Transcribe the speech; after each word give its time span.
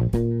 Bye. 0.00 0.39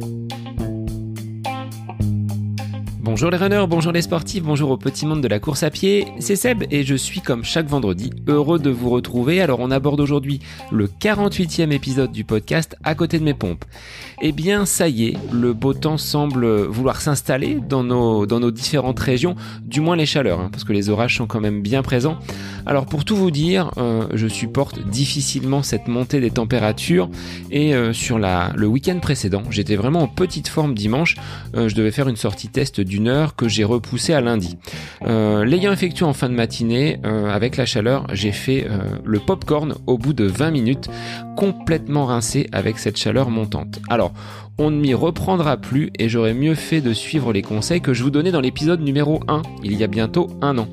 Bonjour 3.02 3.30
les 3.30 3.38
runners, 3.38 3.64
bonjour 3.66 3.92
les 3.92 4.02
sportifs, 4.02 4.42
bonjour 4.42 4.70
au 4.70 4.76
petit 4.76 5.06
monde 5.06 5.22
de 5.22 5.28
la 5.28 5.38
course 5.38 5.62
à 5.62 5.70
pied, 5.70 6.08
c'est 6.18 6.36
Seb 6.36 6.64
et 6.70 6.84
je 6.84 6.94
suis 6.94 7.22
comme 7.22 7.44
chaque 7.44 7.66
vendredi 7.66 8.10
heureux 8.26 8.58
de 8.58 8.68
vous 8.68 8.90
retrouver. 8.90 9.40
Alors 9.40 9.60
on 9.60 9.70
aborde 9.70 10.00
aujourd'hui 10.00 10.40
le 10.70 10.86
48e 10.86 11.70
épisode 11.70 12.12
du 12.12 12.24
podcast 12.24 12.76
à 12.84 12.94
côté 12.94 13.18
de 13.18 13.24
mes 13.24 13.32
pompes. 13.32 13.64
Eh 14.20 14.32
bien 14.32 14.66
ça 14.66 14.86
y 14.86 15.06
est, 15.06 15.16
le 15.32 15.54
beau 15.54 15.72
temps 15.72 15.96
semble 15.96 16.46
vouloir 16.66 17.00
s'installer 17.00 17.58
dans 17.66 17.82
nos, 17.82 18.50
différentes 18.50 19.00
régions, 19.00 19.34
du 19.62 19.80
moins 19.80 19.96
les 19.96 20.04
chaleurs, 20.04 20.40
hein, 20.40 20.50
parce 20.52 20.64
que 20.64 20.74
les 20.74 20.90
orages 20.90 21.16
sont 21.16 21.26
quand 21.26 21.40
même 21.40 21.62
bien 21.62 21.80
présents. 21.80 22.18
Alors 22.66 22.84
pour 22.84 23.06
tout 23.06 23.16
vous 23.16 23.30
dire, 23.30 23.70
euh, 23.78 24.08
je 24.12 24.28
supporte 24.28 24.86
difficilement 24.86 25.62
cette 25.62 25.88
montée 25.88 26.20
des 26.20 26.30
températures 26.30 27.08
et 27.50 27.74
euh, 27.74 27.94
sur 27.94 28.18
la, 28.18 28.52
le 28.56 28.66
week-end 28.66 28.98
précédent, 28.98 29.42
j'étais 29.48 29.76
vraiment 29.76 30.02
en 30.02 30.08
petite 30.08 30.48
forme 30.48 30.74
dimanche, 30.74 31.16
euh, 31.56 31.70
je 31.70 31.74
devais 31.74 31.92
faire 31.92 32.08
une 32.08 32.16
sortie 32.16 32.48
test 32.48 32.82
d'une 32.90 33.10
que 33.36 33.48
j'ai 33.48 33.64
repoussé 33.64 34.12
à 34.12 34.20
lundi. 34.20 34.58
Euh, 35.06 35.44
l'ayant 35.44 35.72
effectué 35.72 36.04
en 36.04 36.12
fin 36.12 36.28
de 36.28 36.34
matinée, 36.34 36.98
euh, 37.04 37.30
avec 37.30 37.56
la 37.56 37.64
chaleur, 37.64 38.06
j'ai 38.12 38.32
fait 38.32 38.66
euh, 38.68 38.78
le 39.04 39.18
popcorn 39.20 39.74
au 39.86 39.96
bout 39.96 40.12
de 40.12 40.24
20 40.24 40.50
minutes, 40.50 40.90
complètement 41.36 42.04
rincé 42.04 42.48
avec 42.52 42.78
cette 42.78 42.98
chaleur 42.98 43.30
montante. 43.30 43.78
Alors, 43.88 44.12
on 44.60 44.70
ne 44.70 44.78
m'y 44.78 44.92
reprendra 44.92 45.56
plus 45.56 45.90
et 45.98 46.10
j'aurais 46.10 46.34
mieux 46.34 46.54
fait 46.54 46.82
de 46.82 46.92
suivre 46.92 47.32
les 47.32 47.40
conseils 47.40 47.80
que 47.80 47.94
je 47.94 48.02
vous 48.02 48.10
donnais 48.10 48.30
dans 48.30 48.42
l'épisode 48.42 48.82
numéro 48.82 49.20
1, 49.26 49.40
il 49.64 49.74
y 49.74 49.82
a 49.82 49.86
bientôt 49.86 50.28
un 50.42 50.58
an. 50.58 50.68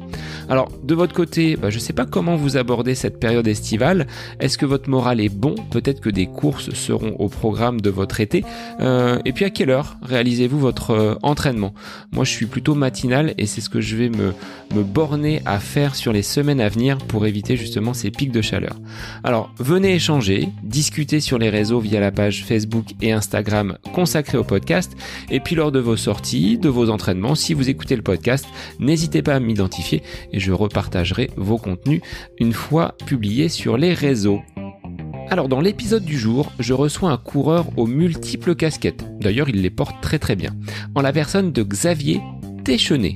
Alors, 0.50 0.70
de 0.84 0.96
votre 0.96 1.13
côté, 1.13 1.55
bah, 1.55 1.70
je 1.70 1.76
ne 1.76 1.82
sais 1.82 1.94
pas 1.94 2.05
comment 2.05 2.36
vous 2.36 2.58
abordez 2.58 2.96
cette 2.96 3.20
période 3.20 3.48
estivale. 3.48 4.08
Est-ce 4.40 4.58
que 4.58 4.66
votre 4.66 4.90
moral 4.90 5.20
est 5.20 5.30
bon? 5.30 5.55
Peut-être 5.72 6.00
que 6.00 6.10
des 6.10 6.27
courses 6.27 6.70
seront 6.72 7.16
au 7.20 7.27
programme 7.27 7.82
de 7.82 7.90
votre 7.90 8.22
été. 8.22 8.44
Euh, 8.80 9.20
et 9.26 9.34
puis, 9.34 9.46
à 9.46 9.50
quelle 9.50 9.70
heure 9.70 9.98
réalisez-vous 10.02 10.60
votre 10.60 10.91
euh, 10.91 11.16
entraînement? 11.22 11.74
Moi, 12.12 12.24
je 12.24 12.32
suis 12.32 12.46
plutôt 12.46 12.76
matinal 12.76 13.34
et 13.38 13.46
c'est 13.46 13.62
ce 13.62 13.70
que 13.70 13.82
je 13.82 13.96
vais 13.98 14.10
me, 14.10 14.34
me 14.74 14.84
borner 14.84 15.41
à 15.46 15.60
faire 15.60 15.96
sur 15.96 16.13
les 16.13 16.24
semaines 16.24 16.62
à 16.62 16.70
venir 16.70 16.98
pour 16.98 17.26
éviter 17.26 17.57
justement 17.57 17.94
ces 17.94 18.12
pics 18.12 18.32
de 18.32 18.41
chaleur. 18.41 18.77
Alors, 19.26 19.54
venez 19.60 19.96
échanger, 19.96 20.49
discuter 20.63 21.20
sur 21.20 21.38
les 21.38 21.49
réseaux 21.49 21.79
via 21.79 21.99
la 21.99 22.12
page 22.12 22.46
Facebook 22.46 22.85
et 23.01 23.12
Instagram 23.12 23.76
consacrée 23.93 24.37
au 24.37 24.43
podcast. 24.43 24.93
Et 25.29 25.39
puis, 25.39 25.55
lors 25.55 25.71
de 25.71 25.79
vos 25.79 25.97
sorties, 25.97 26.57
de 26.57 26.70
vos 26.70 26.89
entraînements, 26.89 27.35
si 27.35 27.53
vous 27.53 27.70
écoutez 27.70 27.95
le 27.95 28.01
podcast, 28.01 28.45
n'hésitez 28.79 29.21
pas 29.21 29.35
à 29.35 29.39
m'identifier 29.39 30.03
et 30.31 30.39
je 30.39 30.51
repartagerai 30.51 31.29
vos 31.37 31.57
contenus 31.57 32.01
une 32.39 32.53
fois 32.53 32.95
publiés 33.05 33.49
sur 33.49 33.77
les 33.77 33.93
réseaux. 33.93 34.41
Alors 35.29 35.49
dans 35.49 35.59
l'épisode 35.59 36.05
du 36.05 36.17
jour, 36.17 36.51
je 36.57 36.73
reçois 36.73 37.11
un 37.11 37.17
coureur 37.17 37.65
aux 37.77 37.85
multiples 37.85 38.55
casquettes. 38.55 39.05
D'ailleurs, 39.20 39.49
il 39.49 39.61
les 39.61 39.70
porte 39.70 40.01
très 40.01 40.20
très 40.20 40.37
bien. 40.37 40.51
En 40.95 41.01
la 41.01 41.11
personne 41.11 41.51
de 41.51 41.63
Xavier 41.63 42.21
Téchenet. 42.63 43.15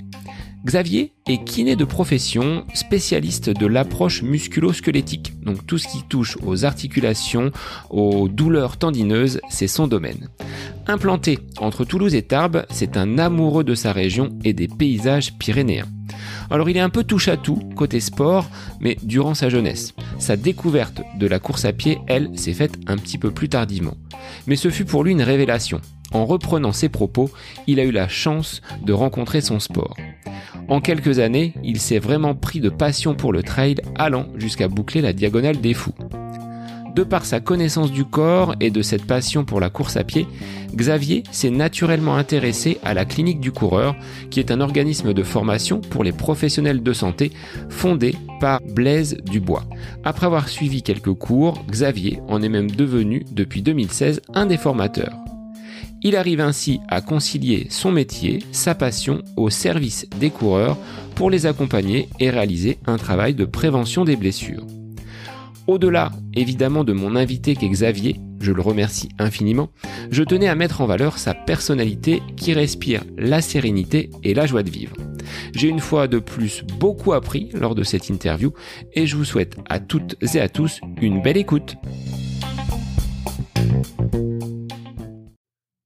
Xavier 0.63 1.11
est 1.27 1.43
kiné 1.43 1.75
de 1.75 1.85
profession, 1.85 2.65
spécialiste 2.75 3.49
de 3.49 3.65
l'approche 3.65 4.21
musculo-squelettique. 4.21 5.33
Donc 5.43 5.65
tout 5.65 5.79
ce 5.79 5.87
qui 5.87 6.03
touche 6.03 6.37
aux 6.45 6.65
articulations, 6.65 7.51
aux 7.89 8.27
douleurs 8.29 8.77
tendineuses, 8.77 9.41
c'est 9.49 9.67
son 9.67 9.87
domaine. 9.87 10.29
Implanté 10.85 11.39
entre 11.57 11.83
Toulouse 11.83 12.13
et 12.13 12.21
Tarbes, 12.21 12.65
c'est 12.69 12.95
un 12.95 13.17
amoureux 13.17 13.63
de 13.63 13.73
sa 13.73 13.91
région 13.91 14.29
et 14.43 14.53
des 14.53 14.67
paysages 14.67 15.33
pyrénéens. 15.39 15.87
Alors 16.51 16.69
il 16.69 16.77
est 16.77 16.81
un 16.81 16.89
peu 16.89 17.03
touche 17.03 17.27
à 17.27 17.37
tout 17.37 17.59
côté 17.75 17.99
sport, 17.99 18.47
mais 18.79 18.97
durant 19.01 19.33
sa 19.33 19.49
jeunesse. 19.49 19.95
Sa 20.19 20.37
découverte 20.37 21.01
de 21.17 21.25
la 21.25 21.39
course 21.39 21.65
à 21.65 21.73
pied, 21.73 21.99
elle, 22.05 22.37
s'est 22.37 22.53
faite 22.53 22.77
un 22.85 22.97
petit 22.97 23.17
peu 23.17 23.31
plus 23.31 23.49
tardivement. 23.49 23.97
Mais 24.45 24.57
ce 24.57 24.69
fut 24.69 24.85
pour 24.85 25.03
lui 25.03 25.13
une 25.13 25.23
révélation. 25.23 25.81
En 26.11 26.25
reprenant 26.25 26.73
ses 26.73 26.89
propos, 26.89 27.31
il 27.67 27.79
a 27.79 27.83
eu 27.83 27.91
la 27.91 28.07
chance 28.07 28.61
de 28.85 28.93
rencontrer 28.93 29.41
son 29.41 29.59
sport. 29.59 29.95
En 30.72 30.80
quelques 30.80 31.19
années, 31.19 31.51
il 31.66 31.81
s'est 31.81 32.00
vraiment 32.00 32.34
pris 32.34 32.62
de 32.62 32.69
passion 32.69 33.13
pour 33.13 33.34
le 33.34 33.44
trail, 33.44 33.75
allant 33.95 34.28
jusqu'à 34.38 34.69
boucler 34.69 35.01
la 35.01 35.12
diagonale 35.12 35.59
des 35.59 35.73
fous. 35.73 35.94
De 36.95 37.03
par 37.03 37.25
sa 37.25 37.41
connaissance 37.41 37.91
du 37.91 38.06
corps 38.06 38.56
et 38.62 38.69
de 38.69 38.81
cette 38.81 39.06
passion 39.06 39.44
pour 39.44 39.59
la 39.59 39.69
course 39.69 39.97
à 39.97 40.06
pied, 40.06 40.28
Xavier 40.73 41.23
s'est 41.29 41.50
naturellement 41.50 42.16
intéressé 42.16 42.78
à 42.85 42.94
la 42.94 43.03
clinique 43.03 43.41
du 43.41 43.51
coureur, 43.51 43.97
qui 44.29 44.40
est 44.40 44.50
un 44.50 44.62
organisme 44.62 45.13
de 45.13 45.23
formation 45.23 45.81
pour 45.81 46.06
les 46.06 46.13
professionnels 46.13 46.81
de 46.81 46.94
santé 46.94 47.34
fondé 47.68 48.16
par 48.40 48.62
Blaise 48.62 49.18
Dubois. 49.25 49.66
Après 50.06 50.25
avoir 50.25 50.47
suivi 50.47 50.84
quelques 50.84 51.13
cours, 51.13 51.66
Xavier 51.69 52.22
en 52.29 52.41
est 52.41 52.50
même 52.50 52.72
devenu 52.72 53.25
depuis 53.29 53.62
2016 53.62 54.22
un 54.34 54.45
des 54.45 54.57
formateurs. 54.57 55.12
Il 56.03 56.16
arrive 56.16 56.41
ainsi 56.41 56.79
à 56.88 57.01
concilier 57.01 57.67
son 57.69 57.91
métier, 57.91 58.39
sa 58.51 58.73
passion 58.73 59.22
au 59.38 59.51
service 59.51 60.07
des 60.19 60.31
coureurs 60.31 60.78
pour 61.16 61.29
les 61.29 61.45
accompagner 61.45 62.09
et 62.19 62.31
réaliser 62.31 62.79
un 62.88 62.97
travail 62.97 63.35
de 63.35 63.45
prévention 63.45 64.03
des 64.03 64.16
blessures. 64.16 64.66
Au-delà 65.67 66.12
évidemment 66.34 66.84
de 66.84 66.94
mon 66.94 67.16
invité 67.16 67.56
qu'est 67.56 67.69
Xavier, 67.69 68.16
je 68.39 68.51
le 68.51 68.62
remercie 68.62 69.09
infiniment, 69.19 69.69
je 70.09 70.23
tenais 70.23 70.47
à 70.47 70.56
mettre 70.56 70.81
en 70.81 70.88
valeur 70.88 71.19
sa 71.19 71.35
personnalité 71.35 72.23
qui 72.35 72.53
respire 72.53 73.03
la 73.16 73.41
sérénité 73.41 74.09
et 74.23 74.33
la 74.33 74.47
joie 74.47 74.63
de 74.63 74.72
vivre. 74.72 74.95
J'ai 75.53 75.68
une 75.68 75.79
fois 75.79 76.07
de 76.07 76.18
plus 76.18 76.63
beaucoup 76.79 77.13
appris 77.13 77.50
lors 77.53 77.75
de 77.75 77.83
cette 77.83 78.09
interview 78.09 78.53
et 78.94 79.06
je 79.06 79.16
vous 79.16 79.25
souhaite 79.25 79.57
à 79.69 79.79
toutes 79.79 80.16
et 80.33 80.39
à 80.39 80.50
tous 80.50 80.81
une 81.00 81.22
belle 81.22 81.38
écoute. 81.38 81.75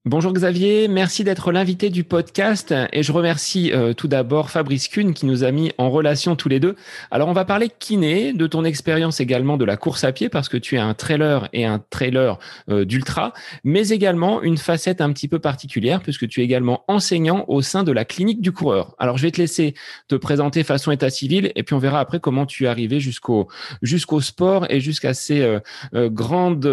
Bonjour 0.08 0.32
Xavier, 0.32 0.86
merci 0.86 1.24
d'être 1.24 1.50
l'invité 1.50 1.90
du 1.90 2.04
podcast 2.04 2.72
et 2.92 3.02
je 3.02 3.10
remercie 3.10 3.72
euh, 3.72 3.92
tout 3.92 4.06
d'abord 4.06 4.50
Fabrice 4.50 4.86
Kuhn 4.86 5.12
qui 5.12 5.26
nous 5.26 5.42
a 5.42 5.50
mis 5.50 5.72
en 5.78 5.90
relation 5.90 6.36
tous 6.36 6.48
les 6.48 6.60
deux. 6.60 6.76
Alors 7.10 7.26
on 7.26 7.32
va 7.32 7.44
parler 7.44 7.68
kiné, 7.76 8.32
de 8.32 8.46
ton 8.46 8.64
expérience 8.64 9.18
également 9.18 9.56
de 9.56 9.64
la 9.64 9.76
course 9.76 10.04
à 10.04 10.12
pied 10.12 10.28
parce 10.28 10.48
que 10.48 10.58
tu 10.58 10.76
es 10.76 10.78
un 10.78 10.94
trailer 10.94 11.48
et 11.52 11.64
un 11.64 11.80
trailer 11.90 12.38
euh, 12.70 12.84
d'ultra, 12.84 13.32
mais 13.64 13.88
également 13.88 14.42
une 14.42 14.58
facette 14.58 15.00
un 15.00 15.12
petit 15.12 15.26
peu 15.26 15.40
particulière 15.40 16.00
puisque 16.00 16.28
tu 16.28 16.40
es 16.40 16.44
également 16.44 16.84
enseignant 16.86 17.44
au 17.48 17.60
sein 17.60 17.82
de 17.82 17.90
la 17.90 18.04
clinique 18.04 18.40
du 18.40 18.52
coureur. 18.52 18.94
Alors 19.00 19.18
je 19.18 19.24
vais 19.24 19.32
te 19.32 19.40
laisser 19.40 19.74
te 20.06 20.14
présenter 20.14 20.62
façon 20.62 20.92
état 20.92 21.10
civil 21.10 21.50
et 21.56 21.64
puis 21.64 21.74
on 21.74 21.80
verra 21.80 21.98
après 21.98 22.20
comment 22.20 22.46
tu 22.46 22.66
es 22.66 22.68
arrivé 22.68 23.00
jusqu'au 23.00 23.48
jusqu'au 23.82 24.20
sport 24.20 24.66
et 24.70 24.78
jusqu'à 24.78 25.14
ces 25.14 25.42
euh, 25.42 26.10
grandes 26.10 26.64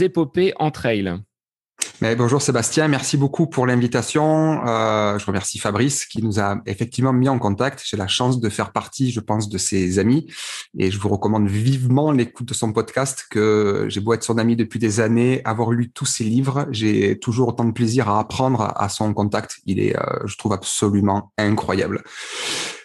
épopées 0.00 0.54
en 0.58 0.72
trail. 0.72 1.20
Mais 2.02 2.16
bonjour 2.16 2.40
Sébastien, 2.40 2.88
merci 2.88 3.18
beaucoup 3.18 3.46
pour 3.46 3.66
l'invitation. 3.66 4.66
Euh, 4.66 5.18
je 5.18 5.26
remercie 5.26 5.58
Fabrice 5.58 6.06
qui 6.06 6.22
nous 6.22 6.40
a 6.40 6.56
effectivement 6.64 7.12
mis 7.12 7.28
en 7.28 7.38
contact. 7.38 7.82
J'ai 7.84 7.98
la 7.98 8.06
chance 8.06 8.40
de 8.40 8.48
faire 8.48 8.72
partie, 8.72 9.10
je 9.10 9.20
pense, 9.20 9.50
de 9.50 9.58
ses 9.58 9.98
amis 9.98 10.26
et 10.78 10.90
je 10.90 10.98
vous 10.98 11.10
recommande 11.10 11.46
vivement 11.48 12.10
l'écoute 12.10 12.48
de 12.48 12.54
son 12.54 12.72
podcast 12.72 13.26
que 13.30 13.84
j'ai 13.88 14.00
beau 14.00 14.14
être 14.14 14.24
son 14.24 14.38
ami 14.38 14.56
depuis 14.56 14.78
des 14.78 15.00
années, 15.00 15.42
avoir 15.44 15.72
lu 15.72 15.90
tous 15.90 16.06
ses 16.06 16.24
livres, 16.24 16.66
j'ai 16.70 17.18
toujours 17.18 17.48
autant 17.48 17.66
de 17.66 17.72
plaisir 17.72 18.08
à 18.08 18.18
apprendre 18.18 18.72
à 18.76 18.88
son 18.88 19.12
contact. 19.12 19.58
Il 19.66 19.78
est, 19.78 19.94
euh, 19.94 20.26
je 20.26 20.38
trouve, 20.38 20.54
absolument 20.54 21.32
incroyable. 21.36 22.02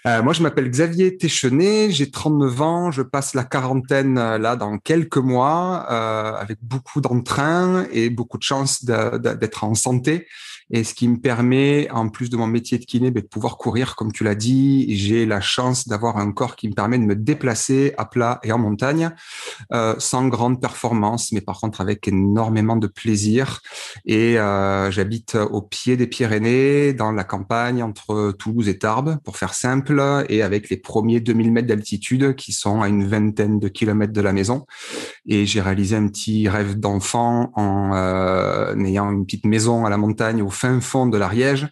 Euh, 0.07 0.21
moi, 0.21 0.33
je 0.33 0.43
m'appelle 0.43 0.69
Xavier 0.69 1.17
Téchenet, 1.17 1.89
j'ai 1.89 2.11
39 2.11 2.61
ans, 2.61 2.91
je 2.91 3.01
passe 3.01 3.33
la 3.33 3.43
quarantaine 3.43 4.19
euh, 4.19 4.37
là 4.37 4.55
dans 4.55 4.77
quelques 4.77 5.17
mois 5.17 5.87
euh, 5.89 6.33
avec 6.35 6.59
beaucoup 6.61 7.01
d'entrain 7.01 7.87
et 7.91 8.11
beaucoup 8.11 8.37
de 8.37 8.43
chance 8.43 8.85
d'être 8.85 9.63
en 9.63 9.73
santé 9.73 10.27
et 10.71 10.83
ce 10.83 10.93
qui 10.93 11.07
me 11.07 11.17
permet, 11.17 11.89
en 11.91 12.09
plus 12.09 12.29
de 12.29 12.37
mon 12.37 12.47
métier 12.47 12.79
de 12.79 12.85
kiné, 12.85 13.11
ben, 13.11 13.21
de 13.21 13.27
pouvoir 13.27 13.57
courir, 13.57 13.95
comme 13.95 14.11
tu 14.11 14.23
l'as 14.23 14.35
dit. 14.35 14.95
J'ai 14.95 15.25
la 15.25 15.39
chance 15.39 15.87
d'avoir 15.87 16.17
un 16.17 16.31
corps 16.31 16.55
qui 16.55 16.67
me 16.67 16.73
permet 16.73 16.97
de 16.97 17.03
me 17.03 17.15
déplacer 17.15 17.93
à 17.97 18.05
plat 18.05 18.39
et 18.43 18.51
en 18.51 18.57
montagne, 18.57 19.11
euh, 19.73 19.95
sans 19.99 20.27
grande 20.27 20.59
performance, 20.59 21.31
mais 21.31 21.41
par 21.41 21.59
contre 21.59 21.81
avec 21.81 22.07
énormément 22.07 22.77
de 22.77 22.87
plaisir. 22.87 23.61
Et 24.05 24.39
euh, 24.39 24.89
j'habite 24.89 25.35
au 25.35 25.61
pied 25.61 25.97
des 25.97 26.07
Pyrénées, 26.07 26.93
dans 26.93 27.11
la 27.11 27.23
campagne 27.23 27.83
entre 27.83 28.31
Toulouse 28.31 28.67
et 28.67 28.79
Tarbes, 28.79 29.19
pour 29.23 29.37
faire 29.37 29.53
simple, 29.53 30.25
et 30.29 30.41
avec 30.41 30.69
les 30.69 30.77
premiers 30.77 31.19
2000 31.19 31.51
mètres 31.51 31.67
d'altitude 31.67 32.35
qui 32.35 32.53
sont 32.53 32.81
à 32.81 32.87
une 32.87 33.05
vingtaine 33.05 33.59
de 33.59 33.67
kilomètres 33.67 34.13
de 34.13 34.21
la 34.21 34.33
maison. 34.33 34.65
Et 35.27 35.45
j'ai 35.45 35.61
réalisé 35.61 35.95
un 35.95 36.07
petit 36.07 36.49
rêve 36.49 36.79
d'enfant 36.79 37.51
en 37.55 37.93
euh, 37.93 38.75
ayant 38.79 39.11
une 39.11 39.25
petite 39.25 39.45
maison 39.45 39.85
à 39.85 39.89
la 39.89 39.97
montagne 39.97 40.41
au 40.41 40.49
fin 40.55 40.79
fond 40.81 41.05
de 41.05 41.17
l'Ariège. 41.17 41.67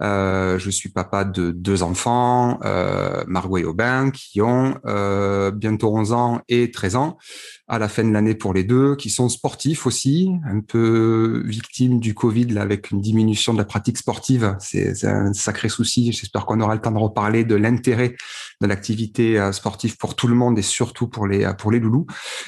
Euh, 0.00 0.58
je 0.58 0.70
suis 0.70 0.88
papa 0.88 1.24
de 1.24 1.50
deux 1.52 1.82
enfants, 1.82 2.58
euh, 2.64 3.22
Margot 3.26 3.58
et 3.58 3.64
Aubin, 3.64 4.10
qui 4.10 4.40
ont 4.40 4.78
euh, 4.86 5.50
bientôt 5.50 5.96
11 5.96 6.12
ans 6.12 6.40
et 6.48 6.70
13 6.70 6.96
ans 6.96 7.18
à 7.68 7.78
la 7.78 7.88
fin 7.88 8.04
de 8.04 8.12
l'année 8.12 8.34
pour 8.34 8.52
les 8.52 8.64
deux, 8.64 8.96
qui 8.96 9.08
sont 9.08 9.28
sportifs 9.28 9.86
aussi, 9.86 10.30
un 10.44 10.60
peu 10.60 11.42
victimes 11.46 12.00
du 12.00 12.14
Covid 12.14 12.46
là, 12.46 12.62
avec 12.62 12.90
une 12.90 13.00
diminution 13.00 13.52
de 13.52 13.58
la 13.58 13.64
pratique 13.64 13.98
sportive. 13.98 14.56
C'est 14.58 15.04
un 15.04 15.32
sacré 15.32 15.68
souci. 15.68 16.12
J'espère 16.12 16.44
qu'on 16.44 16.60
aura 16.60 16.74
le 16.74 16.80
temps 16.80 16.90
de 16.90 16.98
reparler 16.98 17.44
de 17.44 17.54
l'intérêt 17.54 18.14
de 18.60 18.66
l'activité 18.66 19.38
euh, 19.38 19.52
sportive 19.52 19.96
pour 19.96 20.14
tout 20.14 20.28
le 20.28 20.34
monde 20.34 20.58
et 20.58 20.62
surtout 20.62 21.08
pour 21.08 21.26
les 21.26 21.50
pour 21.58 21.70
les 21.70 21.80
loulous. 21.80 22.06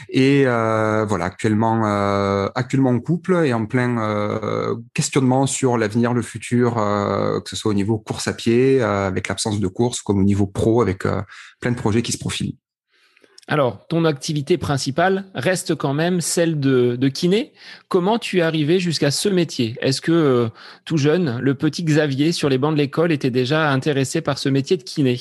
Et 0.09 0.45
euh, 0.47 1.05
voilà, 1.05 1.25
actuellement 1.25 1.85
euh, 1.87 2.49
actuellement 2.55 2.91
en 2.91 3.01
couple 3.01 3.43
et 3.45 3.53
en 3.53 3.67
plein 3.67 3.99
euh, 3.99 4.77
questionnement 4.95 5.47
sur 5.47 5.77
l'avenir, 5.77 6.15
le 6.15 6.23
futur, 6.23 6.79
euh, 6.79 7.41
que 7.41 7.51
ce 7.51 7.57
soit 7.57 7.71
au 7.71 7.75
niveau 7.75 7.99
course 7.99 8.29
à 8.29 8.33
pied 8.33 8.81
avec 8.83 9.29
l'absence 9.29 9.61
de 9.61 9.69
course, 9.69 10.03
comme 10.03 10.21
au 10.21 10.25
niveau 10.25 10.47
pro 10.47 10.83
avec 10.83 11.05
plein 11.61 11.73
de 11.73 11.77
projets 11.77 12.03
qui 12.03 12.13
se 12.13 12.19
profilent. 12.19 12.57
Alors, 13.47 13.87
ton 13.89 14.07
activité 14.07 14.57
principale 14.57 15.27
reste 15.35 15.75
quand 15.75 15.93
même 15.93 16.23
celle 16.23 16.59
de, 16.61 17.09
kiné. 17.09 17.53
Comment 17.89 18.19
tu 18.19 18.39
es 18.39 18.43
arrivé 18.43 18.81
jusqu'à 18.81 19.11
ce 19.11 19.29
métier? 19.29 19.77
Est-ce 19.81 20.01
que 20.01 20.13
euh, 20.13 20.49
tout 20.87 20.97
jeune, 20.97 21.39
le 21.41 21.55
petit 21.55 21.85
Xavier 21.85 22.33
sur 22.33 22.49
les 22.49 22.57
bancs 22.57 22.73
de 22.73 22.79
l'école 22.79 23.13
était 23.13 23.31
déjà 23.31 23.71
intéressé 23.71 24.23
par 24.23 24.39
ce 24.39 24.49
métier 24.49 24.79
de 24.79 24.83
kiné? 24.83 25.19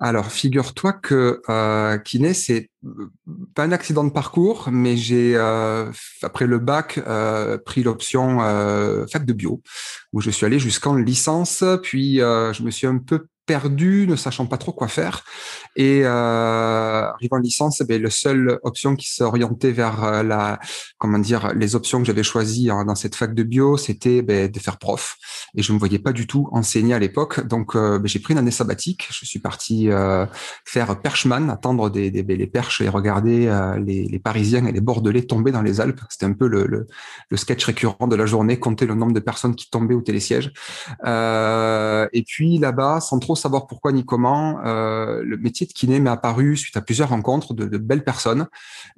Alors, 0.00 0.30
figure-toi 0.30 0.92
que 0.92 1.42
euh, 1.48 1.98
kiné, 1.98 2.32
c'est 2.32 2.70
pas 3.54 3.64
un 3.64 3.72
accident 3.72 4.04
de 4.04 4.10
parcours, 4.10 4.68
mais 4.70 4.96
j'ai 4.96 5.34
euh, 5.34 5.90
après 6.22 6.46
le 6.46 6.58
bac 6.58 7.00
euh, 7.04 7.58
pris 7.58 7.82
l'option 7.82 8.38
fac 9.10 9.24
de 9.24 9.32
bio, 9.32 9.60
où 10.12 10.20
je 10.20 10.30
suis 10.30 10.46
allé 10.46 10.60
jusqu'en 10.60 10.94
licence, 10.94 11.64
puis 11.82 12.18
je 12.18 12.62
me 12.62 12.70
suis 12.70 12.86
un 12.86 12.98
peu 12.98 13.26
perdu, 13.48 14.06
ne 14.06 14.14
sachant 14.14 14.44
pas 14.46 14.58
trop 14.58 14.72
quoi 14.72 14.88
faire. 14.88 15.24
Et 15.74 16.02
euh, 16.04 17.10
arrivant 17.10 17.38
en 17.38 17.40
licence, 17.40 17.82
eh 17.88 17.98
la 17.98 18.10
seule 18.10 18.60
option 18.62 18.94
qui 18.94 19.10
s'orientait 19.10 19.72
vers 19.72 20.04
euh, 20.04 20.22
la, 20.22 20.60
comment 20.98 21.18
dire, 21.18 21.54
les 21.54 21.74
options 21.74 21.98
que 22.00 22.04
j'avais 22.04 22.22
choisies 22.22 22.66
dans 22.66 22.94
cette 22.94 23.14
fac 23.14 23.34
de 23.34 23.42
bio, 23.42 23.78
c'était 23.78 24.20
ben, 24.20 24.50
de 24.50 24.58
faire 24.58 24.76
prof. 24.76 25.16
Et 25.56 25.62
je 25.62 25.72
me 25.72 25.78
voyais 25.78 25.98
pas 25.98 26.12
du 26.12 26.26
tout 26.26 26.48
enseigner 26.52 26.92
à 26.92 26.98
l'époque, 26.98 27.46
donc 27.46 27.74
euh, 27.74 27.98
ben, 27.98 28.06
j'ai 28.06 28.18
pris 28.18 28.34
une 28.34 28.38
année 28.38 28.50
sabbatique. 28.50 29.08
Je 29.10 29.24
suis 29.24 29.38
parti 29.38 29.88
euh, 29.88 30.26
faire 30.66 31.00
perchman, 31.00 31.48
attendre 31.48 31.88
des, 31.88 32.10
ben, 32.22 32.36
les 32.36 32.46
perches 32.46 32.82
et 32.82 32.88
regarder 32.90 33.50
les, 33.82 34.04
les, 34.04 34.18
Parisiens 34.18 34.66
et 34.66 34.72
les 34.72 34.82
Bordelais 34.82 35.22
tomber 35.22 35.52
dans 35.52 35.62
les 35.62 35.80
Alpes. 35.80 36.00
C'était 36.10 36.26
un 36.26 36.34
peu 36.34 36.48
le, 36.48 36.86
sketch 37.34 37.64
récurrent 37.64 38.08
de 38.08 38.16
la 38.16 38.26
journée, 38.26 38.58
compter 38.58 38.84
le 38.84 38.94
nombre 38.94 39.14
de 39.14 39.20
personnes 39.20 39.54
qui 39.54 39.70
tombaient 39.70 39.94
au 39.94 40.02
télésiège. 40.02 40.52
et 41.06 42.24
puis 42.26 42.58
là-bas, 42.58 43.00
sans 43.00 43.18
trop 43.18 43.36
savoir 43.38 43.66
pourquoi 43.66 43.92
ni 43.92 44.04
comment, 44.04 44.60
euh, 44.64 45.22
le 45.22 45.36
métier 45.36 45.66
de 45.66 45.72
kiné 45.72 46.00
m'est 46.00 46.10
apparu 46.10 46.56
suite 46.56 46.76
à 46.76 46.80
plusieurs 46.80 47.10
rencontres 47.10 47.54
de, 47.54 47.78
belles 47.78 48.04
personnes 48.04 48.46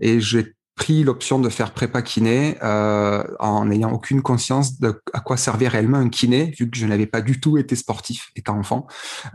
et 0.00 0.20
j'ai 0.20 0.54
pris 0.75 1.04
l'option 1.04 1.38
de 1.38 1.48
faire 1.50 1.72
prépa 1.72 2.00
kiné 2.00 2.56
euh, 2.62 3.22
en 3.38 3.66
n'ayant 3.66 3.92
aucune 3.92 4.22
conscience 4.22 4.81
de 4.81 5.00
à 5.12 5.20
quoi 5.20 5.37
servait 5.37 5.69
réellement 5.69 5.98
un 5.98 6.08
kiné 6.08 6.54
vu 6.58 6.70
que 6.70 6.76
je 6.76 6.87
n'avais 6.87 7.06
pas 7.06 7.20
du 7.20 7.40
tout 7.40 7.58
été 7.58 7.76
sportif 7.76 8.31
étant 8.34 8.58
enfant. 8.58 8.87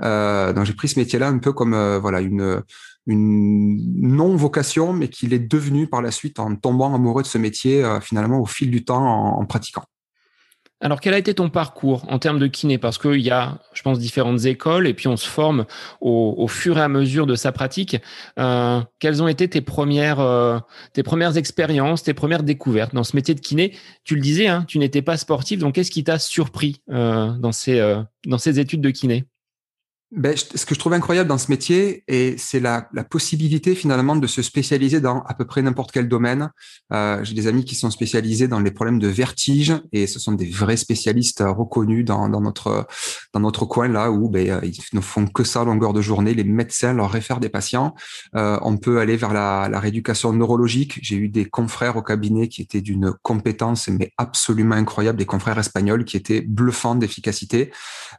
Euh, 0.02 0.54
donc 0.54 0.66
j'ai 0.66 0.74
pris 0.74 0.88
ce 0.88 1.00
métier-là 1.00 1.28
un 1.28 1.38
peu 1.38 1.54
comme 1.54 1.76
voilà 1.98 2.22
une 2.22 2.64
une 3.06 3.78
non 4.02 4.36
vocation 4.36 4.92
mais 4.92 5.10
qu'il 5.10 5.34
est 5.34 5.40
devenu 5.48 5.88
par 5.88 6.02
la 6.02 6.10
suite 6.10 6.40
en 6.40 6.56
tombant 6.56 6.96
amoureux 6.96 7.22
de 7.22 7.28
ce 7.28 7.38
métier 7.38 7.84
finalement 8.02 8.40
au 8.40 8.48
fil 8.48 8.72
du 8.72 8.84
temps 8.84 9.38
en 9.38 9.46
pratiquant. 9.46 9.84
Alors, 10.82 11.00
quel 11.00 11.14
a 11.14 11.18
été 11.18 11.34
ton 11.34 11.50
parcours 11.50 12.06
en 12.10 12.20
termes 12.20 12.38
de 12.38 12.48
kiné? 12.48 12.78
Parce 12.78 12.98
qu'il 12.98 13.22
y 13.22 13.32
a, 13.32 13.60
je 13.74 13.82
pense, 13.82 13.98
différentes 13.98 14.46
écoles 14.46 14.88
et 14.88 14.94
puis 14.94 15.08
on 15.08 15.16
se 15.16 15.28
forme 15.28 15.66
au, 16.02 16.48
fur 16.48 16.78
et 16.78 16.82
à 16.82 16.90
mesure 16.90 17.26
de 17.26 17.36
sa 17.36 17.52
pratique. 17.52 17.98
Euh, 18.38 18.82
quelles 19.00 19.24
ont 19.24 19.28
été 19.28 19.48
tes 19.48 19.62
premières, 19.62 20.20
euh, 20.20 20.60
tes 20.94 21.02
premières 21.02 21.38
expériences, 21.38 22.04
tes 22.04 22.14
premières 22.14 22.44
découvertes 22.44 22.94
dans 22.94 23.06
ce 23.06 23.16
métier 23.16 23.34
de 23.34 23.40
kiné? 23.40 23.74
Tu 24.04 24.16
le 24.16 24.22
disais, 24.22 24.48
hein, 24.48 24.66
tu 24.68 24.78
n'étais 24.78 25.02
pas 25.02 25.16
sportif, 25.16 25.60
donc 25.60 25.76
qu'est-ce 25.76 25.92
qui 25.92 26.04
t'a 26.04 26.20
surpris 26.20 26.82
euh, 26.92 27.32
dans, 27.32 27.54
ces, 27.54 27.80
dans 28.28 28.38
ces 28.38 28.60
études 28.60 28.82
de 28.82 28.90
kiné? 28.90 29.26
Ben, 30.12 30.36
ce 30.38 30.66
que 30.66 30.76
je 30.76 30.80
trouve 30.80 30.94
incroyable 30.94 31.28
dans 31.28 31.38
ce 31.38 31.50
métier, 31.50 32.04
c'est 32.38 32.60
la, 32.60 32.88
possibilité 33.10 33.76
finalement 33.76 34.16
de 34.16 34.28
se 34.28 34.42
spécialiser 34.42 35.02
dans 35.02 35.22
à 35.24 35.34
peu 35.34 35.46
près 35.46 35.62
n'importe 35.62 35.92
quel 35.92 36.08
domaine. 36.08 36.52
Euh, 36.94 37.24
J'ai 37.24 37.34
des 37.34 37.48
amis 37.48 37.66
qui 37.66 37.76
sont 37.76 37.90
spécialisés 37.90 38.48
dans 38.48 38.60
les 38.60 38.72
problèmes 38.72 39.00
de 39.00 39.08
vertige, 39.08 39.74
et 39.92 40.08
ce 40.08 40.20
sont 40.20 40.32
des 40.32 40.50
vrais 40.50 40.78
spécialistes 40.78 41.44
reconnus 41.46 42.06
dans, 42.06 42.30
notre 42.30 43.66
coin 43.66 43.88
là 43.88 44.12
où 44.12 44.30
ben, 44.30 44.50
euh, 44.50 44.60
ils 44.64 44.78
ne 44.94 45.02
font 45.02 45.26
que 45.28 45.44
ça 45.44 45.62
à 45.62 45.66
longueur 45.66 45.94
de 45.94 46.02
journée. 46.02 46.34
Les 46.34 46.44
médecins 46.44 46.94
leur 46.94 47.12
réfèrent 47.12 47.40
des 47.40 47.50
patients. 47.50 47.96
Euh, 48.36 48.60
on 48.62 48.78
peut 48.78 49.00
aller 49.00 49.18
vers 49.18 49.34
la, 49.34 49.68
la 49.70 49.80
rééducation 49.80 50.34
neurologique. 50.34 51.00
J'ai 51.02 51.16
eu 51.16 51.30
des 51.30 51.46
confrères 51.46 51.98
au 51.98 52.02
cabinet 52.02 52.48
qui 52.48 52.62
étaient 52.62 52.82
d'une 52.82 53.14
compétence 53.22 53.88
mais 53.88 54.12
absolument 54.18 54.76
incroyable, 54.76 55.18
des 55.18 55.26
confrères 55.26 55.58
espagnols 55.58 56.06
qui 56.06 56.18
étaient 56.18 56.42
bluffants 56.42 56.96
d'efficacité. 56.96 57.72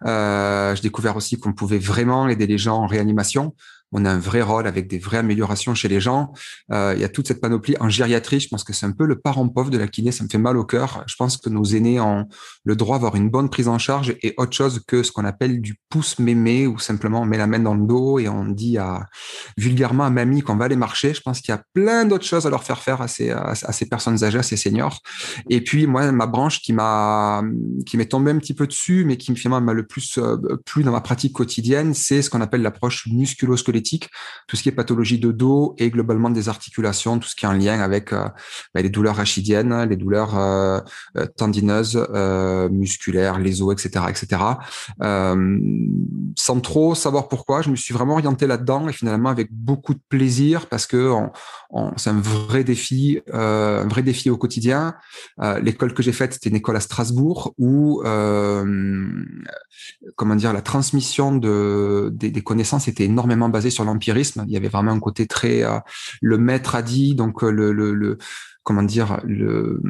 Euh, 0.04 0.74
J'ai 0.74 0.82
découvert 0.82 1.16
aussi 1.16 1.38
qu'on 1.38 1.52
pouvait 1.52 1.75
vraiment 1.78 2.28
aider 2.28 2.46
les 2.46 2.58
gens 2.58 2.76
en 2.76 2.86
réanimation 2.86 3.54
on 3.92 4.04
a 4.04 4.10
un 4.10 4.18
vrai 4.18 4.42
rôle 4.42 4.66
avec 4.66 4.88
des 4.88 4.98
vraies 4.98 5.18
améliorations 5.18 5.74
chez 5.74 5.88
les 5.88 6.00
gens. 6.00 6.32
Euh, 6.72 6.92
il 6.96 7.00
y 7.00 7.04
a 7.04 7.08
toute 7.08 7.28
cette 7.28 7.40
panoplie 7.40 7.76
en 7.80 7.88
gériatrie. 7.88 8.40
Je 8.40 8.48
pense 8.48 8.64
que 8.64 8.72
c'est 8.72 8.86
un 8.86 8.92
peu 8.92 9.06
le 9.06 9.18
parent 9.18 9.48
pauvre 9.48 9.70
de 9.70 9.78
la 9.78 9.86
kiné. 9.86 10.12
Ça 10.12 10.24
me 10.24 10.28
fait 10.28 10.38
mal 10.38 10.56
au 10.56 10.64
cœur. 10.64 11.04
Je 11.06 11.14
pense 11.16 11.36
que 11.36 11.48
nos 11.48 11.64
aînés 11.64 12.00
ont 12.00 12.26
le 12.64 12.76
droit 12.76 12.96
d'avoir 12.96 13.14
une 13.14 13.30
bonne 13.30 13.48
prise 13.48 13.68
en 13.68 13.78
charge 13.78 14.16
et 14.22 14.34
autre 14.38 14.52
chose 14.52 14.82
que 14.86 15.02
ce 15.02 15.12
qu'on 15.12 15.24
appelle 15.24 15.60
du 15.60 15.76
pouce 15.88 16.18
mémé 16.18 16.66
ou 16.66 16.78
simplement 16.78 17.22
on 17.22 17.26
met 17.26 17.38
la 17.38 17.46
main 17.46 17.60
dans 17.60 17.74
le 17.74 17.86
dos 17.86 18.18
et 18.18 18.28
on 18.28 18.44
dit 18.46 18.76
à, 18.76 19.06
vulgairement 19.56 20.04
à 20.04 20.10
mamie 20.10 20.42
qu'on 20.42 20.56
va 20.56 20.64
aller 20.64 20.76
marcher. 20.76 21.14
Je 21.14 21.20
pense 21.20 21.40
qu'il 21.40 21.52
y 21.52 21.56
a 21.56 21.62
plein 21.72 22.04
d'autres 22.04 22.24
choses 22.24 22.46
à 22.46 22.50
leur 22.50 22.64
faire 22.64 22.82
faire 22.82 23.00
à 23.00 23.08
ces, 23.08 23.86
personnes 23.86 24.24
âgées, 24.24 24.38
à 24.38 24.42
ces 24.42 24.56
seniors. 24.56 25.00
Et 25.48 25.62
puis, 25.62 25.86
moi, 25.86 26.10
ma 26.10 26.26
branche 26.26 26.60
qui 26.60 26.72
m'a, 26.72 27.42
qui 27.86 27.96
m'est 27.96 28.06
tombée 28.06 28.32
un 28.32 28.38
petit 28.38 28.54
peu 28.54 28.66
dessus, 28.66 29.04
mais 29.06 29.16
qui 29.16 29.34
finalement 29.36 29.60
m'a 29.60 29.72
le 29.72 29.86
plus 29.86 30.18
euh, 30.18 30.36
plu 30.64 30.82
dans 30.82 30.92
ma 30.92 31.00
pratique 31.00 31.32
quotidienne, 31.32 31.94
c'est 31.94 32.22
ce 32.22 32.30
qu'on 32.30 32.40
appelle 32.40 32.62
l'approche 32.62 33.06
musculo-squelettique 33.06 33.75
tout 34.46 34.56
ce 34.56 34.62
qui 34.62 34.68
est 34.68 34.72
pathologie 34.72 35.18
de 35.18 35.32
dos 35.32 35.74
et 35.78 35.90
globalement 35.90 36.30
des 36.30 36.48
articulations, 36.48 37.18
tout 37.18 37.28
ce 37.28 37.36
qui 37.36 37.44
est 37.44 37.48
en 37.48 37.52
lien 37.52 37.80
avec 37.80 38.12
euh, 38.12 38.28
bah, 38.74 38.82
les 38.82 38.90
douleurs 38.90 39.16
rachidiennes, 39.16 39.84
les 39.88 39.96
douleurs 39.96 40.38
euh, 40.38 40.80
euh, 41.16 41.26
tendineuses, 41.36 41.96
musculaires, 42.70 43.38
les 43.38 43.62
os, 43.62 43.72
etc., 43.72 44.04
etc. 44.08 44.42
sans 46.36 46.60
trop 46.60 46.94
savoir 46.94 47.28
pourquoi, 47.28 47.62
je 47.62 47.70
me 47.70 47.76
suis 47.76 47.94
vraiment 47.94 48.14
orienté 48.14 48.46
là-dedans 48.46 48.88
et 48.88 48.92
finalement 48.92 49.30
avec 49.30 49.52
beaucoup 49.52 49.94
de 49.94 50.00
plaisir 50.08 50.66
parce 50.66 50.86
que 50.86 51.12
c'est 51.96 52.10
un 52.10 52.20
vrai 52.20 52.64
défi, 52.64 53.20
un 53.32 53.88
vrai 53.88 54.02
défi 54.02 54.30
au 54.30 54.36
quotidien. 54.36 54.94
L'école 55.62 55.94
que 55.94 56.02
j'ai 56.02 56.12
faite, 56.12 56.34
c'était 56.34 56.50
une 56.50 56.56
école 56.56 56.76
à 56.76 56.80
Strasbourg 56.80 57.54
où, 57.58 58.02
comment 60.16 60.36
dire, 60.36 60.52
la 60.52 60.62
transmission 60.62 61.36
de, 61.36 62.10
des 62.12 62.42
connaissances 62.42 62.88
était 62.88 63.04
énormément 63.04 63.48
basée 63.48 63.65
sur 63.70 63.84
l'empirisme. 63.84 64.44
Il 64.46 64.52
y 64.52 64.56
avait 64.56 64.68
vraiment 64.68 64.92
un 64.92 65.00
côté 65.00 65.26
très 65.26 65.62
euh, 65.62 65.78
le 66.20 66.38
maître 66.38 66.74
a 66.74 66.82
dit, 66.82 67.14
donc 67.14 67.42
euh, 67.42 67.50
le, 67.50 68.18
comment 68.66 68.82
dire, 68.82 69.20
le, 69.24 69.80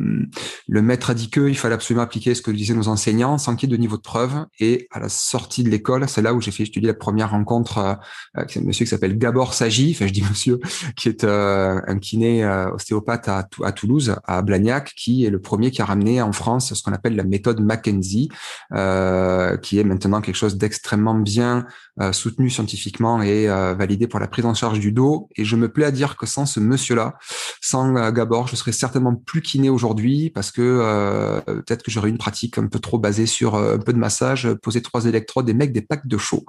maître 0.69 1.09
a 1.09 1.15
dit 1.15 1.31
que 1.31 1.49
il 1.49 1.57
fallait 1.57 1.75
absolument 1.75 2.03
appliquer 2.03 2.35
ce 2.35 2.43
que 2.43 2.51
disaient 2.51 2.75
nos 2.75 2.89
enseignants 2.89 3.39
sans 3.39 3.57
qu'il 3.57 3.71
y 3.71 3.73
ait 3.73 3.77
de 3.77 3.81
niveau 3.81 3.97
de 3.97 4.03
preuve. 4.03 4.45
Et 4.61 4.87
à 4.93 5.01
la 5.01 5.09
sortie 5.09 5.65
de 5.65 5.71
l'école, 5.71 6.07
c'est 6.11 6.21
là 6.21 6.35
où 6.35 6.43
j'ai 6.43 6.51
fait 6.51 6.65
étudier 6.65 6.89
la 6.89 6.95
première 6.95 7.31
rencontre 7.31 7.79
euh, 7.79 7.95
un 8.37 8.61
monsieur 8.61 8.85
qui 8.85 8.91
s'appelle 8.91 9.17
Gabor 9.17 9.55
Sagi, 9.55 9.93
enfin 9.95 10.07
je 10.07 10.13
dis 10.13 10.23
monsieur, 10.29 10.61
qui 10.95 11.09
est 11.09 11.25
euh, 11.25 11.81
un 11.87 11.99
kiné 11.99 12.45
euh, 12.45 12.71
ostéopathe 12.73 13.29
à, 13.29 13.49
à, 13.63 13.73
Toulouse, 13.73 14.17
à 14.25 14.43
Blagnac, 14.43 14.93
qui 14.95 15.25
est 15.25 15.31
le 15.31 15.41
premier 15.41 15.71
qui 15.71 15.81
a 15.81 15.87
ramené 15.87 16.21
en 16.21 16.33
France 16.33 16.75
ce 16.75 16.83
qu'on 16.83 16.93
appelle 16.93 17.17
la 17.17 17.25
méthode 17.25 17.61
Mackenzie, 17.61 18.29
euh, 18.73 19.57
qui 19.57 19.79
est 19.79 19.85
maintenant 19.85 20.21
quelque 20.21 20.37
chose 20.37 20.59
d'extrêmement 20.59 21.15
bien 21.15 21.67
soutenu 22.13 22.51
scientifiquement 22.51 23.23
et 23.23 23.47
validé 23.47 24.07
pour 24.07 24.21
la 24.21 24.29
prise 24.29 24.45
en 24.45 24.53
charge 24.53 24.81
du 24.81 24.93
dos. 24.93 25.31
Et 25.37 25.47
je 25.47 25.57
me 25.57 25.73
plais 25.73 25.87
à 25.87 25.91
dire 25.91 26.19
que 26.19 26.27
sans 26.27 26.45
ce 26.45 26.61
monsieur-là, 26.61 27.15
sans 27.63 28.11
Gabor, 28.11 28.49
je 28.49 28.57
serais 28.57 28.66
certainement 28.73 29.15
plus 29.15 29.43
kiné 29.43 29.71
aujourd'hui 29.71 30.31
parce 30.31 30.51
que 30.51 30.63
euh, 30.63 31.41
peut-être 31.41 31.83
que 31.83 31.91
j'aurais 31.91 32.09
une 32.11 32.19
pratique 32.19 32.59
un 32.59 32.67
peu 32.67 32.79
trop 32.79 32.99
basée 32.99 33.27
sur 33.27 33.55
euh, 33.55 33.77
un 33.77 33.79
peu 33.79 33.93
de 33.93 33.99
massage, 33.99 34.53
poser 34.63 34.83
trois 34.83 35.07
électrodes 35.07 35.49
et 35.49 35.55
mettre 35.55 35.73
des 35.73 35.83
packs 35.83 36.07
de 36.07 36.19
chaud, 36.19 36.45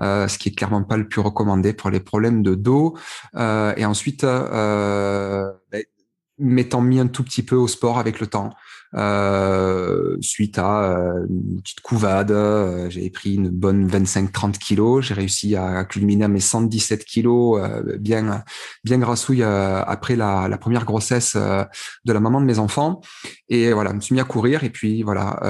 euh, 0.00 0.28
ce 0.28 0.38
qui 0.38 0.48
est 0.48 0.52
clairement 0.52 0.82
pas 0.82 0.96
le 0.96 1.08
plus 1.08 1.20
recommandé 1.20 1.72
pour 1.72 1.90
les 1.90 2.00
problèmes 2.00 2.42
de 2.42 2.54
dos. 2.54 2.96
et 3.34 3.84
ensuite, 3.84 4.22
ben, 4.22 5.52
m'étant 6.38 6.82
mis 6.82 7.00
un 7.00 7.06
tout 7.06 7.24
petit 7.24 7.42
peu 7.42 7.56
au 7.56 7.68
sport 7.68 7.98
avec 7.98 8.20
le 8.20 8.26
temps. 8.26 8.50
Euh, 8.94 10.16
suite 10.20 10.58
à 10.58 10.92
euh, 10.92 11.26
une 11.28 11.60
petite 11.60 11.80
couvade, 11.80 12.30
euh, 12.30 12.88
j'ai 12.88 13.10
pris 13.10 13.34
une 13.34 13.50
bonne 13.50 13.86
25-30 13.88 14.58
kilos. 14.58 15.04
J'ai 15.04 15.14
réussi 15.14 15.56
à, 15.56 15.84
culminer 15.84 16.24
à 16.24 16.28
mes 16.28 16.40
117 16.40 17.04
kilos 17.04 17.60
bien 17.98 18.44
bien 18.84 18.98
grassouille 18.98 19.42
après 19.42 20.16
la, 20.16 20.48
la, 20.48 20.58
première 20.58 20.84
grossesse 20.84 21.36
de 21.36 22.12
la 22.12 22.20
maman 22.20 22.40
de 22.40 22.46
mes 22.46 22.58
enfants. 22.58 23.00
Et 23.48 23.72
voilà, 23.72 23.90
je 23.90 23.96
me 23.96 24.00
suis 24.00 24.14
mis 24.14 24.20
à 24.20 24.24
courir 24.24 24.64
et 24.64 24.70
puis 24.70 25.02
voilà 25.02 25.40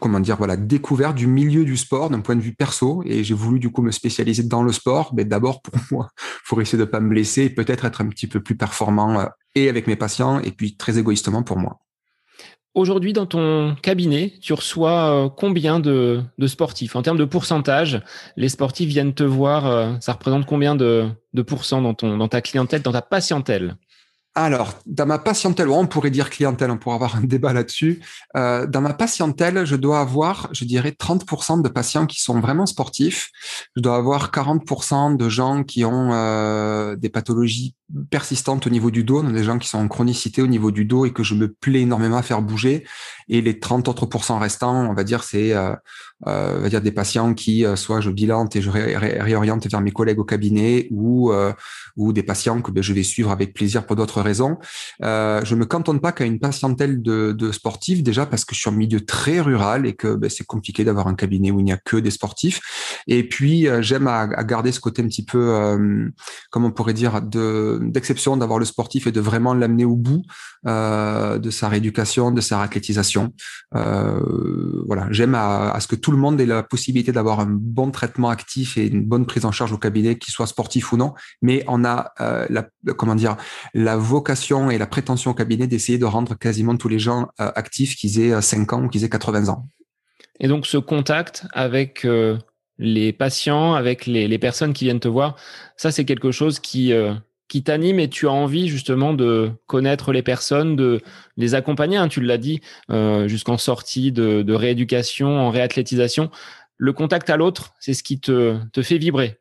comment 0.00 0.20
dire, 0.20 0.36
voilà, 0.36 0.56
découvert 0.56 1.14
du 1.14 1.26
milieu 1.26 1.64
du 1.64 1.76
sport 1.76 2.10
d'un 2.10 2.20
point 2.20 2.36
de 2.36 2.40
vue 2.40 2.54
perso 2.54 3.02
et 3.06 3.24
j'ai 3.24 3.34
voulu 3.34 3.58
du 3.58 3.70
coup 3.70 3.82
me 3.82 3.90
spécialiser 3.90 4.42
dans 4.42 4.62
le 4.62 4.72
sport, 4.72 5.12
mais 5.14 5.24
d'abord 5.24 5.62
pour 5.62 5.74
moi, 5.90 6.08
pour 6.48 6.60
essayer 6.60 6.78
de 6.78 6.84
pas 6.84 7.00
me 7.00 7.08
blesser 7.08 7.44
et 7.44 7.50
peut-être 7.50 7.84
être 7.84 8.00
un 8.00 8.08
petit 8.08 8.26
peu 8.26 8.40
plus 8.40 8.56
performant 8.56 9.20
euh, 9.20 9.26
et 9.54 9.68
avec 9.68 9.86
mes 9.86 9.96
patients 9.96 10.40
et 10.40 10.50
puis 10.50 10.76
très 10.76 10.98
égoïstement 10.98 11.42
pour 11.42 11.58
moi. 11.58 11.80
Aujourd'hui, 12.74 13.12
dans 13.12 13.26
ton 13.26 13.76
cabinet, 13.80 14.32
tu 14.42 14.52
reçois 14.52 15.26
euh, 15.26 15.28
combien 15.28 15.78
de, 15.78 16.24
sportifs? 16.46 16.96
En 16.96 17.02
termes 17.02 17.18
de 17.18 17.24
pourcentage, 17.24 18.02
les 18.36 18.48
sportifs 18.48 18.88
viennent 18.88 19.14
te 19.14 19.22
voir, 19.22 19.66
euh, 19.66 19.92
ça 20.00 20.14
représente 20.14 20.44
combien 20.44 20.74
de, 20.74 21.08
de 21.34 21.42
pourcents 21.42 21.80
dans, 21.80 21.94
ton, 21.94 22.16
dans 22.16 22.26
ta 22.26 22.40
clientèle, 22.40 22.82
dans 22.82 22.90
ta 22.90 23.00
patientèle? 23.00 23.76
Alors, 24.36 24.74
dans 24.84 25.06
ma 25.06 25.20
patientèle, 25.20 25.68
on 25.68 25.86
pourrait 25.86 26.10
dire 26.10 26.28
clientèle, 26.28 26.72
on 26.72 26.76
pourrait 26.76 26.96
avoir 26.96 27.14
un 27.14 27.20
débat 27.20 27.52
là-dessus. 27.52 28.00
Euh, 28.36 28.66
dans 28.66 28.80
ma 28.80 28.92
patientèle, 28.92 29.64
je 29.64 29.76
dois 29.76 30.00
avoir, 30.00 30.48
je 30.52 30.64
dirais, 30.64 30.90
30% 30.90 31.62
de 31.62 31.68
patients 31.68 32.06
qui 32.06 32.20
sont 32.20 32.40
vraiment 32.40 32.66
sportifs. 32.66 33.30
Je 33.76 33.80
dois 33.80 33.94
avoir 33.94 34.32
40% 34.32 35.16
de 35.16 35.28
gens 35.28 35.62
qui 35.62 35.84
ont 35.84 36.12
euh, 36.12 36.96
des 36.96 37.10
pathologies 37.10 37.76
persistantes 38.10 38.66
au 38.66 38.70
niveau 38.70 38.90
du 38.90 39.04
dos, 39.04 39.22
des 39.22 39.44
gens 39.44 39.58
qui 39.58 39.68
sont 39.68 39.78
en 39.78 39.86
chronicité 39.86 40.42
au 40.42 40.48
niveau 40.48 40.72
du 40.72 40.84
dos 40.84 41.06
et 41.06 41.12
que 41.12 41.22
je 41.22 41.34
me 41.34 41.52
plais 41.52 41.82
énormément 41.82 42.16
à 42.16 42.22
faire 42.22 42.42
bouger. 42.42 42.84
Et 43.28 43.40
les 43.40 43.60
30 43.60 43.86
autres 43.86 44.06
pourcents 44.06 44.40
restants, 44.40 44.90
on 44.90 44.94
va 44.94 45.04
dire, 45.04 45.22
c'est 45.22 45.54
euh, 45.54 45.74
euh, 46.26 46.68
dire 46.68 46.80
des 46.80 46.92
patients 46.92 47.34
qui 47.34 47.64
euh, 47.64 47.76
soit 47.76 48.00
je 48.00 48.10
bilante 48.10 48.56
et 48.56 48.62
je 48.62 48.70
réoriente 48.70 49.66
vers 49.70 49.80
mes 49.80 49.92
collègues 49.92 50.18
au 50.18 50.24
cabinet 50.24 50.88
ou 50.90 51.32
euh, 51.32 51.52
ou 51.96 52.12
des 52.12 52.22
patients 52.22 52.60
que 52.60 52.70
ben, 52.70 52.82
je 52.82 52.92
vais 52.92 53.02
suivre 53.02 53.30
avec 53.30 53.54
plaisir 53.54 53.86
pour 53.86 53.96
d'autres 53.96 54.20
raisons. 54.20 54.58
Euh, 55.02 55.44
je 55.44 55.54
me 55.54 55.64
cantonne 55.64 56.00
pas 56.00 56.12
qu'à 56.12 56.24
une 56.24 56.40
patientèle 56.40 57.02
de, 57.02 57.32
de, 57.32 57.52
sportifs 57.52 58.02
déjà 58.02 58.26
parce 58.26 58.44
que 58.44 58.54
je 58.54 58.60
suis 58.60 58.70
en 58.70 58.72
milieu 58.72 59.00
très 59.04 59.40
rural 59.40 59.86
et 59.86 59.94
que 59.94 60.14
ben, 60.14 60.28
c'est 60.28 60.44
compliqué 60.44 60.84
d'avoir 60.84 61.06
un 61.06 61.14
cabinet 61.14 61.50
où 61.50 61.60
il 61.60 61.64
n'y 61.64 61.72
a 61.72 61.76
que 61.76 61.96
des 61.96 62.10
sportifs. 62.10 62.60
Et 63.06 63.28
puis 63.28 63.68
j'aime 63.80 64.06
à, 64.08 64.26
garder 64.44 64.72
ce 64.72 64.80
côté 64.80 65.02
un 65.02 65.06
petit 65.06 65.24
peu, 65.24 65.78
comment 66.50 66.68
on 66.68 66.72
pourrait 66.72 66.94
dire, 66.94 67.22
de 67.22 67.78
d'exception 67.82 68.36
d'avoir 68.36 68.58
le 68.58 68.64
sportif 68.64 69.06
et 69.06 69.12
de 69.12 69.20
vraiment 69.20 69.54
l'amener 69.54 69.84
au 69.84 69.96
bout 69.96 70.22
de 70.64 71.50
sa 71.50 71.68
rééducation, 71.68 72.30
de 72.30 72.40
sa 72.40 72.58
raquettisation. 72.58 73.32
Euh, 73.76 74.82
voilà, 74.86 75.06
j'aime 75.10 75.34
à, 75.34 75.70
à, 75.70 75.80
ce 75.80 75.88
que 75.88 75.96
tout 75.96 76.10
le 76.14 76.20
monde 76.20 76.40
ait 76.40 76.46
la 76.46 76.62
possibilité 76.62 77.12
d'avoir 77.12 77.40
un 77.40 77.46
bon 77.48 77.90
traitement 77.90 78.28
actif 78.28 78.76
et 78.76 78.86
une 78.86 79.04
bonne 79.04 79.26
prise 79.26 79.44
en 79.44 79.52
charge 79.52 79.72
au 79.72 79.78
cabinet, 79.78 80.18
qu'il 80.18 80.32
soit 80.32 80.46
sportif 80.46 80.92
ou 80.92 80.96
non. 80.96 81.14
Mais 81.42 81.64
on 81.68 81.84
a 81.84 82.12
euh, 82.20 82.46
la, 82.50 82.68
comment 82.94 83.14
dire 83.14 83.36
la 83.74 83.96
vocation 83.96 84.70
et 84.70 84.78
la 84.78 84.86
prétention 84.86 85.32
au 85.32 85.34
cabinet 85.34 85.66
d'essayer 85.66 85.98
de 85.98 86.04
rendre 86.04 86.34
quasiment 86.36 86.76
tous 86.76 86.88
les 86.88 86.98
gens 86.98 87.28
euh, 87.40 87.50
actifs, 87.54 87.96
qu'ils 87.96 88.20
aient 88.20 88.40
5 88.40 88.72
ans 88.72 88.84
ou 88.84 88.88
qu'ils 88.88 89.04
aient 89.04 89.08
80 89.08 89.48
ans. 89.48 89.68
Et 90.40 90.48
donc 90.48 90.66
ce 90.66 90.78
contact 90.78 91.46
avec 91.52 92.06
les 92.78 93.12
patients, 93.12 93.74
avec 93.74 94.06
les, 94.06 94.38
personnes 94.38 94.72
qui 94.72 94.84
viennent 94.84 94.98
te 94.98 95.08
voir, 95.08 95.36
ça 95.76 95.92
c'est 95.92 96.04
quelque 96.04 96.32
chose 96.32 96.58
qui 96.58 96.92
qui 97.48 97.62
t'anime 97.62 98.00
et 98.00 98.08
tu 98.08 98.26
as 98.26 98.32
envie 98.32 98.68
justement 98.68 99.12
de 99.12 99.50
connaître 99.66 100.12
les 100.12 100.22
personnes, 100.22 100.76
de 100.76 101.00
les 101.36 101.54
accompagner, 101.54 101.96
hein, 101.96 102.08
tu 102.08 102.20
l'as 102.20 102.38
dit, 102.38 102.60
euh, 102.90 103.28
jusqu'en 103.28 103.58
sortie 103.58 104.12
de, 104.12 104.52
rééducation, 104.52 105.28
en 105.28 105.50
réathlétisation. 105.50 106.30
Le 106.76 106.92
contact 106.92 107.30
à 107.30 107.36
l'autre, 107.36 107.72
c'est 107.80 107.94
ce 107.94 108.02
qui 108.02 108.18
te, 108.18 108.58
te 108.72 108.82
fait 108.82 108.98
vibrer. 108.98 109.38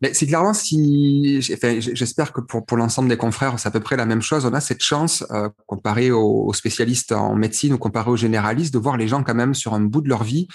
Mais 0.00 0.14
c'est 0.14 0.26
clairement 0.26 0.54
si, 0.54 1.42
j'espère 1.42 2.32
que 2.32 2.40
pour, 2.40 2.64
pour 2.64 2.76
l'ensemble 2.76 3.08
des 3.08 3.16
confrères, 3.16 3.58
c'est 3.58 3.68
à 3.68 3.70
peu 3.70 3.80
près 3.80 3.96
la 3.96 4.06
même 4.06 4.22
chose. 4.22 4.46
On 4.46 4.54
a 4.54 4.60
cette 4.60 4.82
chance, 4.82 5.24
euh, 5.30 5.48
comparé 5.66 6.10
aux, 6.10 6.52
spécialistes 6.54 7.12
en 7.12 7.34
médecine 7.34 7.74
ou 7.74 7.78
comparé 7.78 8.10
aux 8.10 8.16
généralistes, 8.16 8.72
de 8.72 8.78
voir 8.78 8.96
les 8.96 9.08
gens 9.08 9.22
quand 9.22 9.34
même 9.34 9.54
sur 9.54 9.74
un 9.74 9.80
bout 9.80 10.00
de 10.00 10.08
leur 10.08 10.24
vie 10.24 10.48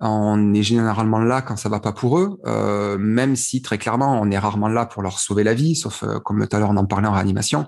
on 0.00 0.54
est 0.54 0.62
généralement 0.62 1.18
là 1.18 1.42
quand 1.42 1.56
ça 1.56 1.68
va 1.68 1.80
pas 1.80 1.92
pour 1.92 2.18
eux, 2.18 2.38
euh, 2.46 2.96
même 2.98 3.34
si 3.34 3.62
très 3.62 3.78
clairement 3.78 4.20
on 4.20 4.30
est 4.30 4.38
rarement 4.38 4.68
là 4.68 4.86
pour 4.86 5.02
leur 5.02 5.18
sauver 5.18 5.42
la 5.42 5.54
vie, 5.54 5.74
sauf 5.74 6.04
euh, 6.04 6.20
comme 6.20 6.46
tout 6.46 6.56
à 6.56 6.60
l'heure 6.60 6.70
on 6.70 6.76
en 6.76 6.86
parlait 6.86 7.08
en 7.08 7.12
réanimation. 7.12 7.66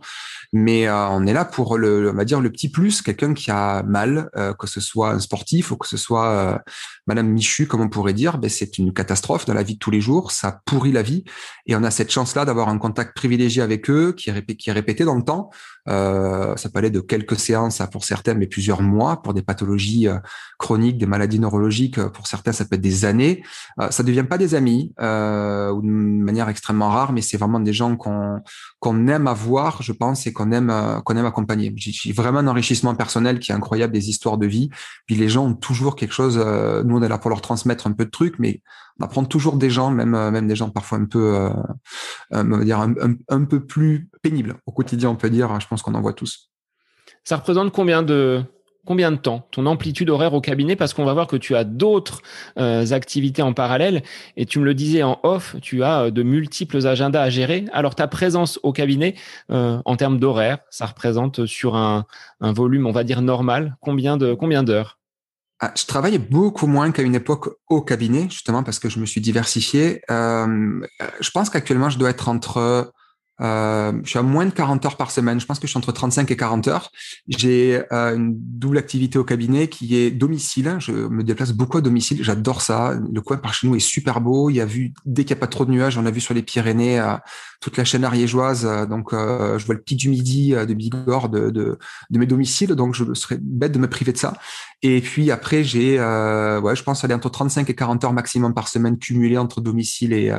Mais 0.52 0.86
euh, 0.88 1.08
on 1.08 1.26
est 1.26 1.32
là 1.32 1.44
pour 1.44 1.76
le, 1.76 2.10
on 2.10 2.14
va 2.14 2.24
dire 2.24 2.40
le 2.40 2.50
petit 2.50 2.68
plus, 2.68 3.02
quelqu'un 3.02 3.34
qui 3.34 3.50
a 3.50 3.82
mal, 3.82 4.30
que 4.58 4.66
ce 4.66 4.80
soit 4.80 5.10
un 5.10 5.20
sportif 5.20 5.70
ou 5.70 5.76
que 5.76 5.86
ce 5.86 5.96
soit 5.96 6.60
Madame 7.06 7.28
Michu, 7.28 7.66
comme 7.66 7.80
on 7.80 7.88
pourrait 7.88 8.14
dire, 8.14 8.38
ben 8.38 8.50
c'est 8.50 8.78
une 8.78 8.92
catastrophe 8.92 9.46
dans 9.46 9.54
la 9.54 9.62
vie 9.62 9.74
de 9.74 9.78
tous 9.78 9.92
les 9.92 10.00
jours, 10.00 10.32
ça 10.32 10.60
pourrit 10.64 10.90
la 10.92 11.02
vie, 11.02 11.24
et 11.66 11.76
on 11.76 11.84
a 11.84 11.90
cette 11.92 12.10
chance-là 12.10 12.44
d'avoir 12.44 12.68
un 12.68 12.78
contact 12.78 13.16
privilégié 13.16 13.62
avec 13.62 13.88
eux, 13.90 14.12
qui 14.12 14.30
est, 14.30 14.32
répété, 14.32 14.56
qui 14.56 14.70
est 14.70 14.72
répété 14.72 15.04
dans 15.04 15.14
le 15.14 15.22
temps. 15.22 15.50
ça 15.86 16.68
peut 16.72 16.78
aller 16.78 16.90
de 16.90 17.00
quelques 17.00 17.38
séances 17.38 17.80
à 17.80 17.86
pour 17.86 18.04
certains, 18.04 18.34
mais 18.34 18.48
plusieurs 18.48 18.82
mois 18.82 19.22
pour 19.22 19.34
des 19.34 19.42
pathologies 19.42 20.08
chroniques, 20.58 20.98
des 20.98 21.06
maladies 21.06 21.38
neurologiques 21.38 22.00
certains, 22.26 22.52
ça 22.52 22.64
peut 22.64 22.76
être 22.76 22.80
des 22.80 23.04
années. 23.04 23.42
Euh, 23.80 23.90
ça 23.90 24.02
ne 24.02 24.08
devient 24.08 24.24
pas 24.24 24.38
des 24.38 24.54
amis 24.54 24.92
euh, 25.00 25.70
ou 25.70 25.82
d'une 25.82 26.22
manière 26.22 26.48
extrêmement 26.48 26.90
rare, 26.90 27.12
mais 27.12 27.22
c'est 27.22 27.36
vraiment 27.36 27.60
des 27.60 27.72
gens 27.72 27.96
qu'on 27.96 29.08
aime 29.08 29.26
avoir, 29.26 29.82
je 29.82 29.92
pense, 29.92 30.26
et 30.26 30.32
qu'on 30.32 30.52
aime 30.52 30.70
euh, 30.70 31.26
accompagner. 31.26 31.72
J'ai 31.76 32.12
vraiment 32.12 32.38
un 32.38 32.46
enrichissement 32.46 32.94
personnel 32.94 33.38
qui 33.38 33.52
est 33.52 33.54
incroyable, 33.54 33.92
des 33.92 34.08
histoires 34.08 34.38
de 34.38 34.46
vie. 34.46 34.70
Puis 35.06 35.16
les 35.16 35.28
gens 35.28 35.46
ont 35.46 35.54
toujours 35.54 35.96
quelque 35.96 36.14
chose. 36.14 36.36
nous, 36.38 36.96
on 36.96 37.02
est 37.02 37.08
là 37.08 37.18
pour 37.18 37.30
leur 37.30 37.40
transmettre 37.40 37.86
un 37.86 37.92
peu 37.92 38.04
de 38.04 38.10
trucs, 38.10 38.38
mais 38.38 38.62
on 38.98 39.04
apprend 39.04 39.24
toujours 39.24 39.56
des 39.56 39.70
gens, 39.70 39.90
même 39.90 40.46
des 40.46 40.56
gens 40.56 40.70
parfois 40.70 40.98
un 40.98 41.04
peu, 41.04 41.50
va 42.30 42.64
dire 42.64 42.80
un, 42.80 42.94
un 43.28 43.44
peu 43.44 43.64
plus 43.64 44.08
pénibles 44.22 44.56
au 44.66 44.72
quotidien, 44.72 45.10
on 45.10 45.16
peut 45.16 45.30
dire. 45.30 45.60
Je 45.60 45.66
pense 45.66 45.82
qu'on 45.82 45.94
en 45.94 46.00
voit 46.00 46.12
tous. 46.12 46.50
Ça 47.24 47.36
représente 47.36 47.72
combien 47.72 48.02
de 48.02 48.44
combien 48.90 49.12
de 49.12 49.18
temps 49.18 49.46
ton 49.52 49.66
amplitude 49.66 50.10
horaire 50.10 50.34
au 50.34 50.40
cabinet 50.40 50.74
parce 50.74 50.94
qu'on 50.94 51.04
va 51.04 51.14
voir 51.14 51.28
que 51.28 51.36
tu 51.36 51.54
as 51.54 51.62
d'autres 51.62 52.22
euh, 52.58 52.90
activités 52.90 53.40
en 53.40 53.52
parallèle 53.52 54.02
et 54.36 54.46
tu 54.46 54.58
me 54.58 54.64
le 54.64 54.74
disais 54.74 55.04
en 55.04 55.20
off, 55.22 55.54
tu 55.62 55.84
as 55.84 56.06
euh, 56.06 56.10
de 56.10 56.24
multiples 56.24 56.84
agendas 56.84 57.22
à 57.22 57.30
gérer. 57.30 57.66
Alors 57.72 57.94
ta 57.94 58.08
présence 58.08 58.58
au 58.64 58.72
cabinet 58.72 59.14
euh, 59.52 59.80
en 59.84 59.94
termes 59.94 60.18
d'horaire, 60.18 60.58
ça 60.70 60.86
représente 60.86 61.46
sur 61.46 61.76
un, 61.76 62.04
volume, 62.40 62.84
on 62.84 62.90
va 62.90 63.04
dire 63.04 63.22
normal, 63.22 63.76
combien 63.80 64.16
de 64.16 64.34
combien 64.34 64.64
d'heures? 64.64 64.98
Ah, 65.60 65.72
je 65.76 65.86
travaillais 65.86 66.18
beaucoup 66.18 66.66
moins 66.66 66.90
qu'à 66.90 67.02
une 67.02 67.14
époque 67.14 67.48
au 67.68 67.82
cabinet, 67.82 68.24
justement 68.28 68.64
parce 68.64 68.80
que 68.80 68.88
je 68.88 68.98
me 68.98 69.06
suis 69.06 69.20
diversifié. 69.20 70.02
je 70.08 71.30
pense 71.32 71.48
qu'actuellement, 71.48 71.90
je 71.90 71.98
dois 71.98 72.10
être 72.10 72.28
entre 72.28 72.90
euh, 73.40 73.92
je 74.04 74.10
suis 74.10 74.18
à 74.18 74.22
moins 74.22 74.44
de 74.44 74.50
40 74.50 74.84
heures 74.84 74.96
par 74.96 75.10
semaine. 75.10 75.40
Je 75.40 75.46
pense 75.46 75.58
que 75.58 75.66
je 75.66 75.70
suis 75.70 75.78
entre 75.78 75.92
35 75.92 76.30
et 76.30 76.36
40 76.36 76.68
heures. 76.68 76.90
J'ai 77.28 77.82
euh, 77.92 78.16
une 78.16 78.34
double 78.36 78.78
activité 78.78 79.18
au 79.18 79.24
cabinet 79.24 79.68
qui 79.68 79.96
est 79.96 80.10
domicile. 80.10 80.76
Je 80.78 80.92
me 80.92 81.24
déplace 81.24 81.52
beaucoup 81.52 81.78
à 81.78 81.80
domicile. 81.80 82.22
J'adore 82.22 82.60
ça. 82.60 82.94
Le 83.12 83.20
coin 83.20 83.38
par 83.38 83.54
chez 83.54 83.66
nous 83.66 83.76
est 83.76 83.80
super 83.80 84.20
beau. 84.20 84.50
Il 84.50 84.56
y 84.56 84.60
a 84.60 84.66
vu, 84.66 84.92
dès 85.06 85.24
qu'il 85.24 85.34
n'y 85.34 85.38
a 85.38 85.40
pas 85.40 85.46
trop 85.46 85.64
de 85.64 85.70
nuages, 85.70 85.96
on 85.96 86.06
a 86.06 86.10
vu 86.10 86.20
sur 86.20 86.34
les 86.34 86.42
Pyrénées 86.42 87.00
euh, 87.00 87.16
toute 87.60 87.76
la 87.76 87.84
chaîne 87.84 88.04
ariégeoise. 88.04 88.66
donc, 88.88 89.12
euh, 89.12 89.58
je 89.58 89.66
vois 89.66 89.74
le 89.74 89.82
pic 89.82 89.98
du 89.98 90.08
midi 90.08 90.50
de 90.52 90.74
Bigorre 90.74 91.28
de, 91.28 91.50
de, 91.50 91.78
de, 92.10 92.18
mes 92.18 92.26
domiciles. 92.26 92.74
Donc, 92.74 92.94
je 92.94 93.12
serais 93.14 93.38
bête 93.40 93.72
de 93.72 93.78
me 93.78 93.88
priver 93.88 94.12
de 94.12 94.18
ça. 94.18 94.34
Et 94.82 95.00
puis 95.00 95.30
après, 95.30 95.62
j'ai, 95.62 95.98
ouais, 95.98 96.76
je 96.76 96.82
pense 96.82 97.04
aller 97.04 97.14
entre 97.14 97.28
35 97.28 97.68
et 97.68 97.74
40 97.74 98.04
heures 98.04 98.12
maximum 98.12 98.54
par 98.54 98.68
semaine 98.68 98.98
cumulées 98.98 99.38
entre 99.38 99.60
domicile 99.60 100.12
et 100.12 100.32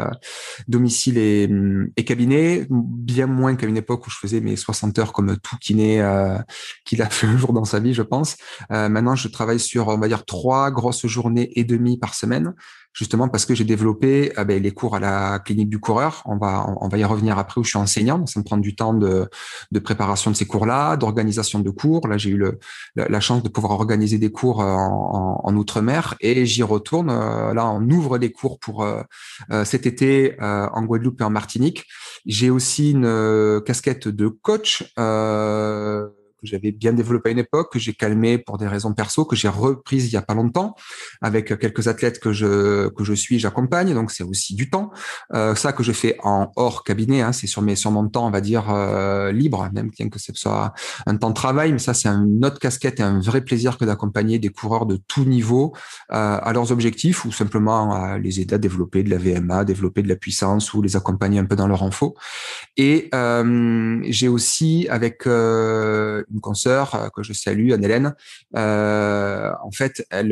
domicile 0.67 1.17
et, 1.17 1.49
et 1.95 2.03
cabinet 2.03 2.67
bien 2.69 3.27
moins 3.27 3.55
qu'à 3.55 3.67
une 3.67 3.77
époque 3.77 4.07
où 4.07 4.09
je 4.09 4.17
faisais 4.17 4.41
mes 4.41 4.55
60 4.55 4.97
heures 4.99 5.13
comme 5.13 5.37
tout 5.37 5.57
kiné 5.57 6.01
euh, 6.01 6.37
qu'il 6.85 7.01
a 7.01 7.09
fait 7.09 7.27
un 7.27 7.37
jour 7.37 7.53
dans 7.53 7.65
sa 7.65 7.79
vie, 7.79 7.93
je 7.93 8.01
pense. 8.01 8.37
Euh, 8.71 8.89
maintenant, 8.89 9.15
je 9.15 9.27
travaille 9.27 9.59
sur, 9.59 9.87
on 9.89 9.97
va 9.97 10.07
dire, 10.07 10.25
trois 10.25 10.71
grosses 10.71 11.05
journées 11.07 11.51
et 11.59 11.63
demie 11.63 11.97
par 11.97 12.13
semaine 12.13 12.53
justement 12.93 13.29
parce 13.29 13.45
que 13.45 13.55
j'ai 13.55 13.63
développé 13.63 14.33
euh, 14.37 14.43
ben, 14.43 14.61
les 14.61 14.71
cours 14.71 14.95
à 14.95 14.99
la 14.99 15.39
clinique 15.39 15.69
du 15.69 15.79
coureur. 15.79 16.21
On 16.25 16.37
va, 16.37 16.65
on, 16.81 16.87
va 16.87 16.97
y 16.97 17.03
revenir 17.03 17.37
après 17.37 17.59
où 17.59 17.63
je 17.63 17.69
suis 17.69 17.77
enseignant. 17.77 18.25
Ça 18.25 18.39
me 18.39 18.43
prend 18.43 18.57
du 18.57 18.75
temps 18.75 18.93
de, 18.93 19.29
préparation 19.83 20.31
de 20.31 20.35
ces 20.35 20.45
cours-là, 20.45 20.97
d'organisation 20.97 21.59
de 21.59 21.69
cours. 21.69 22.07
Là, 22.07 22.17
j'ai 22.17 22.29
eu 22.29 22.43
la, 22.95 23.19
chance 23.19 23.43
de 23.43 23.49
pouvoir 23.49 23.73
organiser 23.73 24.17
des 24.17 24.31
cours 24.31 24.61
euh, 24.61 24.75
en, 24.75 25.55
outre-mer 25.55 26.15
et 26.21 26.45
j'y 26.45 26.63
retourne. 26.63 27.09
Euh, 27.09 27.53
là, 27.53 27.69
on 27.69 27.81
ouvre 27.89 28.17
les 28.17 28.31
cours 28.31 28.59
pour 28.59 28.85
cet 29.63 29.85
été 29.85 30.35
en 30.39 30.83
Guadeloupe 30.83 31.21
et 31.21 31.23
en 31.23 31.29
Martinique. 31.29 31.85
J'ai 32.25 32.49
aussi 32.49 32.91
une 32.91 33.61
casquette 33.65 34.07
de 34.07 34.27
coach. 34.27 34.83
Que 36.41 36.47
j'avais 36.47 36.71
bien 36.71 36.93
développé 36.93 37.29
à 37.29 37.31
une 37.33 37.39
époque, 37.39 37.71
que 37.71 37.79
j'ai 37.79 37.93
calmé 37.93 38.37
pour 38.37 38.57
des 38.57 38.67
raisons 38.67 38.93
perso, 38.93 39.25
que 39.25 39.35
j'ai 39.35 39.47
reprise 39.47 40.07
il 40.07 40.13
y 40.13 40.17
a 40.17 40.21
pas 40.21 40.33
longtemps 40.33 40.75
avec 41.21 41.57
quelques 41.59 41.87
athlètes 41.87 42.19
que 42.19 42.33
je 42.33 42.89
que 42.89 43.03
je 43.03 43.13
suis, 43.13 43.39
j'accompagne. 43.39 43.93
Donc 43.93 44.11
c'est 44.11 44.23
aussi 44.23 44.55
du 44.55 44.69
temps. 44.69 44.91
Euh, 45.33 45.55
ça 45.55 45.73
que 45.73 45.83
je 45.83 45.91
fais 45.91 46.17
en 46.23 46.51
hors 46.55 46.83
cabinet, 46.83 47.21
hein, 47.21 47.31
c'est 47.31 47.47
sur 47.47 47.61
mes 47.61 47.75
sur 47.75 47.91
mon 47.91 48.07
temps, 48.09 48.27
on 48.27 48.31
va 48.31 48.41
dire 48.41 48.69
euh, 48.69 49.31
libre, 49.31 49.69
même 49.73 49.89
bien 49.89 50.09
que 50.09 50.19
ce 50.19 50.31
soit 50.33 50.73
un 51.05 51.15
temps 51.17 51.29
de 51.29 51.35
travail. 51.35 51.71
Mais 51.71 51.79
ça 51.79 51.93
c'est 51.93 52.09
une 52.09 52.43
autre 52.43 52.59
casquette 52.59 52.99
et 52.99 53.03
un 53.03 53.19
vrai 53.19 53.41
plaisir 53.41 53.77
que 53.77 53.85
d'accompagner 53.85 54.39
des 54.39 54.49
coureurs 54.49 54.85
de 54.85 54.97
tout 55.07 55.25
niveau 55.25 55.73
euh, 56.11 56.39
à 56.41 56.53
leurs 56.53 56.71
objectifs 56.71 57.25
ou 57.25 57.31
simplement 57.31 57.93
à 57.93 58.17
les 58.17 58.39
aider 58.39 58.55
à 58.55 58.57
développer 58.57 59.03
de 59.03 59.09
la 59.09 59.17
VMA, 59.17 59.63
développer 59.65 60.01
de 60.01 60.09
la 60.09 60.15
puissance 60.15 60.73
ou 60.73 60.81
les 60.81 60.95
accompagner 60.95 61.39
un 61.39 61.45
peu 61.45 61.55
dans 61.55 61.67
leur 61.67 61.83
info. 61.83 62.15
Et 62.77 63.09
euh, 63.13 63.99
j'ai 64.07 64.27
aussi 64.27 64.87
avec 64.89 65.27
euh, 65.27 66.23
une 66.33 66.41
consoeur 66.41 66.95
euh, 66.95 67.07
que 67.15 67.23
je 67.23 67.33
salue, 67.33 67.71
Anne-Hélène, 67.71 68.13
euh, 68.55 69.51
en 69.63 69.71
fait, 69.71 70.05
elle, 70.09 70.31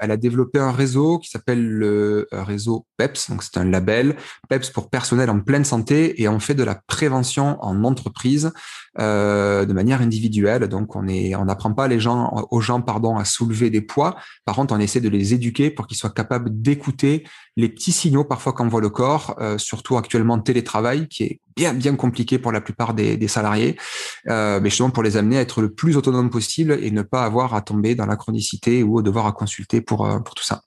elle 0.00 0.10
a 0.10 0.16
développé 0.16 0.58
un 0.58 0.72
réseau 0.72 1.18
qui 1.18 1.30
s'appelle 1.30 1.64
le 1.64 2.28
réseau 2.32 2.86
PEPS, 2.96 3.30
donc 3.30 3.42
c'est 3.42 3.58
un 3.58 3.64
label, 3.64 4.16
PEPS 4.48 4.70
pour 4.70 4.90
personnel 4.90 5.30
en 5.30 5.40
pleine 5.40 5.64
santé, 5.64 6.20
et 6.20 6.28
on 6.28 6.40
fait 6.40 6.54
de 6.54 6.64
la 6.64 6.74
prévention 6.74 7.56
en 7.60 7.84
entreprise 7.84 8.52
euh, 9.00 9.64
de 9.64 9.72
manière 9.72 10.00
individuelle. 10.00 10.66
Donc 10.66 10.96
on 10.96 11.02
n'apprend 11.02 11.72
pas 11.72 11.86
les 11.86 12.00
gens, 12.00 12.48
aux 12.50 12.60
gens 12.60 12.80
pardon, 12.80 13.16
à 13.16 13.24
soulever 13.24 13.70
des 13.70 13.80
poids. 13.80 14.16
Par 14.44 14.56
contre, 14.56 14.74
on 14.74 14.80
essaie 14.80 15.00
de 15.00 15.08
les 15.08 15.34
éduquer 15.34 15.70
pour 15.70 15.86
qu'ils 15.86 15.96
soient 15.96 16.10
capables 16.10 16.50
d'écouter 16.50 17.24
les 17.56 17.68
petits 17.68 17.92
signaux 17.92 18.24
parfois 18.24 18.52
qu'envoie 18.52 18.80
le 18.80 18.88
corps, 18.88 19.36
euh, 19.40 19.56
surtout 19.56 19.96
actuellement 19.98 20.40
télétravail, 20.40 21.06
qui 21.06 21.22
est 21.22 21.40
bien 21.56 21.74
bien 21.74 21.96
compliqué 21.96 22.38
pour 22.38 22.50
la 22.50 22.60
plupart 22.60 22.94
des, 22.94 23.28
salariés, 23.28 23.76
euh, 24.28 24.58
mais 24.60 24.70
justement 24.70 24.90
pour 24.90 25.02
les 25.02 25.16
amener 25.16 25.27
être 25.36 25.60
le 25.60 25.72
plus 25.72 25.96
autonome 25.96 26.30
possible 26.30 26.78
et 26.80 26.90
ne 26.90 27.02
pas 27.02 27.24
avoir 27.24 27.54
à 27.54 27.62
tomber 27.62 27.94
dans 27.94 28.06
la 28.06 28.16
chronicité 28.16 28.82
ou 28.82 29.02
devoir 29.02 29.26
à 29.26 29.32
consulter 29.32 29.80
pour 29.80 30.06
euh, 30.06 30.18
pour 30.20 30.34
tout 30.34 30.44
ça. 30.44 30.62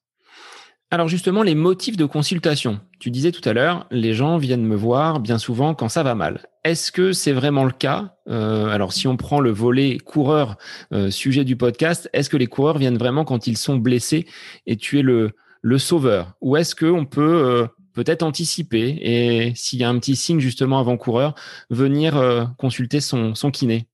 Alors 0.94 1.08
justement, 1.08 1.42
les 1.42 1.56
motifs 1.56 1.96
de 1.96 2.04
consultation. 2.04 2.82
Tu 3.00 3.12
disais 3.12 3.32
tout 3.32 3.48
à 3.48 3.54
l'heure, 3.54 3.88
les 3.92 4.14
gens 4.14 4.38
viennent 4.38 4.66
me 4.66 4.76
voir 4.76 5.22
bien 5.22 5.38
souvent 5.38 5.74
quand 5.74 5.88
ça 5.88 6.04
va 6.04 6.16
mal. 6.16 6.46
Est-ce 6.66 6.92
que 6.92 7.14
c'est 7.14 7.32
vraiment 7.32 7.64
le 7.64 7.72
cas? 7.72 8.16
Euh, 8.28 8.68
Alors 8.68 8.92
si 8.92 9.08
on 9.08 9.16
prend 9.16 9.40
le 9.40 9.52
volet 9.52 9.98
coureur, 10.00 10.58
euh, 10.92 11.10
sujet 11.10 11.46
du 11.46 11.56
podcast, 11.56 12.10
est-ce 12.12 12.30
que 12.30 12.36
les 12.36 12.48
coureurs 12.48 12.78
viennent 12.78 12.98
vraiment 12.98 13.24
quand 13.24 13.48
ils 13.48 13.58
sont 13.58 13.78
blessés 13.78 14.28
et 14.66 14.76
tu 14.76 15.00
es 15.00 15.02
le, 15.02 15.32
le 15.62 15.78
sauveur? 15.78 16.34
Ou 16.42 16.58
est-ce 16.58 16.76
qu'on 16.76 17.06
peut 17.06 17.68
peut-être 17.94 18.24
anticiper 18.24 18.98
et 19.02 19.54
s'il 19.56 19.80
y 19.80 19.86
a 19.86 19.90
un 19.90 19.98
petit 19.98 20.18
signe 20.18 20.42
justement 20.42 20.80
avant 20.80 20.98
coureur, 20.98 21.36
venir 21.70 22.54
consulter 22.58 23.00
son, 23.00 23.34
son 23.34 23.50
kiné? 23.50 23.88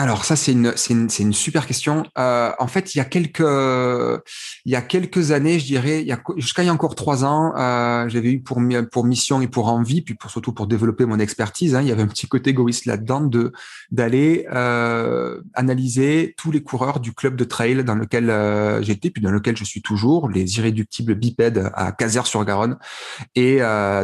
Alors 0.00 0.24
ça 0.24 0.34
c'est 0.34 0.52
une 0.52 0.72
une, 0.88 1.08
une 1.18 1.32
super 1.34 1.66
question. 1.66 2.04
Euh, 2.18 2.50
en 2.58 2.66
fait 2.66 2.94
il 2.94 2.98
y 2.98 3.00
a 3.02 3.04
quelques 3.04 3.40
il 3.40 4.72
y 4.72 4.74
a 4.74 4.80
quelques 4.80 5.30
années 5.30 5.58
je 5.58 5.66
dirais 5.66 6.06
jusqu'à 6.36 6.62
il 6.62 6.66
y 6.66 6.68
a 6.68 6.72
encore 6.72 6.94
trois 6.94 7.24
ans 7.24 7.52
euh, 7.56 8.08
j'avais 8.08 8.32
eu 8.32 8.40
pour 8.40 8.60
pour 8.90 9.04
mission 9.04 9.42
et 9.42 9.48
pour 9.48 9.68
envie 9.68 10.00
puis 10.00 10.14
pour 10.14 10.30
surtout 10.30 10.52
pour 10.52 10.66
développer 10.66 11.04
mon 11.04 11.18
expertise 11.18 11.74
hein, 11.74 11.82
il 11.82 11.88
y 11.88 11.92
avait 11.92 12.02
un 12.02 12.06
petit 12.06 12.26
côté 12.28 12.50
égoïste 12.50 12.86
là-dedans 12.86 13.20
de 13.20 13.52
d'aller 13.90 14.46
euh, 14.52 15.40
analyser 15.54 16.34
tous 16.38 16.50
les 16.50 16.62
coureurs 16.62 17.00
du 17.00 17.12
club 17.12 17.36
de 17.36 17.44
trail 17.44 17.84
dans 17.84 17.94
lequel 17.94 18.32
j'étais 18.82 19.10
puis 19.10 19.22
dans 19.22 19.30
lequel 19.30 19.56
je 19.56 19.64
suis 19.64 19.82
toujours 19.82 20.30
les 20.30 20.58
irréductibles 20.58 21.14
bipèdes 21.14 21.70
à 21.74 21.92
Caser-sur-Garonne 21.92 22.78
et 23.34 23.58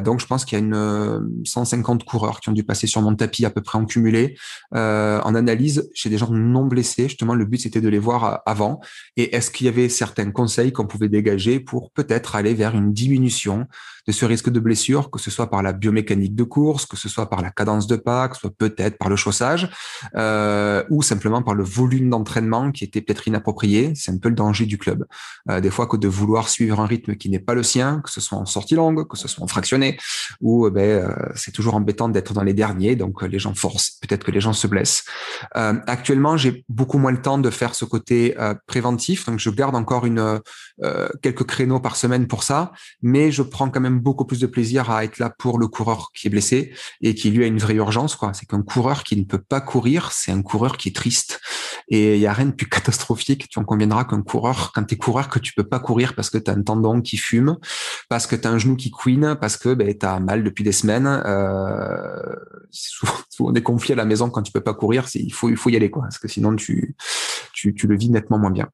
donc 0.05 0.21
je 0.21 0.26
pense 0.26 0.45
qu'il 0.45 0.59
y 0.59 0.61
a 0.61 0.65
une 0.65 1.43
150 1.45 2.05
coureurs 2.05 2.41
qui 2.41 2.50
ont 2.50 2.53
dû 2.53 2.65
passer 2.65 2.87
sur 2.87 3.00
mon 3.00 3.15
tapis 3.15 3.47
à 3.47 3.50
peu 3.50 3.62
près 3.62 3.79
en 3.79 3.87
cumulé 3.87 4.37
en 4.73 5.35
analyse 5.35 5.86
chez 5.95 6.11
des 6.11 6.19
gens 6.19 6.31
non 6.31 6.66
blessés. 6.66 7.05
Justement, 7.05 7.35
le 7.35 7.45
but, 7.45 7.59
c'était 7.59 7.81
de 7.81 7.88
les 7.88 7.99
voir 7.99 8.25
euh, 8.25 8.37
avant. 8.47 8.81
Et 9.16 9.35
est-ce 9.35 9.50
qu'il 9.50 9.66
y 9.66 9.69
avait 9.69 9.88
certains 9.88 10.31
conseils 10.31 10.73
qu'on 10.73 10.87
pouvait 10.87 11.09
dégager 11.09 11.61
pour 11.61 11.90
peut-être 11.90 12.37
aller 12.37 12.55
vers 12.55 12.75
une 12.75 12.93
diminution 12.93 13.66
de 14.07 14.13
ce 14.13 14.25
risque 14.25 14.51
de 14.51 14.61
blessure, 14.61 15.11
que 15.11 15.19
ce 15.19 15.31
soit 15.31 15.51
par 15.51 15.63
la 15.63 15.73
biomécanique 15.73 16.35
de 16.35 16.45
course, 16.45 16.87
que 16.87 16.97
ce 16.97 17.09
soit 17.09 17.29
par 17.29 17.43
la 17.43 17.51
cadence 17.51 17.87
de 17.87 17.97
pas, 17.97 18.29
que 18.29 18.37
ce 18.37 18.43
soit 18.43 18.55
peut-être 18.57 18.99
par 18.99 19.09
le 19.09 19.17
chaussage, 19.17 19.69
euh, 20.17 20.85
ou 20.91 21.03
simplement 21.03 21.43
par 21.43 21.55
le 21.55 21.65
volume 21.65 22.11
d'entraînement 22.11 22.73
qui 22.73 22.85
était 22.85 23.01
peut-être 23.01 23.29
inapproprié. 23.29 23.93
C'est 23.95 24.13
un 24.13 24.19
peu 24.19 24.29
le 24.29 24.35
danger 24.35 24.67
du 24.67 24.79
club. 24.79 25.05
Euh, 25.51 25.61
des 25.61 25.71
fois 25.71 25.87
que 25.87 25.97
de 25.97 26.09
vouloir 26.09 26.49
suivre 26.49 26.81
un 26.81 26.87
rythme 26.87 27.17
qui 27.17 27.31
n'est 27.31 27.39
pas 27.39 27.55
le 27.55 27.63
sien, 27.63 28.01
que 28.05 28.11
ce 28.11 28.21
soit 28.21 28.39
en 28.39 28.47
sortie 28.47 28.75
longue, 28.75 29.07
que 29.09 29.17
ce 29.17 29.29
soit 29.29 29.45
en 29.45 29.49
fractionné, 29.49 29.99
ou 30.41 30.69
ben, 30.71 31.15
c'est 31.35 31.53
toujours 31.53 31.75
embêtant 31.75 32.09
d'être 32.09 32.33
dans 32.33 32.43
les 32.43 32.55
derniers, 32.55 32.97
donc 32.97 33.23
les 33.23 33.39
gens 33.39 33.55
forcent. 33.55 33.99
Peut-être 34.01 34.25
que 34.25 34.31
les 34.31 34.41
gens 34.41 34.53
se 34.53 34.67
blessent. 34.67 35.05
Euh, 35.57 35.75
actuellement, 35.87 36.37
j'ai 36.37 36.65
beaucoup 36.69 36.99
moins 36.99 37.13
le 37.13 37.21
temps 37.21 37.39
de 37.39 37.51
faire 37.51 37.75
ce 37.75 37.85
côté 37.85 38.39
euh, 38.39 38.55
préventif, 38.67 39.27
donc 39.27 39.39
je 39.39 39.51
garde 39.51 39.75
encore 39.75 40.07
une 40.07 40.41
euh, 40.85 41.09
quelques 41.23 41.45
créneaux 41.45 41.81
par 41.81 41.97
semaine 41.97 42.27
pour 42.27 42.43
ça, 42.43 42.73
mais 43.03 43.31
je 43.31 43.43
prends 43.43 43.71
quand 43.71 43.81
même 43.81 43.96
beaucoup 44.00 44.25
plus 44.25 44.41
de 44.41 44.47
plaisir 44.47 44.91
à 44.91 45.05
être 45.05 45.19
là 45.19 45.31
pour 45.31 45.59
le 45.59 45.69
coureur 45.69 46.11
qui 46.15 46.26
est 46.26 46.31
blessé 46.31 46.73
et 47.00 47.15
qui 47.15 47.31
lui 47.31 47.45
a 47.45 47.47
une 47.47 47.59
vraie 47.59 47.75
urgence. 47.75 48.19
C'est 48.33 48.47
qu'un 48.47 48.62
coureur 48.62 49.05
qui 49.05 49.17
ne 49.17 49.25
peut 49.25 49.43
pas 49.43 49.61
courir, 49.61 50.12
c'est 50.12 50.33
un 50.33 50.43
coureur 50.43 50.76
qui 50.76 50.88
est 50.88 50.97
triste. 50.97 51.41
Et 51.88 52.17
il 52.17 52.21
y 52.21 52.26
a 52.26 52.33
rien 52.33 52.47
de 52.47 52.53
plus 52.53 52.69
catastrophique. 52.69 53.49
Tu 53.49 53.59
en 53.59 53.65
conviendras 53.65 54.05
qu'un 54.05 54.23
coureur, 54.23 54.73
quand 54.75 54.85
t'es 54.85 54.97
coureur, 54.97 55.29
que 55.29 55.38
tu 55.38 55.53
peux 55.55 55.67
pas 55.67 55.79
courir 55.79 56.15
parce 56.15 56.31
que 56.31 56.38
tu 56.38 56.50
as 56.50 56.55
un 56.55 56.62
tendon 56.62 57.00
qui 57.00 57.17
fume, 57.17 57.57
parce 58.09 58.26
que 58.26 58.37
tu 58.37 58.47
as 58.47 58.50
un 58.50 58.59
genou 58.59 58.76
qui 58.76 58.91
couine, 58.91 59.37
parce 59.41 59.57
que 59.57 59.75
ben, 59.75 59.97
tu 59.97 60.07
as 60.07 60.21
mal 60.21 60.45
depuis 60.45 60.65
des 60.65 60.73
semaines. 60.73 61.07
Euh, 61.07 62.37
souvent, 62.71 63.12
souvent 63.31 63.53
des 63.53 63.62
conflits 63.62 63.93
à 63.93 63.97
la 63.97 64.05
maison 64.05 64.31
quand 64.31 64.43
tu 64.43 64.53
peux 64.53 64.61
pas 64.61 64.75
courir. 64.75 65.07
Il 65.15 65.33
faut 65.33 65.49
il 65.49 65.57
faut 65.57 65.71
y 65.71 65.76
aller 65.76 65.88
parce 65.88 66.19
que 66.19 66.29
sinon 66.29 66.55
tu 66.57 66.95
tu, 67.53 67.75
tu 67.75 67.87
le 67.87 67.97
vis 67.97 68.11
nettement 68.11 68.38
moins 68.38 68.50
bien. 68.50 68.69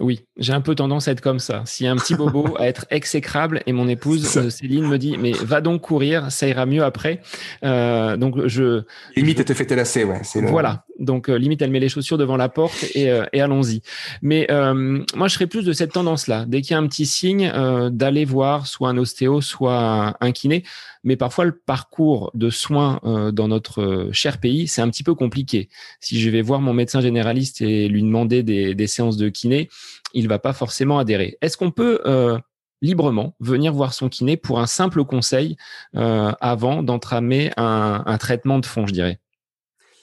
Oui, 0.00 0.24
j'ai 0.36 0.52
un 0.52 0.60
peu 0.60 0.74
tendance 0.74 1.06
à 1.06 1.12
être 1.12 1.20
comme 1.20 1.38
ça. 1.38 1.62
S'il 1.66 1.86
y 1.86 1.88
a 1.88 1.92
un 1.92 1.96
petit 1.96 2.16
bobo, 2.16 2.56
à 2.58 2.66
être 2.66 2.84
exécrable, 2.90 3.62
et 3.66 3.72
mon 3.72 3.86
épouse 3.86 4.36
euh, 4.36 4.50
Céline 4.50 4.88
me 4.88 4.98
dit, 4.98 5.16
mais 5.18 5.30
va 5.30 5.60
donc 5.60 5.82
courir, 5.82 6.32
ça 6.32 6.48
ira 6.48 6.66
mieux 6.66 6.82
après. 6.82 7.20
Euh, 7.64 8.16
donc 8.16 8.46
je 8.46 8.82
limite, 9.14 9.38
elle 9.38 9.44
te 9.44 9.54
fait 9.54 9.70
lasser, 9.74 10.02
ouais. 10.02 10.20
Voilà. 10.42 10.84
Donc 10.98 11.28
euh, 11.28 11.36
limite, 11.36 11.62
elle 11.62 11.70
met 11.70 11.80
les 11.80 11.88
chaussures 11.88 12.18
devant 12.18 12.36
la 12.36 12.48
porte 12.48 12.84
et, 12.94 13.08
euh, 13.08 13.24
et 13.32 13.40
allons-y. 13.40 13.82
Mais 14.20 14.48
moi, 14.50 15.28
je 15.28 15.34
serais 15.34 15.46
plus 15.46 15.64
de 15.64 15.72
cette 15.72 15.92
tendance-là. 15.92 16.44
Dès 16.48 16.60
qu'il 16.60 16.72
y 16.72 16.74
a 16.74 16.78
un 16.78 16.86
petit 16.88 17.06
signe, 17.06 17.52
d'aller 17.90 18.24
voir 18.24 18.66
soit 18.66 18.88
un 18.88 18.98
ostéo, 18.98 19.40
soit 19.40 20.16
un 20.20 20.32
kiné 20.32 20.64
mais 21.04 21.16
parfois 21.16 21.44
le 21.44 21.52
parcours 21.52 22.30
de 22.34 22.50
soins 22.50 22.98
euh, 23.04 23.30
dans 23.30 23.46
notre 23.46 24.08
cher 24.12 24.40
pays, 24.40 24.66
c'est 24.66 24.80
un 24.80 24.88
petit 24.88 25.02
peu 25.02 25.14
compliqué. 25.14 25.68
Si 26.00 26.18
je 26.18 26.30
vais 26.30 26.42
voir 26.42 26.60
mon 26.60 26.72
médecin 26.72 27.00
généraliste 27.00 27.60
et 27.60 27.88
lui 27.88 28.02
demander 28.02 28.42
des, 28.42 28.74
des 28.74 28.86
séances 28.86 29.18
de 29.18 29.28
kiné, 29.28 29.68
il 30.14 30.28
va 30.28 30.38
pas 30.38 30.52
forcément 30.52 30.98
adhérer. 30.98 31.36
Est-ce 31.42 31.56
qu'on 31.56 31.70
peut 31.70 32.00
euh, 32.06 32.38
librement 32.82 33.34
venir 33.40 33.72
voir 33.72 33.94
son 33.94 34.08
kiné 34.08 34.36
pour 34.36 34.60
un 34.60 34.66
simple 34.66 35.04
conseil 35.04 35.56
avant 35.92 36.82
d'entramer 36.82 37.50
un, 37.56 38.18
traitement 38.18 38.58
de 38.58 38.66
fond, 38.66 38.86
je 38.86 38.92
dirais? 38.92 39.20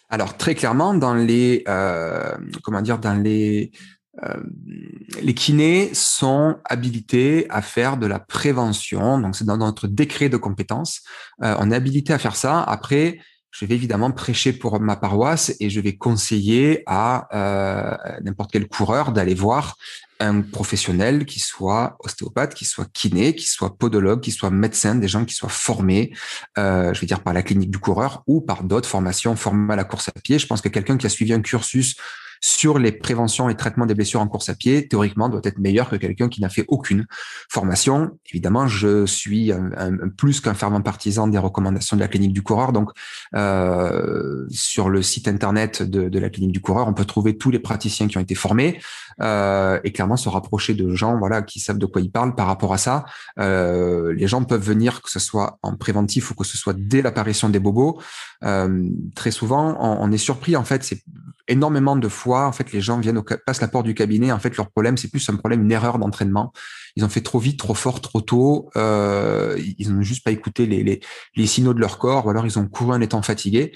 Alors 0.09 0.35
très 0.35 0.55
clairement 0.55 0.93
dans 0.93 1.13
les 1.13 1.63
euh, 1.69 2.35
comment 2.63 2.81
dire 2.81 2.99
dans 2.99 3.13
les 3.13 3.71
euh, 4.23 4.43
les 5.21 5.33
kinés 5.33 5.93
sont 5.93 6.57
habilités 6.65 7.47
à 7.49 7.61
faire 7.61 7.97
de 7.97 8.05
la 8.07 8.19
prévention. 8.19 9.19
Donc, 9.19 9.35
c'est 9.35 9.45
dans 9.45 9.57
notre 9.57 9.87
décret 9.87 10.27
de 10.29 10.37
compétences. 10.37 11.01
Euh, 11.43 11.55
on 11.59 11.71
est 11.71 11.75
habilité 11.75 12.11
à 12.11 12.17
faire 12.17 12.35
ça. 12.35 12.61
Après, 12.61 13.19
je 13.51 13.65
vais 13.65 13.75
évidemment 13.75 14.11
prêcher 14.11 14.53
pour 14.53 14.79
ma 14.79 14.95
paroisse 14.95 15.53
et 15.59 15.69
je 15.69 15.79
vais 15.81 15.95
conseiller 15.95 16.83
à 16.87 17.27
euh, 17.35 18.19
n'importe 18.23 18.51
quel 18.51 18.67
coureur 18.67 19.11
d'aller 19.11 19.33
voir 19.33 19.77
un 20.21 20.41
professionnel 20.41 21.25
qui 21.25 21.39
soit 21.39 21.97
ostéopathe, 21.99 22.53
qui 22.53 22.63
soit 22.63 22.87
kiné, 22.93 23.35
qui 23.35 23.49
soit 23.49 23.77
podologue, 23.77 24.21
qui 24.21 24.31
soit 24.31 24.51
médecin, 24.51 24.95
des 24.95 25.07
gens 25.07 25.25
qui 25.25 25.33
soient 25.33 25.49
formés, 25.49 26.13
euh, 26.57 26.93
je 26.93 27.01
vais 27.01 27.07
dire 27.07 27.21
par 27.23 27.33
la 27.33 27.41
clinique 27.41 27.71
du 27.71 27.79
coureur 27.79 28.23
ou 28.27 28.39
par 28.39 28.63
d'autres 28.63 28.87
formations 28.87 29.35
formées 29.35 29.73
à 29.73 29.75
la 29.75 29.83
course 29.83 30.09
à 30.09 30.13
pied. 30.13 30.39
Je 30.39 30.47
pense 30.47 30.61
que 30.61 30.69
quelqu'un 30.69 30.97
qui 30.97 31.05
a 31.05 31.09
suivi 31.09 31.33
un 31.33 31.41
cursus 31.41 31.95
sur 32.41 32.79
les 32.79 32.91
préventions 32.91 33.49
et 33.49 33.55
traitements 33.55 33.85
des 33.85 33.93
blessures 33.93 34.19
en 34.19 34.27
course 34.27 34.49
à 34.49 34.55
pied, 34.55 34.87
théoriquement, 34.87 35.29
doit 35.29 35.41
être 35.43 35.59
meilleur 35.59 35.89
que 35.89 35.95
quelqu'un 35.95 36.27
qui 36.27 36.41
n'a 36.41 36.49
fait 36.49 36.65
aucune 36.67 37.05
formation. 37.49 38.17
Évidemment, 38.29 38.67
je 38.67 39.05
suis 39.05 39.51
plus 40.17 40.41
qu'un 40.41 40.55
fervent 40.55 40.81
partisan 40.81 41.27
des 41.27 41.37
recommandations 41.37 41.95
de 41.95 42.01
la 42.01 42.07
clinique 42.07 42.33
du 42.33 42.41
coureur. 42.41 42.73
Donc, 42.73 42.89
euh, 43.35 44.45
sur 44.49 44.89
le 44.89 45.01
site 45.01 45.27
internet 45.27 45.83
de, 45.83 46.09
de, 46.09 46.19
la 46.19 46.29
clinique 46.29 46.51
du 46.51 46.61
coureur, 46.61 46.87
on 46.87 46.93
peut 46.93 47.05
trouver 47.05 47.37
tous 47.37 47.51
les 47.51 47.59
praticiens 47.59 48.07
qui 48.07 48.17
ont 48.17 48.21
été 48.21 48.35
formés 48.35 48.79
euh, 49.19 49.79
et 49.83 49.91
clairement 49.91 50.17
se 50.17 50.29
rapprocher 50.29 50.73
de 50.73 50.93
gens, 50.93 51.17
voilà, 51.17 51.41
qui 51.41 51.59
savent 51.59 51.77
de 51.77 51.85
quoi 51.85 52.01
ils 52.01 52.11
parlent 52.11 52.35
par 52.35 52.47
rapport 52.47 52.73
à 52.73 52.77
ça. 52.77 53.05
Euh, 53.39 54.13
les 54.13 54.27
gens 54.27 54.43
peuvent 54.43 54.63
venir, 54.63 55.01
que 55.01 55.09
ce 55.09 55.19
soit 55.19 55.59
en 55.63 55.75
préventif 55.75 56.31
ou 56.31 56.35
que 56.35 56.45
ce 56.45 56.57
soit 56.57 56.75
dès 56.77 57.01
l'apparition 57.01 57.49
des 57.49 57.59
bobos. 57.59 58.01
Euh, 58.43 58.89
très 59.15 59.31
souvent, 59.31 59.77
on, 59.79 60.11
est 60.11 60.17
surpris. 60.17 60.55
En 60.55 60.63
fait, 60.63 60.83
c'est 60.83 61.03
énormément 61.47 61.95
de 61.95 62.07
fois, 62.07 62.47
en 62.47 62.51
fait, 62.51 62.71
les 62.71 62.81
gens 62.81 62.99
viennent 62.99 63.17
au, 63.17 63.23
passent 63.23 63.61
la 63.61 63.67
porte 63.67 63.85
du 63.85 63.93
cabinet. 63.93 64.31
En 64.31 64.39
fait, 64.39 64.55
leur 64.57 64.69
problème, 64.69 64.97
c'est 64.97 65.09
plus 65.09 65.27
un 65.29 65.35
problème, 65.35 65.61
une 65.61 65.71
erreur 65.71 65.99
d'entraînement. 65.99 66.53
Ils 66.95 67.05
ont 67.05 67.09
fait 67.09 67.21
trop 67.21 67.39
vite, 67.39 67.59
trop 67.59 67.73
fort, 67.73 68.01
trop 68.01 68.21
tôt. 68.21 68.69
Ils 68.75 69.93
n'ont 69.93 70.01
juste 70.01 70.23
pas 70.23 70.31
écouté 70.31 70.65
les, 70.65 70.83
les, 70.83 71.01
les, 71.35 71.47
signaux 71.47 71.73
de 71.73 71.79
leur 71.79 71.97
corps, 71.97 72.25
ou 72.25 72.29
alors 72.29 72.45
ils 72.45 72.59
ont 72.59 72.67
couru 72.67 72.93
en 72.93 73.01
étant 73.01 73.21
fatigués. 73.21 73.71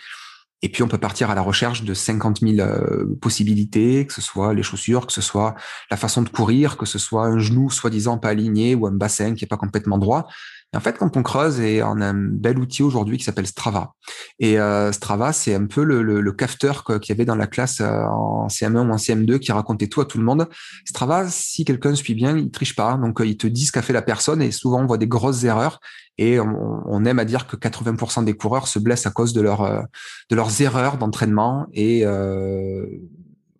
Et 0.65 0.69
puis, 0.69 0.81
on 0.81 0.87
peut 0.87 0.97
partir 0.97 1.29
à 1.29 1.35
la 1.35 1.43
recherche 1.43 1.83
de 1.83 1.93
50 1.93 2.39
000 2.39 2.59
euh, 2.59 3.05
possibilités, 3.21 4.07
que 4.07 4.13
ce 4.13 4.21
soit 4.21 4.51
les 4.55 4.63
chaussures, 4.63 5.05
que 5.05 5.13
ce 5.13 5.21
soit 5.21 5.53
la 5.91 5.95
façon 5.95 6.23
de 6.23 6.29
courir, 6.29 6.75
que 6.75 6.87
ce 6.87 6.97
soit 6.97 7.27
un 7.27 7.37
genou 7.37 7.69
soi-disant 7.69 8.17
pas 8.17 8.29
aligné 8.29 8.73
ou 8.73 8.87
un 8.87 8.91
bassin 8.91 9.35
qui 9.35 9.45
est 9.45 9.47
pas 9.47 9.57
complètement 9.57 9.99
droit 9.99 10.27
en 10.75 10.79
fait, 10.79 10.97
quand 10.97 11.15
on 11.15 11.23
creuse, 11.23 11.59
et 11.59 11.81
on 11.83 12.01
a 12.01 12.07
un 12.07 12.13
bel 12.13 12.59
outil 12.59 12.83
aujourd'hui 12.83 13.17
qui 13.17 13.23
s'appelle 13.23 13.47
Strava. 13.47 13.93
Et 14.39 14.59
euh, 14.59 14.91
Strava, 14.91 15.31
c'est 15.31 15.55
un 15.55 15.65
peu 15.65 15.83
le, 15.83 16.03
le, 16.03 16.21
le 16.21 16.31
qu'il 16.33 17.09
y 17.09 17.11
avait 17.11 17.25
dans 17.25 17.35
la 17.35 17.47
classe 17.47 17.81
euh, 17.81 18.03
en 18.03 18.47
CM1 18.47 18.87
ou 18.87 18.91
en 18.91 18.97
CM2 18.97 19.39
qui 19.39 19.51
racontait 19.51 19.87
tout 19.87 20.01
à 20.01 20.05
tout 20.05 20.17
le 20.17 20.23
monde. 20.23 20.47
Strava, 20.85 21.29
si 21.29 21.65
quelqu'un 21.65 21.95
suit 21.95 22.15
bien, 22.15 22.37
il 22.37 22.51
triche 22.51 22.75
pas. 22.75 22.97
Donc, 22.97 23.21
il 23.23 23.37
te 23.37 23.47
dit 23.47 23.65
ce 23.65 23.71
qu'a 23.71 23.81
fait 23.81 23.93
la 23.93 24.01
personne 24.01 24.41
et 24.41 24.51
souvent, 24.51 24.81
on 24.81 24.85
voit 24.85 24.97
des 24.97 25.07
grosses 25.07 25.43
erreurs. 25.43 25.79
Et 26.17 26.39
on, 26.39 27.03
aime 27.05 27.19
à 27.19 27.25
dire 27.25 27.45
que 27.45 27.57
80% 27.57 28.23
des 28.23 28.35
coureurs 28.35 28.67
se 28.67 28.79
blessent 28.79 29.05
à 29.05 29.11
cause 29.11 29.33
de, 29.33 29.41
leur, 29.41 29.87
de 30.29 30.35
leurs 30.35 30.61
erreurs 30.61 30.97
d'entraînement 30.97 31.67
et 31.73 32.05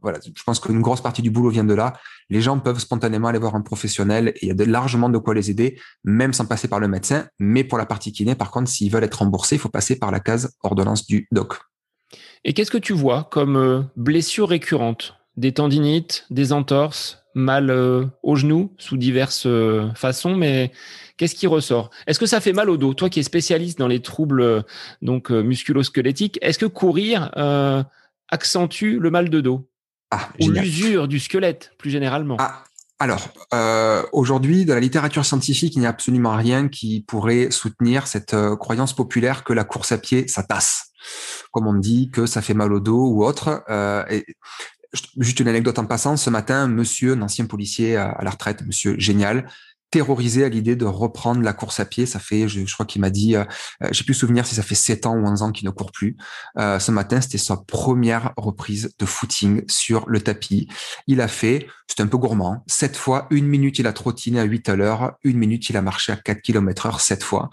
voilà, 0.06 0.20
je 0.24 0.44
pense 0.44 0.60
qu'une 0.60 0.82
grosse 0.82 1.02
partie 1.02 1.24
du 1.24 1.32
boulot 1.32 1.50
vient 1.50 1.64
de 1.64 1.74
là. 1.74 1.94
Les 2.30 2.40
gens 2.40 2.60
peuvent 2.60 2.78
spontanément 2.78 3.28
aller 3.28 3.40
voir 3.40 3.56
un 3.56 3.62
professionnel 3.62 4.34
et 4.36 4.46
il 4.46 4.48
y 4.48 4.52
a 4.52 4.66
largement 4.68 5.10
de 5.10 5.18
quoi 5.18 5.34
les 5.34 5.50
aider, 5.50 5.80
même 6.04 6.32
sans 6.32 6.46
passer 6.46 6.68
par 6.68 6.80
le 6.80 6.88
médecin. 6.88 7.28
Mais 7.40 7.64
pour 7.64 7.80
la 7.80 7.88
partie 7.88 8.12
kiné, 8.12 8.36
par 8.36 8.52
contre, 8.52 8.70
s'ils 8.70 8.92
veulent 8.92 9.04
être 9.04 9.16
remboursés, 9.16 9.56
il 9.56 9.60
faut 9.60 9.70
passer 9.70 9.98
par 9.98 10.12
la 10.12 10.20
case 10.20 10.56
ordonnance 10.62 11.08
du 11.08 11.28
doc. 11.32 11.56
Et 12.44 12.54
qu'est-ce 12.54 12.70
que 12.70 12.78
tu 12.78 12.94
vois 12.94 13.28
comme 13.32 13.58
euh, 13.58 13.82
blessures 13.96 14.50
récurrentes 14.50 15.16
Des 15.38 15.52
tendinites, 15.52 16.26
des 16.30 16.54
entorses, 16.54 17.24
mal 17.34 17.70
euh, 17.70 18.06
au 18.24 18.36
genou 18.36 18.74
sous 18.78 18.98
diverses 18.98 19.46
euh, 19.46 19.90
façons, 19.96 20.36
mais 20.36 20.72
qu'est-ce 21.18 21.36
qui 21.36 21.48
ressort? 21.48 21.90
Est-ce 22.08 22.20
que 22.20 22.26
ça 22.26 22.40
fait 22.40 22.54
mal 22.54 22.70
au 22.70 22.78
dos? 22.78 22.94
Toi 22.94 23.10
qui 23.10 23.20
es 23.20 23.24
spécialiste 23.24 23.78
dans 23.78 23.88
les 23.88 24.02
troubles 24.02 24.64
donc 25.02 25.30
musculo-squelettiques, 25.32 26.40
est-ce 26.42 26.60
que 26.60 26.66
courir 26.66 27.32
accentue 28.30 28.98
le 29.00 29.12
mal 29.12 29.30
de 29.30 29.42
dos? 29.42 29.70
Ah, 30.12 30.30
ou 30.40 30.50
l'usure 30.50 31.08
du 31.08 31.20
squelette, 31.20 31.74
plus 31.78 31.90
généralement? 31.90 32.38
Ah, 32.40 32.64
alors, 33.00 33.28
euh, 33.54 34.04
aujourd'hui, 34.14 34.64
dans 34.64 34.74
la 34.74 34.80
littérature 34.80 35.26
scientifique, 35.26 35.76
il 35.76 35.80
n'y 35.80 35.86
a 35.86 35.90
absolument 35.90 36.36
rien 36.36 36.70
qui 36.70 37.02
pourrait 37.02 37.52
soutenir 37.52 38.08
cette 38.08 38.34
euh, 38.34 38.56
croyance 38.56 38.94
populaire 38.94 39.44
que 39.44 39.52
la 39.52 39.66
course 39.66 39.92
à 39.92 39.98
pied, 39.98 40.30
ça 40.30 40.44
tasse. 40.44 40.92
Comme 41.52 41.68
on 41.68 41.74
dit 41.74 42.10
que 42.10 42.26
ça 42.26 42.42
fait 42.42 42.54
mal 42.54 42.72
au 42.72 42.80
dos 42.80 43.10
ou 43.10 43.26
autre. 43.26 43.64
Euh, 43.70 44.06
et, 44.10 44.26
juste 45.18 45.40
une 45.40 45.48
anecdote 45.48 45.80
en 45.80 45.86
passant, 45.86 46.18
ce 46.18 46.30
matin, 46.30 46.68
monsieur, 46.68 47.14
un 47.14 47.22
ancien 47.22 47.46
policier 47.46 47.96
à, 47.96 48.20
la 48.22 48.30
retraite, 48.30 48.66
monsieur 48.66 48.96
Génial, 49.00 49.48
terrorisé 49.92 50.44
à 50.44 50.50
l'idée 50.50 50.76
de 50.76 50.86
reprendre 50.86 51.42
la 51.42 51.54
course 51.54 51.80
à 51.80 51.86
pied. 51.86 52.06
Ça 52.06 52.20
fait, 52.20 52.48
je, 52.48 52.72
crois 52.74 52.86
qu'il 52.86 53.02
m'a 53.02 53.10
dit, 53.10 53.36
euh, 53.36 53.46
euh, 53.84 53.88
j'ai 53.92 54.04
plus 54.04 54.14
souvenir 54.14 54.46
si 54.46 54.56
ça 54.56 54.64
fait 54.64 54.76
7 54.76 55.06
ans 55.06 55.16
ou 55.16 55.26
11 55.26 55.42
ans 55.42 55.52
qu'il 55.52 55.66
ne 55.66 55.72
court 55.72 55.92
plus. 55.92 56.18
Euh, 56.58 56.80
ce 56.80 56.92
matin, 56.92 57.22
c'était 57.22 57.38
sa 57.38 57.58
première 57.58 58.34
reprise 58.36 58.94
de 59.00 59.06
footing 59.06 59.64
sur 59.70 60.04
le 60.10 60.20
tapis. 60.20 60.68
Il 61.08 61.22
a 61.22 61.28
fait, 61.28 61.68
c'était 61.88 62.04
un 62.04 62.08
peu 62.08 62.18
gourmand, 62.18 62.64
7 62.68 62.98
fois, 62.98 63.28
une 63.30 63.48
minute 63.48 63.80
il 63.80 63.88
a 63.88 63.94
trottiné 63.94 64.40
à 64.40 64.44
8 64.44 64.70
à 64.70 64.76
l'heure, 64.76 65.14
une 65.24 65.38
minute 65.38 65.70
il 65.70 65.78
a 65.78 65.82
marché 65.82 66.12
à 66.12 66.18
4 66.18 66.42
km 66.42 66.88
heure 66.88 67.00
7 67.00 67.24
fois. 67.24 67.50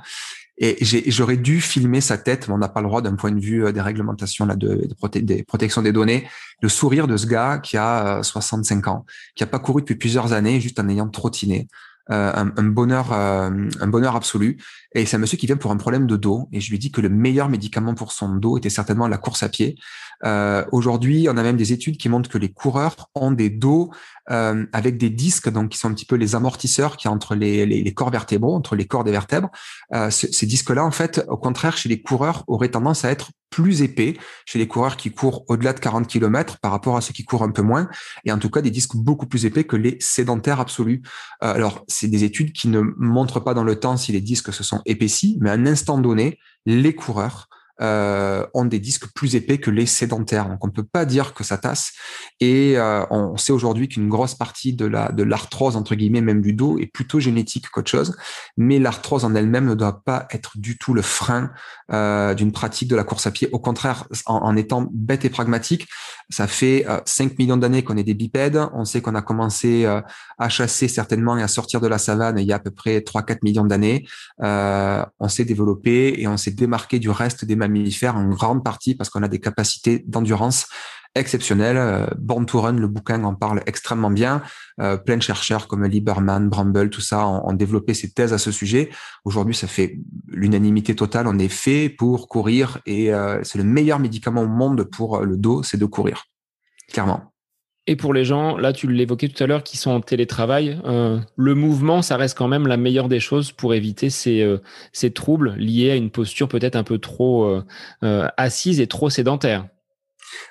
Et 0.59 0.77
j'aurais 1.11 1.39
dû 1.39 1.61
filmer 1.61 2.01
sa 2.01 2.19
tête, 2.19 2.47
mais 2.47 2.55
on 2.55 2.59
n'a 2.59 2.69
pas 2.69 2.83
le 2.83 2.87
droit 2.87 3.01
d'un 3.01 3.15
point 3.15 3.33
de 3.33 3.41
vue 3.41 3.73
des 3.73 3.81
réglementations 3.81 4.45
là, 4.45 4.55
de, 4.55 4.87
de 4.87 5.19
des 5.21 5.43
protections 5.43 5.83
des 5.83 5.93
données. 5.93 6.29
Le 6.61 6.69
sourire 6.69 7.09
de 7.09 7.17
ce 7.17 7.27
gars 7.27 7.59
qui 7.59 7.77
a 7.77 8.23
65 8.23 8.87
ans, 8.87 9.07
qui 9.35 9.43
a 9.43 9.47
pas 9.47 9.59
couru 9.59 9.81
depuis 9.81 9.97
plusieurs 9.97 10.35
années, 10.35 10.61
juste 10.61 10.79
en 10.79 10.89
ayant 10.89 11.09
trottiné. 11.09 11.69
Euh, 12.11 12.33
un, 12.35 12.53
un, 12.57 12.65
bonheur, 12.65 13.13
euh, 13.13 13.51
un 13.81 13.87
bonheur 13.87 14.17
absolu. 14.17 14.59
Et 14.95 15.07
c'est 15.07 15.17
un 15.17 15.21
monsieur 15.21 15.39
qui 15.39 15.47
vient 15.47 15.57
pour 15.57 15.71
un 15.71 15.77
problème 15.77 16.09
de 16.09 16.17
dos. 16.17 16.49
Et 16.53 16.61
je 16.61 16.71
lui 16.71 16.79
dis 16.79 16.91
que 16.91 17.01
le 17.01 17.09
meilleur 17.09 17.49
médicament 17.49 17.95
pour 17.95 18.11
son 18.11 18.35
dos 18.35 18.59
était 18.59 18.71
certainement 18.71 19.07
la 19.07 19.19
course 19.19 19.45
à 19.45 19.49
pied. 19.49 19.77
Euh, 20.25 20.65
Aujourd'hui, 20.73 21.29
on 21.31 21.37
a 21.37 21.43
même 21.43 21.57
des 21.57 21.73
études 21.73 21.97
qui 21.99 22.09
montrent 22.09 22.29
que 22.29 22.39
les 22.39 22.53
coureurs 22.53 23.09
ont 23.15 23.31
des 23.31 23.51
dos 23.51 23.93
euh, 24.31 24.65
avec 24.73 24.99
des 24.99 25.11
disques, 25.11 25.49
donc 25.49 25.71
qui 25.71 25.79
sont 25.79 25.89
un 25.89 25.95
petit 25.95 26.07
peu 26.07 26.17
les 26.17 26.35
amortisseurs 26.35 26.97
qui 26.97 27.09
entre 27.09 27.35
les, 27.35 27.67
les, 27.67 27.83
les 27.83 27.95
corps 27.95 28.11
vertébraux, 28.11 28.55
entre 28.55 28.77
les 28.77 28.87
corps 28.87 29.05
des 29.05 29.11
vertèbres. 29.11 29.51
Euh, 29.95 30.11
ces 30.11 30.47
disques-là, 30.47 30.85
en 30.85 30.91
fait, 30.91 31.25
au 31.29 31.37
contraire, 31.37 31.77
chez 31.77 31.89
les 31.89 32.01
coureurs, 32.03 32.45
auraient 32.47 32.71
tendance 32.71 33.05
à 33.05 33.11
être 33.11 33.31
plus 33.51 33.83
épais 33.83 34.17
chez 34.47 34.59
les 34.59 34.67
coureurs 34.67 34.97
qui 34.97 35.11
courent 35.11 35.45
au-delà 35.49 35.73
de 35.73 35.81
40 35.81 36.07
km 36.07 36.59
par 36.61 36.73
rapport 36.73 36.97
à 36.97 37.01
ceux 37.01 37.13
qui 37.13 37.25
courent 37.25 37.43
un 37.43 37.51
peu 37.51 37.63
moins, 37.63 37.89
et 38.25 38.33
en 38.33 38.39
tout 38.39 38.49
cas 38.49 38.63
des 38.63 38.71
disques 38.71 38.97
beaucoup 38.97 39.27
plus 39.27 39.45
épais 39.45 39.65
que 39.65 39.77
les 39.77 39.97
sédentaires 40.01 40.59
absolus. 40.59 41.03
Euh, 41.43 41.53
alors, 41.55 41.85
c'est 41.87 42.09
des 42.09 42.25
études 42.25 42.53
qui 42.53 42.69
ne 42.69 42.81
montrent 42.97 43.41
pas 43.41 43.55
dans 43.55 43.65
le 43.65 43.79
temps 43.79 43.97
si 43.97 44.13
les 44.13 44.21
disques 44.21 44.53
se 44.53 44.65
sont 44.65 44.81
épaissis, 44.87 45.39
mais 45.41 45.51
à 45.51 45.53
un 45.55 45.67
instant 45.67 45.99
donné, 45.99 46.39
les 46.65 46.95
coureurs 46.95 47.49
euh, 47.81 48.47
ont 48.55 48.65
des 48.65 48.79
disques 48.79 49.07
plus 49.15 49.35
épais 49.35 49.59
que 49.59 49.71
les 49.71 49.87
sédentaires. 49.87 50.49
Donc 50.49 50.63
on 50.63 50.67
ne 50.69 50.73
peut 50.73 50.85
pas 50.85 51.05
dire 51.05 51.35
que 51.35 51.43
ça 51.43 51.59
tasse. 51.59 51.93
Et 52.39 52.75
euh, 52.77 53.03
on 53.11 53.37
sait 53.37 53.53
aujourd'hui 53.53 53.89
qu'une 53.89 54.09
grosse 54.09 54.35
partie 54.35 54.73
de 54.73 54.85
la 54.85 55.11
de 55.11 55.25
l'arthrose 55.25 55.75
entre 55.75 55.95
guillemets 55.95 56.21
même 56.21 56.43
du 56.43 56.53
dos 56.53 56.79
est 56.79 56.87
plutôt 56.87 57.19
génétique 57.19 57.71
qu'autre 57.71 57.91
chose. 57.91 58.17
Mais 58.57 58.79
l'arthrose 58.79 59.25
en 59.25 59.35
elle-même 59.35 59.65
ne 59.65 59.75
doit 59.75 60.03
pas 60.05 60.29
être 60.31 60.59
du 60.59 60.79
tout 60.79 60.95
le 60.95 61.03
frein 61.03 61.51
euh, 61.91 62.35
d'une 62.35 62.53
pratique 62.53 62.89
de 62.89 62.95
la 62.95 63.05
course 63.05 63.27
à 63.27 63.31
pied. 63.31 63.49
Au 63.53 63.59
contraire, 63.59 64.07
en, 64.27 64.55
étant 64.55 64.87
bête 64.93 65.25
et 65.25 65.31
pragmatique, 65.31 65.89
ça 66.31 66.47
fait 66.47 66.87
5 67.05 67.39
millions 67.39 67.57
d'années 67.57 67.83
qu'on 67.83 67.97
est 67.97 68.05
des 68.05 68.15
bipèdes. 68.15 68.61
On 68.75 68.85
sait 68.85 69.01
qu'on 69.01 69.15
a 69.15 69.23
commencé 69.23 69.87
à 69.87 70.49
chasser 70.49 70.89
certainement 70.89 71.37
et 71.37 71.43
à 71.43 71.49
sortir 71.49 71.81
de 71.81 71.89
la 71.89 71.99
savane 71.99 72.39
il 72.39 72.47
y 72.47 72.53
a 72.53 72.57
à 72.57 72.59
peu 72.59 72.71
près 72.71 72.99
3-4 72.99 73.39
millions 73.43 73.65
d'années. 73.65 74.07
on 74.39 75.29
s'est 75.29 75.45
développé 75.45 76.21
et 76.21 76.29
on 76.29 76.37
s'est 76.37 76.53
démarqué 76.53 76.99
du 76.99 77.11
reste 77.11 77.45
des 77.45 77.57
mammifères 77.57 77.72
en 78.15 78.29
grande 78.29 78.65
partie 78.65 78.95
parce 78.95 79.11
qu'on 79.11 79.23
a 79.23 79.29
des 79.29 79.41
capacités 79.41 80.05
d'endurance 80.07 80.67
exceptionnelles. 81.15 81.77
Euh, 81.77 82.07
Born 82.19 82.47
to 82.47 82.61
Run, 82.61 82.75
le 82.75 82.89
bouquin 82.89 83.23
en 83.25 83.35
parle 83.35 83.63
extrêmement 83.67 84.11
bien. 84.11 84.43
Euh, 84.81 84.97
plein 84.97 85.17
de 85.17 85.23
chercheurs 85.23 85.69
comme 85.69 85.85
Lieberman, 85.85 86.49
Bramble, 86.49 86.91
tout 86.91 87.01
ça 87.01 87.27
ont, 87.27 87.53
développé 87.53 87.95
ces 87.95 88.11
thèses 88.11 88.33
à 88.33 88.39
ce 88.39 88.51
sujet. 88.51 88.91
Aujourd'hui, 89.25 89.55
ça 89.55 89.67
fait 89.67 89.99
l'unanimité 90.29 90.97
totale. 90.97 91.27
On 91.27 91.39
est 91.39 91.49
fait 91.49 91.89
pour 91.89 92.29
courir 92.29 92.79
et 92.87 93.13
euh, 93.13 93.41
c'est 93.43 93.59
le 93.59 93.65
meilleur 93.65 93.99
médicament 93.99 94.43
au 94.43 94.49
monde 94.49 94.85
pour 94.85 95.21
le 95.21 95.37
dos, 95.37 95.63
c'est 95.63 95.77
de 95.77 95.87
courir. 95.87 96.25
Clairement. 96.91 97.32
Et 97.89 97.97
pour 97.97 98.15
les 98.15 98.25
gens, 98.25 98.57
là 98.57 98.73
tu 98.73 98.87
l'évoquais 98.87 99.29
tout 99.29 99.43
à 99.43 99.47
l'heure, 99.47 99.65
qui 99.65 99.77
sont 99.77 99.91
en 99.91 100.01
télétravail, 100.01 100.81
euh, 100.85 101.19
le 101.37 101.55
mouvement, 101.57 102.01
ça 102.01 102.17
reste 102.17 102.39
quand 102.39 102.47
même 102.47 102.69
la 102.69 102.77
meilleure 102.77 103.09
des 103.09 103.19
choses 103.19 103.51
pour 103.51 103.75
éviter 103.75 104.09
ces, 104.09 104.41
euh, 104.41 104.59
ces 104.93 105.11
troubles 105.13 105.55
liés 105.57 105.91
à 105.91 105.97
une 105.97 106.11
posture 106.11 106.49
peut-être 106.49 106.77
un 106.77 106.85
peu 106.85 106.99
trop 106.99 107.45
euh, 108.05 108.29
assise 108.37 108.79
et 108.79 108.87
trop 108.87 109.11
sédentaire. 109.11 109.67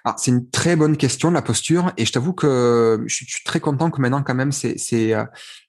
Ah, 0.03 0.15
c'est 0.17 0.31
une 0.31 0.49
très 0.49 0.75
bonne 0.75 0.97
question 0.97 1.31
la 1.31 1.41
posture 1.41 1.93
et 1.97 2.05
je 2.05 2.11
t'avoue 2.11 2.33
que 2.33 3.01
je 3.07 3.15
suis, 3.15 3.25
très 3.45 3.59
content 3.59 3.89
que 3.89 4.01
maintenant 4.01 4.21
quand 4.21 4.35
même 4.35 4.51
c'est 4.51 5.13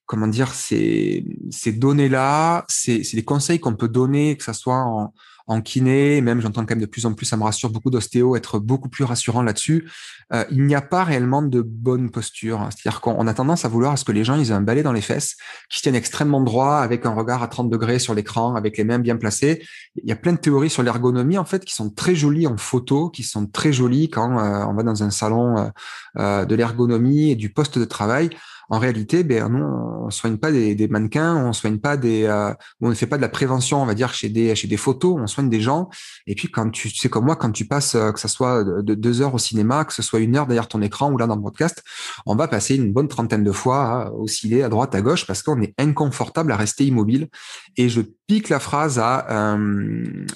comment 0.04 0.26
dire 0.26 0.52
ces 0.52 1.24
ces 1.50 1.72
données 1.72 2.10
là 2.10 2.66
c'est 2.68 3.00
des 3.14 3.24
conseils 3.24 3.58
qu'on 3.58 3.74
peut 3.74 3.88
donner 3.88 4.36
que 4.36 4.44
ça 4.44 4.52
soit 4.52 4.76
en 4.76 5.14
en 5.46 5.60
kiné, 5.60 6.20
même 6.20 6.40
j'entends 6.40 6.62
quand 6.62 6.74
même 6.74 6.80
de 6.80 6.86
plus 6.86 7.06
en 7.06 7.14
plus, 7.14 7.26
ça 7.26 7.36
me 7.36 7.44
rassure 7.44 7.70
beaucoup 7.70 7.90
d'ostéo, 7.90 8.36
être 8.36 8.58
beaucoup 8.58 8.88
plus 8.88 9.04
rassurant 9.04 9.42
là-dessus. 9.42 9.88
Euh, 10.32 10.44
il 10.50 10.66
n'y 10.66 10.74
a 10.74 10.80
pas 10.80 11.04
réellement 11.04 11.42
de 11.42 11.60
bonne 11.60 12.10
posture. 12.10 12.68
C'est-à-dire 12.70 13.00
qu'on 13.00 13.26
a 13.26 13.34
tendance 13.34 13.64
à 13.64 13.68
vouloir 13.68 13.92
à 13.92 13.96
ce 13.96 14.04
que 14.04 14.12
les 14.12 14.24
gens 14.24 14.36
ils 14.36 14.50
aient 14.50 14.54
un 14.54 14.60
balai 14.60 14.82
dans 14.82 14.92
les 14.92 15.00
fesses, 15.00 15.36
qui 15.68 15.82
tiennent 15.82 15.94
extrêmement 15.94 16.40
droit, 16.40 16.76
avec 16.76 17.06
un 17.06 17.14
regard 17.14 17.42
à 17.42 17.48
30 17.48 17.70
degrés 17.70 17.98
sur 17.98 18.14
l'écran, 18.14 18.54
avec 18.54 18.76
les 18.76 18.84
mains 18.84 18.98
bien 18.98 19.16
placées. 19.16 19.62
Il 20.02 20.08
y 20.08 20.12
a 20.12 20.16
plein 20.16 20.32
de 20.32 20.38
théories 20.38 20.70
sur 20.70 20.82
l'ergonomie 20.82 21.38
en 21.38 21.44
fait 21.44 21.64
qui 21.64 21.74
sont 21.74 21.90
très 21.90 22.14
jolies 22.14 22.46
en 22.46 22.56
photo, 22.56 23.10
qui 23.10 23.22
sont 23.22 23.46
très 23.46 23.72
jolies 23.72 24.10
quand 24.10 24.38
euh, 24.38 24.64
on 24.66 24.74
va 24.74 24.82
dans 24.82 25.02
un 25.02 25.10
salon 25.10 25.70
euh, 26.18 26.44
de 26.44 26.54
l'ergonomie 26.54 27.30
et 27.30 27.36
du 27.36 27.52
poste 27.52 27.78
de 27.78 27.84
travail 27.84 28.30
en 28.72 28.78
réalité, 28.78 29.22
ben 29.22 29.50
non, 29.50 30.06
on 30.06 30.10
soigne 30.10 30.38
pas 30.38 30.50
des, 30.50 30.74
des 30.74 30.88
mannequins, 30.88 31.36
on 31.36 31.52
soigne 31.52 31.76
pas 31.76 31.98
des, 31.98 32.24
euh, 32.24 32.54
on 32.80 32.88
ne 32.88 32.94
fait 32.94 33.06
pas 33.06 33.18
de 33.18 33.22
la 33.22 33.28
prévention, 33.28 33.82
on 33.82 33.84
va 33.84 33.92
dire 33.92 34.14
chez 34.14 34.30
des 34.30 34.54
chez 34.54 34.66
des 34.66 34.78
photos, 34.78 35.18
on 35.20 35.26
soigne 35.26 35.50
des 35.50 35.60
gens. 35.60 35.90
Et 36.26 36.34
puis 36.34 36.50
quand 36.50 36.70
tu, 36.70 36.88
sais 36.88 37.10
comme 37.10 37.26
moi, 37.26 37.36
quand 37.36 37.52
tu 37.52 37.66
passes 37.66 37.96
euh, 37.96 38.12
que 38.12 38.18
ça 38.18 38.28
soit 38.28 38.64
de 38.64 38.94
deux 38.94 39.20
heures 39.20 39.34
au 39.34 39.38
cinéma, 39.38 39.84
que 39.84 39.92
ce 39.92 40.00
soit 40.00 40.20
une 40.20 40.36
heure 40.36 40.46
derrière 40.46 40.68
ton 40.68 40.80
écran 40.80 41.12
ou 41.12 41.18
là 41.18 41.26
dans 41.26 41.36
le 41.36 41.42
podcast, 41.42 41.82
on 42.24 42.34
va 42.34 42.48
passer 42.48 42.76
une 42.76 42.94
bonne 42.94 43.08
trentaine 43.08 43.44
de 43.44 43.52
fois 43.52 44.04
à 44.04 44.10
osciller 44.10 44.62
à 44.62 44.70
droite 44.70 44.94
à 44.94 45.02
gauche 45.02 45.26
parce 45.26 45.42
qu'on 45.42 45.60
est 45.60 45.74
inconfortable 45.78 46.50
à 46.50 46.56
rester 46.56 46.86
immobile. 46.86 47.28
Et 47.76 47.90
je 47.90 48.00
pique 48.26 48.48
la 48.48 48.58
phrase 48.58 48.98
à 48.98 49.26
un, 49.30 49.66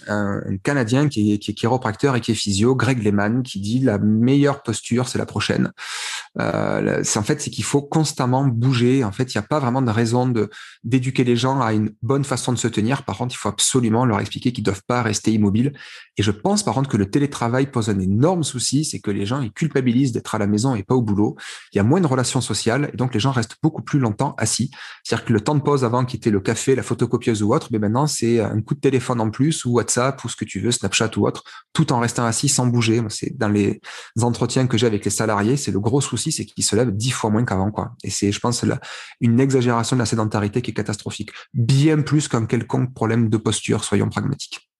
un, 0.09 0.43
Canadien 0.63 1.09
qui 1.09 1.33
est, 1.33 1.39
qui 1.39 1.53
est 1.53 1.55
chiropracteur 1.55 2.17
et 2.17 2.21
qui 2.21 2.33
est 2.33 2.35
physio, 2.35 2.77
Greg 2.77 3.03
Lehman, 3.03 3.43
qui 3.43 3.61
dit 3.61 3.79
la 3.79 3.97
meilleure 3.97 4.63
posture, 4.63 5.09
c'est 5.09 5.17
la 5.17 5.25
prochaine. 5.25 5.73
Euh, 6.39 7.01
c'est 7.03 7.19
en 7.19 7.23
fait 7.23 7.41
c'est 7.41 7.51
qu'il 7.51 7.65
faut 7.65 7.83
constamment 7.83 8.45
bouger. 8.45 9.05
En 9.05 9.13
fait, 9.13 9.35
il 9.35 9.39
n'y 9.39 9.45
a 9.45 9.47
pas 9.47 9.59
vraiment 9.59 9.83
de 9.83 9.91
raison 9.91 10.33
d'éduquer 10.85 11.25
les 11.25 11.37
gens 11.37 11.61
à 11.61 11.73
une 11.73 11.91
bonne 12.03 12.25
façon 12.25 12.53
de 12.53 12.59
se 12.59 12.69
tenir. 12.69 13.05
Par 13.05 13.19
contre, 13.19 13.35
il 13.35 13.39
faut 13.39 13.49
absolument 13.49 14.05
leur 14.05 14.21
expliquer 14.21 14.53
qu'ils 14.53 14.65
doivent 14.65 14.83
pas 14.87 15.03
rester 15.03 15.33
immobiles. 15.33 15.73
Et 16.17 16.23
je 16.23 16.31
pense 16.31 16.63
par 16.63 16.75
contre 16.75 16.89
que 16.89 16.97
le 16.97 17.11
télétravail 17.11 17.71
pose 17.71 17.91
un 17.91 17.99
énorme 17.99 18.45
souci, 18.45 18.85
c'est 18.85 19.01
que 19.01 19.11
les 19.11 19.27
gens 19.27 19.41
ils 19.41 19.53
culpabilisent 19.53 20.13
d'être 20.13 20.35
à 20.35 20.39
la 20.39 20.47
maison 20.47 20.75
et 20.75 20.83
pas 20.83 20.95
au 20.95 21.03
boulot. 21.03 21.37
Il 21.73 21.77
y 21.77 21.81
a 21.81 21.85
moins 21.85 22.01
de 22.01 22.07
relations 22.07 22.41
sociales 22.41 22.91
et 22.93 22.97
donc 22.97 23.15
les 23.15 23.21
gens 23.21 23.33
restent 23.33 23.57
beaucoup 23.63 23.83
plus 23.83 23.99
longtemps 23.99 24.35
assis. 24.39 24.71
C'est-à-dire 25.05 25.25
que 25.27 25.33
le 25.33 25.41
temps 25.41 25.55
de 25.55 25.61
pause 25.63 25.85
avant 25.85 26.05
qui 26.05 26.17
était 26.17 26.31
le 26.31 26.41
café, 26.41 26.75
la 26.75 26.83
photocopieuse 26.83 27.43
ou 27.43 27.55
autre, 27.55 27.69
mais 27.71 27.79
maintenant 27.79 28.07
c'est 28.07 28.41
un 28.41 28.61
coup 28.61 28.75
de 28.75 28.81
téléphone 28.81 29.21
en 29.21 29.31
plus 29.31 29.65
ou 29.65 29.73
WhatsApp 29.73 30.23
ou 30.25 30.29
ce 30.29 30.37
que 30.37 30.45
tu 30.45 30.61
veux, 30.61 30.71
Snapchat 30.71 31.11
ou 31.17 31.27
autre, 31.27 31.45
tout 31.73 31.93
en 31.93 32.01
restant 32.01 32.25
assis 32.25 32.49
sans 32.49 32.67
bouger. 32.67 33.03
C'est 33.09 33.37
dans 33.37 33.49
les 33.49 33.81
entretiens 34.21 34.67
que 34.67 34.79
j'ai 34.79 34.87
avec 34.87 35.05
les 35.05 35.11
salariés, 35.11 35.57
c'est 35.57 35.73
le 35.73 35.81
gros 35.81 36.01
souci, 36.01 36.26
c'est 36.33 36.45
qu'ils 36.45 36.65
se 36.65 36.77
lèvent 36.77 36.93
dix 36.93 37.11
fois 37.11 37.31
moins 37.31 37.45
qu'avant, 37.45 37.71
quoi. 37.71 37.95
Et 38.05 38.11
c'est, 38.11 38.33
je 38.33 38.41
pense, 38.41 38.63
là, 38.65 38.81
une 39.21 39.41
exagération 39.41 39.97
de 39.97 40.01
la 40.01 40.07
sédentarité 40.07 40.63
qui 40.63 40.71
est 40.71 40.75
catastrophique. 40.75 41.31
Bien 41.55 42.03
plus 42.03 42.29
qu'un 42.29 42.47
quelconque 42.47 42.95
problème 42.95 43.29
de 43.29 43.37
posture, 43.37 43.85
soyons 43.85 44.09
pragmatiques. 44.09 44.71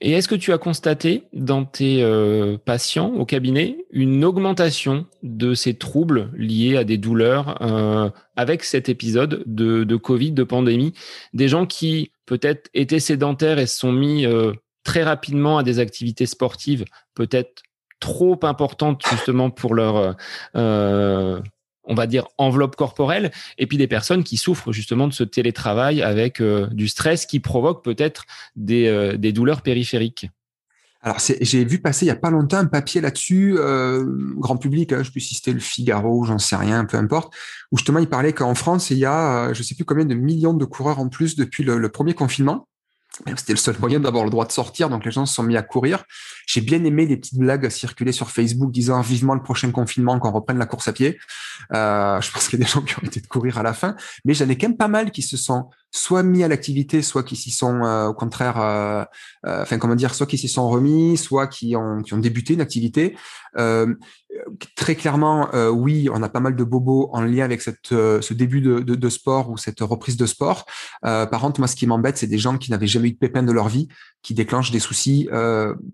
Et 0.00 0.12
est-ce 0.12 0.28
que 0.28 0.36
tu 0.36 0.52
as 0.52 0.58
constaté 0.58 1.24
dans 1.32 1.64
tes 1.64 2.02
euh, 2.02 2.56
patients 2.56 3.12
au 3.14 3.24
cabinet 3.24 3.84
une 3.90 4.24
augmentation 4.24 5.06
de 5.24 5.54
ces 5.54 5.74
troubles 5.74 6.30
liés 6.36 6.76
à 6.76 6.84
des 6.84 6.98
douleurs 6.98 7.60
euh, 7.62 8.08
avec 8.36 8.62
cet 8.62 8.88
épisode 8.88 9.42
de, 9.46 9.96
Covid, 9.96 10.32
de 10.32 10.44
pandémie? 10.44 10.94
Des 11.34 11.48
gens 11.48 11.66
qui 11.66 12.12
peut-être 12.26 12.70
étaient 12.74 13.00
sédentaires 13.00 13.58
et 13.58 13.66
se 13.66 13.76
sont 13.76 13.92
mis 13.92 14.24
euh, 14.24 14.52
très 14.84 15.02
rapidement 15.02 15.58
à 15.58 15.64
des 15.64 15.80
activités 15.80 16.26
sportives 16.26 16.84
peut-être 17.14 17.62
trop 18.00 18.38
importantes 18.42 19.02
justement 19.10 19.50
pour 19.50 19.74
leur 19.74 20.16
on 21.88 21.94
va 21.94 22.06
dire, 22.06 22.28
enveloppe 22.36 22.76
corporelle, 22.76 23.32
et 23.56 23.66
puis 23.66 23.78
des 23.78 23.88
personnes 23.88 24.22
qui 24.22 24.36
souffrent 24.36 24.72
justement 24.72 25.08
de 25.08 25.12
ce 25.12 25.24
télétravail 25.24 26.02
avec 26.02 26.40
euh, 26.40 26.68
du 26.70 26.86
stress 26.86 27.26
qui 27.26 27.40
provoque 27.40 27.82
peut-être 27.82 28.24
des, 28.54 28.86
euh, 28.86 29.16
douleurs 29.32 29.62
périphériques. 29.62 30.28
Alors, 31.00 31.18
j'ai 31.20 31.64
vu 31.64 31.78
passer 31.78 32.06
il 32.06 32.08
y 32.08 32.12
a 32.12 32.16
pas 32.16 32.30
longtemps 32.30 32.58
un 32.58 32.66
papier 32.66 33.00
là-dessus, 33.00 33.54
euh, 33.56 34.04
grand 34.36 34.56
public, 34.56 34.92
hein, 34.92 35.02
je 35.02 35.12
peux 35.12 35.20
citer 35.20 35.52
le 35.52 35.60
Figaro, 35.60 36.24
j'en 36.24 36.38
sais 36.38 36.56
rien, 36.56 36.84
peu 36.84 36.96
importe, 36.96 37.32
où 37.70 37.78
justement 37.78 38.00
il 38.00 38.08
parlait 38.08 38.32
qu'en 38.32 38.54
France, 38.54 38.90
il 38.90 38.98
y 38.98 39.06
a, 39.06 39.52
je 39.52 39.62
sais 39.62 39.74
plus 39.74 39.84
combien 39.84 40.04
de 40.04 40.14
millions 40.14 40.54
de 40.54 40.64
coureurs 40.64 40.98
en 40.98 41.08
plus 41.08 41.36
depuis 41.36 41.62
le 41.62 41.88
premier 41.88 42.14
confinement. 42.14 42.66
C'était 43.36 43.52
le 43.52 43.58
seul 43.58 43.76
moyen 43.80 43.98
d'avoir 43.98 44.24
le 44.24 44.30
droit 44.30 44.46
de 44.46 44.52
sortir, 44.52 44.88
donc 44.88 45.04
les 45.04 45.10
gens 45.10 45.26
se 45.26 45.34
sont 45.34 45.42
mis 45.42 45.56
à 45.56 45.62
courir. 45.62 46.04
J'ai 46.46 46.60
bien 46.60 46.82
aimé 46.84 47.04
les 47.04 47.16
petites 47.16 47.38
blagues 47.38 47.68
circuler 47.68 48.12
sur 48.12 48.30
Facebook 48.30 48.70
disant 48.70 49.00
vivement 49.00 49.34
le 49.34 49.42
prochain 49.42 49.70
confinement 49.72 50.18
qu'on 50.20 50.30
reprenne 50.30 50.58
la 50.58 50.66
course 50.66 50.88
à 50.88 50.92
pied. 50.92 51.18
Euh, 51.74 52.20
je 52.20 52.30
pense 52.30 52.48
qu'il 52.48 52.58
y 52.58 52.62
a 52.62 52.64
des 52.64 52.70
gens 52.70 52.82
qui 52.82 52.94
ont 52.96 53.02
été 53.04 53.20
de 53.20 53.26
courir 53.26 53.58
à 53.58 53.62
la 53.62 53.72
fin, 53.72 53.96
mais 54.24 54.34
j'en 54.34 54.48
ai 54.48 54.56
quand 54.56 54.68
même 54.68 54.76
pas 54.76 54.88
mal 54.88 55.10
qui 55.10 55.22
se 55.22 55.36
sont 55.36 55.68
soit 55.90 56.22
mis 56.22 56.44
à 56.44 56.48
l'activité, 56.48 57.02
soit 57.02 57.22
qui 57.22 57.36
s'y 57.36 57.50
sont 57.50 57.82
euh, 57.84 58.08
au 58.08 58.14
contraire, 58.14 58.60
euh, 58.60 59.04
euh, 59.46 59.62
enfin 59.62 59.78
comment 59.78 59.94
dire, 59.94 60.14
soit 60.14 60.26
qui 60.26 60.38
s'y 60.38 60.48
sont 60.48 60.68
remis, 60.68 61.16
soit 61.16 61.46
qui 61.46 61.76
ont 61.76 62.02
qui 62.02 62.14
ont 62.14 62.18
débuté 62.18 62.54
une 62.54 62.60
activité. 62.60 63.16
Très 64.76 64.94
clairement, 64.94 65.48
oui, 65.72 66.08
on 66.12 66.22
a 66.22 66.28
pas 66.28 66.40
mal 66.40 66.54
de 66.56 66.64
bobos 66.64 67.10
en 67.12 67.22
lien 67.22 67.44
avec 67.44 67.62
cette 67.62 67.88
ce 67.88 68.34
début 68.34 68.60
de, 68.60 69.08
sport 69.08 69.50
ou 69.50 69.56
cette 69.56 69.80
reprise 69.80 70.16
de 70.16 70.26
sport. 70.26 70.66
par 71.02 71.40
contre, 71.40 71.60
moi, 71.60 71.66
ce 71.66 71.76
qui 71.76 71.86
m'embête, 71.86 72.18
c'est 72.18 72.26
des 72.26 72.38
gens 72.38 72.58
qui 72.58 72.70
n'avaient 72.70 72.86
jamais 72.86 73.08
eu 73.08 73.12
de 73.12 73.18
pépin 73.18 73.42
de 73.42 73.52
leur 73.52 73.68
vie, 73.68 73.88
qui 74.28 74.34
déclenchent 74.34 74.70
des 74.70 74.78
soucis, 74.78 75.26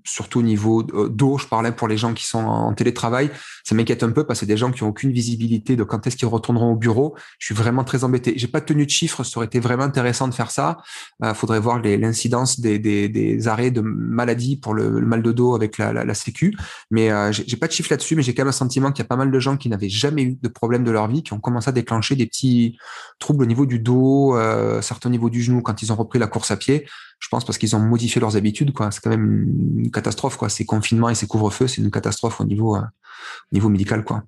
surtout 0.02 0.40
au 0.40 0.42
niveau 0.42 0.82
d'eau. 0.82 1.38
Je 1.38 1.46
parlais 1.46 1.70
pour 1.70 1.86
les 1.86 1.96
gens 1.96 2.14
qui 2.14 2.26
sont 2.26 2.44
en 2.44 2.74
télétravail, 2.74 3.30
ça 3.62 3.76
m'inquiète 3.76 4.02
un 4.02 4.10
peu 4.10 4.24
parce 4.24 4.40
que 4.40 4.44
des 4.44 4.56
gens 4.56 4.72
qui 4.72 4.82
ont 4.82 4.88
aucune 4.88 5.12
visibilité 5.12 5.76
de 5.76 5.84
quand 5.84 6.04
est-ce 6.06 6.16
qu'ils 6.16 6.26
retourneront 6.26 6.72
au 6.72 6.76
bureau. 6.76 7.16
Je 7.38 7.46
suis 7.46 7.54
vraiment 7.54 7.84
très 7.84 8.02
embêté. 8.02 8.34
J'ai 8.36 8.48
pas 8.48 8.60
tenu 8.60 8.86
de 8.86 8.90
chiffres, 8.90 9.22
ça 9.22 9.38
aurait 9.38 9.46
été 9.46 9.60
vraiment 9.60 9.84
intéressant 9.84 10.26
de 10.26 10.34
faire 10.34 10.50
ça. 10.50 10.78
Euh, 11.22 11.32
faudrait 11.32 11.60
voir 11.60 11.80
l'incidence 11.80 12.58
des, 12.60 12.78
des, 12.78 13.48
arrêts 13.48 13.70
de 13.70 13.80
maladie 13.80 14.56
pour 14.56 14.74
le, 14.74 14.90
mal 15.00 15.22
de 15.22 15.32
dos 15.32 15.54
avec 15.54 15.78
la, 15.78 15.92
la, 15.92 16.14
Sécu. 16.14 16.56
Mais 16.90 17.10
euh, 17.10 17.32
j'ai 17.32 17.56
pas 17.56 17.68
de 17.68 17.72
chiffre 17.72 17.90
là-dessus, 17.90 18.16
mais 18.16 18.22
j'ai 18.22 18.34
quand 18.34 18.42
même 18.42 18.48
un 18.48 18.52
sentiment 18.52 18.92
qu'il 18.92 19.02
y 19.02 19.06
a 19.06 19.08
pas 19.08 19.16
mal 19.16 19.30
de 19.30 19.38
gens 19.38 19.56
qui 19.56 19.68
n'avaient 19.68 19.88
jamais 19.88 20.22
eu 20.22 20.38
de 20.40 20.48
problème 20.48 20.84
de 20.84 20.90
leur 20.90 21.08
vie, 21.08 21.22
qui 21.22 21.32
ont 21.32 21.40
commencé 21.40 21.68
à 21.68 21.72
déclencher 21.72 22.16
des 22.16 22.26
petits 22.26 22.76
troubles 23.18 23.44
au 23.44 23.46
niveau 23.46 23.64
du 23.64 23.78
dos, 23.78 24.36
euh, 24.36 24.82
certains 24.82 25.08
au 25.08 25.12
niveau 25.12 25.30
du 25.30 25.42
genou 25.42 25.62
quand 25.62 25.82
ils 25.82 25.92
ont 25.92 25.96
repris 25.96 26.18
la 26.18 26.26
course 26.26 26.50
à 26.50 26.56
pied. 26.56 26.86
Je 27.18 27.28
pense 27.28 27.44
parce 27.44 27.58
qu'ils 27.58 27.74
ont 27.74 27.80
modifié 27.80 28.20
leurs 28.20 28.36
habitudes. 28.36 28.72
C'est 28.90 29.02
quand 29.02 29.10
même 29.10 29.78
une 29.78 29.90
catastrophe. 29.90 30.36
quoi. 30.36 30.48
Ces 30.48 30.66
confinements 30.66 31.08
et 31.08 31.14
ces 31.14 31.26
couvre-feux, 31.26 31.66
c'est 31.66 31.80
une 31.80 31.90
catastrophe 31.90 32.40
au 32.40 32.44
niveau, 32.44 32.76
euh, 32.76 32.80
au 32.80 33.54
niveau 33.54 33.68
médical. 33.68 34.04
quoi. 34.04 34.24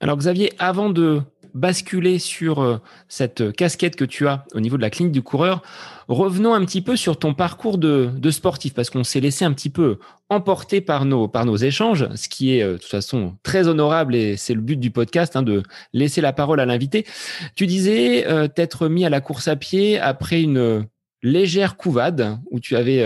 Alors 0.00 0.16
Xavier, 0.16 0.52
avant 0.58 0.90
de 0.90 1.22
basculer 1.54 2.18
sur 2.18 2.60
euh, 2.60 2.78
cette 3.06 3.52
casquette 3.52 3.94
que 3.94 4.04
tu 4.04 4.26
as 4.26 4.44
au 4.54 4.60
niveau 4.60 4.76
de 4.76 4.82
la 4.82 4.90
clinique 4.90 5.12
du 5.12 5.22
coureur, 5.22 5.62
revenons 6.08 6.52
un 6.52 6.64
petit 6.64 6.82
peu 6.82 6.96
sur 6.96 7.16
ton 7.16 7.32
parcours 7.32 7.78
de, 7.78 8.10
sportif, 8.32 8.74
parce 8.74 8.90
qu'on 8.90 9.04
s'est 9.04 9.20
laissé 9.20 9.44
un 9.44 9.52
petit 9.52 9.70
peu 9.70 10.00
emporter 10.28 10.80
par 10.80 11.04
nos, 11.04 11.28
par 11.28 11.46
nos 11.46 11.56
échanges, 11.56 12.08
ce 12.16 12.28
qui 12.28 12.58
est 12.58 12.62
euh, 12.64 12.72
de 12.72 12.78
toute 12.78 12.90
façon 12.90 13.36
très 13.44 13.68
honorable 13.68 14.16
et 14.16 14.36
c'est 14.36 14.54
le 14.54 14.60
but 14.60 14.80
du 14.80 14.90
podcast, 14.90 15.36
hein, 15.36 15.42
de 15.42 15.62
laisser 15.92 16.20
la 16.20 16.32
parole 16.32 16.58
à 16.58 16.66
l'invité. 16.66 17.06
Tu 17.54 17.68
disais 17.68 18.26
t'être 18.54 18.88
mis 18.88 19.04
à 19.04 19.10
la 19.10 19.20
course 19.20 19.46
à 19.46 19.54
pied 19.54 20.00
après 20.00 20.42
une 20.42 20.86
légère 21.24 21.76
couvade 21.76 22.38
où 22.50 22.60
tu 22.60 22.76
avais 22.76 23.04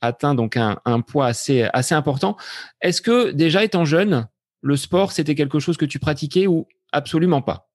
atteint 0.00 0.34
donc 0.34 0.56
un, 0.56 0.80
un 0.84 1.00
poids 1.00 1.26
assez, 1.26 1.68
assez 1.72 1.94
important. 1.94 2.36
Est-ce 2.80 3.00
que 3.00 3.30
déjà 3.30 3.62
étant 3.62 3.84
jeune, 3.84 4.26
le 4.62 4.76
sport, 4.76 5.12
c'était 5.12 5.36
quelque 5.36 5.60
chose 5.60 5.76
que 5.76 5.84
tu 5.84 6.00
pratiquais 6.00 6.48
ou 6.48 6.66
absolument 6.92 7.42
pas? 7.42 7.67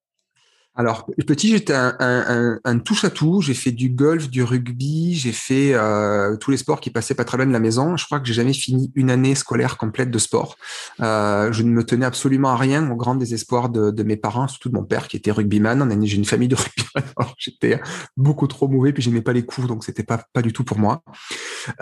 Alors, 0.76 1.06
petit, 1.28 1.50
j'étais 1.50 1.74
un, 1.74 1.96
un, 2.00 2.60
un, 2.64 2.80
touche-à-tout. 2.80 3.42
J'ai 3.42 3.54
fait 3.54 3.72
du 3.72 3.90
golf, 3.90 4.30
du 4.30 4.42
rugby, 4.42 5.14
j'ai 5.14 5.32
fait 5.32 5.74
euh, 5.76 6.36
tous 6.38 6.50
les 6.50 6.58
sports 6.58 6.82
qui 6.82 6.90
passaient 6.90 7.14
pas 7.14 7.26
très 7.26 7.38
loin 7.38 7.46
de 7.46 7.52
la 7.52 7.60
maison. 7.60 7.96
Je 7.96 8.06
crois 8.06 8.20
que 8.20 8.26
j'ai 8.26 8.34
jamais 8.34 8.54
fini 8.54 8.92
une 8.96 9.12
année 9.12 9.36
scolaire 9.36 9.78
complète 9.78 10.10
de 10.10 10.18
sport. 10.18 10.56
Euh, 11.00 11.52
je 11.52 11.62
ne 11.62 11.70
me 11.70 11.84
tenais 11.84 12.08
absolument 12.08 12.50
à 12.50 12.58
rien, 12.58 12.90
au 12.90 12.96
grand 12.96 13.14
désespoir 13.14 13.70
de, 13.70 13.92
de 13.92 14.04
mes 14.04 14.18
parents, 14.18 14.48
surtout 14.48 14.70
de 14.70 14.74
mon 14.74 14.84
père 14.84 15.08
qui 15.08 15.16
était 15.16 15.32
rugbyman. 15.32 15.88
J'ai 16.06 16.18
une 16.18 16.26
famille 16.26 16.48
de 16.48 16.56
rugbyman. 16.56 17.14
J'étais 17.38 17.80
beaucoup 18.18 18.48
trop 18.48 18.68
mauvais, 18.68 18.94
puis 18.94 19.04
j'aimais 19.04 19.22
pas 19.22 19.34
les 19.34 19.46
coups, 19.46 19.68
donc 19.68 19.84
c'était 19.84 20.04
pas 20.04 20.24
pas 20.34 20.42
du 20.42 20.54
tout 20.54 20.64
pour 20.64 20.80
moi. 20.80 21.04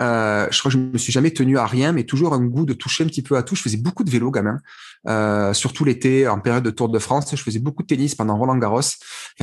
Euh, 0.00 0.46
je 0.50 0.58
crois 0.58 0.70
que 0.70 0.76
je 0.76 0.82
me 0.82 0.98
suis 0.98 1.12
jamais 1.12 1.30
tenu 1.30 1.56
à 1.56 1.66
rien, 1.66 1.92
mais 1.92 2.04
toujours 2.04 2.34
un 2.34 2.44
goût 2.44 2.66
de 2.66 2.74
toucher 2.74 3.04
un 3.04 3.06
petit 3.06 3.22
peu 3.22 3.38
à 3.38 3.42
tout. 3.42 3.54
Je 3.54 3.62
faisais 3.62 3.78
beaucoup 3.78 4.04
de 4.04 4.10
vélo, 4.10 4.30
gamin, 4.30 4.58
euh, 5.08 5.52
surtout 5.52 5.84
l'été, 5.84 6.28
en 6.28 6.40
période 6.40 6.64
de 6.64 6.70
Tour 6.70 6.88
de 6.88 6.98
France. 6.98 7.34
Je 7.34 7.42
faisais 7.42 7.58
beaucoup 7.58 7.82
de 7.82 7.88
tennis 7.88 8.14
pendant 8.14 8.36
Roland 8.36 8.56
Garros 8.56 8.82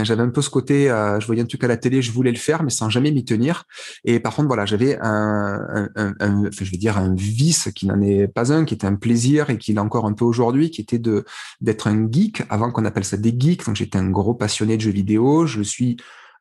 j'avais 0.04 0.22
un 0.22 0.30
peu 0.30 0.42
ce 0.42 0.50
côté, 0.50 0.90
euh, 0.90 1.20
je 1.20 1.26
voyais 1.26 1.42
un 1.42 1.46
truc 1.46 1.64
à 1.64 1.68
la 1.68 1.78
télé, 1.78 2.02
je 2.02 2.12
voulais 2.12 2.32
le 2.32 2.38
faire, 2.38 2.64
mais 2.64 2.70
sans 2.70 2.90
jamais 2.90 3.12
m'y 3.12 3.26
tenir. 3.26 3.64
Et 4.06 4.20
par 4.20 4.36
contre, 4.36 4.48
voilà, 4.48 4.66
j'avais 4.66 4.98
un, 5.02 5.90
un, 5.96 6.14
un, 6.20 6.44
je 6.52 6.72
vais 6.72 6.78
dire 6.78 6.98
un 6.98 7.14
vice 7.16 7.70
qui 7.76 7.86
n'en 7.88 8.02
est 8.02 8.28
pas 8.28 8.52
un, 8.54 8.66
qui 8.66 8.74
était 8.74 8.88
un 8.88 8.96
plaisir 8.96 9.50
et 9.50 9.58
qui 9.58 9.74
l'est 9.74 9.80
encore 9.80 10.06
un 10.06 10.14
peu 10.14 10.26
aujourd'hui, 10.26 10.72
qui 10.72 10.82
était 10.82 11.00
de 11.00 11.26
d'être 11.62 11.88
un 11.88 12.08
geek. 12.10 12.44
Avant 12.50 12.72
qu'on 12.72 12.86
appelle 12.86 13.06
ça 13.06 13.18
des 13.18 13.34
geeks, 13.38 13.66
donc 13.66 13.76
j'étais 13.76 13.98
un 13.98 14.10
gros 14.10 14.34
passionné 14.34 14.78
de 14.78 14.82
jeux 14.82 14.92
vidéo. 14.92 15.46
Je 15.46 15.62
suis 15.62 15.98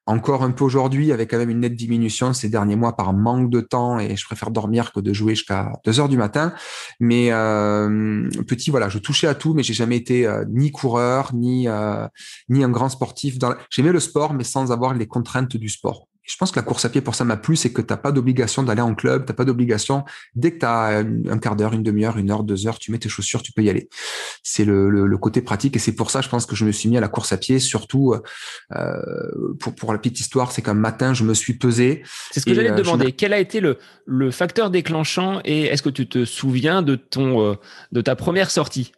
encore 0.08 0.42
un 0.42 0.52
peu 0.52 0.64
aujourd'hui, 0.64 1.12
avec 1.12 1.30
quand 1.30 1.38
même 1.38 1.50
une 1.50 1.60
nette 1.60 1.76
diminution 1.76 2.32
ces 2.32 2.48
derniers 2.48 2.76
mois 2.76 2.96
par 2.96 3.12
manque 3.12 3.50
de 3.50 3.60
temps 3.60 3.98
et 3.98 4.16
je 4.16 4.24
préfère 4.24 4.50
dormir 4.50 4.90
que 4.92 5.00
de 5.00 5.12
jouer 5.12 5.34
jusqu'à 5.34 5.72
2 5.84 6.00
heures 6.00 6.08
du 6.08 6.16
matin. 6.16 6.54
Mais 6.98 7.30
euh, 7.30 8.26
petit, 8.46 8.70
voilà, 8.70 8.88
je 8.88 8.98
touchais 8.98 9.26
à 9.26 9.34
tout, 9.34 9.52
mais 9.52 9.62
j'ai 9.62 9.74
jamais 9.74 9.96
été 9.96 10.26
euh, 10.26 10.46
ni 10.48 10.70
coureur 10.70 11.34
ni 11.34 11.68
euh, 11.68 12.06
ni 12.48 12.64
un 12.64 12.70
grand 12.70 12.88
sportif. 12.88 13.36
J'aimais 13.70 13.92
le 13.92 14.00
sport, 14.00 14.32
mais 14.32 14.44
sans 14.44 14.72
avoir 14.72 14.94
les 14.94 15.06
contraintes 15.06 15.58
du 15.58 15.68
sport 15.68 16.07
je 16.28 16.36
pense 16.36 16.52
que 16.52 16.58
la 16.58 16.62
course 16.62 16.84
à 16.84 16.90
pied 16.90 17.00
pour 17.00 17.14
ça 17.14 17.24
m'a 17.24 17.38
plu, 17.38 17.56
c'est 17.56 17.72
que 17.72 17.80
tu 17.80 17.90
n'as 17.90 17.96
pas 17.96 18.12
d'obligation 18.12 18.62
d'aller 18.62 18.82
en 18.82 18.94
club, 18.94 19.24
tu 19.24 19.32
n'as 19.32 19.34
pas 19.34 19.46
d'obligation. 19.46 20.04
Dès 20.34 20.52
que 20.52 20.58
tu 20.58 20.66
as 20.66 20.98
un 20.98 21.38
quart 21.38 21.56
d'heure, 21.56 21.72
une 21.72 21.82
demi-heure, 21.82 22.18
une 22.18 22.30
heure, 22.30 22.44
deux 22.44 22.66
heures, 22.66 22.78
tu 22.78 22.92
mets 22.92 22.98
tes 22.98 23.08
chaussures, 23.08 23.42
tu 23.42 23.52
peux 23.52 23.62
y 23.62 23.70
aller. 23.70 23.88
C'est 24.42 24.66
le, 24.66 24.90
le, 24.90 25.18
côté 25.18 25.40
pratique 25.40 25.74
et 25.74 25.78
c'est 25.78 25.94
pour 25.94 26.10
ça, 26.10 26.20
je 26.20 26.28
pense 26.28 26.44
que 26.44 26.54
je 26.54 26.64
me 26.64 26.70
suis 26.70 26.88
mis 26.88 26.98
à 26.98 27.00
la 27.00 27.08
course 27.08 27.32
à 27.32 27.38
pied, 27.38 27.58
surtout 27.58 28.14
euh, 28.76 28.94
pour, 29.58 29.74
pour 29.74 29.92
la 29.92 29.98
petite 29.98 30.20
histoire, 30.20 30.52
c'est 30.52 30.62
qu'un 30.62 30.74
matin, 30.74 31.14
je 31.14 31.24
me 31.24 31.34
suis 31.34 31.54
pesé. 31.54 32.02
C'est 32.30 32.40
ce 32.40 32.44
que 32.44 32.54
j'allais 32.54 32.68
te 32.68 32.74
euh, 32.74 32.82
demander. 32.82 33.12
Quel 33.12 33.32
a 33.32 33.38
été 33.38 33.60
le, 33.60 33.78
le 34.06 34.30
facteur 34.30 34.70
déclenchant 34.70 35.40
et 35.44 35.64
est-ce 35.64 35.82
que 35.82 35.90
tu 35.90 36.08
te 36.08 36.24
souviens 36.24 36.82
de, 36.82 36.94
ton, 36.94 37.42
euh, 37.42 37.54
de 37.92 38.00
ta 38.00 38.16
première 38.16 38.50
sortie? 38.50 38.92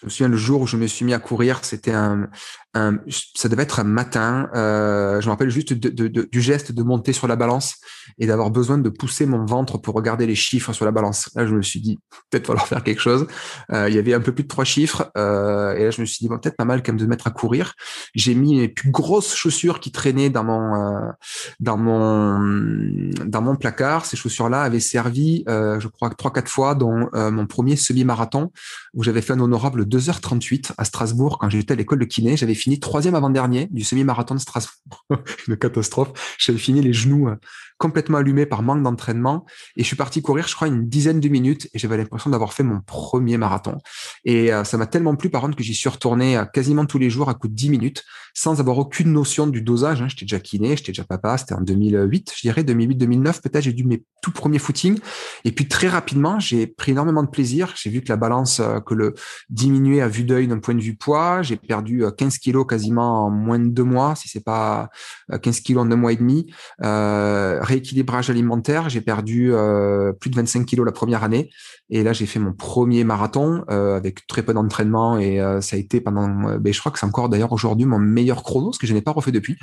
Je 0.00 0.06
me 0.06 0.10
souviens 0.10 0.28
le 0.28 0.36
jour 0.38 0.62
où 0.62 0.66
je 0.66 0.78
me 0.78 0.86
suis 0.86 1.04
mis 1.04 1.12
à 1.12 1.18
courir, 1.18 1.62
c'était 1.62 1.92
un, 1.92 2.30
ça 2.74 3.48
devait 3.48 3.64
être 3.64 3.80
un 3.80 3.84
matin. 3.84 4.48
Euh, 4.54 5.20
je 5.20 5.26
me 5.26 5.30
rappelle 5.30 5.50
juste 5.50 5.72
du 5.72 6.40
geste 6.40 6.70
de 6.70 6.82
monter 6.84 7.12
sur 7.12 7.26
la 7.26 7.34
balance 7.34 7.76
et 8.18 8.26
d'avoir 8.26 8.50
besoin 8.50 8.78
de 8.78 8.88
pousser 8.88 9.26
mon 9.26 9.44
ventre 9.44 9.78
pour 9.78 9.94
regarder 9.94 10.26
les 10.26 10.36
chiffres 10.36 10.72
sur 10.72 10.84
la 10.84 10.92
balance. 10.92 11.30
Là, 11.34 11.46
je 11.46 11.54
me 11.54 11.62
suis 11.62 11.80
dit, 11.80 11.98
peut-être 12.30 12.46
falloir 12.46 12.68
faire 12.68 12.84
quelque 12.84 13.00
chose. 13.00 13.26
Euh, 13.72 13.88
il 13.88 13.94
y 13.94 13.98
avait 13.98 14.14
un 14.14 14.20
peu 14.20 14.32
plus 14.32 14.44
de 14.44 14.48
trois 14.48 14.64
chiffres. 14.64 15.10
Euh, 15.16 15.74
et 15.74 15.84
là, 15.84 15.90
je 15.90 16.00
me 16.00 16.06
suis 16.06 16.18
dit, 16.20 16.28
peut-être 16.28 16.56
pas 16.56 16.64
mal 16.64 16.82
quand 16.82 16.92
même 16.92 17.00
de 17.00 17.06
mettre 17.06 17.26
à 17.26 17.30
courir. 17.30 17.74
J'ai 18.14 18.36
mis 18.36 18.56
mes 18.56 18.68
plus 18.68 18.90
grosses 18.90 19.34
chaussures 19.34 19.80
qui 19.80 19.90
traînaient 19.90 20.30
dans 20.30 20.44
mon, 20.44 21.12
dans 21.58 21.76
mon, 21.76 23.10
dans 23.26 23.42
mon 23.42 23.56
placard. 23.56 24.06
Ces 24.06 24.16
chaussures-là 24.16 24.62
avaient 24.62 24.80
servi, 24.80 25.42
je 25.46 25.88
crois, 25.88 26.10
trois, 26.10 26.32
quatre 26.32 26.50
fois 26.50 26.76
dans 26.76 27.08
mon 27.32 27.46
premier 27.46 27.74
semi-marathon 27.74 28.52
où 28.94 29.02
j'avais 29.02 29.22
fait 29.22 29.32
un 29.32 29.40
honorable 29.40 29.84
2h38 29.84 30.72
à 30.78 30.84
Strasbourg 30.84 31.38
quand 31.38 31.48
j'étais 31.48 31.72
à 31.72 31.76
l'école 31.76 31.98
de 31.98 32.04
kiné. 32.04 32.36
J'avais 32.36 32.54
fini 32.60 32.78
troisième 32.78 33.14
avant-dernier 33.14 33.68
du 33.70 33.84
semi-marathon 33.84 34.34
de 34.34 34.40
Strasbourg. 34.40 35.04
Une 35.48 35.56
catastrophe. 35.56 36.36
J'avais 36.38 36.58
fini 36.58 36.80
les 36.80 36.92
genoux 36.92 37.28
euh, 37.28 37.36
complètement 37.80 38.18
allumés 38.18 38.44
par 38.44 38.62
manque 38.62 38.82
d'entraînement 38.82 39.46
et 39.74 39.82
je 39.82 39.86
suis 39.86 39.96
parti 39.96 40.20
courir, 40.20 40.46
je 40.46 40.54
crois, 40.54 40.68
une 40.68 40.86
dizaine 40.86 41.18
de 41.18 41.28
minutes 41.28 41.68
et 41.72 41.78
j'avais 41.78 41.96
l'impression 41.96 42.28
d'avoir 42.28 42.52
fait 42.52 42.62
mon 42.62 42.80
premier 42.82 43.38
marathon. 43.38 43.78
Et 44.26 44.52
euh, 44.52 44.64
ça 44.64 44.76
m'a 44.76 44.86
tellement 44.86 45.16
plu, 45.16 45.30
par 45.30 45.40
contre, 45.40 45.56
que 45.56 45.64
j'y 45.64 45.74
suis 45.74 45.88
retourné 45.88 46.36
euh, 46.36 46.44
quasiment 46.44 46.84
tous 46.84 46.98
les 46.98 47.08
jours 47.08 47.30
à 47.30 47.34
coup 47.34 47.48
de 47.48 47.54
10 47.54 47.70
minutes 47.70 48.04
sans 48.34 48.60
avoir 48.60 48.78
aucune 48.78 49.12
notion 49.12 49.46
du 49.46 49.62
dosage. 49.62 50.02
Hein. 50.02 50.08
J'étais 50.08 50.26
déjà 50.26 50.38
kiné, 50.38 50.76
j'étais 50.76 50.92
déjà 50.92 51.04
papa, 51.04 51.38
c'était 51.38 51.54
en 51.54 51.62
2008, 51.62 52.32
je 52.36 52.40
dirais, 52.42 52.62
2008-2009 52.62 53.40
peut-être, 53.40 53.64
j'ai 53.64 53.72
dû 53.72 53.84
mes 53.84 54.04
tout 54.22 54.30
premiers 54.30 54.58
footings. 54.58 55.00
Et 55.44 55.52
puis 55.52 55.66
très 55.66 55.88
rapidement, 55.88 56.38
j'ai 56.38 56.66
pris 56.66 56.92
énormément 56.92 57.22
de 57.22 57.30
plaisir. 57.30 57.72
J'ai 57.76 57.90
vu 57.90 58.02
que 58.02 58.08
la 58.10 58.16
balance, 58.16 58.60
que 58.86 58.94
le 58.94 59.14
diminuer 59.48 60.02
à 60.02 60.08
vue 60.08 60.24
d'œil 60.24 60.46
d'un 60.46 60.58
point 60.58 60.74
de 60.74 60.82
vue 60.82 60.94
poids, 60.94 61.42
j'ai 61.42 61.56
perdu 61.56 62.04
15 62.16 62.38
kilos 62.38 62.49
quasiment 62.66 63.26
en 63.26 63.30
moins 63.30 63.58
de 63.58 63.68
deux 63.68 63.84
mois, 63.84 64.14
si 64.14 64.28
c'est 64.28 64.44
pas 64.44 64.88
15 65.30 65.58
euh, 65.58 65.62
kilos 65.62 65.82
en 65.84 65.86
deux 65.86 65.96
mois 65.96 66.12
et 66.12 66.16
demi. 66.16 66.52
Euh, 66.82 67.58
rééquilibrage 67.62 68.30
alimentaire, 68.30 68.88
j'ai 68.88 69.00
perdu 69.00 69.52
euh, 69.52 70.12
plus 70.12 70.30
de 70.30 70.36
25 70.36 70.66
kilos 70.66 70.86
la 70.86 70.92
première 70.92 71.24
année. 71.24 71.50
Et 71.88 72.02
là, 72.02 72.12
j'ai 72.12 72.26
fait 72.26 72.38
mon 72.38 72.52
premier 72.52 73.04
marathon 73.04 73.64
avec 73.68 74.26
très 74.26 74.42
peu 74.42 74.54
d'entraînement 74.54 75.18
et 75.18 75.38
ça 75.60 75.74
a 75.74 75.78
été 75.78 76.00
pendant, 76.00 76.28
ben, 76.58 76.72
je 76.72 76.78
crois 76.78 76.92
que 76.92 76.98
c'est 76.98 77.06
encore 77.06 77.28
d'ailleurs 77.28 77.52
aujourd'hui 77.52 77.84
mon 77.84 77.98
meilleur 77.98 78.42
chrono, 78.44 78.72
ce 78.72 78.78
que 78.78 78.86
je 78.86 78.94
n'ai 78.94 79.02
pas 79.02 79.10
refait 79.10 79.32
depuis 79.32 79.56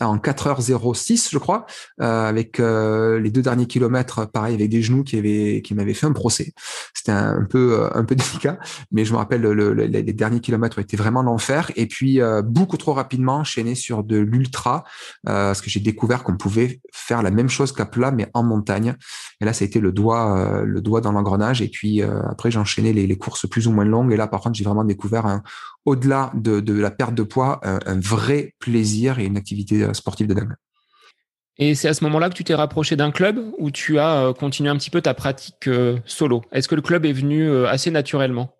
en 0.00 0.18
4h06, 0.18 1.30
je 1.30 1.38
crois, 1.38 1.64
euh, 2.02 2.28
avec 2.28 2.60
euh, 2.60 3.18
les 3.18 3.30
deux 3.30 3.42
derniers 3.42 3.66
kilomètres, 3.66 4.26
pareil, 4.26 4.54
avec 4.54 4.68
des 4.68 4.82
genoux 4.82 5.04
qui 5.04 5.16
avaient 5.16 5.62
qui 5.62 5.74
m'avaient 5.74 5.94
fait 5.94 6.06
un 6.06 6.12
procès. 6.12 6.52
C'était 6.92 7.12
un, 7.12 7.44
peu 7.48 7.80
euh, 7.80 7.88
un 7.94 8.04
peu 8.04 8.14
délicat, 8.16 8.58
mais 8.92 9.04
je 9.04 9.12
me 9.12 9.18
rappelle 9.18 9.40
le, 9.40 9.72
les 9.72 10.02
derniers 10.12 10.40
kilomètres 10.40 10.78
ont 10.78 10.82
été 10.82 10.96
vraiment 10.96 11.22
l'enfer. 11.22 11.70
Et 11.76 11.86
puis 11.86 12.20
beaucoup 12.44 12.76
trop 12.76 12.92
rapidement 12.92 13.36
enchaîné 13.36 13.74
sur 13.74 14.04
de 14.04 14.16
l'ultra, 14.16 14.84
parce 15.24 15.60
que 15.60 15.70
j'ai 15.70 15.80
découvert 15.80 16.24
qu'on 16.24 16.36
pouvait 16.36 16.80
faire 16.92 17.22
la 17.22 17.30
même 17.30 17.48
chose 17.48 17.72
qu'à 17.72 17.86
plat, 17.86 18.10
mais 18.10 18.28
en 18.34 18.42
montagne. 18.42 18.94
Et 19.40 19.44
là, 19.44 19.52
ça 19.52 19.64
a 19.64 19.66
été 19.66 19.80
le 19.80 19.92
doigt 19.92 20.62
le 20.64 20.80
doigt 20.80 21.00
dans 21.00 21.12
l'engrenage. 21.12 21.62
Et 21.62 21.68
puis 21.68 22.02
après, 22.02 22.50
j'ai 22.50 22.58
enchaîné 22.58 22.92
les, 22.92 23.06
les 23.06 23.16
courses 23.16 23.48
plus 23.48 23.66
ou 23.66 23.72
moins 23.72 23.84
longues. 23.84 24.12
Et 24.12 24.16
là, 24.16 24.26
par 24.26 24.40
contre, 24.40 24.56
j'ai 24.56 24.64
vraiment 24.64 24.84
découvert 24.84 25.40
au-delà 25.86 26.32
de, 26.34 26.72
la 26.72 26.90
perte 26.90 27.14
de 27.14 27.22
poids, 27.22 27.60
un, 27.62 27.98
vrai 28.00 28.54
plaisir 28.58 29.18
et 29.18 29.24
une 29.24 29.36
activité 29.36 29.84
euh, 29.84 29.85
sportive 29.94 30.26
de 30.26 30.34
dingue. 30.34 30.54
Et 31.58 31.74
c'est 31.74 31.88
à 31.88 31.94
ce 31.94 32.04
moment-là 32.04 32.28
que 32.28 32.34
tu 32.34 32.44
t'es 32.44 32.54
rapproché 32.54 32.96
d'un 32.96 33.10
club 33.10 33.38
ou 33.58 33.70
tu 33.70 33.98
as 33.98 34.26
euh, 34.26 34.32
continué 34.34 34.68
un 34.68 34.76
petit 34.76 34.90
peu 34.90 35.00
ta 35.00 35.14
pratique 35.14 35.68
euh, 35.68 35.98
solo? 36.04 36.42
Est-ce 36.52 36.68
que 36.68 36.74
le 36.74 36.82
club 36.82 37.06
est 37.06 37.12
venu 37.12 37.66
assez 37.66 37.90
naturellement? 37.90 38.54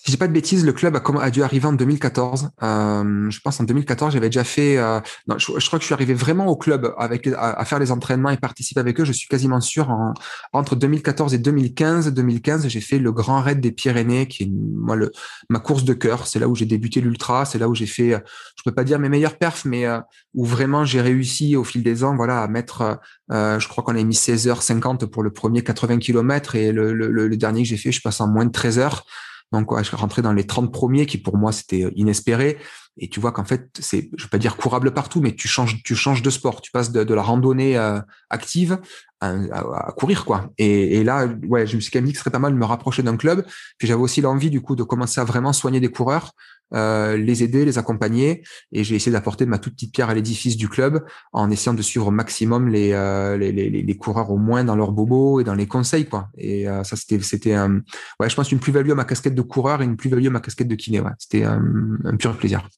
Si 0.00 0.12
j'ai 0.12 0.16
pas 0.16 0.28
de 0.28 0.32
bêtises, 0.32 0.64
le 0.64 0.72
club 0.72 0.96
a, 0.96 1.30
dû 1.30 1.42
arriver 1.42 1.66
en 1.66 1.72
2014. 1.72 2.50
Euh, 2.62 3.30
je 3.30 3.40
pense 3.40 3.58
en 3.58 3.64
2014, 3.64 4.12
j'avais 4.12 4.28
déjà 4.28 4.44
fait. 4.44 4.78
Euh, 4.78 5.00
non, 5.26 5.38
je, 5.38 5.46
crois 5.66 5.80
que 5.80 5.82
je 5.82 5.86
suis 5.86 5.92
arrivé 5.92 6.14
vraiment 6.14 6.46
au 6.46 6.56
club 6.56 6.94
avec 6.98 7.28
à, 7.36 7.64
faire 7.64 7.80
les 7.80 7.90
entraînements 7.90 8.30
et 8.30 8.36
participer 8.36 8.78
avec 8.78 9.00
eux. 9.00 9.04
Je 9.04 9.10
suis 9.10 9.26
quasiment 9.26 9.60
sûr 9.60 9.90
en, 9.90 10.14
entre 10.52 10.76
2014 10.76 11.34
et 11.34 11.38
2015. 11.38 12.14
2015, 12.14 12.68
j'ai 12.68 12.80
fait 12.80 13.00
le 13.00 13.10
Grand 13.10 13.40
Raid 13.40 13.60
des 13.60 13.72
Pyrénées, 13.72 14.28
qui 14.28 14.44
est 14.44 14.50
moi 14.52 14.94
le 14.94 15.10
ma 15.48 15.58
course 15.58 15.82
de 15.82 15.94
cœur. 15.94 16.28
C'est 16.28 16.38
là 16.38 16.46
où 16.46 16.54
j'ai 16.54 16.66
débuté 16.66 17.00
l'ultra. 17.00 17.44
C'est 17.44 17.58
là 17.58 17.68
où 17.68 17.74
j'ai 17.74 17.86
fait. 17.86 18.22
Je 18.54 18.62
peux 18.64 18.72
pas 18.72 18.84
dire 18.84 19.00
mes 19.00 19.08
meilleurs 19.08 19.36
perfs, 19.36 19.64
mais 19.64 19.84
euh, 19.84 19.98
où 20.32 20.44
vraiment 20.44 20.84
j'ai 20.84 21.00
réussi 21.00 21.56
au 21.56 21.64
fil 21.64 21.82
des 21.82 22.04
ans, 22.04 22.14
voilà, 22.14 22.42
à 22.42 22.46
mettre. 22.46 23.00
Euh, 23.32 23.58
je 23.58 23.66
crois 23.66 23.82
qu'on 23.82 23.96
a 23.96 24.02
mis 24.04 24.14
16h50 24.14 25.06
pour 25.06 25.24
le 25.24 25.32
premier 25.32 25.62
80 25.62 25.98
km 25.98 26.54
et 26.54 26.70
le, 26.70 26.92
le, 26.92 27.10
le 27.10 27.36
dernier 27.36 27.64
que 27.64 27.68
j'ai 27.68 27.76
fait, 27.76 27.90
je 27.90 28.00
passe 28.00 28.20
en 28.20 28.28
moins 28.28 28.46
de 28.46 28.52
13 28.52 28.78
heures. 28.78 29.04
Donc, 29.52 29.72
ouais, 29.72 29.82
je 29.82 29.94
rentrais 29.96 30.22
dans 30.22 30.32
les 30.32 30.46
30 30.46 30.72
premiers 30.72 31.06
qui, 31.06 31.18
pour 31.18 31.36
moi, 31.36 31.52
c'était 31.52 31.84
euh, 31.84 31.90
inespéré. 31.96 32.58
Et 32.98 33.08
tu 33.08 33.20
vois 33.20 33.32
qu'en 33.32 33.44
fait, 33.44 33.68
c'est, 33.78 34.10
je 34.16 34.24
vais 34.24 34.28
pas 34.28 34.38
dire 34.38 34.56
courable 34.56 34.92
partout, 34.92 35.20
mais 35.20 35.34
tu 35.34 35.48
changes, 35.48 35.82
tu 35.82 35.94
changes 35.94 36.22
de 36.22 36.30
sport. 36.30 36.60
Tu 36.60 36.70
passes 36.70 36.90
de, 36.90 37.14
la 37.14 37.22
randonnée 37.22 37.78
euh, 37.78 38.00
active 38.28 38.78
à, 39.20 39.92
courir, 39.96 40.24
quoi. 40.24 40.50
Et, 40.58 41.02
là, 41.04 41.26
ouais, 41.48 41.66
je 41.66 41.76
me 41.76 41.80
suis 41.80 41.90
quand 41.90 41.98
même 41.98 42.06
dit 42.06 42.12
que 42.12 42.18
ce 42.18 42.22
serait 42.22 42.30
pas 42.30 42.38
mal 42.38 42.52
de 42.52 42.58
me 42.58 42.64
rapprocher 42.64 43.02
d'un 43.02 43.16
club. 43.16 43.44
Puis 43.78 43.88
j'avais 43.88 44.00
aussi 44.00 44.20
l'envie, 44.20 44.50
du 44.50 44.60
coup, 44.60 44.76
de 44.76 44.82
commencer 44.82 45.20
à 45.20 45.24
vraiment 45.24 45.52
soigner 45.52 45.80
des 45.80 45.90
coureurs. 45.90 46.32
Euh, 46.74 47.16
les 47.16 47.42
aider, 47.42 47.64
les 47.64 47.78
accompagner. 47.78 48.42
Et 48.72 48.84
j'ai 48.84 48.94
essayé 48.96 49.12
d'apporter 49.12 49.46
ma 49.46 49.58
toute 49.58 49.74
petite 49.74 49.94
pierre 49.94 50.10
à 50.10 50.14
l'édifice 50.14 50.56
du 50.56 50.68
club 50.68 51.02
en 51.32 51.50
essayant 51.50 51.72
de 51.72 51.80
suivre 51.80 52.08
au 52.08 52.10
maximum 52.10 52.68
les, 52.68 52.92
euh, 52.92 53.38
les, 53.38 53.52
les, 53.52 53.70
les, 53.70 53.96
coureurs 53.96 54.30
au 54.30 54.36
moins 54.36 54.64
dans 54.64 54.76
leurs 54.76 54.92
bobos 54.92 55.40
et 55.40 55.44
dans 55.44 55.54
les 55.54 55.66
conseils. 55.66 56.04
quoi. 56.06 56.28
Et 56.36 56.68
euh, 56.68 56.84
ça, 56.84 56.96
c'était, 56.96 57.20
c'était 57.20 57.56
ouais, 57.58 58.28
je 58.28 58.34
pense 58.34 58.52
une 58.52 58.60
plus-value 58.60 58.90
à 58.90 58.94
ma 58.94 59.04
casquette 59.04 59.34
de 59.34 59.42
coureur 59.42 59.80
et 59.80 59.84
une 59.84 59.96
plus-value 59.96 60.26
à 60.26 60.30
ma 60.30 60.40
casquette 60.40 60.68
de 60.68 60.74
kiné. 60.74 61.00
Ouais. 61.00 61.12
C'était 61.18 61.44
un 61.44 62.16
pur 62.18 62.36
plaisir. 62.36 62.68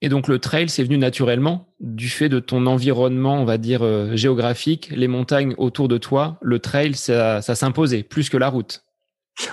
Et 0.00 0.08
donc 0.08 0.28
le 0.28 0.38
trail, 0.38 0.68
c'est 0.68 0.84
venu 0.84 0.98
naturellement 0.98 1.68
du 1.80 2.08
fait 2.08 2.28
de 2.28 2.38
ton 2.38 2.66
environnement, 2.66 3.40
on 3.40 3.44
va 3.44 3.58
dire, 3.58 3.84
géographique, 4.16 4.90
les 4.94 5.08
montagnes 5.08 5.54
autour 5.58 5.88
de 5.88 5.98
toi. 5.98 6.38
Le 6.40 6.60
trail, 6.60 6.94
ça, 6.94 7.42
ça 7.42 7.54
s'imposait 7.54 8.04
plus 8.04 8.28
que 8.28 8.36
la 8.36 8.48
route. 8.48 8.84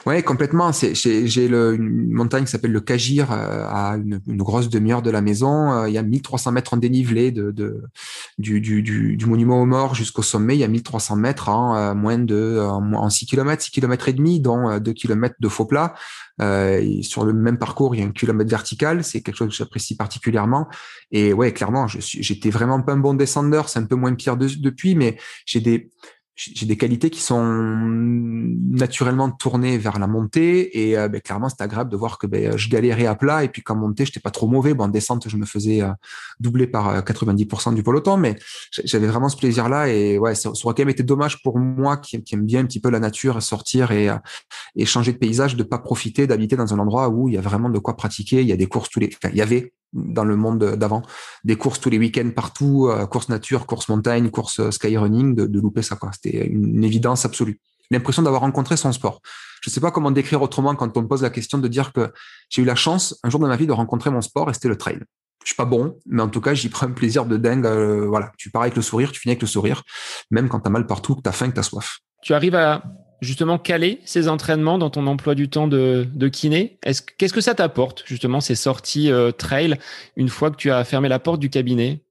Ouais, 0.05 0.23
complètement. 0.23 0.71
J'ai 0.71 1.45
une 1.45 2.11
montagne 2.11 2.45
qui 2.45 2.51
s'appelle 2.51 2.71
le 2.71 2.81
Cagir 2.81 3.31
euh, 3.31 3.65
à 3.67 3.97
une, 3.97 4.19
grosse 4.37 4.69
demi-heure 4.69 5.01
de 5.01 5.11
la 5.11 5.21
maison. 5.21 5.71
Euh, 5.71 5.89
il 5.89 5.93
y 5.93 5.97
a 5.97 6.03
1300 6.03 6.51
mètres 6.51 6.73
en 6.73 6.77
dénivelé 6.77 7.31
de, 7.31 7.51
de 7.51 7.83
du, 8.37 8.61
du, 8.61 8.81
du, 8.81 9.25
monument 9.25 9.61
aux 9.61 9.65
morts 9.65 9.93
jusqu'au 9.93 10.23
sommet. 10.23 10.55
Il 10.55 10.59
y 10.59 10.63
a 10.63 10.67
1300 10.67 11.17
mètres 11.17 11.49
en 11.49 11.75
euh, 11.75 11.93
moins 11.93 12.17
de 12.17 12.59
en, 12.59 13.09
6 13.09 13.25
km, 13.27 13.61
6 13.61 13.71
km 13.71 14.09
et 14.09 14.13
demi, 14.13 14.39
dont 14.39 14.77
2 14.79 14.93
km 14.93 15.35
de 15.39 15.47
faux 15.47 15.65
plat. 15.65 15.93
Euh, 16.41 17.01
sur 17.01 17.23
le 17.23 17.33
même 17.33 17.57
parcours, 17.57 17.95
il 17.95 18.01
y 18.01 18.03
a 18.03 18.07
un 18.07 18.11
kilomètre 18.11 18.49
vertical. 18.49 19.03
C'est 19.03 19.21
quelque 19.21 19.37
chose 19.37 19.49
que 19.49 19.55
j'apprécie 19.55 19.95
particulièrement. 19.95 20.67
Et 21.11 21.33
ouais, 21.33 21.53
clairement, 21.53 21.87
j'étais 21.87 22.49
vraiment 22.49 22.81
pas 22.81 22.93
un 22.93 22.97
bon 22.97 23.13
descendeur. 23.13 23.69
C'est 23.69 23.79
un 23.79 23.85
peu 23.85 23.95
moins 23.95 24.13
pire 24.15 24.37
depuis, 24.37 24.95
mais 24.95 25.17
j'ai 25.45 25.61
des 25.61 25.89
j'ai 26.35 26.65
des 26.65 26.75
qualités 26.75 27.09
qui 27.09 27.21
sont 27.21 27.43
naturellement 27.45 29.31
tournées 29.31 29.77
vers 29.77 29.99
la 29.99 30.07
montée 30.07 30.89
et 30.89 30.97
euh, 30.97 31.07
ben, 31.07 31.21
clairement 31.21 31.47
c'est 31.47 31.61
agréable 31.61 31.89
de 31.89 31.95
voir 31.95 32.17
que 32.17 32.27
ben, 32.27 32.57
je 32.57 32.69
galérais 32.69 33.05
à 33.05 33.15
plat 33.15 33.45
et 33.45 33.49
puis 33.49 33.63
qu'en 33.63 33.75
montée 33.75 34.05
j'étais 34.05 34.19
pas 34.19 34.31
trop 34.31 34.47
mauvais. 34.47 34.73
Bon 34.73 34.85
en 34.85 34.87
descente 34.89 35.29
je 35.29 35.37
me 35.37 35.45
faisais 35.45 35.81
euh, 35.81 35.91
doubler 36.41 36.67
par 36.67 37.01
90% 37.03 37.71
euh, 37.71 37.75
du 37.75 37.83
peloton 37.83 38.17
mais 38.17 38.35
j'avais 38.83 39.07
vraiment 39.07 39.29
ce 39.29 39.37
plaisir 39.37 39.69
là 39.69 39.87
et 39.87 40.17
ouais 40.17 40.35
ça, 40.35 40.49
aurait 40.49 40.75
quand 40.75 40.79
même 40.79 40.89
été 40.89 41.03
dommage 41.03 41.41
pour 41.41 41.57
moi 41.57 41.95
qui, 41.95 42.21
qui, 42.21 42.35
aime 42.35 42.45
bien 42.45 42.59
un 42.61 42.65
petit 42.65 42.81
peu 42.81 42.89
la 42.89 42.99
nature 42.99 43.41
sortir 43.41 43.91
et, 43.91 44.09
et 44.75 44.85
changer 44.85 45.13
de 45.13 45.17
paysage 45.17 45.55
de 45.55 45.63
pas 45.63 45.77
profiter 45.77 46.27
d'habiter 46.27 46.57
dans 46.57 46.73
un 46.73 46.79
endroit 46.79 47.07
où 47.07 47.29
il 47.29 47.35
y 47.35 47.37
a 47.37 47.41
vraiment 47.41 47.69
de 47.69 47.79
quoi 47.79 47.95
pratiquer. 47.95 48.41
Il 48.41 48.47
y 48.47 48.51
a 48.51 48.57
des 48.57 48.67
courses 48.67 48.89
tous 48.89 48.99
les 48.99 49.09
enfin, 49.13 49.29
il 49.31 49.37
y 49.37 49.41
avait 49.41 49.73
dans 49.93 50.25
le 50.25 50.35
monde 50.35 50.75
d'avant. 50.75 51.03
Des 51.43 51.55
courses 51.55 51.79
tous 51.79 51.89
les 51.89 51.97
week-ends 51.97 52.29
partout, 52.35 52.87
euh, 52.89 53.05
course 53.05 53.29
nature, 53.29 53.65
course 53.65 53.89
montagne, 53.89 54.29
course 54.29 54.59
euh, 54.59 54.71
skyrunning, 54.71 55.35
de, 55.35 55.45
de 55.45 55.59
louper 55.59 55.81
ça. 55.81 55.95
quoi. 55.95 56.11
C'était 56.13 56.45
une, 56.47 56.83
évidence 56.83 57.25
absolue. 57.25 57.59
L'impression 57.91 58.23
d'avoir 58.23 58.41
rencontré 58.41 58.77
son 58.77 58.91
sport. 58.91 59.21
Je 59.61 59.69
ne 59.69 59.73
sais 59.73 59.81
pas 59.81 59.91
comment 59.91 60.11
décrire 60.11 60.41
autrement 60.41 60.75
quand 60.75 60.95
on 60.97 61.03
me 61.03 61.07
pose 61.07 61.21
la 61.21 61.29
question 61.29 61.57
de 61.57 61.67
dire 61.67 61.93
que 61.93 62.11
j'ai 62.49 62.61
eu 62.61 62.65
la 62.65 62.75
chance 62.75 63.19
un 63.23 63.29
jour 63.29 63.39
dans 63.39 63.47
ma 63.47 63.55
vie 63.55 63.67
de 63.67 63.71
rencontrer 63.71 64.09
mon 64.09 64.21
sport 64.21 64.49
et 64.49 64.53
c'était 64.53 64.67
le 64.67 64.77
trail. 64.77 64.99
Je 65.43 65.49
suis 65.49 65.55
pas 65.55 65.65
bon, 65.65 65.99
mais 66.07 66.23
en 66.23 66.27
tout 66.27 66.41
cas, 66.41 66.55
j'y 66.55 66.69
prends 66.69 66.87
un 66.87 66.91
plaisir 66.91 67.25
de 67.25 67.37
dingue. 67.37 67.65
Euh, 67.67 68.07
voilà, 68.07 68.31
tu 68.37 68.49
pars 68.49 68.63
avec 68.63 68.75
le 68.75 68.81
sourire, 68.81 69.11
tu 69.11 69.19
finis 69.19 69.33
avec 69.33 69.41
le 69.41 69.47
sourire, 69.47 69.83
même 70.31 70.49
quand 70.49 70.59
tu 70.59 70.67
as 70.67 70.71
mal 70.71 70.87
partout, 70.87 71.15
que 71.15 71.21
tu 71.21 71.29
as 71.29 71.31
faim, 71.31 71.49
que 71.49 71.53
tu 71.53 71.59
as 71.59 71.63
soif. 71.63 71.99
Tu 72.23 72.33
arrives 72.33 72.55
à 72.55 72.83
justement 73.21 73.57
caler 73.57 73.99
ces 74.05 74.27
entraînements 74.27 74.77
dans 74.77 74.89
ton 74.89 75.07
emploi 75.07 75.35
du 75.35 75.49
temps 75.49 75.67
de, 75.67 76.07
de 76.13 76.27
kiné? 76.27 76.77
Qu'est-ce 77.17 77.33
que 77.33 77.41
ça 77.41 77.55
t'apporte 77.55 78.03
justement 78.05 78.41
ces 78.41 78.55
sorties 78.55 79.11
euh, 79.11 79.31
trail 79.31 79.77
une 80.15 80.29
fois 80.29 80.51
que 80.51 80.57
tu 80.57 80.71
as 80.71 80.83
fermé 80.83 81.09
la 81.09 81.19
porte 81.19 81.39
du 81.39 81.49
cabinet? 81.49 82.01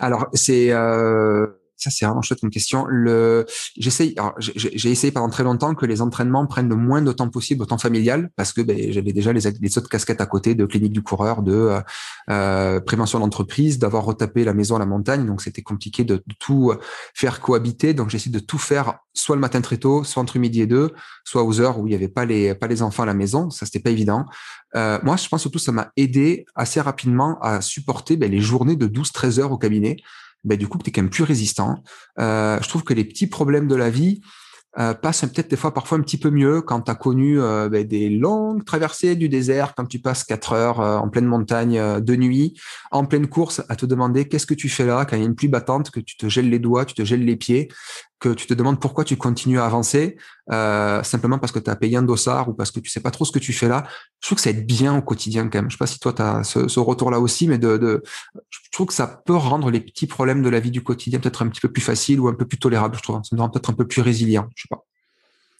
Alors 0.00 0.26
c'est 0.32 0.72
euh, 0.72 1.46
Ça, 1.78 1.90
c'est 1.90 2.04
vraiment 2.04 2.22
chouette 2.22 2.40
une 2.42 2.50
question. 2.50 2.84
Le, 2.88 3.46
j'essaye, 3.76 4.16
j'ai 4.38 4.90
essayé 4.90 5.12
pendant 5.12 5.30
très 5.30 5.44
longtemps 5.44 5.74
que 5.74 5.86
les 5.86 6.02
entraînements 6.02 6.46
prennent 6.46 6.68
le 6.68 6.76
moins 6.76 7.02
de 7.02 7.12
temps 7.12 7.28
possible 7.28 7.62
au 7.62 7.66
temps 7.66 7.78
familial 7.78 8.30
parce 8.36 8.52
que 8.52 8.60
ben, 8.60 8.92
j'avais 8.92 9.12
déjà 9.12 9.32
les, 9.32 9.40
les, 9.60 9.78
autres 9.78 9.88
casquettes 9.88 10.20
à 10.20 10.26
côté 10.26 10.56
de 10.56 10.66
clinique 10.66 10.92
du 10.92 11.02
coureur, 11.02 11.42
de 11.42 11.52
euh, 11.52 11.80
euh 12.30 12.80
prévention 12.80 13.20
d'entreprise, 13.20 13.78
d'avoir 13.78 14.04
retapé 14.04 14.44
la 14.44 14.54
maison 14.54 14.74
à 14.74 14.78
la 14.80 14.86
montagne. 14.86 15.24
Donc, 15.24 15.40
c'était 15.40 15.62
compliqué 15.62 16.04
de, 16.04 16.22
tout 16.40 16.72
faire 17.14 17.40
cohabiter. 17.40 17.94
Donc, 17.94 18.10
j'essaie 18.10 18.30
de 18.30 18.38
tout 18.38 18.58
faire 18.58 18.98
soit 19.14 19.36
le 19.36 19.40
matin 19.40 19.60
très 19.60 19.76
tôt, 19.76 20.04
soit 20.04 20.22
entre 20.22 20.38
midi 20.38 20.60
et 20.60 20.66
deux, 20.66 20.92
soit 21.24 21.44
aux 21.44 21.60
heures 21.60 21.78
où 21.78 21.86
il 21.86 21.90
n'y 21.90 21.96
avait 21.96 22.08
pas 22.08 22.24
les, 22.24 22.54
pas 22.54 22.66
les 22.66 22.82
enfants 22.82 23.04
à 23.04 23.06
la 23.06 23.14
maison. 23.14 23.50
Ça, 23.50 23.66
c'était 23.66 23.80
pas 23.80 23.90
évident. 23.90 24.26
Euh, 24.76 24.98
moi, 25.02 25.16
je 25.16 25.28
pense 25.28 25.40
surtout 25.40 25.58
ça 25.58 25.72
m'a 25.72 25.92
aidé 25.96 26.44
assez 26.54 26.80
rapidement 26.80 27.38
à 27.40 27.60
supporter 27.60 28.16
ben, 28.16 28.30
les 28.30 28.40
journées 28.40 28.76
de 28.76 28.86
12-13 28.86 29.40
heures 29.40 29.52
au 29.52 29.58
cabinet 29.58 29.96
ben, 30.44 30.56
du 30.56 30.68
coup, 30.68 30.78
tu 30.78 30.88
es 30.88 30.92
quand 30.92 31.02
même 31.02 31.10
plus 31.10 31.24
résistant. 31.24 31.82
Euh, 32.18 32.58
je 32.62 32.68
trouve 32.68 32.84
que 32.84 32.94
les 32.94 33.04
petits 33.04 33.26
problèmes 33.26 33.68
de 33.68 33.74
la 33.74 33.90
vie 33.90 34.20
euh, 34.78 34.94
passent 34.94 35.22
peut-être 35.22 35.50
des 35.50 35.56
fois 35.56 35.72
parfois 35.72 35.98
un 35.98 36.02
petit 36.02 36.18
peu 36.18 36.30
mieux 36.30 36.60
quand 36.60 36.82
tu 36.82 36.90
as 36.90 36.94
connu 36.94 37.40
euh, 37.40 37.68
ben, 37.68 37.86
des 37.86 38.10
longues 38.10 38.64
traversées 38.64 39.16
du 39.16 39.28
désert, 39.28 39.74
quand 39.74 39.86
tu 39.86 39.98
passes 39.98 40.24
quatre 40.24 40.52
heures 40.52 40.78
en 40.78 41.08
pleine 41.08 41.24
montagne 41.24 42.00
de 42.00 42.16
nuit, 42.16 42.58
en 42.90 43.04
pleine 43.04 43.28
course, 43.28 43.62
à 43.68 43.76
te 43.76 43.86
demander 43.86 44.28
qu'est-ce 44.28 44.46
que 44.46 44.54
tu 44.54 44.68
fais 44.68 44.86
là, 44.86 45.04
quand 45.04 45.16
il 45.16 45.20
y 45.20 45.22
a 45.22 45.26
une 45.26 45.34
pluie 45.34 45.48
battante, 45.48 45.90
que 45.90 46.00
tu 46.00 46.16
te 46.16 46.28
gèles 46.28 46.50
les 46.50 46.58
doigts, 46.58 46.84
tu 46.84 46.94
te 46.94 47.04
gèles 47.04 47.24
les 47.24 47.36
pieds 47.36 47.68
que 48.20 48.30
tu 48.30 48.46
te 48.46 48.54
demandes 48.54 48.80
pourquoi 48.80 49.04
tu 49.04 49.16
continues 49.16 49.60
à 49.60 49.66
avancer, 49.66 50.16
euh, 50.50 51.02
simplement 51.02 51.38
parce 51.38 51.52
que 51.52 51.58
tu 51.58 51.70
as 51.70 51.76
payé 51.76 51.96
un 51.96 52.02
dossard 52.02 52.48
ou 52.48 52.52
parce 52.52 52.70
que 52.70 52.80
tu 52.80 52.90
sais 52.90 53.00
pas 53.00 53.10
trop 53.10 53.24
ce 53.24 53.32
que 53.32 53.38
tu 53.38 53.52
fais 53.52 53.68
là, 53.68 53.86
je 54.20 54.28
trouve 54.28 54.36
que 54.36 54.42
ça 54.42 54.50
aide 54.50 54.66
bien 54.66 54.96
au 54.96 55.02
quotidien 55.02 55.48
quand 55.48 55.58
même. 55.58 55.70
Je 55.70 55.76
sais 55.76 55.78
pas 55.78 55.86
si 55.86 55.98
toi 55.98 56.12
tu 56.12 56.22
as 56.22 56.42
ce, 56.44 56.68
ce 56.68 56.80
retour-là 56.80 57.20
aussi, 57.20 57.48
mais 57.48 57.58
de, 57.58 57.76
de, 57.76 58.02
je 58.50 58.58
trouve 58.72 58.86
que 58.88 58.94
ça 58.94 59.06
peut 59.24 59.36
rendre 59.36 59.70
les 59.70 59.80
petits 59.80 60.06
problèmes 60.06 60.42
de 60.42 60.48
la 60.48 60.60
vie 60.60 60.70
du 60.70 60.82
quotidien 60.82 61.20
peut-être 61.20 61.42
un 61.42 61.48
petit 61.48 61.60
peu 61.60 61.70
plus 61.70 61.82
facile 61.82 62.20
ou 62.20 62.28
un 62.28 62.34
peu 62.34 62.44
plus 62.44 62.58
tolérable, 62.58 62.96
je 62.96 63.02
trouve. 63.02 63.20
Ça 63.22 63.36
me 63.36 63.40
rend 63.40 63.48
peut-être 63.48 63.70
un 63.70 63.74
peu 63.74 63.86
plus 63.86 64.02
résilient, 64.02 64.48
je 64.56 64.62
sais 64.62 64.68
pas. 64.68 64.84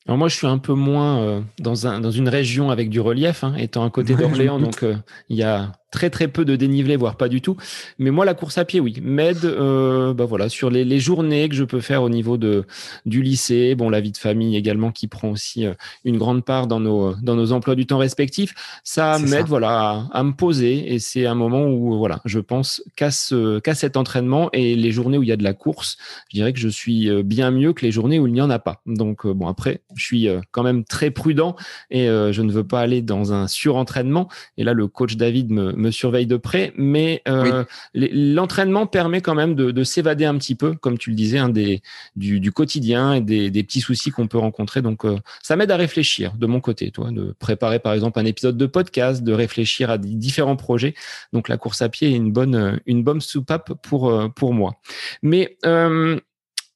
Alors 0.09 0.17
moi, 0.17 0.29
je 0.29 0.37
suis 0.37 0.47
un 0.47 0.57
peu 0.57 0.73
moins 0.73 1.21
euh, 1.21 1.41
dans, 1.59 1.87
un, 1.87 2.01
dans 2.01 2.11
une 2.11 2.31
région 2.31 2.71
avec 2.71 2.89
du 2.89 2.99
relief, 2.99 3.45
hein, 3.45 3.55
étant 3.59 3.85
à 3.85 3.91
côté 3.91 4.15
d'Orléans, 4.15 4.59
donc 4.59 4.83
euh, 4.83 4.97
il 5.29 5.37
y 5.37 5.43
a 5.43 5.73
très 5.91 6.11
très 6.11 6.29
peu 6.29 6.45
de 6.45 6.57
dénivelé, 6.57 6.97
voire 6.97 7.17
pas 7.17 7.29
du 7.29 7.41
tout. 7.41 7.57
Mais 7.99 8.11
moi, 8.11 8.25
la 8.25 8.35
course 8.35 8.59
à 8.59 8.65
pied, 8.65 8.81
oui, 8.81 8.97
m'aide. 9.03 9.45
Euh, 9.45 10.13
bah 10.13 10.27
voilà, 10.27 10.49
sur 10.49 10.71
les, 10.71 10.85
les, 10.85 11.01
journées 11.01 11.49
que 11.49 11.55
je 11.55 11.65
peux 11.65 11.81
faire 11.81 12.03
au 12.03 12.11
niveau 12.11 12.37
de 12.37 12.65
du 13.07 13.23
lycée, 13.23 13.75
bon, 13.75 13.89
la 13.89 14.01
vie 14.01 14.13
de 14.13 14.19
famille 14.19 14.57
également 14.57 14.91
qui 14.91 15.07
prend 15.07 15.31
aussi 15.31 15.65
euh, 15.67 15.75
une 16.05 16.19
grande 16.19 16.45
part 16.45 16.67
dans 16.67 16.81
nos 16.81 17.15
dans 17.15 17.37
nos 17.37 17.53
emplois 17.53 17.75
du 17.75 17.87
temps 17.87 17.99
respectifs. 17.99 18.55
Ça 18.85 19.19
m'aide, 19.19 19.47
voilà, 19.47 20.07
à, 20.13 20.23
me 20.23 20.33
poser. 20.33 20.93
Et 20.93 20.99
c'est 20.99 21.27
un 21.27 21.35
moment 21.35 21.67
où 21.67 21.97
voilà, 21.97 22.21
je 22.25 22.41
pense 22.41 22.83
qu'à 22.97 23.11
ce 23.11 23.59
qu'à 23.61 23.75
cet 23.75 23.97
entraînement 23.97 24.51
et 24.53 24.77
les 24.77 24.91
journées 24.91 25.19
où 25.19 25.23
il 25.23 25.29
y 25.29 25.33
a 25.33 25.37
de 25.37 25.45
la 25.45 25.55
course, 25.55 25.97
je 26.31 26.37
dirais 26.37 26.53
que 26.53 26.59
je 26.59 26.69
suis 26.69 27.09
euh, 27.09 27.23
bien 27.23 27.51
mieux 27.51 27.73
que 27.73 27.85
les 27.85 27.93
journées 27.93 28.19
où 28.19 28.27
il 28.27 28.33
n'y 28.33 28.43
en 28.43 28.51
a 28.51 28.59
pas. 28.59 28.83
Donc 28.87 29.25
euh, 29.25 29.33
bon, 29.33 29.49
après, 29.49 29.81
je 29.95 30.05
suis 30.05 30.29
quand 30.51 30.63
même 30.63 30.85
très 30.85 31.11
prudent 31.11 31.57
et 31.91 32.07
je 32.07 32.43
ne 32.43 32.53
veux 32.53 32.67
pas 32.67 32.81
aller 32.81 33.03
dans 33.03 33.33
un 33.33 33.47
surentraînement. 33.47 34.29
Et 34.57 34.65
là, 34.65 34.73
le 34.73 34.87
coach 34.89 35.17
David 35.17 35.51
me 35.51 35.73
me 35.79 35.91
surveille 35.91 36.27
de 36.27 36.37
près, 36.37 36.73
mais 36.77 37.23
euh, 37.29 37.65
l'entraînement 37.95 38.87
permet 38.87 39.21
quand 39.21 39.35
même 39.35 39.55
de, 39.55 39.85
s'évader 39.85 40.25
un 40.25 40.37
petit 40.37 40.55
peu, 40.55 40.75
comme 40.75 40.99
tu 40.99 41.11
le 41.11 41.17
disais, 41.17 41.39
hein, 41.39 41.49
des, 41.49 41.83
du, 42.17 42.53
quotidien 42.53 43.15
et 43.15 43.21
des, 43.21 43.63
petits 43.63 43.81
soucis 43.81 44.11
qu'on 44.11 44.27
peut 44.27 44.39
rencontrer. 44.39 44.83
Donc, 44.83 45.05
euh, 45.05 45.19
ça 45.43 45.57
m'aide 45.57 45.71
à 45.71 45.77
réfléchir 45.77 46.35
de 46.37 46.47
mon 46.47 46.61
côté, 46.61 46.91
toi, 46.91 47.11
de 47.11 47.35
préparer 47.39 47.79
par 47.79 47.93
exemple 47.93 48.19
un 48.19 48.25
épisode 48.25 48.57
de 48.57 48.67
podcast, 48.67 49.23
de 49.23 49.33
réfléchir 49.33 49.91
à 49.91 49.99
différents 49.99 50.57
projets. 50.57 50.95
Donc, 51.33 51.49
la 51.49 51.57
course 51.57 51.81
à 51.83 51.89
pied 51.89 52.11
est 52.11 52.17
une 52.17 52.33
bonne, 52.33 52.81
une 52.87 53.03
bonne 53.03 53.21
soupape 53.21 53.73
pour, 53.83 54.11
euh, 54.11 54.29
pour 54.29 54.53
moi. 54.53 54.75
Mais 55.23 55.57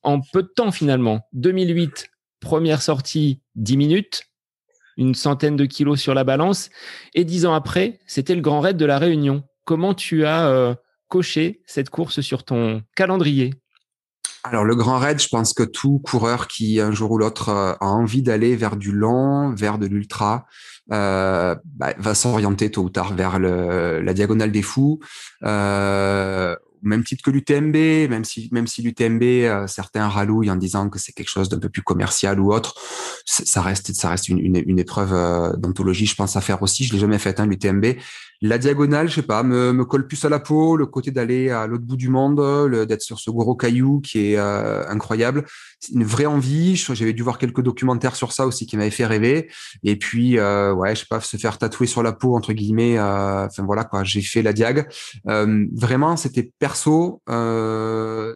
en 0.05 0.21
peu 0.21 0.43
de 0.43 0.49
temps 0.49 0.73
finalement, 0.73 1.29
2008, 1.33 2.09
première 2.41 2.83
sortie, 2.83 3.41
10 3.57 3.77
minutes 3.77 4.32
une 4.97 5.14
centaine 5.14 5.57
de 5.57 5.64
kilos 5.64 6.01
sur 6.01 6.14
la 6.14 6.24
balance. 6.24 6.70
Et 7.14 7.24
dix 7.24 7.47
ans 7.47 7.55
après, 7.55 8.01
c'était 8.07 8.34
le 8.34 8.40
Grand 8.40 8.61
Raid 8.61 8.76
de 8.76 8.84
la 8.84 8.99
Réunion. 8.99 9.43
Comment 9.64 9.95
tu 9.95 10.26
as 10.26 10.49
euh, 10.49 10.74
coché 11.09 11.62
cette 11.66 11.90
course 11.90 12.20
sur 12.20 12.45
ton 12.45 12.82
calendrier? 12.97 13.55
Alors 14.45 14.64
le 14.64 14.74
grand 14.74 14.99
raid, 14.99 15.20
je 15.20 15.28
pense 15.28 15.55
que 15.55 15.62
tout 15.62 16.01
coureur 16.01 16.49
qui 16.49 16.80
un 16.80 16.90
jour 16.90 17.12
ou 17.12 17.18
l'autre 17.18 17.51
euh, 17.51 17.74
a 17.80 17.86
envie 17.86 18.22
d'aller 18.22 18.57
vers 18.57 18.74
du 18.76 18.90
long, 18.90 19.55
vers 19.55 19.78
de 19.78 19.86
l'ultra, 19.86 20.47
euh, 20.93 21.55
bah, 21.64 21.95
va 21.97 22.14
s'orienter 22.16 22.68
tôt 22.72 22.82
ou 22.82 22.90
tard 22.90 23.14
vers 23.14 23.38
la 23.38 24.14
diagonale 24.14 24.51
des 24.51 24.62
fous, 24.62 24.99
même 26.83 27.05
titre 27.05 27.22
que 27.22 27.30
l'UTMB, 27.30 28.11
même 28.11 28.24
si 28.24 28.49
même 28.53 28.66
si 28.66 28.83
l'UTMB 28.83 29.22
euh, 29.22 29.66
certains 29.66 30.09
rallouent 30.09 30.49
en 30.49 30.57
disant 30.57 30.89
que 30.89 30.99
c'est 30.99 31.12
quelque 31.12 31.28
chose 31.28 31.49
d'un 31.49 31.59
peu 31.59 31.68
plus 31.68 31.83
commercial 31.83 32.41
ou 32.41 32.53
autre, 32.53 32.74
ça 33.24 33.62
reste 33.62 33.93
ça 33.93 34.11
reste 34.11 34.28
une, 34.28 34.39
une, 34.39 34.62
une 34.66 34.78
épreuve 34.78 35.12
euh, 35.12 35.53
je 35.93 36.14
pense 36.14 36.37
à 36.37 36.41
faire 36.41 36.62
aussi. 36.62 36.85
Je 36.85 36.93
l'ai 36.93 36.99
jamais 36.99 37.18
fait 37.18 37.41
hein, 37.41 37.47
l'UTMB. 37.47 37.97
La 38.45 38.59
diagonale, 38.59 39.09
je 39.09 39.14
sais 39.14 39.22
pas, 39.22 39.45
me, 39.45 39.72
me 39.72 39.84
colle 39.84 40.09
plus 40.09 40.24
à 40.24 40.28
la 40.28 40.40
peau. 40.40 40.76
Le 40.76 40.86
côté 40.86 41.12
d'aller 41.12 41.51
à 41.51 41.68
l'autre 41.68 41.84
bout 41.84 41.97
du 41.97 42.09
monde, 42.09 42.40
d'être 42.86 43.03
sur 43.03 43.20
ce 43.20 43.30
gros 43.30 43.55
caillou 43.55 44.01
qui 44.01 44.32
est 44.32 44.36
euh, 44.36 44.84
incroyable, 44.88 45.45
c'est 45.78 45.93
une 45.93 46.03
vraie 46.03 46.26
envie. 46.26 46.74
J'avais 46.74 47.12
dû 47.12 47.22
voir 47.22 47.38
quelques 47.38 47.62
documentaires 47.62 48.16
sur 48.16 48.32
ça 48.32 48.45
aussi 48.45 48.66
qui 48.66 48.76
m'avaient 48.76 48.90
fait 48.90 49.07
rêver. 49.07 49.49
Et 49.84 49.97
puis, 49.97 50.38
euh, 50.38 50.72
ouais, 50.74 50.95
je 50.97 51.01
sais 51.01 51.07
pas, 51.09 51.20
se 51.20 51.36
faire 51.36 51.57
tatouer 51.57 51.86
sur 51.86 52.03
la 52.03 52.12
peau 52.12 52.36
entre 52.36 52.53
guillemets. 52.53 52.99
Euh, 52.99 53.47
voilà 53.59 53.84
quoi, 53.84 54.03
j'ai 54.03 54.22
fait 54.22 54.43
la 54.43 54.53
diag. 54.53 54.88
Euh, 55.28 55.64
vraiment, 55.72 56.16
c'était 56.16 56.51
perso, 56.59 57.22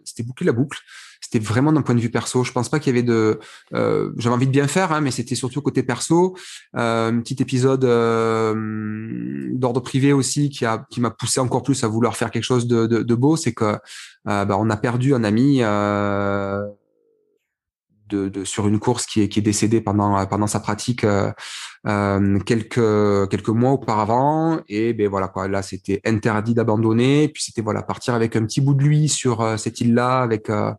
c'était 0.05 0.23
boucler 0.23 0.45
la 0.45 0.53
boucle 0.53 0.79
c'était 1.21 1.39
vraiment 1.43 1.71
d'un 1.73 1.81
point 1.81 1.95
de 1.95 1.99
vue 1.99 2.09
perso. 2.09 2.43
Je 2.43 2.51
pense 2.51 2.69
pas 2.69 2.79
qu'il 2.79 2.93
y 2.93 2.97
avait 2.97 3.07
de. 3.07 3.39
Euh, 3.73 4.11
J'avais 4.17 4.35
envie 4.35 4.47
de 4.47 4.51
bien 4.51 4.67
faire, 4.67 4.91
hein, 4.91 5.01
mais 5.01 5.11
c'était 5.11 5.35
surtout 5.35 5.61
côté 5.61 5.83
perso. 5.83 6.35
Euh, 6.75 7.09
un 7.09 7.19
petit 7.21 7.41
épisode 7.41 7.85
euh, 7.85 9.49
d'ordre 9.53 9.81
privé 9.81 10.13
aussi 10.13 10.49
qui 10.49 10.65
a 10.65 10.85
qui 10.89 11.01
m'a 11.01 11.11
poussé 11.11 11.39
encore 11.39 11.63
plus 11.63 11.83
à 11.83 11.87
vouloir 11.87 12.15
faire 12.15 12.31
quelque 12.31 12.43
chose 12.43 12.67
de, 12.67 12.85
de, 12.85 13.03
de 13.03 13.15
beau, 13.15 13.35
c'est 13.35 13.53
que 13.53 13.65
euh, 14.27 14.45
bah, 14.45 14.57
on 14.59 14.69
a 14.69 14.77
perdu 14.77 15.13
un 15.13 15.23
ami. 15.23 15.59
Euh, 15.61 16.61
de, 18.09 18.29
de, 18.29 18.43
sur 18.43 18.67
une 18.67 18.79
course 18.79 19.05
qui 19.05 19.21
est, 19.21 19.29
qui 19.29 19.39
est 19.39 19.43
décédé 19.43 19.81
pendant 19.81 20.25
pendant 20.25 20.47
sa 20.47 20.59
pratique 20.59 21.03
euh, 21.03 21.31
euh, 21.87 22.39
quelques 22.39 23.29
quelques 23.29 23.49
mois 23.49 23.71
auparavant. 23.71 24.59
Et 24.67 24.93
ben 24.93 25.07
voilà 25.09 25.27
quoi 25.27 25.47
là 25.47 25.61
c'était 25.61 26.01
interdit 26.05 26.53
d'abandonner. 26.53 27.29
Puis 27.29 27.43
c'était 27.43 27.61
voilà 27.61 27.83
partir 27.83 28.13
avec 28.13 28.35
un 28.35 28.43
petit 28.45 28.61
bout 28.61 28.73
de 28.73 28.83
lui 28.83 29.07
sur 29.09 29.41
euh, 29.41 29.57
cette 29.57 29.79
île 29.81 29.93
là 29.93 30.21
avec 30.21 30.49
euh, 30.49 30.73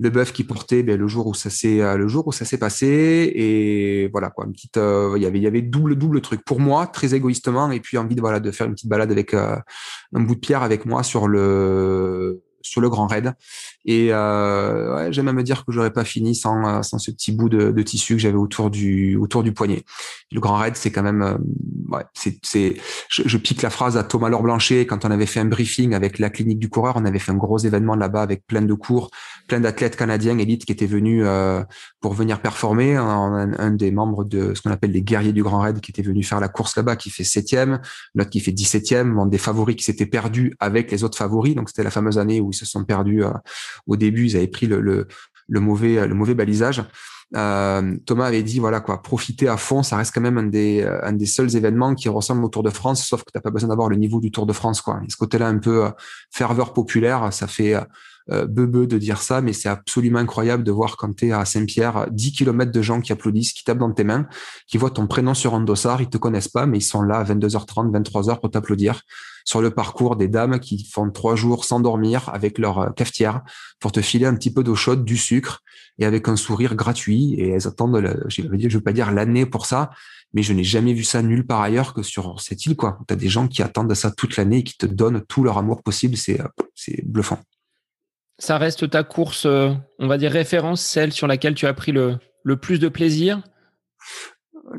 le 0.00 0.10
bœuf 0.10 0.32
qui 0.32 0.42
portait 0.42 0.82
ben, 0.82 0.98
le 0.98 1.06
jour 1.06 1.28
où 1.28 1.34
ça 1.34 1.48
s'est 1.48 1.78
le 1.96 2.08
jour 2.08 2.26
où 2.26 2.32
ça 2.32 2.44
s'est 2.44 2.58
passé. 2.58 3.32
Et 3.34 4.08
voilà 4.12 4.30
quoi 4.30 4.46
il 4.48 5.22
y 5.22 5.26
avait 5.26 5.38
il 5.38 5.42
y 5.42 5.46
avait 5.46 5.62
double 5.62 5.96
double 5.96 6.20
truc 6.20 6.44
pour 6.44 6.58
moi 6.58 6.86
très 6.88 7.14
égoïstement 7.14 7.70
et 7.70 7.80
puis 7.80 7.98
envie 7.98 8.16
de 8.16 8.20
voilà 8.20 8.40
de 8.40 8.50
faire 8.50 8.66
une 8.66 8.74
petite 8.74 8.88
balade 8.88 9.12
avec 9.12 9.34
un 9.34 9.62
bout 10.12 10.34
de 10.34 10.40
pierre 10.40 10.62
avec 10.62 10.86
moi 10.86 11.02
sur 11.02 11.28
le 11.28 12.42
sur 12.62 12.80
le 12.80 12.88
grand 12.88 13.06
raid. 13.06 13.34
Et 13.84 14.08
euh, 14.10 14.94
ouais, 14.96 15.12
j'aime 15.12 15.28
à 15.28 15.32
me 15.32 15.42
dire 15.42 15.64
que 15.64 15.72
j'aurais 15.72 15.92
pas 15.92 16.04
fini 16.04 16.34
sans, 16.34 16.64
euh, 16.66 16.82
sans 16.82 16.98
ce 16.98 17.10
petit 17.10 17.32
bout 17.32 17.48
de, 17.48 17.70
de 17.70 17.82
tissu 17.82 18.14
que 18.14 18.20
j'avais 18.20 18.36
autour 18.36 18.70
du 18.70 19.16
autour 19.16 19.42
du 19.42 19.52
poignet. 19.52 19.84
Le 20.30 20.40
grand 20.40 20.56
raid, 20.56 20.76
c'est 20.76 20.90
quand 20.90 21.02
même, 21.02 21.22
euh, 21.22 21.34
ouais, 21.90 22.04
c'est, 22.14 22.38
c'est, 22.42 22.76
je, 23.08 23.22
je, 23.26 23.36
pique 23.36 23.62
la 23.62 23.70
phrase 23.70 23.96
à 23.96 24.04
Thomas 24.04 24.28
Laure 24.28 24.42
Blanchet 24.42 24.86
quand 24.86 25.04
on 25.04 25.10
avait 25.10 25.26
fait 25.26 25.40
un 25.40 25.44
briefing 25.46 25.94
avec 25.94 26.18
la 26.18 26.30
clinique 26.30 26.58
du 26.58 26.68
coureur. 26.68 26.94
On 26.96 27.04
avait 27.04 27.18
fait 27.18 27.32
un 27.32 27.36
gros 27.36 27.58
événement 27.58 27.96
là-bas 27.96 28.22
avec 28.22 28.46
plein 28.46 28.62
de 28.62 28.74
cours, 28.74 29.10
plein 29.48 29.60
d'athlètes 29.60 29.96
canadiens 29.96 30.38
élites 30.38 30.64
qui 30.64 30.72
étaient 30.72 30.86
venus 30.86 31.22
euh, 31.26 31.62
pour 32.00 32.14
venir 32.14 32.40
performer. 32.40 32.96
Un, 32.96 33.52
un, 33.58 33.70
des 33.72 33.90
membres 33.90 34.24
de 34.24 34.54
ce 34.54 34.62
qu'on 34.62 34.70
appelle 34.70 34.92
les 34.92 35.02
guerriers 35.02 35.32
du 35.32 35.42
grand 35.42 35.60
raid 35.60 35.80
qui 35.80 35.90
était 35.90 36.02
venu 36.02 36.22
faire 36.22 36.40
la 36.40 36.48
course 36.48 36.76
là-bas, 36.76 36.96
qui 36.96 37.10
fait 37.10 37.24
septième, 37.24 37.80
l'autre 38.14 38.30
qui 38.30 38.40
fait 38.40 38.52
dix-septième, 38.52 39.28
des 39.28 39.38
favoris 39.38 39.76
qui 39.76 39.84
s'étaient 39.84 40.06
perdus 40.06 40.54
avec 40.60 40.90
les 40.90 41.04
autres 41.04 41.18
favoris. 41.18 41.54
Donc 41.54 41.68
c'était 41.68 41.82
la 41.82 41.90
fameuse 41.90 42.18
année 42.18 42.40
où 42.40 42.51
ils 42.52 42.58
se 42.58 42.66
sont 42.66 42.84
perdus. 42.84 43.24
Euh, 43.24 43.32
au 43.86 43.96
début, 43.96 44.26
ils 44.26 44.36
avaient 44.36 44.48
pris 44.48 44.66
le, 44.66 45.06
mauvais, 45.48 46.34
balisage. 46.34 46.84
Euh, 47.34 47.96
Thomas 48.04 48.26
avait 48.26 48.42
dit 48.42 48.58
voilà 48.58 48.80
quoi, 48.80 49.00
profiter 49.00 49.48
à 49.48 49.56
fond, 49.56 49.82
ça 49.82 49.96
reste 49.96 50.14
quand 50.14 50.20
même 50.20 50.36
un 50.36 50.42
des, 50.42 50.82
euh, 50.82 51.02
un 51.02 51.14
des 51.14 51.24
seuls 51.24 51.56
événements 51.56 51.94
qui 51.94 52.10
ressemble 52.10 52.44
au 52.44 52.48
Tour 52.48 52.62
de 52.62 52.68
France, 52.68 53.06
sauf 53.06 53.24
que 53.24 53.30
t'as 53.32 53.40
pas 53.40 53.50
besoin 53.50 53.70
d'avoir 53.70 53.88
le 53.88 53.96
niveau 53.96 54.20
du 54.20 54.30
Tour 54.30 54.44
de 54.44 54.52
France 54.52 54.82
quoi. 54.82 55.00
Ce 55.08 55.16
côté-là 55.16 55.48
un 55.48 55.56
peu 55.56 55.90
ferveur 56.30 56.74
populaire, 56.74 57.32
ça 57.32 57.46
fait 57.46 57.74
euh, 58.30 58.46
de 58.46 58.98
dire 58.98 59.20
ça, 59.20 59.40
mais 59.40 59.52
c'est 59.52 59.68
absolument 59.68 60.18
incroyable 60.18 60.64
de 60.64 60.70
voir 60.70 60.96
quand 60.96 61.14
tu 61.14 61.28
es 61.28 61.32
à 61.32 61.44
Saint-Pierre, 61.44 62.06
10 62.10 62.32
km 62.32 62.70
de 62.70 62.82
gens 62.82 63.00
qui 63.00 63.12
applaudissent, 63.12 63.52
qui 63.52 63.64
tapent 63.64 63.78
dans 63.78 63.92
tes 63.92 64.04
mains, 64.04 64.26
qui 64.66 64.78
voient 64.78 64.90
ton 64.90 65.06
prénom 65.06 65.34
sur 65.34 65.54
un 65.54 65.60
dossard, 65.60 66.00
ils 66.02 66.08
te 66.08 66.18
connaissent 66.18 66.48
pas, 66.48 66.66
mais 66.66 66.78
ils 66.78 66.82
sont 66.82 67.02
là 67.02 67.18
à 67.18 67.24
22h30, 67.24 67.90
23h 67.90 68.40
pour 68.40 68.50
t'applaudir. 68.50 69.02
Sur 69.44 69.60
le 69.60 69.70
parcours 69.70 70.16
des 70.16 70.28
dames 70.28 70.60
qui 70.60 70.84
font 70.84 71.10
trois 71.10 71.34
jours 71.34 71.64
sans 71.64 71.80
dormir 71.80 72.30
avec 72.32 72.58
leur 72.58 72.78
euh, 72.78 72.90
cafetière 72.90 73.42
pour 73.80 73.92
te 73.92 74.00
filer 74.00 74.26
un 74.26 74.34
petit 74.34 74.52
peu 74.52 74.62
d'eau 74.62 74.76
chaude, 74.76 75.04
du 75.04 75.16
sucre 75.16 75.60
et 75.98 76.06
avec 76.06 76.28
un 76.28 76.36
sourire 76.36 76.76
gratuit. 76.76 77.34
Et 77.34 77.48
elles 77.48 77.66
attendent, 77.66 78.00
je 78.28 78.42
ne 78.42 78.68
veux 78.68 78.80
pas 78.80 78.92
dire 78.92 79.10
l'année 79.10 79.46
pour 79.46 79.66
ça, 79.66 79.90
mais 80.32 80.42
je 80.42 80.52
n'ai 80.52 80.64
jamais 80.64 80.94
vu 80.94 81.04
ça 81.04 81.22
nulle 81.22 81.46
part 81.46 81.60
ailleurs 81.60 81.94
que 81.94 82.02
sur 82.02 82.40
cette 82.40 82.64
île. 82.66 82.76
Tu 82.76 83.12
as 83.12 83.16
des 83.16 83.28
gens 83.28 83.48
qui 83.48 83.62
attendent 83.62 83.94
ça 83.94 84.10
toute 84.10 84.36
l'année 84.36 84.58
et 84.58 84.64
qui 84.64 84.76
te 84.76 84.86
donnent 84.86 85.22
tout 85.28 85.42
leur 85.42 85.58
amour 85.58 85.82
possible. 85.82 86.16
C'est, 86.16 86.40
euh, 86.40 86.48
c'est 86.74 87.04
bluffant. 87.04 87.40
Ça 88.42 88.58
reste 88.58 88.90
ta 88.90 89.04
course, 89.04 89.46
on 89.46 90.08
va 90.08 90.18
dire 90.18 90.32
référence, 90.32 90.82
celle 90.82 91.12
sur 91.12 91.28
laquelle 91.28 91.54
tu 91.54 91.66
as 91.66 91.74
pris 91.74 91.92
le, 91.92 92.18
plus 92.60 92.80
de 92.80 92.88
plaisir? 92.88 93.40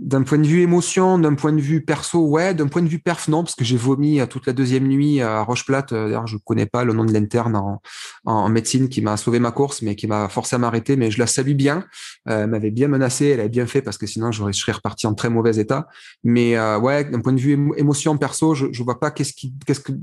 D'un 0.02 0.24
point 0.24 0.38
de 0.38 0.46
vue 0.46 0.62
émotion, 0.62 1.18
d'un 1.18 1.36
point 1.36 1.54
de 1.54 1.62
vue 1.62 1.84
perso, 1.86 2.28
ouais. 2.28 2.54
D'un 2.54 2.68
point 2.68 2.82
de 2.82 2.90
vue 2.90 3.00
perf, 3.00 3.30
non, 3.30 3.44
parce 3.44 3.56
que 3.56 3.64
j'ai 3.64 3.78
vomi 3.78 4.20
euh, 4.20 4.26
toute 4.26 4.48
la 4.48 4.54
deuxième 4.54 4.88
nuit 4.88 5.22
à 5.22 5.44
Rocheplate. 5.44 5.94
Euh, 5.94 6.08
d'ailleurs, 6.08 6.28
je 6.28 6.38
connais 6.38 6.66
pas 6.66 6.84
le 6.84 6.92
nom 6.92 7.06
de 7.06 7.14
l'interne 7.14 7.80
en, 8.26 8.50
médecine 8.50 8.90
qui 8.90 9.02
m'a 9.02 9.16
sauvé 9.16 9.40
ma 9.40 9.52
course, 9.52 9.82
mais 9.82 9.96
qui 9.96 10.08
m'a 10.08 10.28
forcé 10.28 10.56
à 10.56 10.60
m'arrêter. 10.60 10.98
Mais 10.98 11.10
je 11.10 11.20
la 11.20 11.28
salue 11.28 11.54
bien. 11.54 11.86
Euh, 12.28 12.44
elle 12.44 12.50
m'avait 12.50 12.72
bien 12.72 12.90
menacé, 12.90 13.28
elle 13.28 13.40
avait 13.40 13.50
bien 13.50 13.68
fait 13.68 13.82
parce 13.82 13.98
que 13.98 14.08
sinon, 14.08 14.32
je 14.32 14.52
serais 14.52 14.74
reparti 14.74 15.08
en 15.08 15.14
très 15.14 15.30
mauvais 15.30 15.58
état. 15.58 15.88
Mais 16.24 16.60
ouais, 16.78 17.06
d'un 17.06 17.22
point 17.22 17.34
de 17.34 17.40
vue 17.40 17.72
émotion 17.78 18.18
perso, 18.18 18.56
je, 18.56 18.68
je 18.72 18.84
vois 18.84 19.00
pas 19.00 19.12
qu'est-ce 19.12 19.34
qui, 19.34 19.54
qu'est-ce 19.66 19.82
que 19.82 19.94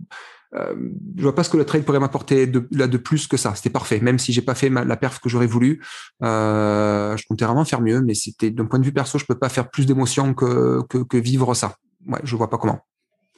euh, 0.55 0.74
je 1.16 1.22
vois 1.22 1.34
pas 1.34 1.44
ce 1.44 1.51
que 1.51 1.57
le 1.57 1.64
trail 1.64 1.82
pourrait 1.82 2.01
m'apporter 2.01 2.46
de, 2.46 2.66
là 2.72 2.86
de 2.86 2.98
plus 2.98 3.26
que 3.26 3.36
ça. 3.36 3.55
C'était 3.55 3.70
parfait, 3.70 4.01
même 4.01 4.18
si 4.18 4.32
j'ai 4.32 4.42
pas 4.42 4.55
fait 4.55 4.68
la 4.68 4.96
perf 4.96 5.20
que 5.20 5.28
j'aurais 5.28 5.46
voulu. 5.46 5.82
Euh, 6.22 7.16
je 7.16 7.26
comptais 7.26 7.44
vraiment 7.44 7.64
faire 7.64 7.80
mieux, 7.80 8.01
mais 8.01 8.14
c'était 8.14 8.51
d'un 8.51 8.66
point 8.66 8.78
de 8.78 8.84
vue 8.84 8.92
perso, 8.92 9.18
je 9.18 9.26
peux 9.26 9.38
pas 9.38 9.48
faire 9.48 9.70
plus 9.70 9.86
d'émotions 9.86 10.34
que, 10.34 10.82
que, 10.88 10.98
que 10.98 11.16
vivre 11.16 11.55
ça. 11.55 11.76
Ouais, 12.07 12.20
je 12.24 12.34
vois 12.34 12.51
pas 12.51 12.59
comment. 12.59 12.80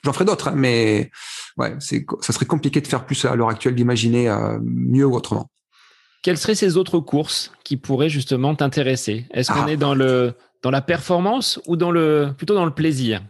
J'en 0.05 0.13
ferai 0.13 0.25
d'autres, 0.25 0.49
hein, 0.49 0.55
mais 0.57 1.11
ouais, 1.59 1.77
c'est 1.79 2.05
ça 2.21 2.33
serait 2.33 2.47
compliqué 2.47 2.81
de 2.81 2.87
faire 2.87 3.07
plus 3.07 3.25
à 3.25 3.37
l'heure 3.37 3.51
actuelle, 3.51 3.75
d'imaginer 3.75 4.29
euh, 4.29 4.59
mieux 4.63 5.05
ou 5.05 5.15
autrement. 5.15 5.49
Quelles 6.23 6.39
seraient 6.39 6.55
ces 6.55 6.77
autres 6.77 6.99
courses 7.01 7.53
qui 7.65 7.77
pourraient 7.77 8.09
justement 8.09 8.55
t'intéresser? 8.55 9.27
Est-ce 9.33 9.53
qu'on 9.53 9.65
ah. 9.67 9.71
est 9.71 9.77
dans 9.77 9.95
le 9.95 10.35
dans 10.63 10.71
la 10.71 10.81
performance 10.81 11.61
ou 11.67 11.77
dans 11.77 11.91
le 11.91 12.33
plutôt 12.37 12.55
dans 12.55 12.65
le 12.65 12.75
plaisir? 12.75 13.21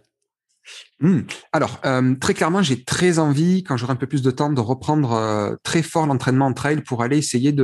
Hmm. 1.00 1.20
Alors, 1.52 1.80
euh, 1.84 2.14
très 2.14 2.34
clairement, 2.34 2.62
j'ai 2.62 2.84
très 2.84 3.18
envie, 3.18 3.64
quand 3.64 3.76
j'aurai 3.76 3.92
un 3.92 3.96
peu 3.96 4.06
plus 4.06 4.22
de 4.22 4.30
temps, 4.30 4.50
de 4.50 4.60
reprendre 4.60 5.12
euh, 5.12 5.56
très 5.62 5.82
fort 5.82 6.06
l'entraînement 6.06 6.46
en 6.46 6.52
trail 6.52 6.82
pour 6.82 7.02
aller 7.02 7.18
essayer 7.18 7.54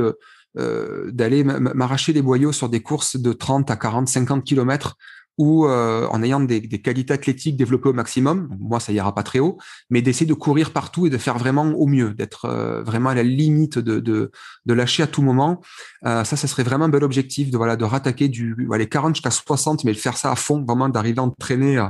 euh, 0.57 1.11
d'aller 1.11 1.43
m'arracher 1.43 2.11
les 2.13 2.21
boyaux 2.21 2.51
sur 2.51 2.69
des 2.69 2.81
courses 2.81 3.17
de 3.17 3.33
30 3.33 3.71
à 3.71 3.77
40, 3.77 4.09
50 4.09 4.43
kilomètres 4.43 4.95
ou 5.37 5.65
en 5.65 6.21
ayant 6.21 6.41
des, 6.41 6.61
qualités 6.81 7.13
athlétiques 7.13 7.55
développées 7.55 7.87
au 7.87 7.93
maximum, 7.93 8.53
moi 8.59 8.81
ça 8.81 8.91
ira 8.91 9.15
pas 9.15 9.23
très 9.23 9.39
haut, 9.39 9.57
mais 9.89 10.01
d'essayer 10.01 10.25
de 10.25 10.33
courir 10.33 10.73
partout 10.73 11.07
et 11.07 11.09
de 11.09 11.17
faire 11.17 11.37
vraiment 11.37 11.63
au 11.63 11.87
mieux, 11.87 12.13
d'être 12.13 12.81
vraiment 12.85 13.11
à 13.11 13.15
la 13.15 13.23
limite 13.23 13.79
de, 13.79 14.31
lâcher 14.65 15.01
à 15.01 15.07
tout 15.07 15.21
moment. 15.21 15.61
ça, 16.03 16.25
ça 16.25 16.35
serait 16.35 16.63
vraiment 16.63 16.85
un 16.85 16.89
bel 16.89 17.05
objectif 17.05 17.51
de 17.51 17.55
voilà 17.57 17.77
de 17.77 17.85
rattaquer 17.85 18.27
du 18.27 18.53
les 18.69 18.89
40 18.89 19.15
jusqu'à 19.15 19.31
60, 19.31 19.85
mais 19.85 19.93
de 19.93 19.97
faire 19.97 20.17
ça 20.17 20.29
à 20.29 20.35
fond, 20.35 20.61
vraiment 20.61 20.89
d'arriver 20.89 21.19
à 21.19 21.23
entraîner 21.23 21.87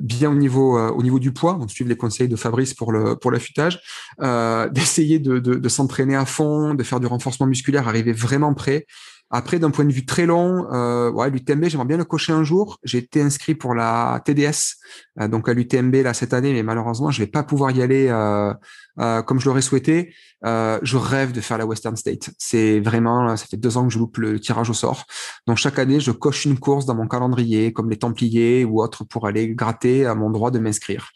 bien 0.00 0.30
au 0.30 0.34
niveau 0.34 0.78
euh, 0.78 0.90
au 0.90 1.02
niveau 1.02 1.18
du 1.18 1.32
poids, 1.32 1.54
donc 1.54 1.70
suivre 1.70 1.88
les 1.88 1.96
conseils 1.96 2.28
de 2.28 2.36
Fabrice 2.36 2.74
pour 2.74 2.92
le 2.92 3.16
pour 3.16 3.30
l'affûtage, 3.30 3.80
euh, 4.20 4.68
d'essayer 4.70 5.18
de, 5.18 5.38
de, 5.38 5.54
de 5.54 5.68
s'entraîner 5.68 6.16
à 6.16 6.26
fond, 6.26 6.74
de 6.74 6.82
faire 6.82 7.00
du 7.00 7.06
renforcement 7.06 7.46
musculaire, 7.46 7.88
arriver 7.88 8.12
vraiment 8.12 8.54
prêt. 8.54 8.86
Après, 9.32 9.60
d'un 9.60 9.70
point 9.70 9.84
de 9.84 9.92
vue 9.92 10.04
très 10.04 10.26
long, 10.26 10.66
euh, 10.72 11.08
ouais, 11.12 11.30
l'UTMB, 11.30 11.66
j'aimerais 11.68 11.86
bien 11.86 11.96
le 11.96 12.04
cocher 12.04 12.32
un 12.32 12.42
jour. 12.42 12.80
J'ai 12.82 12.98
été 12.98 13.22
inscrit 13.22 13.54
pour 13.54 13.76
la 13.76 14.20
TDS, 14.24 14.74
euh, 15.20 15.28
donc 15.28 15.48
à 15.48 15.54
l'UTMB 15.54 15.94
là 16.02 16.14
cette 16.14 16.34
année, 16.34 16.52
mais 16.52 16.64
malheureusement, 16.64 17.12
je 17.12 17.20
vais 17.20 17.28
pas 17.28 17.44
pouvoir 17.44 17.70
y 17.70 17.80
aller 17.80 18.08
euh, 18.08 18.52
euh, 19.00 19.22
comme 19.22 19.40
je 19.40 19.46
l'aurais 19.46 19.62
souhaité. 19.62 20.14
Euh, 20.46 20.78
je 20.82 20.96
rêve 20.96 21.32
de 21.32 21.40
faire 21.40 21.58
la 21.58 21.66
Western 21.66 21.96
State. 21.96 22.30
C'est 22.38 22.80
vraiment, 22.80 23.36
ça 23.36 23.44
fait 23.44 23.58
deux 23.58 23.76
ans 23.76 23.86
que 23.86 23.92
je 23.92 23.98
loupe 23.98 24.16
le 24.16 24.40
tirage 24.40 24.70
au 24.70 24.74
sort. 24.74 25.04
Donc 25.46 25.58
chaque 25.58 25.78
année, 25.78 26.00
je 26.00 26.12
coche 26.12 26.46
une 26.46 26.58
course 26.58 26.86
dans 26.86 26.94
mon 26.94 27.06
calendrier, 27.06 27.72
comme 27.72 27.90
les 27.90 27.98
Templiers 27.98 28.64
ou 28.64 28.82
autres, 28.82 29.04
pour 29.04 29.26
aller 29.26 29.54
gratter 29.54 30.06
à 30.06 30.14
mon 30.14 30.30
droit 30.30 30.50
de 30.50 30.58
m'inscrire 30.58 31.10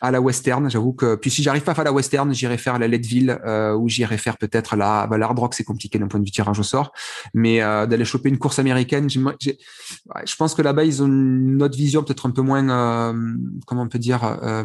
à 0.00 0.10
la 0.10 0.20
Western. 0.20 0.68
J'avoue 0.68 0.92
que, 0.92 1.14
puis 1.14 1.30
si 1.30 1.42
j'arrive 1.42 1.62
pas 1.62 1.72
à 1.72 1.74
faire 1.74 1.84
la 1.84 1.92
Western, 1.92 2.32
j'irai 2.34 2.58
faire 2.58 2.78
la 2.78 2.88
Leadville 2.88 3.38
euh, 3.46 3.74
ou 3.74 3.88
j'irai 3.88 4.18
faire 4.18 4.38
peut-être 4.38 4.76
la, 4.76 5.06
bah, 5.06 5.24
Rock. 5.24 5.54
C'est 5.54 5.64
compliqué 5.64 5.98
d'un 5.98 6.08
point 6.08 6.20
de 6.20 6.24
vue 6.24 6.32
tirage 6.32 6.58
au 6.58 6.62
sort, 6.62 6.92
mais 7.32 7.62
euh, 7.62 7.86
d'aller 7.86 8.04
choper 8.04 8.28
une 8.28 8.38
course 8.38 8.58
américaine, 8.58 9.08
je 9.08 10.36
pense 10.36 10.54
que 10.54 10.62
là-bas 10.62 10.84
ils 10.84 11.02
ont 11.02 11.06
une 11.06 11.62
autre 11.62 11.76
vision, 11.76 12.02
peut-être 12.02 12.26
un 12.26 12.30
peu 12.30 12.42
moins, 12.42 12.68
euh, 12.68 13.34
comment 13.66 13.82
on 13.82 13.88
peut 13.88 13.98
dire, 13.98 14.24
euh, 14.24 14.64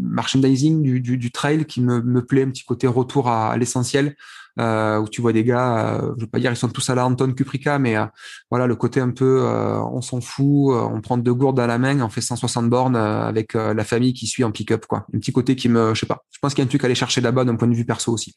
merchandising 0.00 1.00
du 1.00 1.30
trail 1.30 1.64
qui 1.64 1.80
me, 1.80 2.01
me 2.04 2.24
plaît, 2.24 2.42
un 2.42 2.50
petit 2.50 2.64
côté 2.64 2.86
retour 2.86 3.28
à 3.28 3.56
l'essentiel, 3.56 4.16
euh, 4.58 4.98
où 4.98 5.08
tu 5.08 5.22
vois 5.22 5.32
des 5.32 5.44
gars, 5.44 5.94
euh, 5.94 6.12
je 6.18 6.24
veux 6.24 6.30
pas 6.30 6.38
dire 6.38 6.50
ils 6.52 6.56
sont 6.56 6.68
tous 6.68 6.90
à 6.90 6.94
la 6.94 7.06
Anton 7.06 7.32
Kuprika, 7.32 7.78
mais 7.78 7.96
euh, 7.96 8.04
voilà 8.50 8.66
le 8.66 8.76
côté 8.76 9.00
un 9.00 9.10
peu, 9.10 9.42
on 9.46 10.02
s'en 10.02 10.20
fout, 10.20 10.74
on 10.74 11.00
prend 11.00 11.16
deux 11.16 11.34
gourdes 11.34 11.60
à 11.60 11.66
la 11.66 11.78
main, 11.78 12.00
on 12.02 12.08
fait 12.08 12.20
160 12.20 12.68
bornes 12.68 12.96
avec 12.96 13.54
la 13.54 13.84
famille 13.84 14.12
qui 14.12 14.26
suit 14.26 14.44
en 14.44 14.52
pick-up, 14.52 14.86
quoi. 14.86 15.06
Un 15.14 15.18
petit 15.18 15.32
côté 15.32 15.56
qui 15.56 15.68
me, 15.68 15.94
je 15.94 16.00
sais 16.00 16.06
pas, 16.06 16.24
je 16.30 16.38
pense 16.40 16.54
qu'il 16.54 16.62
y 16.62 16.64
a 16.64 16.66
un 16.66 16.68
truc 16.68 16.84
à 16.84 16.86
aller 16.86 16.94
chercher 16.94 17.20
là-bas 17.20 17.44
d'un 17.44 17.56
point 17.56 17.68
de 17.68 17.74
vue 17.74 17.86
perso 17.86 18.12
aussi. 18.12 18.36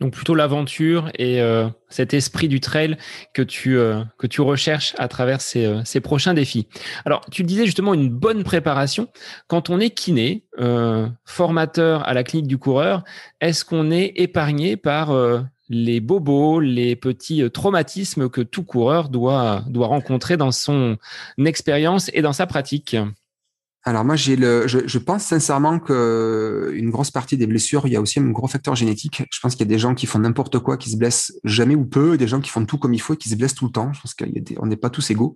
Donc 0.00 0.14
plutôt 0.14 0.34
l'aventure 0.34 1.10
et 1.18 1.42
euh, 1.42 1.68
cet 1.90 2.14
esprit 2.14 2.48
du 2.48 2.60
trail 2.60 2.96
que 3.34 3.42
tu 3.42 3.76
euh, 3.76 4.02
que 4.16 4.26
tu 4.26 4.40
recherches 4.40 4.94
à 4.96 5.08
travers 5.08 5.42
ces, 5.42 5.66
euh, 5.66 5.82
ces, 5.84 6.00
prochains 6.00 6.32
défis. 6.32 6.68
Alors 7.04 7.20
tu 7.30 7.42
disais 7.42 7.66
justement 7.66 7.92
une 7.92 8.08
bonne 8.08 8.42
préparation. 8.42 9.08
Quand 9.46 9.68
on 9.68 9.78
est 9.78 9.90
kiné, 9.90 10.44
formateur 11.24 12.06
à 12.06 12.12
la 12.12 12.22
clinique 12.22 12.48
du 12.48 12.58
coureur, 12.58 13.04
est-ce 13.40 13.64
qu'on 13.64 13.90
est 13.90 14.12
épargné 14.16 14.76
par 14.76 15.16
les 15.70 16.00
bobos, 16.00 16.60
les 16.60 16.96
petits 16.96 17.50
traumatismes 17.50 18.28
que 18.28 18.42
tout 18.42 18.64
coureur 18.64 19.08
doit 19.08 19.64
doit 19.68 19.86
rencontrer 19.86 20.36
dans 20.36 20.52
son 20.52 20.98
expérience 21.38 22.10
et 22.12 22.20
dans 22.20 22.34
sa 22.34 22.46
pratique? 22.46 22.96
Alors 23.84 24.04
moi, 24.04 24.14
j'ai 24.14 24.36
le, 24.36 24.66
je, 24.68 24.98
pense 24.98 25.24
sincèrement 25.24 25.78
que 25.78 26.70
une 26.74 26.90
grosse 26.90 27.10
partie 27.10 27.38
des 27.38 27.46
blessures, 27.46 27.86
il 27.86 27.92
y 27.92 27.96
a 27.96 28.00
aussi 28.00 28.20
un 28.20 28.28
gros 28.28 28.46
facteur 28.46 28.74
génétique. 28.74 29.22
Je 29.32 29.40
pense 29.40 29.54
qu'il 29.54 29.66
y 29.66 29.68
a 29.68 29.72
des 29.72 29.78
gens 29.78 29.94
qui 29.94 30.04
font 30.04 30.18
n'importe 30.18 30.58
quoi, 30.58 30.76
qui 30.76 30.90
se 30.90 30.98
blessent 30.98 31.32
jamais 31.44 31.74
ou 31.74 31.86
peu, 31.86 32.18
des 32.18 32.28
gens 32.28 32.40
qui 32.40 32.50
font 32.50 32.66
tout 32.66 32.76
comme 32.76 32.92
il 32.92 33.00
faut 33.00 33.14
et 33.14 33.16
qui 33.16 33.30
se 33.30 33.36
blessent 33.36 33.54
tout 33.54 33.64
le 33.64 33.72
temps. 33.72 33.90
Je 33.94 34.00
pense 34.02 34.14
qu'on 34.14 34.66
n'est 34.66 34.76
pas 34.76 34.90
tous 34.90 35.10
égaux. 35.10 35.34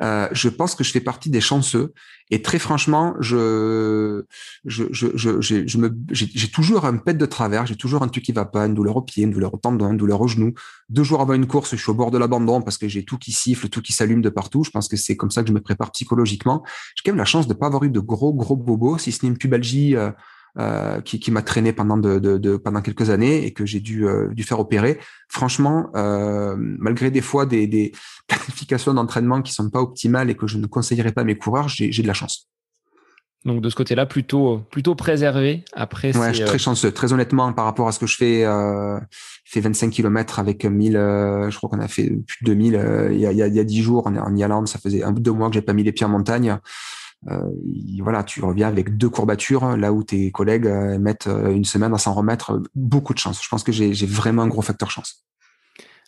Euh, 0.00 0.26
je 0.32 0.48
pense 0.48 0.74
que 0.74 0.84
je 0.84 0.90
fais 0.90 1.00
partie 1.00 1.28
des 1.28 1.42
chanceux. 1.42 1.92
Et 2.32 2.40
très 2.40 2.58
franchement, 2.58 3.14
je, 3.20 4.24
je, 4.64 4.84
je, 4.90 5.08
je, 5.14 5.66
je 5.66 5.78
me, 5.78 5.94
j'ai 6.12 6.48
toujours 6.48 6.86
un 6.86 6.96
pet 6.96 7.12
de 7.12 7.26
travers, 7.26 7.66
j'ai 7.66 7.76
toujours 7.76 8.02
un 8.02 8.08
truc 8.08 8.24
qui 8.24 8.32
va 8.32 8.46
pas, 8.46 8.64
une 8.64 8.72
douleur 8.72 8.96
au 8.96 9.02
pied, 9.02 9.24
une 9.24 9.32
douleur 9.32 9.52
au 9.52 9.58
tendon, 9.58 9.90
une 9.90 9.98
douleur 9.98 10.22
au 10.22 10.28
genou. 10.28 10.54
Deux 10.88 11.04
jours 11.04 11.20
avant 11.20 11.34
une 11.34 11.46
course, 11.46 11.72
je 11.72 11.82
suis 11.82 11.90
au 11.90 11.94
bord 11.94 12.10
de 12.10 12.16
l'abandon 12.16 12.62
parce 12.62 12.78
que 12.78 12.88
j'ai 12.88 13.04
tout 13.04 13.18
qui 13.18 13.32
siffle, 13.32 13.68
tout 13.68 13.82
qui 13.82 13.92
s'allume 13.92 14.22
de 14.22 14.30
partout. 14.30 14.64
Je 14.64 14.70
pense 14.70 14.88
que 14.88 14.96
c'est 14.96 15.14
comme 15.14 15.30
ça 15.30 15.42
que 15.42 15.48
je 15.48 15.52
me 15.52 15.60
prépare 15.60 15.90
psychologiquement. 15.90 16.62
J'ai 16.94 17.02
quand 17.04 17.12
même 17.12 17.18
la 17.18 17.26
chance 17.26 17.46
de 17.46 17.52
pas 17.52 17.66
avoir 17.66 17.84
eu 17.84 17.90
de 17.90 18.00
gros, 18.00 18.32
gros 18.32 18.56
bobos, 18.56 18.96
si 18.96 19.12
ce 19.12 19.26
n'est 19.26 19.30
une 19.30 19.36
pubalgie 19.36 19.94
euh, 19.94 20.10
euh, 20.58 21.00
qui, 21.00 21.18
qui 21.18 21.30
m'a 21.30 21.40
traîné 21.40 21.72
pendant, 21.72 21.96
de, 21.96 22.18
de, 22.18 22.36
de, 22.36 22.58
pendant 22.58 22.82
quelques 22.82 23.08
années 23.08 23.46
et 23.46 23.54
que 23.54 23.64
j'ai 23.64 23.80
dû, 23.80 24.06
euh, 24.06 24.28
dû 24.34 24.42
faire 24.42 24.60
opérer. 24.60 24.98
Franchement, 25.28 25.88
euh, 25.96 26.56
malgré 26.58 27.10
des 27.10 27.22
fois 27.22 27.46
des, 27.46 27.66
des 27.66 27.92
planifications 28.28 28.92
d'entraînement 28.92 29.40
qui 29.40 29.54
sont 29.54 29.70
pas 29.70 29.80
optimales 29.80 30.28
et 30.28 30.34
que 30.34 30.46
je 30.46 30.58
ne 30.58 30.66
conseillerais 30.66 31.12
pas 31.12 31.22
à 31.22 31.24
mes 31.24 31.38
coureurs, 31.38 31.68
j'ai 31.68 31.90
de 31.90 32.06
la 32.06 32.12
chance. 32.12 32.50
Donc 33.46 33.62
de 33.62 33.70
ce 33.70 33.74
côté-là, 33.74 34.04
plutôt 34.04 34.58
plutôt 34.70 34.94
préservé. 34.94 35.64
Après, 35.72 36.14
ouais, 36.14 36.28
je 36.28 36.36
suis 36.36 36.44
très 36.44 36.58
chanceux. 36.58 36.92
Très 36.92 37.14
honnêtement, 37.14 37.50
par 37.54 37.64
rapport 37.64 37.88
à 37.88 37.92
ce 37.92 37.98
que 37.98 38.06
je 38.06 38.16
fais, 38.18 38.44
euh, 38.44 39.00
je 39.44 39.52
fais 39.52 39.60
25 39.60 39.88
km 39.88 40.38
avec 40.38 40.66
1000. 40.66 40.92
je 40.92 41.56
crois 41.56 41.70
qu'on 41.70 41.80
a 41.80 41.88
fait 41.88 42.10
plus 42.26 42.44
de 42.44 42.52
2000 42.52 43.10
il 43.12 43.18
y 43.18 43.26
a 43.26 43.32
il 43.32 43.54
y 43.54 43.58
a 43.58 43.64
10 43.64 43.82
jours 43.82 44.06
en, 44.06 44.14
en 44.16 44.36
Irlande. 44.36 44.68
Ça 44.68 44.78
faisait 44.78 45.02
un 45.02 45.12
bout 45.12 45.22
de 45.22 45.30
mois 45.30 45.48
que 45.48 45.54
j'ai 45.54 45.62
pas 45.62 45.72
mis 45.72 45.82
les 45.82 45.92
pieds 45.92 46.04
en 46.04 46.10
montagne. 46.10 46.58
Euh, 47.30 47.38
voilà, 48.00 48.24
tu 48.24 48.44
reviens 48.44 48.68
avec 48.68 48.96
deux 48.96 49.08
courbatures 49.08 49.76
là 49.76 49.92
où 49.92 50.02
tes 50.02 50.30
collègues 50.30 50.66
euh, 50.66 50.98
mettent 50.98 51.28
euh, 51.28 51.52
une 51.52 51.64
semaine 51.64 51.94
à 51.94 51.98
s'en 51.98 52.14
remettre. 52.14 52.60
Beaucoup 52.74 53.14
de 53.14 53.18
chance. 53.18 53.42
Je 53.42 53.48
pense 53.48 53.62
que 53.62 53.72
j'ai 53.72 54.06
vraiment 54.06 54.42
un 54.42 54.48
gros 54.48 54.62
facteur 54.62 54.90
chance. 54.90 55.24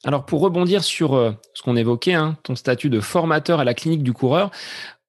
Alors 0.05 0.27
pour 0.27 0.41
rebondir 0.43 0.85
sur 0.85 1.35
ce 1.55 1.63
qu'on 1.63 1.77
évoquait, 1.77 2.13
hein, 2.13 2.37
ton 2.43 2.57
statut 2.57 2.91
de 2.91 3.01
formateur 3.01 3.61
à 3.61 3.65
la 3.65 3.73
clinique 3.73 4.03
du 4.03 4.13
coureur, 4.13 4.51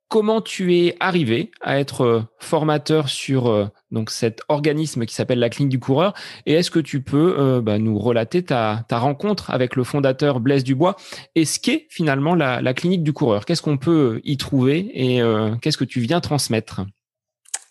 comment 0.10 0.42
tu 0.42 0.76
es 0.76 0.96
arrivé 1.00 1.52
à 1.62 1.80
être 1.80 2.02
euh, 2.02 2.22
formateur 2.40 3.10
sur 3.10 3.48
euh, 3.48 3.68
cet 4.08 4.42
organisme 4.50 5.06
qui 5.06 5.16
s'appelle 5.16 5.40
la 5.40 5.50
clinique 5.50 5.72
du 5.72 5.80
coureur? 5.80 6.14
Et 6.46 6.54
est-ce 6.54 6.72
que 6.72 6.80
tu 6.80 7.02
peux 7.02 7.36
euh, 7.38 7.62
bah, 7.62 7.80
nous 7.80 7.98
relater 7.98 8.44
ta, 8.44 8.86
rencontre 8.92 9.52
avec 9.52 9.76
le 9.76 9.84
fondateur 9.84 10.40
Blaise 10.40 10.64
Dubois 10.64 10.96
et 11.36 11.46
ce 11.46 11.60
qu'est 11.60 11.88
finalement 11.90 12.36
la, 12.36 12.74
clinique 12.74 13.04
du 13.04 13.14
coureur? 13.14 13.46
Qu'est-ce 13.46 13.62
qu'on 13.62 13.78
peut 13.78 14.22
y 14.24 14.38
trouver 14.38 14.90
et 14.94 15.22
qu'est-ce 15.62 15.78
que 15.78 15.84
tu 15.84 16.00
viens 16.00 16.22
transmettre? 16.22 16.82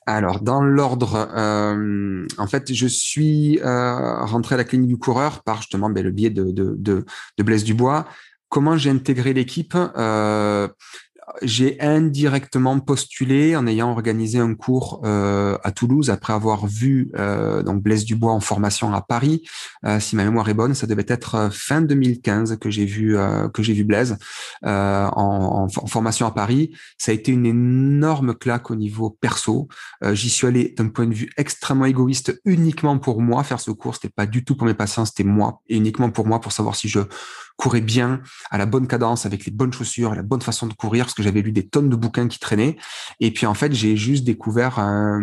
Alors, 0.07 0.41
dans 0.41 0.61
l'ordre, 0.61 1.29
en 2.39 2.47
fait, 2.47 2.73
je 2.73 2.87
suis 2.87 3.59
rentré 3.63 4.55
à 4.55 4.59
la 4.59 4.65
clinique 4.65 4.89
du 4.89 4.99
coureur 4.99 5.43
par 5.43 5.59
justement 5.59 5.91
ben, 5.91 6.05
le 6.05 6.11
biais 6.11 6.31
de, 6.31 6.51
de, 6.51 6.77
de 6.79 7.43
Blaise 7.43 7.65
Dubois. 7.65 8.07
Comment 8.49 8.77
j'ai 8.77 8.91
intégré 8.91 9.33
l'équipe? 9.33 9.77
J'ai 11.43 11.81
indirectement 11.81 12.79
postulé 12.81 13.57
en 13.57 13.67
ayant 13.67 13.91
organisé 13.91 14.39
un 14.39 14.55
cours 14.55 15.01
euh, 15.05 15.59
à 15.65 15.73
Toulouse 15.73 16.11
après 16.11 16.33
avoir 16.33 16.67
vu 16.67 17.11
euh, 17.17 17.63
donc 17.63 17.83
Blaise 17.83 18.05
Dubois 18.05 18.33
en 18.33 18.41
formation 18.41 18.93
à 18.95 19.01
Paris. 19.01 19.43
Euh, 19.85 20.01
si 20.01 20.17
ma 20.17 20.25
mémoire 20.25 20.49
est 20.49 20.55
bonne, 20.55 20.75
ça 20.75 20.87
devait 20.87 21.05
être 21.09 21.51
fin 21.53 21.81
2015 21.81 22.59
que 22.59 22.71
j'ai 22.71 22.85
vu 22.85 23.17
que 23.53 23.63
j'ai 23.63 23.73
vu 23.73 23.85
Blaise 23.85 24.17
en, 24.63 25.11
en, 25.15 25.69
formation 25.87 26.27
à 26.27 26.31
Paris. 26.31 26.73
Ça 26.99 27.13
a 27.13 27.15
été 27.15 27.33
une 27.33 27.47
énorme 27.47 28.35
claque 28.35 28.71
au 28.71 28.77
niveau 28.77 29.11
perso. 29.11 29.69
J'y 30.13 30.31
suis 30.31 30.47
allé 30.47 30.75
d'un 30.77 30.89
point 30.89 31.07
de 31.07 31.15
vue 31.15 31.31
extrêmement 31.37 31.85
égoïste, 31.85 32.41
uniquement 32.45 32.99
pour 32.99 33.21
moi 33.21 33.45
faire 33.45 33.61
ce 33.61 33.71
cours. 33.71 33.95
C'était 33.95 34.09
pas 34.09 34.27
du 34.27 34.45
tout 34.45 34.57
pour 34.57 34.67
mes 34.67 34.75
patients, 34.75 35.05
c'était 35.05 35.25
moi 35.25 35.61
et 35.69 35.77
uniquement 35.77 36.11
pour 36.11 36.27
moi 36.27 36.41
pour 36.41 36.53
savoir 36.53 36.77
si 36.77 36.89
je 36.89 37.01
courais 37.57 37.81
bien, 37.81 38.21
à 38.51 38.59
la 38.59 38.67
bonne 38.67 38.87
cadence, 38.87 39.27
avec 39.27 39.45
les 39.47 39.53
bonnes 39.53 39.73
chaussures, 39.73 40.15
la 40.15 40.23
bonne 40.23 40.43
façon 40.43 40.67
de 40.67 40.75
courir, 40.75 41.05
parce 41.05 41.15
que 41.15 41.23
j'avais 41.23 41.41
lu 41.41 41.53
des 41.53 41.67
tonnes 41.67 41.89
de 41.89 41.97
bouquins 41.97 42.29
qui 42.29 42.39
traînaient. 42.39 42.77
Et 43.21 43.33
puis 43.33 43.47
en 43.47 43.55
fait, 43.55 43.73
j'ai 43.73 43.97
juste 43.97 44.25
découvert 44.25 44.79
un, 44.79 45.23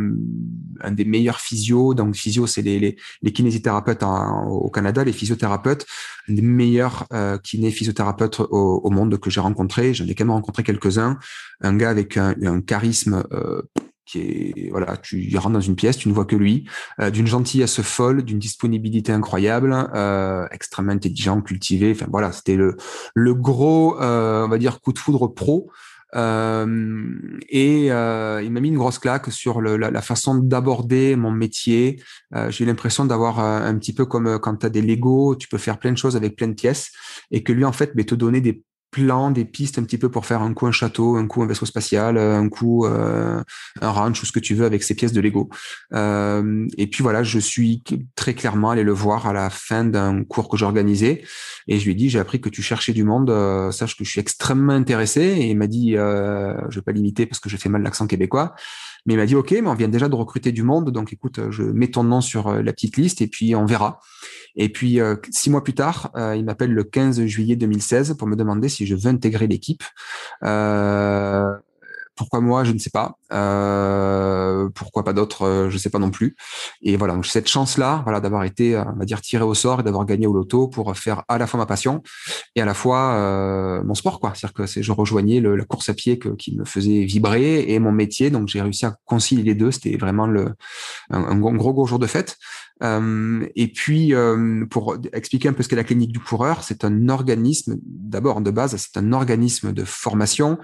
des 0.91 1.05
meilleurs 1.05 1.39
physios. 1.39 1.93
Donc 1.93 2.15
physio, 2.15 2.47
c'est 2.47 2.61
les, 2.61 2.97
les, 3.21 3.33
kinésithérapeutes 3.33 4.03
au 4.03 4.69
Canada, 4.69 5.03
les 5.03 5.13
physiothérapeutes, 5.13 5.85
un 6.29 6.33
des 6.33 6.41
meilleurs 6.41 7.05
euh, 7.13 7.37
kinés 7.37 7.71
physiothérapeutes 7.71 8.39
au, 8.39 8.89
monde 8.89 9.17
que 9.17 9.29
j'ai 9.29 9.41
rencontré. 9.41 9.93
J'en 9.93 10.05
ai 10.05 10.15
quand 10.15 10.25
même 10.25 10.31
rencontré 10.31 10.63
quelques-uns. 10.63 11.17
Un 11.61 11.75
gars 11.75 11.89
avec 11.89 12.17
un, 12.17 12.35
un 12.43 12.61
charisme 12.61 13.23
euh, 13.33 13.61
qui 14.05 14.19
est 14.19 14.69
voilà, 14.71 14.97
tu 14.97 15.29
rentres 15.37 15.53
dans 15.53 15.61
une 15.61 15.75
pièce, 15.75 15.97
tu 15.97 16.09
ne 16.09 16.13
vois 16.13 16.25
que 16.25 16.35
lui, 16.35 16.67
euh, 16.99 17.09
d'une 17.09 17.27
gentillesse 17.27 17.81
folle, 17.81 18.23
d'une 18.23 18.39
disponibilité 18.39 19.11
incroyable, 19.11 19.75
euh, 19.95 20.47
extrêmement 20.51 20.91
intelligent, 20.93 21.41
cultivé. 21.41 21.91
Enfin 21.91 22.07
voilà, 22.09 22.31
c'était 22.31 22.55
le 22.55 22.77
le 23.15 23.33
gros, 23.33 23.99
euh, 24.01 24.45
on 24.45 24.49
va 24.49 24.57
dire 24.57 24.81
coup 24.81 24.93
de 24.93 24.99
foudre 24.99 25.27
pro. 25.27 25.71
Euh, 26.15 27.15
et 27.49 27.91
euh, 27.91 28.41
il 28.43 28.51
m'a 28.51 28.59
mis 28.59 28.67
une 28.69 28.77
grosse 28.77 28.99
claque 28.99 29.31
sur 29.31 29.61
le, 29.61 29.77
la, 29.77 29.91
la, 29.91 30.01
façon 30.01 30.35
d'aborder 30.35 31.15
mon 31.15 31.31
métier. 31.31 32.01
Euh, 32.35 32.51
j'ai 32.51 32.65
eu 32.65 32.67
l'impression 32.67 33.05
d'avoir 33.05 33.39
un 33.39 33.77
petit 33.77 33.93
peu 33.93 34.05
comme 34.05 34.39
quand 34.39 34.57
tu 34.57 34.65
as 34.65 34.69
des 34.69 34.81
Lego, 34.81 35.35
tu 35.35 35.47
peux 35.47 35.57
faire 35.57 35.79
plein 35.79 35.91
de 35.91 35.97
choses 35.97 36.15
avec 36.15 36.35
plein 36.35 36.47
de 36.47 36.53
pièces, 36.53 36.91
et 37.31 37.43
que 37.43 37.53
lui 37.53 37.65
en 37.65 37.71
fait, 37.71 37.93
mais 37.95 38.03
te 38.03 38.15
donner 38.15 38.41
des 38.41 38.63
plan, 38.91 39.31
des 39.31 39.45
pistes 39.45 39.79
un 39.79 39.83
petit 39.83 39.97
peu 39.97 40.11
pour 40.11 40.25
faire 40.25 40.41
un 40.41 40.53
coup 40.53 40.67
un 40.67 40.71
château, 40.71 41.15
un 41.15 41.25
coup 41.25 41.41
un 41.41 41.47
vaisseau 41.47 41.65
spatial, 41.65 42.17
euh, 42.17 42.37
un 42.37 42.49
coup 42.49 42.85
euh, 42.85 43.41
un 43.79 43.89
ranch 43.89 44.21
ou 44.21 44.25
ce 44.25 44.31
que 44.31 44.39
tu 44.39 44.53
veux 44.53 44.65
avec 44.65 44.83
ces 44.83 44.93
pièces 44.93 45.13
de 45.13 45.21
Lego. 45.21 45.49
Euh, 45.93 46.67
et 46.77 46.87
puis 46.87 47.01
voilà, 47.01 47.23
je 47.23 47.39
suis 47.39 47.83
très 48.15 48.33
clairement 48.33 48.69
allé 48.69 48.83
le 48.83 48.91
voir 48.91 49.27
à 49.27 49.33
la 49.33 49.49
fin 49.49 49.85
d'un 49.85 50.23
cours 50.23 50.49
que 50.49 50.57
j'organisais 50.57 51.23
et 51.67 51.79
je 51.79 51.85
lui 51.85 51.93
ai 51.93 51.95
dit 51.95 52.09
j'ai 52.09 52.19
appris 52.19 52.41
que 52.41 52.49
tu 52.49 52.61
cherchais 52.61 52.93
du 52.93 53.03
monde, 53.03 53.31
sache 53.71 53.95
que 53.95 54.03
je 54.03 54.09
suis 54.09 54.19
extrêmement 54.19 54.73
intéressé 54.73 55.21
et 55.21 55.49
il 55.49 55.57
m'a 55.57 55.67
dit 55.67 55.93
je 55.93 56.75
vais 56.75 56.81
pas 56.81 56.91
limiter 56.91 57.25
parce 57.25 57.39
que 57.39 57.49
je 57.49 57.57
fais 57.57 57.69
mal 57.69 57.81
l'accent 57.81 58.07
québécois. 58.07 58.53
Mais 59.05 59.15
il 59.15 59.17
m'a 59.17 59.25
dit, 59.25 59.35
OK, 59.35 59.51
mais 59.51 59.67
on 59.67 59.73
vient 59.73 59.87
déjà 59.87 60.09
de 60.09 60.15
recruter 60.15 60.51
du 60.51 60.63
monde, 60.63 60.91
donc 60.91 61.11
écoute, 61.13 61.39
je 61.49 61.63
mets 61.63 61.89
ton 61.89 62.03
nom 62.03 62.21
sur 62.21 62.53
la 62.61 62.71
petite 62.73 62.97
liste 62.97 63.21
et 63.21 63.27
puis 63.27 63.55
on 63.55 63.65
verra. 63.65 63.99
Et 64.55 64.69
puis, 64.69 64.99
euh, 64.99 65.15
six 65.29 65.49
mois 65.49 65.63
plus 65.63 65.73
tard, 65.73 66.11
euh, 66.15 66.35
il 66.35 66.45
m'appelle 66.45 66.73
le 66.73 66.83
15 66.83 67.25
juillet 67.25 67.55
2016 67.55 68.15
pour 68.17 68.27
me 68.27 68.35
demander 68.35 68.69
si 68.69 68.85
je 68.85 68.95
veux 68.95 69.07
intégrer 69.07 69.47
l'équipe. 69.47 69.83
Euh, 70.43 71.53
pourquoi 72.21 72.39
moi, 72.39 72.63
je 72.63 72.71
ne 72.71 72.77
sais 72.77 72.91
pas. 72.91 73.15
Euh, 73.33 74.69
pourquoi 74.75 75.03
pas 75.03 75.11
d'autres, 75.11 75.41
euh, 75.41 75.69
je 75.71 75.73
ne 75.73 75.79
sais 75.79 75.89
pas 75.89 75.97
non 75.97 76.11
plus. 76.11 76.35
Et 76.83 76.95
voilà, 76.97 77.15
donc 77.15 77.25
cette 77.25 77.47
chance-là, 77.47 78.01
voilà, 78.03 78.19
d'avoir 78.19 78.43
été, 78.43 78.77
on 78.77 78.95
va 78.95 79.05
dire, 79.05 79.21
tiré 79.21 79.43
au 79.43 79.55
sort 79.55 79.79
et 79.79 79.83
d'avoir 79.83 80.05
gagné 80.05 80.27
au 80.27 80.33
loto 80.33 80.67
pour 80.67 80.95
faire 80.95 81.23
à 81.27 81.39
la 81.39 81.47
fois 81.47 81.57
ma 81.57 81.65
passion 81.65 82.03
et 82.55 82.61
à 82.61 82.65
la 82.65 82.75
fois 82.75 83.15
euh, 83.15 83.83
mon 83.83 83.95
sport, 83.95 84.19
quoi. 84.19 84.33
C'est-à-dire 84.35 84.53
que 84.53 84.65
je 84.67 84.91
rejoignais 84.91 85.41
la 85.41 85.65
course 85.65 85.89
à 85.89 85.95
pied 85.95 86.19
qui 86.37 86.55
me 86.55 86.63
faisait 86.63 87.05
vibrer 87.05 87.71
et 87.73 87.79
mon 87.79 87.91
métier. 87.91 88.29
Donc 88.29 88.47
j'ai 88.47 88.61
réussi 88.61 88.85
à 88.85 88.95
concilier 89.05 89.41
les 89.41 89.55
deux. 89.55 89.71
C'était 89.71 89.97
vraiment 89.97 90.29
un, 91.09 91.39
gros, 91.39 91.73
gros 91.73 91.87
jour 91.87 91.97
de 91.97 92.05
fête. 92.05 92.37
Euh, 92.83 93.47
et 93.55 93.67
puis, 93.67 94.13
euh, 94.13 94.65
pour 94.69 94.97
expliquer 95.13 95.49
un 95.49 95.53
peu 95.53 95.63
ce 95.63 95.69
qu'est 95.69 95.75
la 95.75 95.83
clinique 95.83 96.11
du 96.11 96.19
coureur, 96.19 96.63
c'est 96.63 96.83
un 96.83 97.09
organisme, 97.09 97.77
d'abord 97.83 98.41
de 98.41 98.51
base, 98.51 98.75
c'est 98.75 98.97
un 98.97 99.13
organisme 99.13 99.71
de 99.71 99.83
formation 99.83 100.57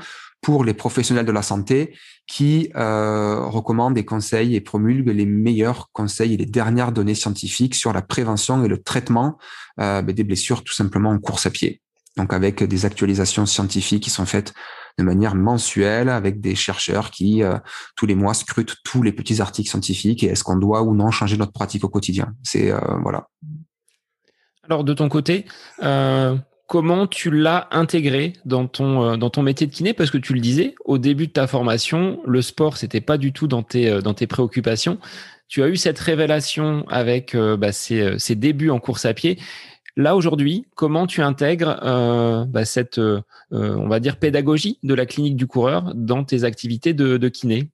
pour 0.48 0.64
les 0.64 0.74
professionnels 0.74 1.26
de 1.26 1.34
la 1.34 1.42
santé 1.42 1.94
qui 2.26 2.72
euh, 2.78 3.46
recommande 3.48 3.98
et 3.98 4.06
conseille 4.06 4.56
et 4.56 4.62
promulgue 4.62 5.10
les 5.10 5.26
meilleurs 5.26 5.90
conseils 5.92 6.36
et 6.36 6.38
les 6.38 6.46
dernières 6.46 6.94
données 6.94 7.16
scientifiques 7.16 7.76
sur 7.76 7.92
la 7.92 8.02
prévention 8.02 8.64
et 8.64 8.70
le 8.70 8.82
traitement 8.82 9.38
euh, 9.82 10.02
ben, 10.02 10.16
des 10.16 10.24
blessures 10.24 10.64
tout 10.64 10.72
simplement 10.72 11.10
en 11.10 11.20
course 11.20 11.48
à 11.48 11.50
pied. 11.50 11.82
Donc 12.16 12.32
avec 12.32 12.64
des 12.64 12.86
actualisations 12.86 13.46
scientifiques 13.46 14.04
qui 14.04 14.10
sont 14.10 14.26
faites 14.26 14.54
de 14.98 15.04
manière 15.04 15.36
mensuelle 15.36 16.08
avec 16.08 16.40
des 16.40 16.56
chercheurs 16.56 17.12
qui 17.12 17.44
euh, 17.44 17.58
tous 17.98 18.06
les 18.06 18.16
mois 18.16 18.34
scrutent 18.34 18.78
tous 18.86 19.04
les 19.04 19.12
petits 19.12 19.42
articles 19.42 19.70
scientifiques 19.70 20.24
et 20.24 20.28
est-ce 20.28 20.46
qu'on 20.46 20.56
doit 20.56 20.82
ou 20.82 20.96
non 20.96 21.12
changer 21.12 21.36
notre 21.36 21.52
pratique 21.52 21.84
au 21.84 21.90
quotidien. 21.90 22.32
C'est 22.42 22.72
voilà. 23.04 23.28
Alors 24.64 24.86
de 24.86 24.94
ton 24.94 25.10
côté, 25.10 25.44
comment 26.68 27.08
tu 27.08 27.32
l'as 27.32 27.68
intégré 27.72 28.34
dans 28.46 28.68
ton 28.68 29.04
euh, 29.04 29.18
dans 29.18 29.30
ton 29.30 29.42
métier 29.42 29.66
de 29.66 29.72
kiné? 29.72 29.94
Parce 29.94 30.12
que 30.12 30.18
tu 30.18 30.34
le 30.34 30.40
disais 30.40 30.76
au 30.86 30.98
début 30.98 31.28
de 31.28 31.32
ta 31.32 31.48
formation, 31.48 32.22
le 32.26 32.42
sport 32.42 32.78
c'était 32.78 33.02
pas 33.02 33.18
du 33.18 33.34
tout 33.34 33.48
dans 33.48 33.64
tes 33.64 33.90
euh, 33.90 34.02
dans 34.02 34.14
tes 34.14 34.28
préoccupations. 34.28 35.00
Tu 35.48 35.64
as 35.64 35.70
eu 35.70 35.78
cette 35.78 35.98
révélation 35.98 36.86
avec 36.90 37.34
euh, 37.34 37.56
bah, 37.56 37.72
ces, 37.72 38.20
ces, 38.20 38.36
débuts 38.36 38.70
en 38.70 38.80
course 38.80 39.06
à 39.06 39.14
pied. 39.14 39.40
Là 39.96 40.16
aujourd'hui, 40.16 40.66
comment 40.76 41.08
tu 41.08 41.22
intègres 41.22 41.80
bah, 42.48 42.66
cette 42.66 43.00
on 43.50 43.88
va 43.88 44.00
dire 44.00 44.18
pédagogie 44.18 44.78
de 44.84 44.94
la 44.94 45.08
clinique 45.08 45.36
du 45.36 45.48
coureur 45.48 45.92
dans 45.96 46.24
tes 46.24 46.44
activités 46.44 46.94
de, 46.94 47.18
de 47.18 47.30
kiné? 47.30 47.72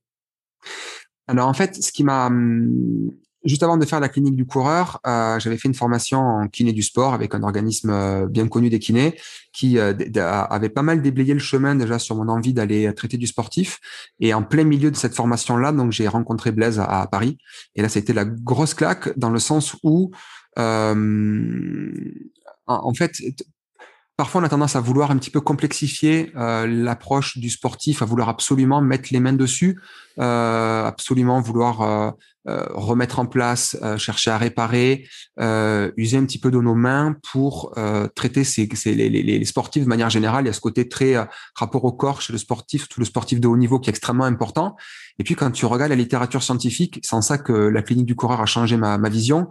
Alors 1.28 1.50
en 1.50 1.54
fait, 1.54 1.76
ce 1.76 1.92
qui 1.92 2.06
m'a 2.06 2.28
hum, 2.28 3.12
juste 3.44 3.64
avant 3.64 3.78
de 3.78 3.86
faire 3.86 4.00
la 4.00 4.10
clinique 4.10 4.36
du 4.36 4.46
coureur, 4.46 5.00
euh, 5.06 5.40
j'avais 5.40 5.58
fait 5.58 5.68
une 5.68 5.74
formation 5.74 6.20
en 6.20 6.48
kiné 6.48 6.72
du 6.72 6.82
sport 6.82 7.14
avec 7.14 7.36
un 7.36 7.44
organisme 7.44 7.90
euh, 7.90 8.28
bien 8.28 8.48
connu 8.48 8.70
des 8.70 8.80
kinés 8.80 9.20
qui 9.52 9.78
euh, 9.78 9.94
avait 10.50 10.70
pas 10.70 10.82
mal 10.82 11.02
déblayé 11.02 11.34
le 11.34 11.40
chemin 11.40 11.76
déjà 11.76 12.00
sur 12.00 12.16
mon 12.16 12.30
envie 12.30 12.54
d'aller 12.54 12.94
traiter 12.94 13.18
du 13.18 13.28
sportif. 13.28 13.80
Et 14.20 14.34
en 14.34 14.44
plein 14.44 14.64
milieu 14.64 14.92
de 14.92 14.96
cette 14.96 15.16
formation-là, 15.16 15.72
donc 15.72 15.92
j'ai 15.92 16.08
rencontré 16.08 16.52
Blaise 16.52 16.80
à, 16.80 17.08
Paris. 17.12 17.38
Et 17.76 17.82
là, 17.82 17.90
été 17.94 18.14
la 18.14 18.26
grosse 18.26 18.74
claque 18.74 19.18
dans 19.18 19.30
le 19.30 19.40
sens 19.40 19.76
où, 19.84 20.12
en 20.58 20.96
fait, 22.96 23.12
Parfois, 24.16 24.42
on 24.42 24.44
a 24.44 24.50
tendance 24.50 24.76
à 24.76 24.80
vouloir 24.80 25.10
un 25.10 25.18
petit 25.18 25.32
peu 25.32 25.42
complexifier 25.42 26.32
euh, 26.36 26.68
l'approche 26.68 27.40
du 27.40 27.50
sportif, 27.50 28.04
à 28.04 28.06
vouloir 28.06 28.30
absolument 28.30 28.80
mettre 28.80 29.10
les 29.12 29.20
mains 29.20 29.34
dessus, 29.34 29.82
euh, 30.20 30.86
absolument 30.86 31.42
vouloir 31.42 31.82
euh, 31.82 32.12
euh 32.48 32.64
remettre 32.76 33.18
en 33.18 33.26
place, 33.26 33.76
euh, 33.82 33.98
chercher 33.98 34.30
à 34.30 34.38
réparer, 34.38 35.08
euh, 35.40 35.92
user 35.98 36.18
un 36.18 36.26
petit 36.26 36.38
peu 36.38 36.52
de 36.52 36.60
nos 36.60 36.76
mains 36.76 37.16
pour 37.32 37.74
traiter 38.14 38.44
ces, 38.44 38.70
ces 38.76 38.94
les, 38.94 39.10
les, 39.10 39.24
les, 39.24 39.46
sportifs 39.46 39.84
de 39.84 39.90
manière 39.90 40.12
générale. 40.12 40.44
Il 40.44 40.48
y 40.48 40.52
a 40.52 40.54
ce 40.54 40.62
côté 40.62 40.88
très 40.88 41.16
rapport 41.56 41.84
au 41.84 41.92
corps 41.92 42.22
chez 42.22 42.34
le 42.34 42.38
sportif, 42.38 42.88
tout 42.90 43.00
le 43.00 43.08
sportif 43.08 43.40
de 43.40 43.48
haut 43.48 43.58
niveau 43.58 43.80
qui 43.80 43.90
est 43.90 43.94
extrêmement 43.94 44.26
important. 44.26 44.76
Et 45.18 45.24
puis, 45.24 45.34
quand 45.34 45.50
tu 45.50 45.66
regardes 45.66 45.90
la 45.90 45.96
littérature 45.96 46.44
scientifique, 46.44 47.00
c'est 47.02 47.16
en 47.16 47.24
ça 47.24 47.40
que 47.40 47.52
la 47.52 47.82
clinique 47.82 48.06
du 48.06 48.16
coureur 48.16 48.42
a 48.42 48.46
changé 48.46 48.78
ma, 48.78 49.00
ma 49.00 49.10
vision 49.10 49.50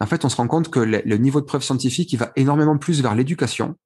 en 0.00 0.06
fait, 0.06 0.24
on 0.24 0.28
se 0.28 0.36
rend 0.36 0.46
compte 0.46 0.70
que 0.70 0.80
le, 0.80 1.16
niveau 1.16 1.40
de 1.40 1.46
preuve 1.46 1.62
scientifique, 1.62 2.12
il 2.12 2.18
va 2.18 2.32
énormément 2.36 2.78
plus 2.78 3.02
vers 3.02 3.14
l'éducation 3.14 3.76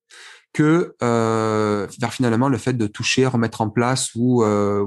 que 0.53 0.95
euh, 1.03 1.87
vers 1.99 2.13
finalement 2.13 2.49
le 2.49 2.59
fait 2.59 2.75
de 2.75 2.87
toucher, 2.87 3.27
remettre 3.27 3.63
en 3.63 3.71
place 3.71 4.11
ou 4.15 4.43
euh, 4.43 4.87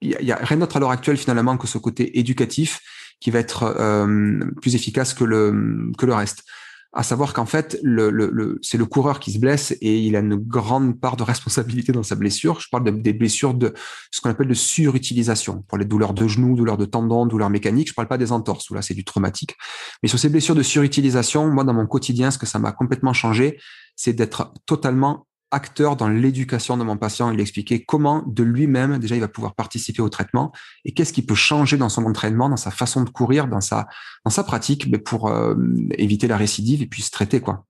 il 0.00 0.10
y, 0.10 0.32
a 0.32 0.36
rien 0.36 0.58
d'autre 0.58 0.76
à 0.76 0.80
l'heure 0.80 0.90
actuelle 0.90 1.16
finalement 1.16 1.56
que 1.56 1.66
ce 1.66 1.78
côté 1.78 2.18
éducatif 2.18 2.80
qui 3.18 3.30
va 3.30 3.38
être 3.38 3.62
euh, 3.64 4.38
plus 4.60 4.74
efficace 4.74 5.14
que 5.14 5.24
le 5.24 5.90
que 5.96 6.06
le 6.06 6.14
reste 6.14 6.44
à 6.98 7.04
savoir 7.04 7.32
qu'en 7.32 7.46
fait, 7.46 7.78
le, 7.84 8.10
le, 8.10 8.58
c'est 8.60 8.76
le 8.76 8.84
coureur 8.84 9.20
qui 9.20 9.30
se 9.30 9.38
blesse 9.38 9.70
et 9.80 10.00
il 10.00 10.16
a 10.16 10.18
une 10.18 10.34
grande 10.34 11.00
part 11.00 11.16
de 11.16 11.22
responsabilité 11.22 11.92
dans 11.92 12.02
sa 12.02 12.16
blessure. 12.16 12.58
Je 12.58 12.66
parle 12.68 12.82
de, 12.82 12.90
des 12.90 13.12
blessures 13.12 13.54
de 13.54 13.72
ce 14.10 14.20
qu'on 14.20 14.30
appelle 14.30 14.48
de 14.48 14.54
surutilisation, 14.54 15.62
pour 15.68 15.78
les 15.78 15.84
douleurs 15.84 16.12
de 16.12 16.26
genoux, 16.26 16.56
douleurs 16.56 16.76
de 16.76 16.86
tendons, 16.86 17.24
douleurs 17.24 17.50
mécaniques. 17.50 17.90
Je 17.90 17.94
parle 17.94 18.08
pas 18.08 18.18
des 18.18 18.32
entorses, 18.32 18.68
où 18.70 18.74
là 18.74 18.82
c'est 18.82 18.94
du 18.94 19.04
traumatique. 19.04 19.54
Mais 20.02 20.08
sur 20.08 20.18
ces 20.18 20.28
blessures 20.28 20.56
de 20.56 20.62
surutilisation, 20.64 21.46
moi 21.46 21.62
dans 21.62 21.72
mon 21.72 21.86
quotidien, 21.86 22.32
ce 22.32 22.38
que 22.38 22.46
ça 22.46 22.58
m'a 22.58 22.72
complètement 22.72 23.12
changé, 23.12 23.60
c'est 23.94 24.12
d'être 24.12 24.52
totalement 24.66 25.27
acteur 25.50 25.96
dans 25.96 26.08
l'éducation 26.08 26.76
de 26.76 26.84
mon 26.84 26.96
patient. 26.96 27.30
Il 27.30 27.40
expliquait 27.40 27.84
comment 27.84 28.22
de 28.26 28.42
lui-même, 28.42 28.98
déjà, 28.98 29.14
il 29.14 29.20
va 29.20 29.28
pouvoir 29.28 29.54
participer 29.54 30.02
au 30.02 30.08
traitement 30.08 30.52
et 30.84 30.92
qu'est-ce 30.92 31.12
qui 31.12 31.22
peut 31.22 31.34
changer 31.34 31.76
dans 31.76 31.88
son 31.88 32.04
entraînement, 32.04 32.48
dans 32.48 32.56
sa 32.56 32.70
façon 32.70 33.02
de 33.02 33.10
courir, 33.10 33.48
dans 33.48 33.60
sa, 33.60 33.88
dans 34.24 34.30
sa 34.30 34.44
pratique, 34.44 34.88
mais 34.90 34.98
pour 34.98 35.28
euh, 35.28 35.54
éviter 35.92 36.26
la 36.26 36.36
récidive 36.36 36.82
et 36.82 36.86
puis 36.86 37.02
se 37.02 37.10
traiter, 37.10 37.40
quoi. 37.40 37.64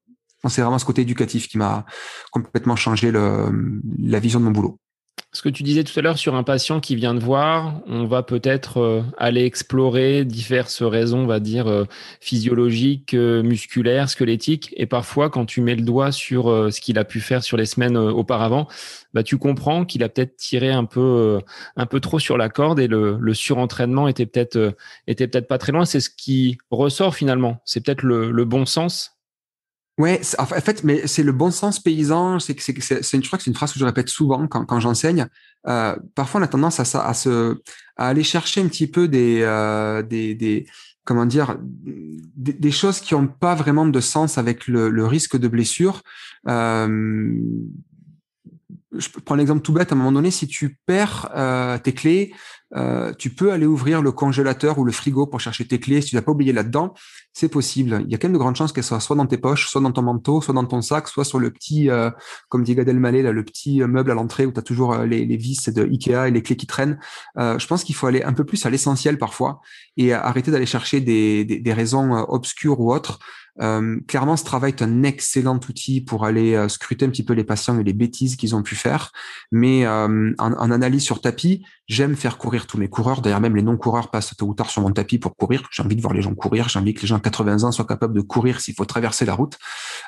C'est 0.49 0.63
vraiment 0.63 0.79
ce 0.79 0.85
côté 0.85 1.03
éducatif 1.03 1.49
qui 1.49 1.59
m'a 1.59 1.85
complètement 2.31 2.77
changé 2.77 3.11
la 3.11 4.21
vision 4.21 4.39
de 4.39 4.45
mon 4.45 4.53
boulot. 4.53 4.79
Ce 5.35 5.43
que 5.43 5.51
tu 5.51 5.63
disais 5.63 5.85
tout 5.85 5.93
à 5.99 6.01
l'heure 6.01 6.17
sur 6.17 6.35
un 6.37 6.43
patient 6.43 6.81
qui 6.81 6.97
vient 6.97 7.13
de 7.13 7.21
voir, 7.21 7.83
on 7.87 8.07
va 8.07 8.23
peut-être 8.23 8.79
euh, 8.79 9.03
aller 9.19 9.45
explorer 9.45 10.25
diverses 10.25 10.83
raisons, 10.83 11.19
on 11.25 11.27
va 11.27 11.39
dire, 11.39 11.67
euh, 11.67 11.85
physiologiques, 12.19 13.13
euh, 13.13 13.43
musculaires, 13.43 14.09
squelettiques. 14.09 14.73
Et 14.79 14.87
parfois, 14.87 15.29
quand 15.29 15.45
tu 15.45 15.61
mets 15.61 15.75
le 15.75 15.83
doigt 15.83 16.13
sur 16.13 16.45
ce 16.73 16.81
qu'il 16.81 16.99
a 16.99 17.05
pu 17.05 17.21
faire 17.21 17.43
sur 17.43 17.59
les 17.59 17.67
semaines 17.67 17.99
auparavant, 17.99 18.69
bah, 19.13 19.23
tu 19.23 19.37
comprends 19.37 19.85
qu'il 19.85 20.03
a 20.03 20.09
peut-être 20.09 20.37
tiré 20.37 20.71
un 20.71 20.87
peu, 20.87 21.41
un 21.77 21.87
peu 21.87 22.01
trop 22.01 22.19
sur 22.19 22.39
la 22.39 22.49
corde 22.49 22.81
et 22.81 22.89
le, 22.89 23.35
surentraînement 23.35 24.09
était 24.09 24.27
peut-être, 24.27 24.75
était 25.07 25.29
peut-être 25.29 25.49
pas 25.49 25.59
très 25.59 25.73
loin. 25.73 25.85
C'est 25.85 26.01
ce 26.01 26.11
qui 26.11 26.57
ressort 26.71 27.15
finalement. 27.15 27.61
C'est 27.67 27.85
peut-être 27.85 28.03
le 28.03 28.45
bon 28.47 28.65
sens 28.65 29.18
Ouais, 29.99 30.21
en 30.39 30.47
fait, 30.47 30.85
mais 30.85 31.09
c'est 31.09 31.25
le 31.25 31.33
bon 31.33 31.51
sens 31.51 31.81
paysan. 31.81 32.39
C'est 32.39 32.55
que 32.55 32.63
c'est, 32.63 33.03
je 33.03 33.27
crois 33.27 33.37
que 33.37 33.45
c'est 33.45 33.51
une 33.51 33.57
phrase 33.57 33.73
que 33.73 33.81
je 33.81 33.85
répète 33.85 34.09
souvent 34.09 34.47
quand, 34.47 34.65
quand 34.65 34.79
j'enseigne. 34.79 35.27
Euh, 35.67 35.97
parfois, 36.15 36.41
on 36.41 36.45
a 36.45 36.49
tendance 36.49 36.79
à, 36.79 37.05
à, 37.05 37.15
se, 37.15 37.57
à 37.97 38.07
aller 38.07 38.23
chercher 38.23 38.61
un 38.61 38.69
petit 38.69 38.87
peu 38.87 39.09
des, 39.09 39.41
euh, 39.43 40.03
des, 40.03 40.37
des, 40.37 40.69
comment 41.05 41.27
dire, 41.27 41.57
des, 41.61 42.53
des 42.53 42.71
choses 42.71 43.01
qui 43.01 43.15
n'ont 43.15 43.27
pas 43.27 43.57
vraiment 43.57 43.87
de 43.87 44.01
sens 44.01 44.39
avec 44.39 44.69
le, 44.69 44.89
le 44.89 45.05
risque 45.05 45.37
de 45.37 45.49
blessure. 45.49 46.03
Euh, 46.47 47.37
je 48.97 49.09
prends 49.25 49.35
l'exemple 49.35 49.63
tout 49.63 49.73
bête. 49.73 49.91
À 49.91 49.97
un 49.97 49.99
moment 49.99 50.13
donné, 50.13 50.31
si 50.31 50.47
tu 50.47 50.79
perds 50.87 51.29
euh, 51.35 51.77
tes 51.79 51.93
clés, 51.93 52.33
euh, 52.77 53.13
tu 53.15 53.31
peux 53.31 53.53
aller 53.53 53.67
ouvrir 53.67 54.03
le 54.03 54.13
congélateur 54.13 54.79
ou 54.79 54.85
le 54.85 54.93
frigo 54.93 55.27
pour 55.27 55.41
chercher 55.41 55.67
tes 55.67 55.81
clés. 55.81 56.01
Si 56.01 56.11
tu 56.11 56.17
n'as 56.17 56.23
pas 56.23 56.33
oublié 56.33 56.53
là-dedans, 56.53 56.95
c'est 57.33 57.49
possible. 57.49 58.03
Il 58.05 58.11
y 58.11 58.15
a 58.15 58.19
quand 58.19 58.29
même 58.29 58.35
de 58.35 58.39
grandes 58.39 58.57
chances 58.57 58.73
qu'elles 58.73 58.85
soient 58.85 59.01
soit 59.01 59.17
dans 59.17 59.27
tes 59.27 59.39
poches, 59.39 59.69
soit 59.69 59.81
dans 59.81 59.93
ton 59.93 60.03
manteau, 60.03 60.41
soit 60.41 60.55
dans 60.55 60.65
ton 60.65 60.83
sac, 60.83 61.09
soit 61.09 61.25
sur 61.25 61.39
le 61.39 61.51
petit, 61.51 61.89
euh, 61.91 62.11
comme 62.49 62.65
dit 62.65 62.75
Gad 62.75 62.89
Elmaleh, 62.89 63.23
le 63.23 63.45
petit 63.45 63.83
euh, 63.83 63.87
meuble 63.87 64.11
à 64.11 64.15
l'entrée 64.15 64.45
où 64.47 64.53
tu 64.53 64.59
as 64.59 64.63
toujours 64.63 64.97
les, 64.99 65.25
les, 65.25 65.37
vis 65.37 65.69
de 65.69 65.85
Ikea 65.85 66.29
et 66.29 66.31
les 66.31 66.43
clés 66.43 66.57
qui 66.57 66.67
traînent. 66.67 66.99
je 67.37 67.67
pense 67.67 67.85
qu'il 67.85 67.95
faut 67.95 68.07
aller 68.07 68.23
un 68.23 68.33
peu 68.33 68.45
plus 68.45 68.65
à 68.67 68.71
l'essentiel 68.71 69.19
parfois 69.19 69.61
et 69.97 70.13
arrêter 70.13 70.51
d'aller 70.51 70.67
chercher 70.67 71.01
des, 71.01 71.45
des, 71.45 71.61
des 71.61 71.73
raisons 71.73 72.13
obscures 72.29 72.81
ou 72.81 72.93
autres. 72.93 73.19
Euh, 73.61 73.99
clairement, 74.07 74.37
ce 74.37 74.45
travail 74.45 74.73
est 74.73 74.83
un 74.83 75.03
excellent 75.03 75.59
outil 75.69 76.01
pour 76.01 76.25
aller 76.25 76.55
euh, 76.55 76.69
scruter 76.69 77.07
un 77.07 77.11
petit 77.11 77.25
peu 77.25 77.33
les 77.33 77.45
patients 77.45 77.79
et 77.79 77.85
les 77.85 77.93
bêtises 77.93 78.37
qu'ils 78.37 78.55
ont 78.55 78.63
pu 78.63 78.77
faire. 78.77 79.13
Mais 79.51 79.85
euh, 79.87 80.33
en, 80.39 80.53
en, 80.53 80.71
analyse 80.71 81.03
sur 81.03 81.21
tapis, 81.21 81.65
j'aime 81.87 82.17
faire 82.17 82.39
courir 82.39 82.67
tous 82.67 82.79
mes 82.79 82.89
coureurs. 82.89 83.21
D'ailleurs, 83.21 83.41
même 83.41 83.57
les 83.57 83.63
non-coureurs 83.63 84.11
passent 84.11 84.37
tôt 84.37 84.47
ou 84.47 84.55
tard 84.55 84.71
sur 84.71 84.83
mon 84.83 84.93
tapis 84.93 85.19
pour 85.19 85.37
courir. 85.37 85.69
J'ai 85.71 85.83
envie 85.83 85.97
de 85.97 86.03
voir 86.03 86.15
les 86.15 86.23
gens 86.23 86.35
courir. 86.35 86.69
J'ai 86.69 86.79
envie 86.79 86.95
que 86.95 87.03
les 87.03 87.09
gens 87.09 87.17
à 87.17 87.21
80 87.21 87.65
ans 87.65 87.73
soient 87.73 87.87
capables 87.87 88.15
de 88.15 88.21
courir 88.21 88.61
s'il 88.61 88.75
faut 88.75 88.85
traverser 88.85 89.25
la 89.25 89.35
route. 89.35 89.59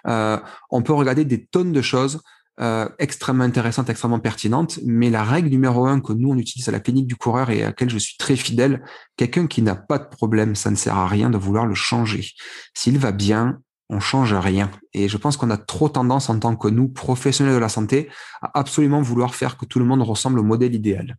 on 0.05 0.83
peut 0.83 0.93
regarder 0.93 1.25
des 1.25 1.45
tonnes 1.45 1.73
de 1.73 1.83
choses. 1.83 2.21
Euh, 2.61 2.87
extrêmement 2.99 3.45
intéressante, 3.45 3.89
extrêmement 3.89 4.19
pertinente. 4.19 4.81
Mais 4.85 5.09
la 5.09 5.25
règle 5.25 5.49
numéro 5.49 5.87
un 5.87 6.01
que 6.01 6.13
nous, 6.13 6.31
on 6.31 6.37
utilise 6.37 6.69
à 6.69 6.73
la 6.73 6.81
clinique 6.81 7.07
du 7.07 7.17
coureur 7.17 7.49
et 7.49 7.63
à 7.63 7.67
laquelle 7.69 7.89
je 7.89 7.97
suis 7.97 8.19
très 8.19 8.37
fidèle, 8.37 8.83
quelqu'un 9.17 9.47
qui 9.47 9.63
n'a 9.63 9.75
pas 9.75 9.99
de 9.99 10.09
problème, 10.09 10.55
ça 10.55 10.71
ne 10.71 10.77
sert 10.77 10.97
à 10.97 11.09
rien 11.09 11.31
de 11.31 11.39
vouloir 11.39 11.65
le 11.65 11.75
changer. 11.75 12.27
S'il 12.75 12.99
va 12.99 13.13
bien, 13.13 13.61
on 13.89 13.99
change 13.99 14.35
rien. 14.35 14.71
Et 14.93 15.09
je 15.09 15.17
pense 15.17 15.39
qu'on 15.39 15.49
a 15.49 15.57
trop 15.57 15.89
tendance 15.89 16.29
en 16.29 16.39
tant 16.39 16.55
que 16.55 16.69
nous, 16.69 16.89
professionnels 16.89 17.55
de 17.55 17.59
la 17.59 17.71
santé, 17.71 18.11
à 18.43 18.59
absolument 18.59 19.01
vouloir 19.01 19.35
faire 19.35 19.57
que 19.57 19.65
tout 19.65 19.79
le 19.79 19.87
monde 19.87 20.03
ressemble 20.03 20.39
au 20.39 20.45
modèle 20.45 20.75
idéal. 20.75 21.17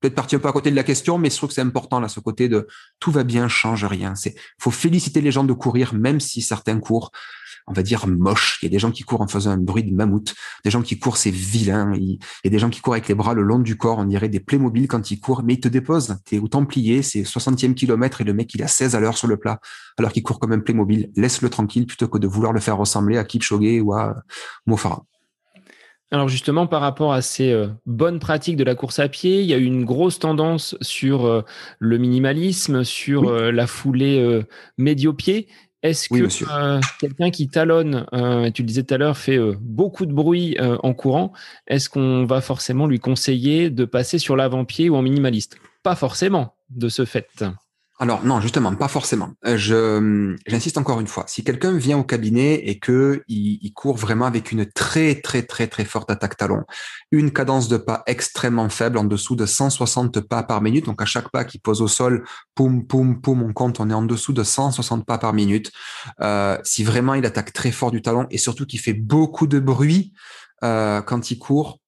Peut-être 0.00 0.16
partir 0.16 0.38
un 0.38 0.42
peu 0.42 0.48
à 0.48 0.52
côté 0.52 0.72
de 0.72 0.76
la 0.76 0.82
question, 0.82 1.18
mais 1.18 1.30
je 1.30 1.36
trouve 1.36 1.50
que 1.50 1.54
c'est 1.54 1.62
important 1.62 2.00
là, 2.00 2.08
ce 2.08 2.18
côté 2.18 2.48
de 2.48 2.66
tout 2.98 3.12
va 3.12 3.22
bien, 3.22 3.46
change 3.46 3.84
rien. 3.84 4.16
C'est, 4.16 4.34
faut 4.60 4.72
féliciter 4.72 5.20
les 5.20 5.30
gens 5.30 5.44
de 5.44 5.52
courir, 5.52 5.94
même 5.94 6.18
si 6.18 6.42
certains 6.42 6.80
courent 6.80 7.12
on 7.66 7.72
va 7.72 7.82
dire, 7.82 8.06
moche. 8.06 8.58
Il 8.62 8.66
y 8.66 8.68
a 8.68 8.70
des 8.70 8.78
gens 8.78 8.90
qui 8.90 9.02
courent 9.02 9.22
en 9.22 9.28
faisant 9.28 9.50
un 9.50 9.56
bruit 9.56 9.84
de 9.84 9.94
mammouth. 9.94 10.34
Des 10.64 10.70
gens 10.70 10.82
qui 10.82 10.98
courent, 10.98 11.16
c'est 11.16 11.30
vilain. 11.30 11.92
Il 11.94 12.18
y 12.44 12.46
a 12.46 12.50
des 12.50 12.58
gens 12.58 12.70
qui 12.70 12.80
courent 12.80 12.94
avec 12.94 13.08
les 13.08 13.14
bras 13.14 13.34
le 13.34 13.42
long 13.42 13.58
du 13.58 13.76
corps. 13.76 13.98
On 13.98 14.04
dirait 14.04 14.28
des 14.28 14.40
Playmobil 14.40 14.86
quand 14.86 15.10
ils 15.10 15.20
courent, 15.20 15.42
mais 15.42 15.54
ils 15.54 15.60
te 15.60 15.68
déposent. 15.68 16.16
T'es 16.24 16.38
au 16.38 16.48
Templier, 16.48 17.02
c'est 17.02 17.22
60e 17.22 17.74
kilomètre 17.74 18.20
et 18.20 18.24
le 18.24 18.34
mec, 18.34 18.54
il 18.54 18.62
a 18.62 18.68
16 18.68 18.94
à 18.94 19.00
l'heure 19.00 19.16
sur 19.16 19.28
le 19.28 19.36
plat, 19.36 19.60
alors 19.98 20.12
qu'il 20.12 20.22
court 20.22 20.38
comme 20.38 20.52
un 20.52 20.60
Playmobil. 20.60 21.10
Laisse-le 21.16 21.48
tranquille 21.48 21.86
plutôt 21.86 22.08
que 22.08 22.18
de 22.18 22.26
vouloir 22.26 22.52
le 22.52 22.60
faire 22.60 22.76
ressembler 22.76 23.18
à 23.18 23.24
Kipchoge 23.24 23.80
ou 23.82 23.94
à 23.94 24.16
Mofara. 24.66 25.04
Alors 26.14 26.28
justement, 26.28 26.68
par 26.68 26.80
rapport 26.80 27.12
à 27.12 27.22
ces 27.22 27.50
euh, 27.50 27.66
bonnes 27.86 28.20
pratiques 28.20 28.56
de 28.56 28.62
la 28.62 28.76
course 28.76 29.00
à 29.00 29.08
pied, 29.08 29.40
il 29.40 29.46
y 29.46 29.52
a 29.52 29.56
eu 29.56 29.64
une 29.64 29.84
grosse 29.84 30.20
tendance 30.20 30.76
sur 30.80 31.26
euh, 31.26 31.42
le 31.80 31.98
minimalisme, 31.98 32.84
sur 32.84 33.28
euh, 33.28 33.50
la 33.50 33.66
foulée 33.66 34.44
médio-pied. 34.78 35.48
Est-ce 35.84 36.08
que 36.08 36.50
euh, 36.50 36.80
quelqu'un 36.98 37.30
qui 37.30 37.48
talonne, 37.48 38.06
euh, 38.14 38.50
tu 38.50 38.62
le 38.62 38.66
disais 38.66 38.84
tout 38.84 38.94
à 38.94 38.96
l'heure, 38.96 39.18
fait 39.18 39.36
euh, 39.36 39.54
beaucoup 39.60 40.06
de 40.06 40.14
bruit 40.14 40.56
en 40.58 40.94
courant, 40.94 41.32
est-ce 41.66 41.90
qu'on 41.90 42.24
va 42.24 42.40
forcément 42.40 42.86
lui 42.86 42.98
conseiller 42.98 43.68
de 43.68 43.84
passer 43.84 44.18
sur 44.18 44.34
l'avant-pied 44.34 44.88
ou 44.88 44.96
en 44.96 45.02
minimaliste? 45.02 45.58
Pas 45.82 45.94
forcément, 45.94 46.54
de 46.70 46.88
ce 46.88 47.04
fait. 47.04 47.44
Alors 48.00 48.24
non, 48.24 48.40
justement, 48.40 48.74
pas 48.74 48.88
forcément. 48.88 49.34
Euh, 49.46 49.56
je 49.56 50.36
j'insiste 50.48 50.78
encore 50.78 50.98
une 50.98 51.06
fois. 51.06 51.24
Si 51.28 51.44
quelqu'un 51.44 51.76
vient 51.76 51.96
au 51.96 52.02
cabinet 52.02 52.54
et 52.54 52.80
que 52.80 53.22
il, 53.28 53.72
court 53.72 53.96
vraiment 53.96 54.26
avec 54.26 54.50
une 54.50 54.66
très 54.66 55.20
très 55.20 55.42
très 55.42 55.68
très 55.68 55.84
forte 55.84 56.10
attaque 56.10 56.36
talon, 56.36 56.64
une 57.12 57.32
cadence 57.32 57.68
de 57.68 57.76
pas 57.76 58.02
extrêmement 58.06 58.68
faible, 58.68 58.98
en 58.98 59.04
dessous 59.04 59.36
de 59.36 59.46
160 59.46 60.20
pas 60.22 60.42
par 60.42 60.60
minute, 60.60 60.86
donc 60.86 61.00
à 61.02 61.04
chaque 61.04 61.30
pas 61.30 61.44
qu'il 61.44 61.60
pose 61.60 61.82
au 61.82 61.88
sol, 61.88 62.24
poum 62.56 62.84
poum 62.84 63.20
poum, 63.20 63.42
on 63.42 63.52
compte, 63.52 63.78
on 63.78 63.88
est 63.88 63.94
en 63.94 64.02
dessous 64.02 64.32
de 64.32 64.42
160 64.42 65.06
pas 65.06 65.18
par 65.18 65.32
minute. 65.32 65.70
Euh, 66.20 66.58
si 66.64 66.82
vraiment 66.82 67.14
il 67.14 67.24
attaque 67.24 67.52
très 67.52 67.70
fort 67.70 67.92
du 67.92 68.02
talon 68.02 68.26
et 68.30 68.38
surtout 68.38 68.66
qu'il 68.66 68.80
fait 68.80 68.92
beaucoup 68.92 69.46
de 69.46 69.60
bruit 69.60 70.12
euh, 70.64 71.00
quand 71.00 71.30
il 71.30 71.38
court, 71.38 71.78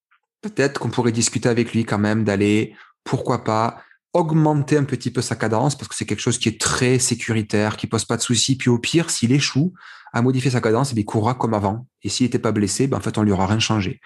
peut-être 0.40 0.78
qu'on 0.78 0.90
pourrait 0.90 1.12
discuter 1.12 1.48
avec 1.48 1.72
lui 1.72 1.84
quand 1.84 1.98
même 1.98 2.22
d'aller, 2.22 2.76
pourquoi 3.02 3.42
pas 3.42 3.82
augmenter 4.16 4.76
un 4.76 4.84
petit 4.84 5.10
peu 5.10 5.22
sa 5.22 5.36
cadence 5.36 5.76
parce 5.76 5.88
que 5.88 5.94
c'est 5.94 6.06
quelque 6.06 6.20
chose 6.20 6.38
qui 6.38 6.48
est 6.48 6.60
très 6.60 6.98
sécuritaire, 6.98 7.76
qui 7.76 7.86
pose 7.86 8.04
pas 8.04 8.16
de 8.16 8.22
soucis. 8.22 8.56
Puis 8.56 8.70
au 8.70 8.78
pire, 8.78 9.10
s'il 9.10 9.32
échoue 9.32 9.74
à 10.12 10.22
modifier 10.22 10.50
sa 10.50 10.60
cadence, 10.60 10.92
eh 10.92 10.98
il 10.98 11.04
courra 11.04 11.34
comme 11.34 11.54
avant. 11.54 11.86
Et 12.02 12.08
s'il 12.08 12.26
n'était 12.26 12.38
pas 12.38 12.52
blessé, 12.52 12.86
ben 12.86 12.96
en 12.98 13.00
fait, 13.00 13.18
on 13.18 13.22
lui 13.22 13.32
aura 13.32 13.46
rien 13.46 13.58
changé. 13.58 14.00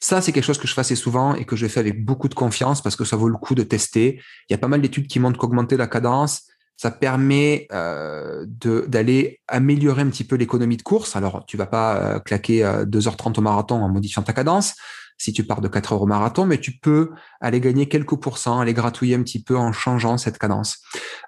Ça, 0.00 0.20
c'est 0.20 0.32
quelque 0.32 0.44
chose 0.44 0.58
que 0.58 0.66
je 0.66 0.74
fais 0.74 0.80
assez 0.80 0.96
souvent 0.96 1.34
et 1.34 1.44
que 1.44 1.54
je 1.54 1.66
fais 1.68 1.78
avec 1.78 2.04
beaucoup 2.04 2.28
de 2.28 2.34
confiance 2.34 2.82
parce 2.82 2.96
que 2.96 3.04
ça 3.04 3.16
vaut 3.16 3.28
le 3.28 3.36
coup 3.36 3.54
de 3.54 3.62
tester. 3.62 4.20
Il 4.48 4.52
y 4.52 4.54
a 4.54 4.58
pas 4.58 4.66
mal 4.66 4.80
d'études 4.80 5.06
qui 5.06 5.20
montrent 5.20 5.38
qu'augmenter 5.38 5.76
la 5.76 5.86
cadence, 5.86 6.42
ça 6.76 6.90
permet 6.90 7.68
euh, 7.72 8.44
d'aller 8.48 9.40
améliorer 9.46 10.02
un 10.02 10.08
petit 10.08 10.24
peu 10.24 10.34
l'économie 10.34 10.76
de 10.76 10.82
course. 10.82 11.14
Alors, 11.14 11.44
tu 11.46 11.56
vas 11.56 11.66
pas 11.66 11.96
euh, 11.96 12.18
claquer 12.18 12.62
2h30 12.62 13.28
euh, 13.28 13.32
au 13.38 13.40
marathon 13.40 13.76
en 13.76 13.88
modifiant 13.88 14.22
ta 14.22 14.32
cadence, 14.32 14.74
si 15.22 15.32
tu 15.32 15.44
pars 15.44 15.60
de 15.60 15.68
4 15.68 15.92
heures 15.92 16.02
au 16.02 16.06
marathon, 16.06 16.46
mais 16.46 16.58
tu 16.58 16.72
peux 16.72 17.10
aller 17.40 17.60
gagner 17.60 17.86
quelques 17.86 18.16
pourcents, 18.16 18.58
aller 18.58 18.74
gratouiller 18.74 19.14
un 19.14 19.22
petit 19.22 19.40
peu 19.40 19.56
en 19.56 19.70
changeant 19.72 20.18
cette 20.18 20.36
cadence. 20.36 20.78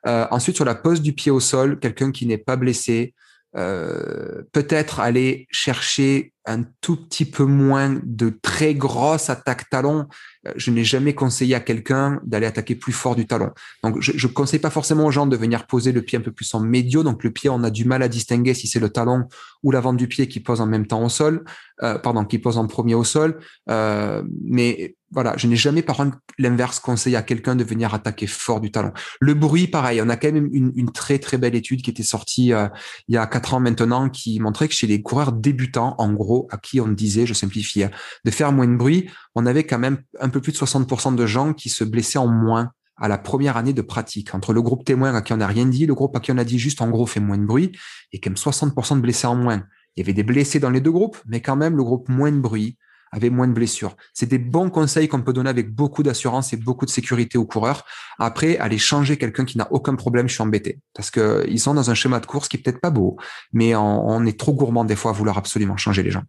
Euh, 0.08 0.26
ensuite, 0.32 0.56
sur 0.56 0.64
la 0.64 0.74
pose 0.74 1.00
du 1.00 1.12
pied 1.12 1.30
au 1.30 1.38
sol, 1.38 1.78
quelqu'un 1.78 2.10
qui 2.10 2.26
n'est 2.26 2.38
pas 2.38 2.56
blessé, 2.56 3.14
euh, 3.56 4.42
peut-être 4.50 4.98
aller 4.98 5.46
chercher 5.52 6.33
un 6.46 6.62
tout 6.80 6.96
petit 6.96 7.24
peu 7.24 7.44
moins 7.44 8.00
de 8.04 8.38
très 8.42 8.74
grosses 8.74 9.30
attaques 9.30 9.70
talons. 9.70 10.06
Euh, 10.46 10.52
je 10.56 10.70
n'ai 10.70 10.84
jamais 10.84 11.14
conseillé 11.14 11.54
à 11.54 11.60
quelqu'un 11.60 12.20
d'aller 12.24 12.46
attaquer 12.46 12.74
plus 12.74 12.92
fort 12.92 13.16
du 13.16 13.26
talon. 13.26 13.50
Donc, 13.82 14.00
je 14.00 14.26
ne 14.26 14.32
conseille 14.32 14.60
pas 14.60 14.70
forcément 14.70 15.06
aux 15.06 15.10
gens 15.10 15.26
de 15.26 15.36
venir 15.36 15.66
poser 15.66 15.92
le 15.92 16.02
pied 16.02 16.18
un 16.18 16.20
peu 16.20 16.32
plus 16.32 16.52
en 16.54 16.60
médio. 16.60 17.02
Donc, 17.02 17.24
le 17.24 17.30
pied, 17.30 17.48
on 17.48 17.64
a 17.64 17.70
du 17.70 17.84
mal 17.84 18.02
à 18.02 18.08
distinguer 18.08 18.54
si 18.54 18.66
c'est 18.66 18.80
le 18.80 18.90
talon 18.90 19.28
ou 19.62 19.70
l'avant 19.70 19.94
du 19.94 20.06
pied 20.06 20.28
qui 20.28 20.40
pose 20.40 20.60
en 20.60 20.66
même 20.66 20.86
temps 20.86 21.02
au 21.02 21.08
sol, 21.08 21.44
euh, 21.82 21.98
pardon, 21.98 22.24
qui 22.24 22.38
pose 22.38 22.58
en 22.58 22.66
premier 22.66 22.94
au 22.94 23.04
sol. 23.04 23.38
Euh, 23.70 24.22
mais 24.44 24.96
voilà, 25.14 25.34
je 25.36 25.46
n'ai 25.46 25.56
jamais 25.56 25.82
par 25.82 25.96
contre 25.96 26.18
l'inverse 26.38 26.80
conseillé 26.80 27.16
à 27.16 27.22
quelqu'un 27.22 27.54
de 27.54 27.62
venir 27.62 27.94
attaquer 27.94 28.26
fort 28.26 28.60
du 28.60 28.70
talon. 28.72 28.92
Le 29.20 29.34
bruit, 29.34 29.68
pareil, 29.68 30.02
on 30.02 30.08
a 30.08 30.16
quand 30.16 30.32
même 30.32 30.50
une, 30.52 30.72
une 30.74 30.90
très 30.90 31.18
très 31.18 31.38
belle 31.38 31.54
étude 31.54 31.82
qui 31.82 31.90
était 31.90 32.02
sortie 32.02 32.52
euh, 32.52 32.66
il 33.08 33.14
y 33.14 33.18
a 33.18 33.26
quatre 33.26 33.54
ans 33.54 33.60
maintenant 33.60 34.10
qui 34.10 34.40
montrait 34.40 34.66
que 34.68 34.74
chez 34.74 34.88
les 34.88 35.02
coureurs 35.02 35.32
débutants, 35.32 35.94
en 35.98 36.12
gros, 36.12 36.33
à 36.50 36.58
qui 36.58 36.80
on 36.80 36.88
disait, 36.88 37.26
je 37.26 37.34
simplifie, 37.34 37.84
de 38.24 38.30
faire 38.30 38.52
moins 38.52 38.66
de 38.66 38.76
bruit, 38.76 39.10
on 39.34 39.46
avait 39.46 39.64
quand 39.64 39.78
même 39.78 39.98
un 40.20 40.28
peu 40.28 40.40
plus 40.40 40.52
de 40.52 40.58
60% 40.58 41.14
de 41.14 41.26
gens 41.26 41.52
qui 41.52 41.68
se 41.68 41.84
blessaient 41.84 42.18
en 42.18 42.28
moins 42.28 42.70
à 42.96 43.08
la 43.08 43.18
première 43.18 43.56
année 43.56 43.72
de 43.72 43.82
pratique. 43.82 44.34
Entre 44.34 44.52
le 44.52 44.62
groupe 44.62 44.84
témoin 44.84 45.14
à 45.14 45.22
qui 45.22 45.32
on 45.32 45.38
n'a 45.38 45.46
rien 45.46 45.66
dit, 45.66 45.86
le 45.86 45.94
groupe 45.94 46.16
à 46.16 46.20
qui 46.20 46.32
on 46.32 46.38
a 46.38 46.44
dit 46.44 46.58
juste 46.58 46.80
en 46.80 46.90
gros 46.90 47.06
fait 47.06 47.20
moins 47.20 47.38
de 47.38 47.44
bruit, 47.44 47.72
et 48.12 48.20
quand 48.20 48.30
même 48.30 48.36
60% 48.36 48.96
de 48.96 49.00
blessés 49.00 49.26
en 49.26 49.36
moins. 49.36 49.64
Il 49.96 50.00
y 50.00 50.02
avait 50.02 50.12
des 50.12 50.22
blessés 50.22 50.60
dans 50.60 50.70
les 50.70 50.80
deux 50.80 50.92
groupes, 50.92 51.18
mais 51.26 51.40
quand 51.40 51.56
même 51.56 51.76
le 51.76 51.84
groupe 51.84 52.08
moins 52.08 52.32
de 52.32 52.38
bruit 52.38 52.76
avait 53.14 53.30
moins 53.30 53.46
de 53.46 53.52
blessures. 53.52 53.96
C'est 54.12 54.28
des 54.28 54.38
bons 54.38 54.70
conseils 54.70 55.08
qu'on 55.08 55.22
peut 55.22 55.32
donner 55.32 55.50
avec 55.50 55.72
beaucoup 55.72 56.02
d'assurance 56.02 56.52
et 56.52 56.56
beaucoup 56.56 56.84
de 56.84 56.90
sécurité 56.90 57.38
aux 57.38 57.46
coureurs. 57.46 57.84
Après, 58.18 58.58
aller 58.58 58.78
changer 58.78 59.16
quelqu'un 59.16 59.44
qui 59.44 59.56
n'a 59.56 59.68
aucun 59.70 59.94
problème, 59.94 60.28
je 60.28 60.34
suis 60.34 60.42
embêté. 60.42 60.80
Parce 60.94 61.10
que 61.10 61.44
ils 61.48 61.60
sont 61.60 61.74
dans 61.74 61.90
un 61.90 61.94
schéma 61.94 62.18
de 62.20 62.26
course 62.26 62.48
qui 62.48 62.56
est 62.56 62.60
peut-être 62.60 62.80
pas 62.80 62.90
beau, 62.90 63.16
mais 63.52 63.74
on, 63.76 64.24
est 64.26 64.38
trop 64.38 64.52
gourmand 64.52 64.84
des 64.84 64.96
fois 64.96 65.12
à 65.12 65.14
vouloir 65.14 65.38
absolument 65.38 65.76
changer 65.76 66.02
les 66.02 66.10
gens. 66.10 66.22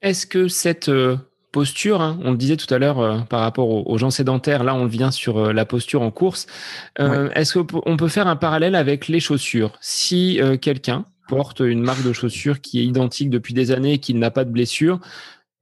Est-ce 0.00 0.26
que 0.26 0.48
cette 0.48 0.88
euh, 0.88 1.16
posture, 1.52 2.00
hein, 2.00 2.18
on 2.22 2.30
le 2.30 2.36
disait 2.36 2.56
tout 2.56 2.72
à 2.72 2.78
l'heure 2.78 3.00
euh, 3.00 3.18
par 3.20 3.40
rapport 3.40 3.68
aux, 3.68 3.98
gens 3.98 4.10
sédentaires, 4.10 4.64
là 4.64 4.74
on 4.74 4.86
vient 4.86 5.10
sur 5.10 5.38
euh, 5.38 5.52
la 5.52 5.64
posture 5.64 6.02
en 6.02 6.10
course, 6.10 6.46
est-ce 6.98 7.58
qu'on 7.58 7.96
peut 7.96 8.08
faire 8.08 8.26
un 8.26 8.36
parallèle 8.36 8.74
avec 8.74 9.08
les 9.08 9.20
chaussures? 9.20 9.76
Si 9.80 10.40
quelqu'un 10.60 11.04
porte 11.28 11.60
une 11.60 11.82
marque 11.82 12.04
de 12.04 12.12
chaussures 12.12 12.60
qui 12.60 12.80
est 12.80 12.84
identique 12.84 13.30
depuis 13.30 13.54
des 13.54 13.70
années 13.70 13.94
et 13.94 13.98
qui 13.98 14.14
n'a 14.14 14.30
pas 14.30 14.44
de 14.44 14.50
blessure, 14.50 15.00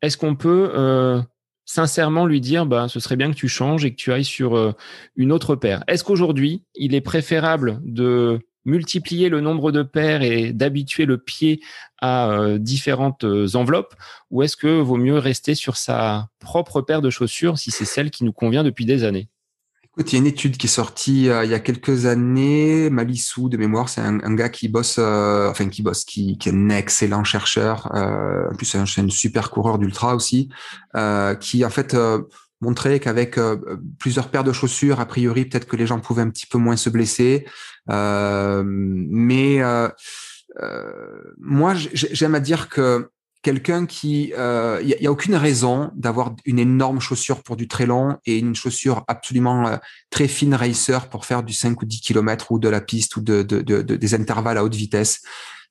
est-ce 0.03 0.17
qu'on 0.17 0.37
peut 0.37 1.25
sincèrement 1.71 2.27
lui 2.27 2.41
dire 2.41 2.67
bah, 2.67 2.89
ce 2.89 2.99
serait 2.99 3.15
bien 3.15 3.31
que 3.31 3.37
tu 3.37 3.47
changes 3.47 3.85
et 3.85 3.93
que 3.93 3.97
tu 3.97 4.13
ailles 4.13 4.25
sur 4.25 4.57
euh, 4.57 4.73
une 5.15 5.31
autre 5.31 5.55
paire? 5.55 5.85
Est-ce 5.87 6.03
qu'aujourd'hui, 6.03 6.65
il 6.75 6.95
est 6.97 7.01
préférable 7.01 7.81
de 7.85 8.41
multiplier 8.65 9.29
le 9.29 9.41
nombre 9.41 9.71
de 9.71 9.85
paires 9.85 10.23
et 10.23 10.53
d'habituer 10.53 11.07
le 11.07 11.17
pied 11.17 11.61
à 12.01 12.29
euh, 12.31 12.59
différentes 12.59 13.23
euh, 13.23 13.55
enveloppes? 13.55 13.95
Ou 14.33 14.43
est-ce 14.43 14.57
que 14.57 14.81
vaut 14.81 14.97
mieux 14.97 15.19
rester 15.19 15.55
sur 15.55 15.77
sa 15.77 16.29
propre 16.41 16.81
paire 16.81 17.03
de 17.03 17.11
chaussures 17.11 17.57
si 17.57 17.71
c'est 17.71 17.85
celle 17.85 18.11
qui 18.11 18.25
nous 18.25 18.33
convient 18.33 18.65
depuis 18.65 18.85
des 18.85 19.05
années? 19.05 19.29
Il 20.07 20.13
y 20.13 20.17
a 20.17 20.19
une 20.19 20.27
étude 20.27 20.57
qui 20.57 20.67
est 20.67 20.71
sortie 20.71 21.25
il 21.25 21.51
y 21.51 21.55
a 21.55 21.61
quelques 21.61 22.07
années. 22.07 22.91
Malissou, 22.91 23.49
de 23.49 23.57
mémoire, 23.57 23.89
c'est 23.89 24.01
un, 24.01 24.35
gars 24.35 24.49
qui 24.49 24.69
bosse, 24.69 24.99
enfin 24.99 25.69
qui 25.69 25.83
bosse, 25.83 26.05
qui, 26.05 26.39
est 26.45 26.51
un 26.51 26.69
excellent 26.71 27.25
chercheur. 27.25 27.91
en 27.93 28.55
plus, 28.57 28.67
c'est 28.67 28.79
un, 28.79 29.09
super 29.09 29.51
coureur 29.51 29.79
d'ultra 29.79 30.15
aussi, 30.15 30.49
qui 31.41 31.65
en 31.65 31.71
fait 31.71 31.97
montrer 32.61 33.01
qu'avec 33.01 33.39
euh, 33.39 33.57
plusieurs 33.99 34.29
paires 34.29 34.45
de 34.45 34.53
chaussures, 34.53 35.01
a 35.01 35.07
priori, 35.07 35.47
peut-être 35.47 35.67
que 35.67 35.77
les 35.77 35.87
gens 35.87 35.99
pouvaient 35.99 36.23
un 36.23 36.31
petit 36.31 36.47
peu 36.47 36.59
moins 36.59 36.77
se 36.77 36.91
blesser. 36.91 37.47
Euh, 37.91 38.63
mais 38.67 39.63
euh, 39.63 39.89
moi, 41.39 41.75
j'aime 41.75 42.35
à 42.35 42.41
dire 42.41 42.69
que 42.69 43.11
quelqu'un 43.43 43.87
qui, 43.87 44.29
il 44.29 44.35
euh, 44.35 44.83
y, 44.83 45.07
a, 45.07 45.11
aucune 45.11 45.35
raison 45.35 45.91
d'avoir 45.95 46.35
une 46.45 46.59
énorme 46.59 47.01
chaussure 47.01 47.43
pour 47.43 47.57
du 47.57 47.69
très 47.69 47.87
long 47.87 48.19
et 48.27 48.39
une 48.39 48.55
chaussure 48.55 49.05
absolument 49.09 49.79
très 50.11 50.29
fine 50.29 50.55
racer 50.55 51.09
pour 51.09 51.25
faire 51.25 51.43
du 51.43 51.53
5 51.53 51.81
ou 51.81 51.87
10 51.87 52.01
km 52.01 52.53
ou 52.53 52.59
de 52.59 52.69
la 52.69 52.81
piste 52.81 53.17
ou 53.17 53.21
de, 53.21 53.43
de, 53.43 53.63
de, 53.63 53.83
des 53.83 54.15
intervalles 54.15 54.59
à 54.59 54.65
haute 54.65 54.75
vitesse. 54.75 55.23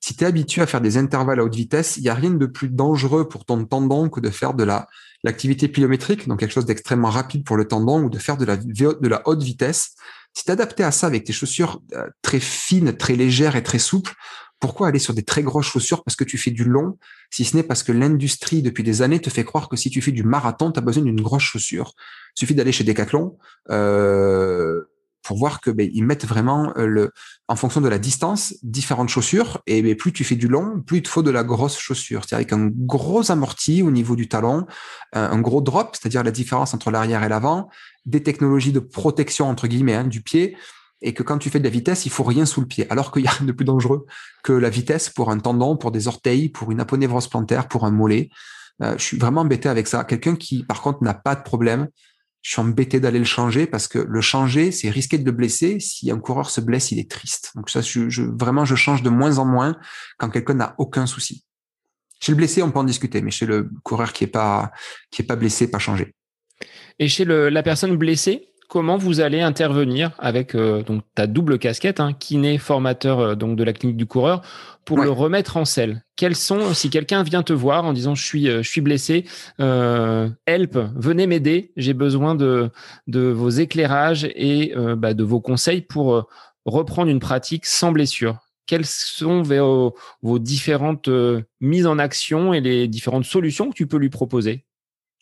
Si 0.01 0.15
tu 0.15 0.23
es 0.23 0.27
habitué 0.27 0.61
à 0.61 0.65
faire 0.65 0.81
des 0.81 0.97
intervalles 0.97 1.39
à 1.39 1.43
haute 1.43 1.55
vitesse, 1.55 1.97
il 1.97 2.03
n'y 2.03 2.09
a 2.09 2.15
rien 2.15 2.31
de 2.31 2.45
plus 2.45 2.69
dangereux 2.69 3.27
pour 3.27 3.45
ton 3.45 3.65
tendon 3.65 4.09
que 4.09 4.19
de 4.19 4.29
faire 4.29 4.53
de 4.53 4.63
la 4.63 4.87
l'activité 5.23 5.67
pliométrique, 5.67 6.27
donc 6.27 6.39
quelque 6.39 6.53
chose 6.53 6.65
d'extrêmement 6.65 7.09
rapide 7.09 7.43
pour 7.43 7.57
le 7.57 7.67
tendon, 7.67 8.03
ou 8.03 8.09
de 8.09 8.17
faire 8.17 8.37
de 8.37 8.45
la, 8.45 8.57
de 8.57 9.07
la 9.07 9.21
haute 9.27 9.43
vitesse. 9.43 9.95
Si 10.33 10.45
tu 10.45 10.51
adapté 10.51 10.83
à 10.83 10.91
ça 10.91 11.07
avec 11.07 11.25
tes 11.25 11.33
chaussures 11.33 11.81
euh, 11.93 12.07
très 12.21 12.39
fines, 12.39 12.95
très 12.95 13.15
légères 13.15 13.55
et 13.55 13.63
très 13.63 13.79
souples, 13.79 14.13
pourquoi 14.59 14.87
aller 14.87 14.99
sur 14.99 15.13
des 15.13 15.23
très 15.23 15.41
grosses 15.41 15.67
chaussures 15.67 16.03
parce 16.03 16.15
que 16.15 16.23
tu 16.23 16.37
fais 16.37 16.51
du 16.51 16.65
long, 16.65 16.97
si 17.31 17.45
ce 17.45 17.55
n'est 17.55 17.63
parce 17.63 17.83
que 17.83 17.91
l'industrie 17.91 18.61
depuis 18.61 18.83
des 18.83 19.01
années 19.01 19.19
te 19.19 19.29
fait 19.29 19.45
croire 19.45 19.69
que 19.69 19.77
si 19.77 19.89
tu 19.89 20.01
fais 20.01 20.11
du 20.11 20.23
marathon, 20.23 20.71
tu 20.71 20.79
as 20.79 20.81
besoin 20.81 21.03
d'une 21.03 21.21
grosse 21.21 21.43
chaussure. 21.43 21.93
Il 22.35 22.39
suffit 22.41 22.55
d'aller 22.55 22.73
chez 22.73 22.83
Decathlon, 22.83 23.37
euh, 23.71 24.81
pour 25.23 25.37
voir 25.37 25.61
que 25.61 25.69
ben, 25.69 25.89
ils 25.93 26.03
mettent 26.03 26.25
vraiment 26.25 26.73
euh, 26.77 26.85
le, 26.85 27.11
en 27.47 27.55
fonction 27.55 27.81
de 27.81 27.87
la 27.87 27.99
distance, 27.99 28.55
différentes 28.63 29.09
chaussures. 29.09 29.61
Et 29.67 29.81
ben, 29.81 29.95
plus 29.95 30.11
tu 30.11 30.23
fais 30.23 30.35
du 30.35 30.47
long, 30.47 30.81
plus 30.81 30.97
il 30.97 31.03
te 31.03 31.09
faut 31.09 31.23
de 31.23 31.31
la 31.31 31.43
grosse 31.43 31.77
chaussure. 31.77 32.21
C'est-à-dire 32.21 32.37
avec 32.37 32.53
un 32.53 32.69
gros 32.71 33.31
amorti 33.31 33.81
au 33.81 33.91
niveau 33.91 34.15
du 34.15 34.27
talon, 34.27 34.65
un 35.13 35.39
gros 35.39 35.61
drop, 35.61 35.95
c'est-à-dire 35.95 36.23
la 36.23 36.31
différence 36.31 36.73
entre 36.73 36.91
l'arrière 36.91 37.23
et 37.23 37.29
l'avant, 37.29 37.69
des 38.05 38.23
technologies 38.23 38.71
de 38.71 38.79
protection 38.79 39.47
entre 39.49 39.67
guillemets 39.67 39.95
hein, 39.95 40.03
du 40.05 40.21
pied. 40.21 40.57
Et 41.01 41.13
que 41.13 41.23
quand 41.23 41.37
tu 41.37 41.49
fais 41.49 41.59
de 41.59 41.63
la 41.63 41.69
vitesse, 41.69 42.05
il 42.05 42.11
faut 42.11 42.23
rien 42.23 42.45
sous 42.45 42.61
le 42.61 42.67
pied. 42.67 42.85
Alors 42.91 43.11
qu'il 43.11 43.23
y 43.23 43.27
a 43.27 43.31
rien 43.31 43.47
de 43.47 43.51
plus 43.51 43.65
dangereux 43.65 44.05
que 44.43 44.51
la 44.51 44.69
vitesse 44.69 45.09
pour 45.09 45.31
un 45.31 45.39
tendon, 45.39 45.77
pour 45.77 45.91
des 45.91 46.07
orteils, 46.07 46.49
pour 46.49 46.71
une 46.71 46.79
aponévrose 46.79 47.27
plantaire, 47.27 47.67
pour 47.67 47.85
un 47.85 47.91
mollet. 47.91 48.29
Euh, 48.81 48.97
je 48.97 49.03
suis 49.03 49.17
vraiment 49.17 49.41
embêté 49.41 49.69
avec 49.69 49.87
ça. 49.87 50.03
Quelqu'un 50.03 50.35
qui, 50.35 50.63
par 50.63 50.81
contre, 50.81 51.03
n'a 51.03 51.13
pas 51.13 51.35
de 51.35 51.43
problème, 51.43 51.87
je 52.41 52.51
suis 52.51 52.61
embêté 52.61 52.99
d'aller 52.99 53.19
le 53.19 53.25
changer 53.25 53.67
parce 53.67 53.87
que 53.87 53.99
le 53.99 54.21
changer, 54.21 54.71
c'est 54.71 54.89
risquer 54.89 55.17
de 55.17 55.25
le 55.25 55.31
blesser. 55.31 55.79
Si 55.79 56.09
un 56.09 56.19
coureur 56.19 56.49
se 56.49 56.61
blesse, 56.61 56.91
il 56.91 56.99
est 56.99 57.09
triste. 57.09 57.51
Donc 57.55 57.69
ça, 57.69 57.81
je, 57.81 58.21
vraiment, 58.21 58.65
je 58.65 58.75
change 58.75 59.03
de 59.03 59.09
moins 59.09 59.39
en 59.39 59.45
moins 59.45 59.75
quand 60.17 60.29
quelqu'un 60.29 60.53
n'a 60.53 60.75
aucun 60.77 61.05
souci. 61.05 61.43
Chez 62.21 62.31
le 62.31 62.37
blessé, 62.37 62.61
on 62.61 62.71
peut 62.71 62.79
en 62.79 62.85
discuter, 62.85 63.21
mais 63.21 63.31
chez 63.31 63.45
le 63.45 63.69
coureur 63.83 64.13
qui 64.13 64.25
est 64.25 64.27
pas 64.27 64.71
qui 65.09 65.21
est 65.21 65.25
pas 65.25 65.35
blessé, 65.35 65.69
pas 65.69 65.79
changé. 65.79 66.15
Et 66.97 67.07
chez 67.07 67.23
le, 67.23 67.49
la 67.49 67.63
personne 67.63 67.95
blessée, 67.95 68.48
comment 68.69 68.97
vous 68.97 69.19
allez 69.19 69.41
intervenir 69.41 70.11
avec 70.19 70.55
euh, 70.55 70.83
donc 70.83 71.01
ta 71.15 71.27
double 71.27 71.57
casquette, 71.57 71.99
hein, 71.99 72.13
kiné, 72.13 72.57
formateur 72.57 73.19
euh, 73.19 73.35
donc 73.35 73.57
de 73.57 73.63
la 73.63 73.73
clinique 73.73 73.97
du 73.97 74.05
coureur, 74.05 74.41
pour 74.85 74.99
le 74.99 75.09
remettre 75.09 75.57
en 75.57 75.65
selle. 75.65 76.03
Quels 76.15 76.35
sont, 76.35 76.73
si 76.73 76.89
quelqu'un 76.89 77.23
vient 77.23 77.43
te 77.43 77.51
voir 77.51 77.83
en 77.85 77.93
disant 77.93 78.15
je 78.15 78.23
suis, 78.23 78.47
euh, 78.47 78.63
je 78.63 78.69
suis 78.69 78.81
blessé, 78.81 79.25
help, 79.59 80.77
venez 80.95 81.27
m'aider, 81.27 81.73
j'ai 81.75 81.93
besoin 81.93 82.35
de, 82.35 82.69
de 83.07 83.21
vos 83.21 83.49
éclairages 83.49 84.25
et 84.35 84.73
bah, 84.97 85.13
de 85.13 85.23
vos 85.23 85.41
conseils 85.41 85.81
pour 85.81 86.27
reprendre 86.65 87.09
une 87.09 87.19
pratique 87.19 87.65
sans 87.65 87.91
blessure. 87.91 88.37
Quelles 88.67 88.85
sont 88.85 89.41
vos, 89.41 89.95
vos 90.21 90.39
différentes 90.39 91.09
mises 91.59 91.87
en 91.87 91.97
action 91.97 92.53
et 92.53 92.61
les 92.61 92.87
différentes 92.87 93.25
solutions 93.25 93.69
que 93.69 93.75
tu 93.75 93.87
peux 93.87 93.97
lui 93.97 94.09
proposer? 94.09 94.65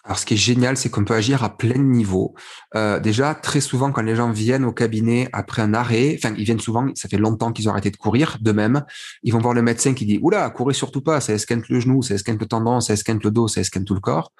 Alors, 0.08 0.20
ce 0.20 0.26
qui 0.26 0.36
est 0.36 0.38
génial, 0.38 0.78
c'est 0.78 0.89
qu'on 0.89 1.03
peut 1.03 1.16
agir 1.16 1.43
à 1.43 1.58
plein 1.58 1.78
niveau. 1.78 2.34
Euh, 2.76 2.97
déjà, 2.97 3.36
très 3.36 3.60
souvent, 3.60 3.91
quand 3.91 4.01
les 4.01 4.16
gens 4.16 4.32
viennent 4.32 4.64
au 4.64 4.72
cabinet 4.72 5.28
après 5.34 5.62
un 5.62 5.74
arrêt, 5.74 6.18
enfin, 6.18 6.34
ils 6.38 6.45
viennent 6.45 6.62
souvent, 6.62 6.88
ça 6.95 7.10
fait 7.10 7.18
longtemps 7.18 7.51
qu'ils 7.51 7.68
ont 7.68 7.74
arrêté 7.74 7.91
de 7.91 7.97
courir, 7.97 8.38
de 8.39 8.53
même, 8.53 8.86
ils 9.24 9.34
vont 9.34 9.39
voir 9.39 9.53
le 9.53 9.62
médecin 9.62 9.93
qui 9.93 10.05
dit, 10.05 10.18
oula, 10.22 10.49
courez 10.49 10.74
surtout 10.74 11.01
pas, 11.01 11.20
ça 11.20 11.34
esquinte 11.34 11.68
le 11.68 11.82
genou, 11.82 12.03
ça 12.03 12.14
esquinte 12.14 12.39
le 12.39 12.45
tendon, 12.45 12.80
ça 12.80 12.93
esquinte 12.93 13.22
le 13.22 13.32
dos, 13.32 13.49
ça 13.49 13.60
esquinte 13.60 13.84
tout 13.84 13.95
le 13.95 13.99
corps. 13.99 14.32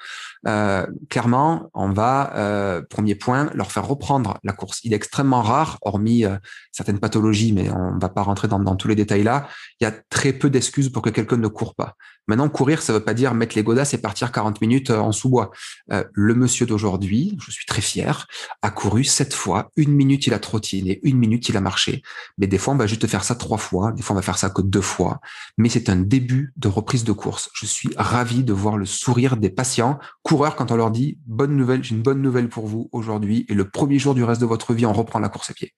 Euh, 0.48 0.88
clairement, 1.10 1.70
on 1.74 1.90
va, 1.90 2.34
euh, 2.38 2.82
premier 2.90 3.16
point, 3.16 3.50
leur 3.54 3.70
faire 3.70 3.86
reprendre 3.86 4.38
la 4.46 4.54
course. 4.54 4.80
Il 4.86 4.94
est 4.94 4.96
extrêmement 4.96 5.42
rare, 5.42 5.80
hormis 5.82 6.24
euh, 6.24 6.38
certaines 6.72 7.00
pathologies, 7.00 7.52
mais 7.52 7.70
on 7.72 7.96
ne 7.96 8.00
va 8.00 8.08
pas 8.08 8.22
rentrer 8.22 8.48
dans, 8.48 8.60
dans 8.60 8.78
tous 8.78 8.88
les 8.88 8.96
détails 8.96 9.24
là, 9.24 9.50
il 9.82 9.84
y 9.84 9.88
a 9.88 9.94
très 10.10 10.32
peu 10.32 10.50
d'excuses 10.50 10.88
pour 10.90 11.02
que 11.02 11.10
quelqu'un 11.10 11.36
ne 11.36 11.50
court 11.50 11.76
pas. 11.76 11.96
Maintenant, 12.28 12.50
courir, 12.50 12.82
ça 12.82 12.92
ne 12.94 12.98
veut 12.98 13.04
pas 13.04 13.14
dire 13.14 13.34
mettre 13.34 13.56
les 13.56 13.64
godasses 13.64 13.94
et 13.94 13.98
partir 13.98 14.32
40 14.32 14.60
minutes 14.62 14.90
euh, 14.90 15.00
en 15.00 15.12
sous-bois. 15.12 15.52
Euh, 15.92 16.04
le 16.14 16.36
monsieur 16.36 16.66
d'aujourd'hui, 16.66 17.38
je 17.42 17.52
suis 17.52 17.66
très 17.66 17.82
fier, 17.82 18.28
a 18.62 18.70
couru 18.70 19.04
sept 19.04 19.34
fois, 19.34 19.72
une 19.78 19.92
minute 19.92 20.28
il 20.28 20.34
a 20.34 20.40
trottiné, 20.40 21.00
une 21.04 21.18
minute 21.18 21.48
il 21.48 21.56
a 21.56 21.62
marché. 21.62 22.02
Mais 22.38 22.48
des 22.48 22.58
fois, 22.58 22.74
on 22.74 22.78
va 22.78 22.86
juste 22.86 23.08
faire 23.08 23.24
ça 23.24 23.36
trois 23.36 23.58
fois, 23.58 23.94
des 23.94 24.02
fois 24.02 24.14
on 24.14 24.20
va 24.20 24.24
faire 24.24 24.38
ça 24.38 24.50
que 24.50 24.62
deux 24.62 24.82
fois. 24.82 25.20
Mais 25.58 25.70
c'est 25.70 25.90
un 25.90 25.96
début 25.96 26.54
de 26.58 26.68
reprise 26.68 27.04
de 27.04 27.14
course. 27.14 27.50
Je 27.54 27.66
suis 27.66 27.90
ravi 27.98 28.44
de 28.44 28.54
voir 28.54 28.78
le 28.78 28.86
sourire 28.86 29.38
des 29.38 29.50
patients, 29.50 30.00
coureurs, 30.24 30.56
quand 30.56 30.72
on 30.72 30.76
leur 30.76 30.92
dit 30.92 31.20
bonne 31.26 31.56
nouvelle, 31.56 31.84
j'ai 31.84 31.96
une 31.96 32.02
bonne 32.02 32.22
nouvelle 32.22 32.50
pour 32.50 32.68
vous 32.68 32.90
aujourd'hui, 32.92 33.46
et 33.48 33.54
le 33.54 33.70
premier 33.70 34.00
jour 34.00 34.16
du 34.16 34.24
reste 34.24 34.42
de 34.42 34.46
votre 34.46 34.74
vie, 34.74 34.86
on 34.86 34.94
reprend 34.94 35.20
la 35.20 35.30
course 35.30 35.50
à 35.50 35.54
pied. 35.54 35.74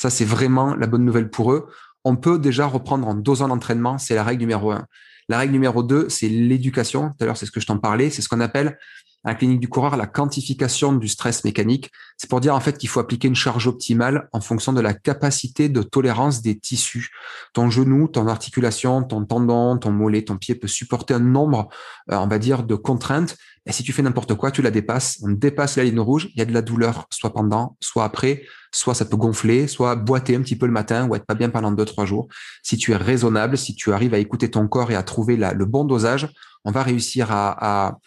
Ça, 0.00 0.10
c'est 0.10 0.24
vraiment 0.24 0.74
la 0.74 0.86
bonne 0.86 1.04
nouvelle 1.04 1.30
pour 1.30 1.52
eux. 1.52 1.66
On 2.04 2.16
peut 2.16 2.38
déjà 2.38 2.66
reprendre 2.66 3.08
en 3.08 3.14
dosant 3.14 3.48
l'entraînement, 3.48 3.98
c'est 3.98 4.14
la 4.14 4.22
règle 4.22 4.40
numéro 4.40 4.70
un. 4.70 4.86
La 5.28 5.38
règle 5.38 5.52
numéro 5.52 5.82
deux, 5.82 6.08
c'est 6.08 6.28
l'éducation. 6.28 7.10
Tout 7.10 7.16
à 7.20 7.26
l'heure, 7.26 7.36
c'est 7.36 7.46
ce 7.46 7.50
que 7.50 7.60
je 7.60 7.66
t'en 7.66 7.78
parlais. 7.78 8.10
C'est 8.10 8.22
ce 8.22 8.28
qu'on 8.28 8.40
appelle 8.40 8.78
à 9.24 9.30
la 9.30 9.34
clinique 9.34 9.60
du 9.60 9.68
coureur 9.68 9.96
la 9.96 10.06
quantification 10.06 10.92
du 10.92 11.08
stress 11.08 11.44
mécanique. 11.44 11.90
C'est 12.16 12.30
pour 12.30 12.40
dire 12.40 12.54
en 12.54 12.60
fait 12.60 12.78
qu'il 12.78 12.88
faut 12.88 13.00
appliquer 13.00 13.28
une 13.28 13.34
charge 13.34 13.66
optimale 13.66 14.28
en 14.32 14.40
fonction 14.40 14.72
de 14.72 14.80
la 14.80 14.94
capacité 14.94 15.68
de 15.68 15.82
tolérance 15.82 16.40
des 16.40 16.58
tissus. 16.58 17.10
Ton 17.52 17.68
genou, 17.68 18.08
ton 18.08 18.26
articulation, 18.28 19.02
ton 19.02 19.24
tendon, 19.24 19.76
ton 19.76 19.90
mollet, 19.90 20.22
ton 20.22 20.36
pied 20.36 20.54
peut 20.54 20.68
supporter 20.68 21.14
un 21.14 21.20
nombre, 21.20 21.68
euh, 22.10 22.16
on 22.16 22.28
va 22.28 22.38
dire, 22.38 22.62
de 22.62 22.74
contraintes. 22.74 23.36
Et 23.68 23.72
si 23.72 23.82
tu 23.82 23.92
fais 23.92 24.02
n'importe 24.02 24.34
quoi, 24.34 24.50
tu 24.50 24.62
la 24.62 24.70
dépasses. 24.70 25.18
On 25.22 25.28
dépasse 25.28 25.76
la 25.76 25.84
ligne 25.84 26.00
rouge, 26.00 26.30
il 26.34 26.38
y 26.38 26.42
a 26.42 26.46
de 26.46 26.54
la 26.54 26.62
douleur, 26.62 27.06
soit 27.10 27.34
pendant, 27.34 27.76
soit 27.80 28.02
après, 28.02 28.44
soit 28.72 28.94
ça 28.94 29.04
peut 29.04 29.18
gonfler, 29.18 29.68
soit 29.68 29.94
boiter 29.94 30.36
un 30.36 30.40
petit 30.40 30.56
peu 30.56 30.64
le 30.64 30.72
matin 30.72 31.06
ou 31.06 31.14
être 31.14 31.26
pas 31.26 31.34
bien 31.34 31.50
pendant 31.50 31.70
deux, 31.70 31.84
trois 31.84 32.06
jours. 32.06 32.28
Si 32.62 32.78
tu 32.78 32.92
es 32.92 32.96
raisonnable, 32.96 33.58
si 33.58 33.74
tu 33.74 33.92
arrives 33.92 34.14
à 34.14 34.18
écouter 34.18 34.50
ton 34.50 34.66
corps 34.68 34.90
et 34.90 34.94
à 34.96 35.02
trouver 35.02 35.36
le 35.36 35.64
bon 35.66 35.84
dosage, 35.84 36.28
on 36.64 36.70
va 36.70 36.82
réussir 36.82 37.28
à, 37.30 37.98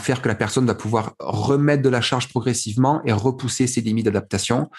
faire 0.00 0.20
que 0.20 0.28
la 0.28 0.34
personne 0.34 0.66
va 0.66 0.74
pouvoir 0.74 1.14
remettre 1.18 1.82
de 1.82 1.88
la 1.88 2.02
charge 2.02 2.28
progressivement 2.28 3.00
et 3.04 3.12
repousser 3.12 3.66
ses 3.66 3.80
limites 3.80 4.04
d'adaptation. 4.04 4.70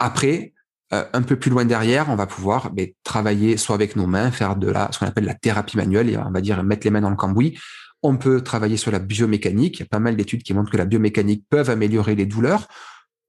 Après, 0.00 0.52
euh, 0.92 1.04
un 1.12 1.22
peu 1.22 1.36
plus 1.36 1.50
loin 1.50 1.64
derrière, 1.64 2.08
on 2.10 2.16
va 2.16 2.26
pouvoir 2.26 2.70
ben, 2.70 2.88
travailler 3.04 3.56
soit 3.56 3.74
avec 3.74 3.96
nos 3.96 4.06
mains, 4.06 4.30
faire 4.30 4.56
de 4.56 4.68
la, 4.68 4.90
ce 4.92 4.98
qu'on 4.98 5.06
appelle 5.06 5.24
la 5.24 5.34
thérapie 5.34 5.76
manuelle, 5.76 6.10
et 6.10 6.16
on 6.16 6.30
va 6.30 6.40
dire 6.40 6.62
mettre 6.62 6.84
les 6.84 6.90
mains 6.90 7.00
dans 7.00 7.10
le 7.10 7.16
cambouis. 7.16 7.58
On 8.04 8.16
peut 8.18 8.42
travailler 8.42 8.76
sur 8.76 8.92
la 8.92 9.00
biomécanique. 9.00 9.78
Il 9.78 9.80
y 9.80 9.82
a 9.82 9.88
pas 9.88 9.98
mal 9.98 10.14
d'études 10.14 10.42
qui 10.42 10.54
montrent 10.54 10.70
que 10.70 10.76
la 10.76 10.84
biomécanique 10.84 11.46
peut 11.48 11.64
améliorer 11.68 12.14
les 12.14 12.26
douleurs 12.26 12.68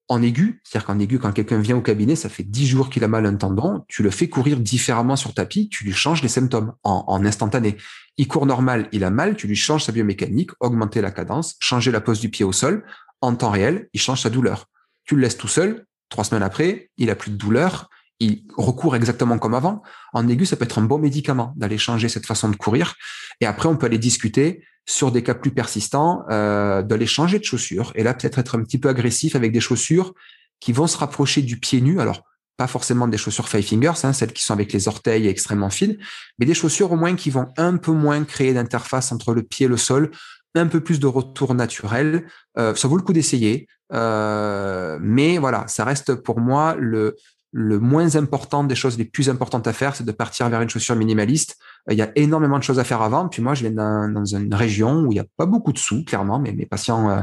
en 0.08 0.22
aigu, 0.22 0.62
c'est-à-dire 0.64 0.86
qu'en 0.86 1.00
aigu, 1.00 1.18
quand 1.18 1.32
quelqu'un 1.32 1.60
vient 1.60 1.78
au 1.78 1.82
cabinet, 1.82 2.16
ça 2.16 2.30
fait 2.30 2.44
dix 2.44 2.68
jours 2.68 2.90
qu'il 2.90 3.04
a 3.04 3.08
mal 3.08 3.26
un 3.26 3.36
tendon, 3.36 3.84
tu 3.88 4.04
le 4.04 4.12
fais 4.12 4.30
courir 4.30 4.60
différemment 4.60 5.16
sur 5.16 5.34
tapis, 5.34 5.68
tu 5.70 5.84
lui 5.84 5.94
changes 5.94 6.22
les 6.22 6.30
symptômes 6.30 6.74
en, 6.84 7.26
instantané. 7.26 7.78
Il 8.18 8.28
court 8.28 8.46
normal, 8.46 8.88
il 8.92 9.04
a 9.04 9.10
mal, 9.10 9.36
tu 9.36 9.48
lui 9.48 9.56
changes 9.56 9.86
sa 9.86 9.92
biomécanique, 9.92 10.52
augmenter 10.60 11.02
la 11.02 11.10
cadence, 11.10 11.56
changer 11.60 11.92
la 11.92 12.02
pose 12.02 12.20
du 12.20 12.30
pied 12.30 12.46
au 12.46 12.52
sol, 12.52 12.86
en 13.22 13.36
temps 13.36 13.50
réel, 13.50 13.90
il 13.94 14.00
change 14.00 14.22
sa 14.22 14.30
douleur. 14.30 14.68
Tu 15.06 15.16
le 15.16 15.22
laisses 15.22 15.38
tout 15.38 15.48
seul, 15.48 15.86
trois 16.10 16.24
semaines 16.24 16.44
après, 16.44 16.92
il 16.98 17.10
a 17.10 17.16
plus 17.16 17.32
de 17.32 17.38
douleur, 17.38 17.90
il 18.20 18.44
recourt 18.56 18.96
exactement 18.96 19.38
comme 19.38 19.54
avant. 19.54 19.84
En 20.14 20.28
aigu, 20.28 20.46
ça 20.46 20.56
peut 20.56 20.66
être 20.66 20.80
un 20.80 20.84
bon 20.84 20.98
médicament 20.98 21.54
d'aller 21.58 21.78
changer 21.78 22.10
cette 22.10 22.26
façon 22.26 22.50
de 22.50 22.56
courir. 22.56 22.96
Et 23.42 23.46
après, 23.46 23.68
on 23.68 23.76
peut 23.76 23.88
aller 23.88 23.98
discuter 23.98 24.64
sur 24.88 25.12
des 25.12 25.24
cas 25.24 25.34
plus 25.34 25.52
persistants, 25.52 26.24
euh, 26.30 26.82
d'aller 26.82 27.08
changer 27.08 27.40
de 27.40 27.44
chaussures. 27.44 27.92
Et 27.96 28.04
là, 28.04 28.14
peut-être 28.14 28.40
être 28.40 28.58
un 28.58 28.64
petit 28.64 28.78
peu 28.78 28.90
agressif 28.90 29.36
avec 29.36 29.52
des 29.52 29.60
chaussures 29.60 30.14
qui 30.60 30.72
vont 30.72 30.88
se 30.88 30.98
rapprocher 30.98 31.42
du 31.42 31.60
pied 31.60 31.82
nu. 31.82 32.00
Alors, 32.00 32.22
pas 32.58 32.68
forcément 32.68 33.08
des 33.08 33.18
chaussures 33.18 33.50
five 33.50 33.66
fingers, 33.66 34.06
hein, 34.06 34.14
celles 34.14 34.32
qui 34.32 34.44
sont 34.44 34.54
avec 34.54 34.72
les 34.72 34.88
orteils 34.88 35.28
extrêmement 35.28 35.70
fines, 35.70 35.98
mais 36.40 36.46
des 36.46 36.54
chaussures 36.54 36.92
au 36.92 36.96
moins 36.96 37.16
qui 37.16 37.30
vont 37.30 37.48
un 37.58 37.76
peu 37.76 37.92
moins 37.92 38.24
créer 38.24 38.54
d'interface 38.54 39.12
entre 39.12 39.34
le 39.34 39.44
pied 39.44 39.66
et 39.66 39.70
le 39.70 39.76
sol, 39.76 40.12
un 40.58 40.68
peu 40.68 40.80
plus 40.80 41.02
de 41.02 41.08
retour 41.08 41.54
naturel. 41.54 42.26
ça 42.56 42.88
vaut 42.88 42.96
le 42.96 43.04
coup 43.04 43.12
d'essayer, 43.12 43.68
mais 43.92 45.38
voilà, 45.38 45.68
ça 45.68 45.84
reste 45.84 46.16
pour 46.16 46.40
moi 46.40 46.78
le 46.80 47.18
le 47.58 47.80
moins 47.80 48.18
important 48.18 48.66
des 48.66 48.76
choses 48.76 48.98
les 48.98 49.06
plus 49.06 49.30
importantes 49.30 49.66
à 49.66 49.72
faire, 49.72 49.96
c'est 49.96 50.04
de 50.04 50.12
partir 50.12 50.50
vers 50.50 50.62
une 50.62 50.68
chaussure 50.68 50.98
minimaliste. 50.98 51.56
Euh, 51.90 51.94
il 51.94 51.98
y 51.98 52.02
a 52.02 52.12
énormément 52.18 52.60
de 52.60 52.64
choses 52.64 52.80
à 52.80 52.84
faire 52.84 53.02
avant. 53.02 53.30
Puis 53.30 53.42
moi, 53.42 53.54
je 53.54 53.66
viens 53.66 54.10
dans, 54.10 54.26
une 54.26 54.54
région 54.54 55.04
où 55.04 55.14
il 55.14 55.16
n'y 55.16 55.22
a 55.22 55.26
pas 55.38 55.46
beaucoup 55.46 55.72
de 55.72 55.78
sous, 55.78 56.04
clairement, 56.04 56.38
mais 56.38 56.52
mes 56.52 56.66
patients, 56.66 57.10
euh, 57.10 57.22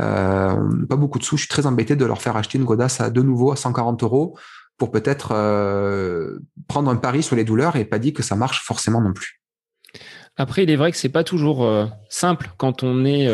euh, 0.00 0.86
pas 0.86 0.96
beaucoup 0.96 1.18
de 1.18 1.24
sous. 1.24 1.36
Je 1.36 1.42
suis 1.42 1.50
très 1.50 1.66
embêté 1.66 1.96
de 1.96 2.04
leur 2.06 2.22
faire 2.22 2.34
acheter 2.34 2.56
une 2.56 2.64
godasse 2.64 3.02
à 3.02 3.10
de 3.10 3.20
nouveau 3.20 3.52
à 3.52 3.56
140 3.56 4.02
euros 4.04 4.38
pour 4.78 4.90
peut-être 4.90 5.28
prendre 6.66 6.90
un 6.90 6.96
pari 6.96 7.22
sur 7.22 7.36
les 7.36 7.44
douleurs 7.44 7.76
et 7.76 7.84
pas 7.84 8.00
dit 8.00 8.12
que 8.12 8.24
ça 8.24 8.34
marche 8.34 8.64
forcément 8.64 9.02
non 9.02 9.12
plus. 9.12 9.42
Après, 10.36 10.64
il 10.64 10.70
est 10.70 10.76
vrai 10.76 10.90
que 10.90 10.96
c'est 10.96 11.10
pas 11.10 11.22
toujours 11.22 11.70
simple 12.08 12.50
quand 12.56 12.82
on 12.82 13.04
est 13.04 13.28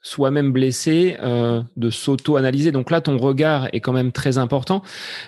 soi-même 0.00 0.50
blessé 0.50 1.18
de 1.20 1.90
s'auto-analyser. 1.90 2.72
Donc 2.72 2.90
là, 2.90 3.02
ton 3.02 3.18
regard 3.18 3.68
est 3.74 3.80
quand 3.80 3.92
même 3.92 4.12
très 4.12 4.38
important. 4.38 4.82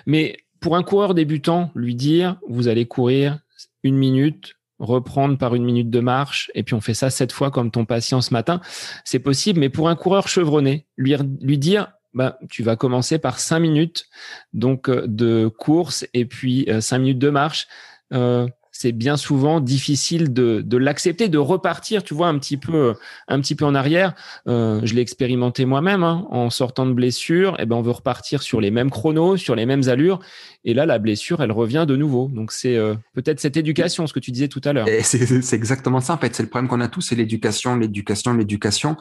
Mais 0.07 0.37
pour 0.61 0.77
un 0.77 0.83
coureur 0.83 1.13
débutant, 1.13 1.71
lui 1.75 1.95
dire, 1.95 2.37
vous 2.47 2.69
allez 2.69 2.85
courir 2.85 3.39
une 3.83 3.97
minute, 3.97 4.53
reprendre 4.79 5.37
par 5.37 5.55
une 5.55 5.65
minute 5.65 5.89
de 5.89 5.99
marche, 5.99 6.51
et 6.55 6.63
puis 6.63 6.75
on 6.75 6.81
fait 6.81 6.93
ça 6.93 7.09
sept 7.09 7.31
fois 7.31 7.51
comme 7.51 7.71
ton 7.71 7.83
patient 7.83 8.21
ce 8.21 8.31
matin, 8.31 8.61
c'est 9.03 9.19
possible. 9.19 9.59
Mais 9.59 9.69
pour 9.69 9.89
un 9.89 9.95
coureur 9.95 10.27
chevronné, 10.27 10.85
lui, 10.97 11.57
dire, 11.57 11.91
bah, 12.13 12.37
tu 12.49 12.61
vas 12.63 12.75
commencer 12.75 13.17
par 13.17 13.39
cinq 13.39 13.59
minutes 13.59 14.05
donc 14.53 14.87
euh, 14.87 15.05
de 15.07 15.47
course 15.47 16.05
et 16.13 16.25
puis 16.25 16.65
euh, 16.69 16.79
cinq 16.79 16.99
minutes 16.99 17.19
de 17.19 17.29
marche. 17.29 17.67
Euh, 18.13 18.47
c'est 18.81 18.91
bien 18.91 19.15
souvent 19.15 19.59
difficile 19.59 20.33
de, 20.33 20.77
l'accepter, 20.77 21.29
de 21.29 21.37
repartir, 21.37 22.03
tu 22.03 22.15
vois, 22.15 22.29
un 22.29 22.39
petit 22.39 22.57
peu, 22.57 22.95
un 23.27 23.39
petit 23.39 23.53
peu 23.53 23.63
en 23.63 23.75
arrière. 23.75 24.15
Euh, 24.47 24.81
je 24.83 24.95
l'ai 24.95 25.01
expérimenté 25.01 25.65
moi-même 25.65 26.03
hein, 26.03 26.25
en 26.31 26.49
sortant 26.49 26.87
de 26.87 26.93
blessure. 26.93 27.53
Et 27.59 27.63
eh 27.63 27.65
ben, 27.67 27.75
on 27.75 27.83
veut 27.83 27.91
repartir 27.91 28.41
sur 28.41 28.59
les 28.59 28.71
mêmes 28.71 28.89
chronos, 28.89 29.37
sur 29.37 29.53
les 29.53 29.67
mêmes 29.67 29.87
allures. 29.87 30.19
Et 30.63 30.73
là, 30.73 30.87
la 30.87 30.97
blessure, 30.97 31.43
elle 31.43 31.51
revient 31.51 31.85
de 31.87 31.95
nouveau. 31.95 32.27
Donc, 32.33 32.51
c'est 32.51 32.75
euh, 32.75 32.95
peut-être 33.13 33.39
cette 33.39 33.55
éducation, 33.55 34.07
ce 34.07 34.13
que 34.13 34.19
tu 34.19 34.31
disais 34.31 34.47
tout 34.47 34.61
à 34.63 34.73
l'heure. 34.73 34.87
C'est 35.03 35.53
exactement 35.53 36.01
ça, 36.01 36.13
en 36.13 36.17
fait. 36.17 36.35
C'est 36.35 36.43
le 36.43 36.49
problème 36.49 36.67
qu'on 36.67 36.81
a 36.81 36.87
tous, 36.87 37.01
c'est 37.01 37.15
l'éducation, 37.15 37.75
l'éducation, 37.75 38.33
l'éducation. 38.33 38.97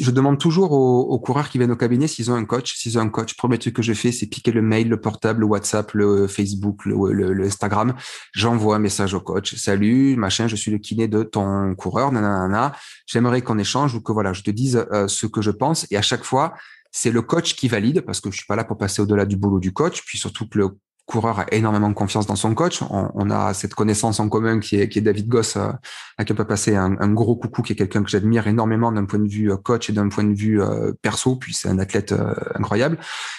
je 0.00 0.10
demande 0.12 0.38
toujours 0.38 0.70
aux, 0.72 1.18
coureurs 1.18 1.48
qui 1.48 1.58
viennent 1.58 1.72
au 1.72 1.76
cabinet 1.76 2.06
s'ils 2.06 2.30
ont 2.30 2.34
un 2.34 2.44
coach. 2.44 2.76
S'ils 2.76 2.98
ont 2.98 3.02
un 3.02 3.08
coach, 3.08 3.34
premier 3.36 3.58
truc 3.58 3.74
que 3.74 3.82
je 3.82 3.94
fais, 3.94 4.12
c'est 4.12 4.26
piquer 4.26 4.52
le 4.52 4.62
mail, 4.62 4.88
le 4.88 5.00
portable, 5.00 5.40
le 5.40 5.46
WhatsApp, 5.46 5.92
le 5.92 6.28
Facebook, 6.28 6.84
le 6.84 7.44
Instagram. 7.44 7.94
J'envoie 8.32 8.76
un 8.76 8.80
message 8.80 9.07
au 9.14 9.20
coach. 9.20 9.54
Salut, 9.56 10.16
machin, 10.16 10.46
je 10.48 10.56
suis 10.56 10.70
le 10.70 10.78
kiné 10.78 11.08
de 11.08 11.22
ton 11.22 11.74
coureur, 11.74 12.12
nanana. 12.12 12.72
J'aimerais 13.06 13.42
qu'on 13.42 13.58
échange 13.58 13.94
ou 13.94 14.00
que 14.00 14.12
voilà, 14.12 14.32
je 14.32 14.42
te 14.42 14.50
dise 14.50 14.86
euh, 14.92 15.08
ce 15.08 15.26
que 15.26 15.42
je 15.42 15.50
pense. 15.50 15.86
Et 15.90 15.96
à 15.96 16.02
chaque 16.02 16.24
fois, 16.24 16.54
c'est 16.90 17.10
le 17.10 17.22
coach 17.22 17.54
qui 17.54 17.68
valide 17.68 18.00
parce 18.02 18.20
que 18.20 18.30
je 18.30 18.36
suis 18.36 18.46
pas 18.46 18.56
là 18.56 18.64
pour 18.64 18.78
passer 18.78 19.02
au-delà 19.02 19.26
du 19.26 19.36
boulot 19.36 19.60
du 19.60 19.72
coach. 19.72 20.02
Puis 20.04 20.18
surtout 20.18 20.48
que 20.48 20.58
le 20.58 20.68
coureur 21.08 21.40
a 21.40 21.46
énormément 21.52 21.92
confiance 21.94 22.26
dans 22.26 22.36
son 22.36 22.54
coach. 22.54 22.82
On, 22.90 23.30
a 23.30 23.54
cette 23.54 23.74
connaissance 23.74 24.20
en 24.20 24.28
commun 24.28 24.60
qui 24.60 24.78
est, 24.78 24.90
qui 24.90 24.98
est 24.98 25.02
David 25.02 25.26
Goss, 25.26 25.56
euh, 25.56 25.70
à 26.18 26.24
qui 26.24 26.32
on 26.32 26.34
peut 26.34 26.44
passer 26.44 26.76
un, 26.76 27.12
gros 27.12 27.34
coucou, 27.34 27.62
qui 27.62 27.72
est 27.72 27.76
quelqu'un 27.76 28.02
que 28.02 28.10
j'admire 28.10 28.46
énormément 28.46 28.92
d'un 28.92 29.06
point 29.06 29.18
de 29.18 29.28
vue 29.28 29.50
euh, 29.50 29.56
coach 29.56 29.88
et 29.88 29.94
d'un 29.94 30.10
point 30.10 30.24
de 30.24 30.34
vue 30.34 30.60
euh, 30.60 30.92
perso, 31.00 31.36
puis 31.36 31.54
c'est 31.54 31.70
un 31.70 31.78
athlète 31.78 32.14
incroyable. 32.54 32.98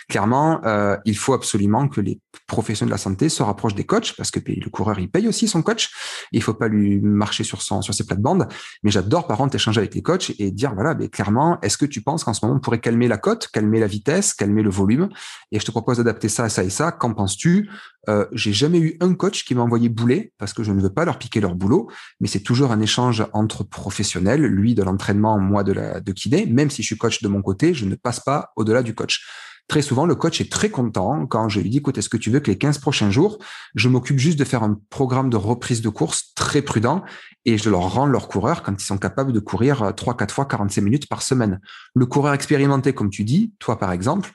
Clairement, 0.09 0.61
il 1.05 1.15
faut 1.15 1.33
absolument 1.33 1.87
que 1.87 2.01
les 2.01 2.19
professionnels 2.47 2.89
de 2.89 2.93
la 2.93 2.97
santé 2.97 3.29
se 3.29 3.43
rapprochent 3.43 3.75
des 3.75 3.85
coachs, 3.85 4.15
parce 4.17 4.31
que 4.31 4.39
le 4.47 4.69
coureur, 4.69 4.97
il 4.99 5.09
paye 5.09 5.27
aussi 5.27 5.47
son 5.47 5.61
coach. 5.61 5.91
Il 6.31 6.41
faut 6.41 6.55
pas 6.55 6.67
lui 6.67 6.99
marcher 6.99 7.43
sur, 7.43 7.61
son, 7.61 7.83
sur 7.83 7.93
ses 7.93 8.05
plates-bandes. 8.05 8.47
Mais 8.81 8.89
j'adore, 8.89 9.27
par 9.27 9.37
contre, 9.37 9.55
échanger 9.55 9.79
avec 9.79 9.93
les 9.93 10.01
coachs 10.01 10.31
et 10.39 10.49
dire, 10.49 10.73
voilà, 10.73 10.95
mais 10.95 11.09
clairement, 11.09 11.59
est-ce 11.61 11.77
que 11.77 11.85
tu 11.85 12.01
penses 12.01 12.23
qu'en 12.23 12.33
ce 12.33 12.43
moment, 12.43 12.57
on 12.57 12.59
pourrait 12.59 12.79
calmer 12.79 13.07
la 13.07 13.17
cote, 13.17 13.49
calmer 13.53 13.79
la 13.79 13.87
vitesse, 13.87 14.33
calmer 14.33 14.63
le 14.63 14.71
volume? 14.71 15.09
Et 15.51 15.59
je 15.59 15.65
te 15.65 15.71
propose 15.71 15.97
d'adapter 15.97 16.29
ça 16.29 16.45
à 16.45 16.49
ça 16.49 16.63
et 16.63 16.71
ça. 16.71 16.91
Qu'en 16.91 17.13
penses-tu? 17.13 17.58
Euh, 18.07 18.25
j'ai 18.31 18.53
jamais 18.53 18.79
eu 18.79 18.97
un 19.01 19.13
coach 19.13 19.45
qui 19.45 19.55
m'a 19.55 19.61
envoyé 19.61 19.89
bouler 19.89 20.33
parce 20.37 20.53
que 20.53 20.63
je 20.63 20.71
ne 20.71 20.81
veux 20.81 20.93
pas 20.93 21.05
leur 21.05 21.17
piquer 21.19 21.41
leur 21.41 21.55
boulot, 21.55 21.89
mais 22.19 22.27
c'est 22.27 22.41
toujours 22.41 22.71
un 22.71 22.81
échange 22.81 23.25
entre 23.33 23.63
professionnels, 23.63 24.41
lui 24.41 24.75
de 24.75 24.83
l'entraînement, 24.83 25.39
moi 25.39 25.63
de 25.63 25.73
la 25.73 25.99
de 25.99 26.11
kiné. 26.11 26.45
Même 26.45 26.69
si 26.69 26.81
je 26.81 26.87
suis 26.87 26.97
coach 26.97 27.21
de 27.21 27.27
mon 27.27 27.41
côté, 27.41 27.73
je 27.73 27.85
ne 27.85 27.95
passe 27.95 28.19
pas 28.19 28.51
au-delà 28.55 28.83
du 28.83 28.95
coach. 28.95 29.25
Très 29.69 29.83
souvent, 29.83 30.07
le 30.07 30.15
coach 30.15 30.41
est 30.41 30.51
très 30.51 30.69
content 30.69 31.27
quand 31.27 31.47
je 31.47 31.59
lui 31.59 31.69
dis, 31.69 31.77
écoute, 31.77 31.99
est-ce 31.99 32.09
que 32.09 32.17
tu 32.17 32.31
veux 32.31 32.39
que 32.39 32.49
les 32.49 32.57
15 32.57 32.79
prochains 32.79 33.11
jours, 33.11 33.37
je 33.75 33.87
m'occupe 33.87 34.17
juste 34.17 34.39
de 34.39 34.43
faire 34.43 34.63
un 34.63 34.79
programme 34.89 35.29
de 35.29 35.37
reprise 35.37 35.83
de 35.83 35.89
course 35.89 36.33
très 36.33 36.63
prudent 36.63 37.03
et 37.45 37.59
je 37.59 37.69
leur 37.69 37.93
rends 37.93 38.07
leur 38.07 38.29
coureur 38.29 38.63
quand 38.63 38.73
ils 38.73 38.83
sont 38.83 38.97
capables 38.97 39.31
de 39.31 39.39
courir 39.39 39.93
3, 39.95 40.17
4 40.17 40.33
fois 40.33 40.45
45 40.45 40.81
minutes 40.81 41.07
par 41.07 41.21
semaine. 41.21 41.59
Le 41.93 42.07
coureur 42.07 42.33
expérimenté, 42.33 42.93
comme 42.93 43.11
tu 43.11 43.23
dis, 43.23 43.53
toi 43.59 43.77
par 43.77 43.91
exemple, 43.91 44.31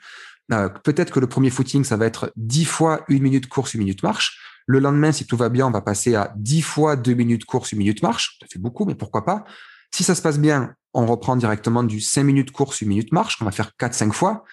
euh, 0.51 0.69
peut-être 0.69 1.11
que 1.11 1.19
le 1.19 1.27
premier 1.27 1.49
footing, 1.49 1.83
ça 1.83 1.97
va 1.97 2.05
être 2.05 2.31
10 2.35 2.65
fois 2.65 3.03
une 3.07 3.23
minute 3.23 3.47
course, 3.47 3.73
une 3.73 3.79
minute 3.79 4.03
marche. 4.03 4.39
Le 4.67 4.79
lendemain, 4.79 5.11
si 5.11 5.25
tout 5.25 5.37
va 5.37 5.49
bien, 5.49 5.67
on 5.67 5.71
va 5.71 5.81
passer 5.81 6.15
à 6.15 6.33
10 6.37 6.61
fois 6.61 6.95
deux 6.95 7.13
minutes 7.13 7.45
course, 7.45 7.71
une 7.71 7.79
minute 7.79 8.01
marche. 8.01 8.37
Ça 8.41 8.47
fait 8.51 8.59
beaucoup, 8.59 8.85
mais 8.85 8.95
pourquoi 8.95 9.25
pas? 9.25 9.43
Si 9.91 10.03
ça 10.03 10.15
se 10.15 10.21
passe 10.21 10.39
bien, 10.39 10.73
on 10.93 11.05
reprend 11.05 11.35
directement 11.35 11.83
du 11.83 11.99
5 12.01 12.23
minutes 12.23 12.51
course, 12.51 12.81
une 12.81 12.89
minute 12.89 13.11
marche, 13.11 13.37
qu'on 13.37 13.45
va 13.45 13.51
faire 13.51 13.71
4-5 13.79 14.11
fois. 14.11 14.43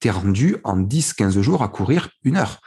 T'es 0.00 0.10
rendu 0.10 0.56
en 0.62 0.80
10-15 0.80 1.40
jours 1.40 1.62
à 1.62 1.68
courir 1.68 2.10
une 2.22 2.36
heure. 2.36 2.60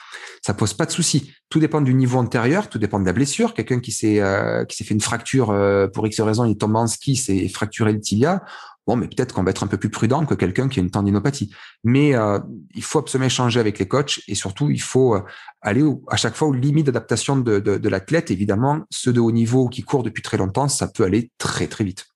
Ça 0.45 0.53
pose 0.53 0.73
pas 0.73 0.85
de 0.85 0.91
souci. 0.91 1.33
Tout 1.49 1.59
dépend 1.59 1.79
du 1.79 1.93
niveau 1.93 2.19
antérieur, 2.19 2.67
tout 2.67 2.77
dépend 2.77 2.99
de 2.99 3.05
la 3.05 3.13
blessure. 3.13 3.53
Quelqu'un 3.53 3.79
qui 3.79 3.93
s'est 3.93 4.19
euh, 4.19 4.65
qui 4.65 4.75
s'est 4.75 4.83
fait 4.83 4.93
une 4.93 5.01
fracture 5.01 5.49
euh, 5.49 5.87
pour 5.87 6.05
X 6.05 6.19
raison, 6.19 6.43
il 6.43 6.57
tombe 6.57 6.75
en 6.75 6.87
ski, 6.87 7.15
s'est 7.15 7.47
fracturé 7.47 7.93
le 7.93 8.01
tibia 8.01 8.43
Bon, 8.91 8.97
mais 8.97 9.07
peut-être 9.07 9.33
qu'on 9.33 9.43
va 9.43 9.51
être 9.51 9.63
un 9.63 9.67
peu 9.67 9.77
plus 9.77 9.89
prudent 9.89 10.25
que 10.25 10.35
quelqu'un 10.35 10.67
qui 10.67 10.81
a 10.81 10.83
une 10.83 10.91
tendinopathie. 10.91 11.49
Mais 11.85 12.13
euh, 12.13 12.39
il 12.75 12.83
faut 12.83 12.99
absolument 12.99 13.27
échanger 13.27 13.57
avec 13.57 13.79
les 13.79 13.87
coachs 13.87 14.19
et 14.27 14.35
surtout, 14.35 14.69
il 14.69 14.81
faut 14.81 15.15
euh, 15.15 15.21
aller 15.61 15.81
à 16.09 16.17
chaque 16.17 16.35
fois 16.35 16.49
aux 16.49 16.53
limites 16.53 16.87
d'adaptation 16.87 17.37
de, 17.37 17.87
l'athlète. 17.87 18.31
Évidemment, 18.31 18.81
ceux 18.89 19.13
de 19.13 19.21
haut 19.21 19.31
niveau 19.31 19.69
qui 19.69 19.83
courent 19.83 20.03
depuis 20.03 20.21
très 20.21 20.35
longtemps, 20.35 20.67
ça 20.67 20.89
peut 20.89 21.05
aller 21.05 21.31
très, 21.37 21.67
très 21.67 21.85
vite. 21.85 22.07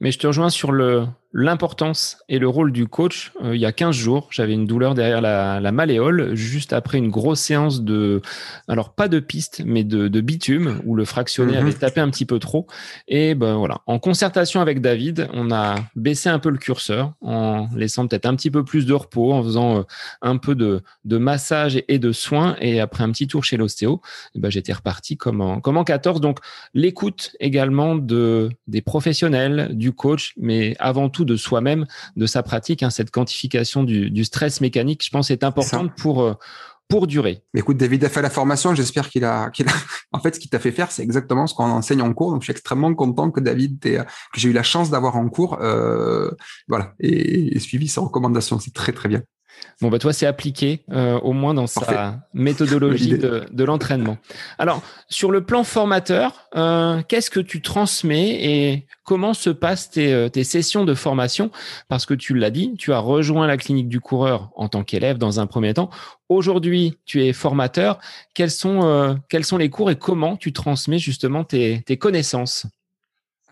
Mais 0.00 0.12
je 0.12 0.20
te 0.20 0.28
rejoins 0.28 0.48
sur 0.48 0.70
le, 0.70 1.08
l'importance 1.36 2.16
et 2.30 2.38
le 2.38 2.48
rôle 2.48 2.72
du 2.72 2.86
coach. 2.86 3.32
Euh, 3.44 3.54
il 3.54 3.60
y 3.60 3.66
a 3.66 3.72
15 3.72 3.94
jours, 3.94 4.28
j'avais 4.30 4.54
une 4.54 4.64
douleur 4.64 4.94
derrière 4.94 5.20
la, 5.20 5.60
la, 5.60 5.70
malléole, 5.70 6.34
juste 6.34 6.72
après 6.72 6.96
une 6.96 7.10
grosse 7.10 7.40
séance 7.40 7.82
de, 7.82 8.22
alors 8.68 8.94
pas 8.94 9.06
de 9.06 9.20
piste, 9.20 9.62
mais 9.66 9.84
de, 9.84 10.08
de 10.08 10.20
bitume, 10.22 10.80
où 10.86 10.94
le 10.94 11.04
fractionné 11.04 11.52
mhm. 11.52 11.58
avait 11.58 11.72
tapé 11.74 12.00
un 12.00 12.08
petit 12.08 12.24
peu 12.24 12.38
trop. 12.38 12.66
Et 13.06 13.34
ben 13.34 13.56
voilà, 13.56 13.82
en 13.86 13.98
concertation 13.98 14.62
avec 14.62 14.80
David, 14.80 15.28
on 15.34 15.50
a 15.50 15.74
baissé 15.94 16.30
un 16.30 16.38
peu 16.38 16.48
le 16.48 16.56
curseur, 16.56 17.12
en 17.20 17.68
laissant 17.76 18.06
peut-être 18.06 18.24
un 18.24 18.34
petit 18.34 18.50
peu 18.50 18.64
plus 18.64 18.86
de 18.86 18.94
repos, 18.94 19.34
en 19.34 19.42
faisant 19.42 19.80
euh, 19.80 19.82
un 20.22 20.38
peu 20.38 20.54
de, 20.54 20.80
de 21.04 21.18
massage 21.18 21.82
et 21.86 21.98
de 21.98 22.12
soins. 22.12 22.56
Et 22.62 22.80
après 22.80 23.04
un 23.04 23.10
petit 23.12 23.26
tour 23.26 23.44
chez 23.44 23.58
l'ostéo, 23.58 24.00
ben 24.34 24.50
j'étais 24.50 24.72
reparti 24.72 25.18
comme 25.18 25.42
en, 25.42 25.60
comme 25.60 25.76
en 25.76 25.84
14. 25.84 26.22
Donc 26.22 26.38
l'écoute 26.72 27.36
également 27.40 27.94
de, 27.94 28.48
des 28.68 28.80
professionnels, 28.80 29.68
du 29.72 29.92
coach, 29.92 30.32
mais 30.38 30.74
avant 30.78 31.10
tout 31.10 31.25
de 31.26 31.36
soi-même, 31.36 31.86
de 32.16 32.26
sa 32.26 32.42
pratique. 32.42 32.82
Hein, 32.82 32.90
cette 32.90 33.10
quantification 33.10 33.84
du, 33.84 34.24
stress 34.24 34.60
mécanique, 34.60 35.04
je 35.04 35.10
pense, 35.10 35.30
est 35.30 35.44
importante 35.44 35.94
pour 35.96 36.22
euh, 36.22 36.34
pour 36.88 37.08
durer. 37.08 37.42
écoute, 37.54 37.76
David 37.78 38.04
a 38.04 38.08
fait 38.08 38.22
la 38.22 38.30
formation. 38.30 38.74
J'espère 38.74 39.08
qu'il 39.08 39.24
a, 39.24 39.50
qu'il 39.50 39.68
a, 39.68 39.72
en 40.12 40.20
fait, 40.20 40.36
ce 40.36 40.40
qu'il 40.40 40.50
t'a 40.50 40.60
fait 40.60 40.70
faire, 40.70 40.92
c'est 40.92 41.02
exactement 41.02 41.48
ce 41.48 41.54
qu'on 41.54 41.64
enseigne 41.64 42.00
en 42.00 42.12
cours. 42.14 42.30
Donc, 42.30 42.42
je 42.42 42.46
suis 42.46 42.52
extrêmement 42.52 42.94
content 42.94 43.30
que 43.32 43.40
David, 43.40 43.80
que 43.80 44.04
j'ai 44.36 44.48
eu 44.48 44.52
la 44.52 44.62
chance 44.62 44.88
d'avoir 44.88 45.16
en 45.16 45.28
cours, 45.28 45.58
euh, 45.60 46.30
voilà, 46.68 46.94
et, 47.00 47.56
et, 47.56 47.58
suivi 47.58 47.88
ses 47.88 47.98
recommandations. 47.98 48.60
C'est 48.60 48.72
très, 48.72 48.92
très 48.92 49.08
bien. 49.08 49.22
Bon, 49.82 49.88
bah 49.90 49.98
toi, 49.98 50.12
c'est 50.12 50.26
appliqué 50.26 50.84
euh, 50.90 51.18
au 51.20 51.32
moins 51.32 51.52
dans 51.52 51.66
sa 51.66 52.20
méthodologie 52.32 53.18
de, 53.18 53.44
de 53.50 53.64
l'entraînement. 53.64 54.16
Alors, 54.58 54.82
sur 55.08 55.30
le 55.30 55.44
plan 55.44 55.64
formateur, 55.64 56.48
euh, 56.56 57.02
qu'est-ce 57.08 57.30
que 57.30 57.40
tu 57.40 57.60
transmets 57.60 58.42
et 58.42 58.86
comment 59.04 59.34
se 59.34 59.50
passent 59.50 59.90
tes, 59.90 60.14
euh, 60.14 60.28
tes 60.30 60.44
sessions 60.44 60.84
de 60.84 60.94
formation? 60.94 61.50
Parce 61.88 62.06
que 62.06 62.14
tu 62.14 62.34
l'as 62.34 62.50
dit, 62.50 62.74
tu 62.78 62.94
as 62.94 62.98
rejoint 62.98 63.46
la 63.46 63.58
clinique 63.58 63.88
du 63.88 64.00
coureur 64.00 64.50
en 64.56 64.68
tant 64.68 64.82
qu'élève 64.82 65.18
dans 65.18 65.40
un 65.40 65.46
premier 65.46 65.74
temps. 65.74 65.90
Aujourd'hui, 66.28 66.98
tu 67.04 67.22
es 67.24 67.32
formateur. 67.32 67.98
Quels 68.34 68.50
sont, 68.50 68.82
euh, 68.84 69.14
quels 69.28 69.44
sont 69.44 69.58
les 69.58 69.68
cours 69.68 69.90
et 69.90 69.96
comment 69.96 70.36
tu 70.36 70.52
transmets 70.52 70.98
justement 70.98 71.44
tes, 71.44 71.82
tes 71.86 71.98
connaissances? 71.98 72.66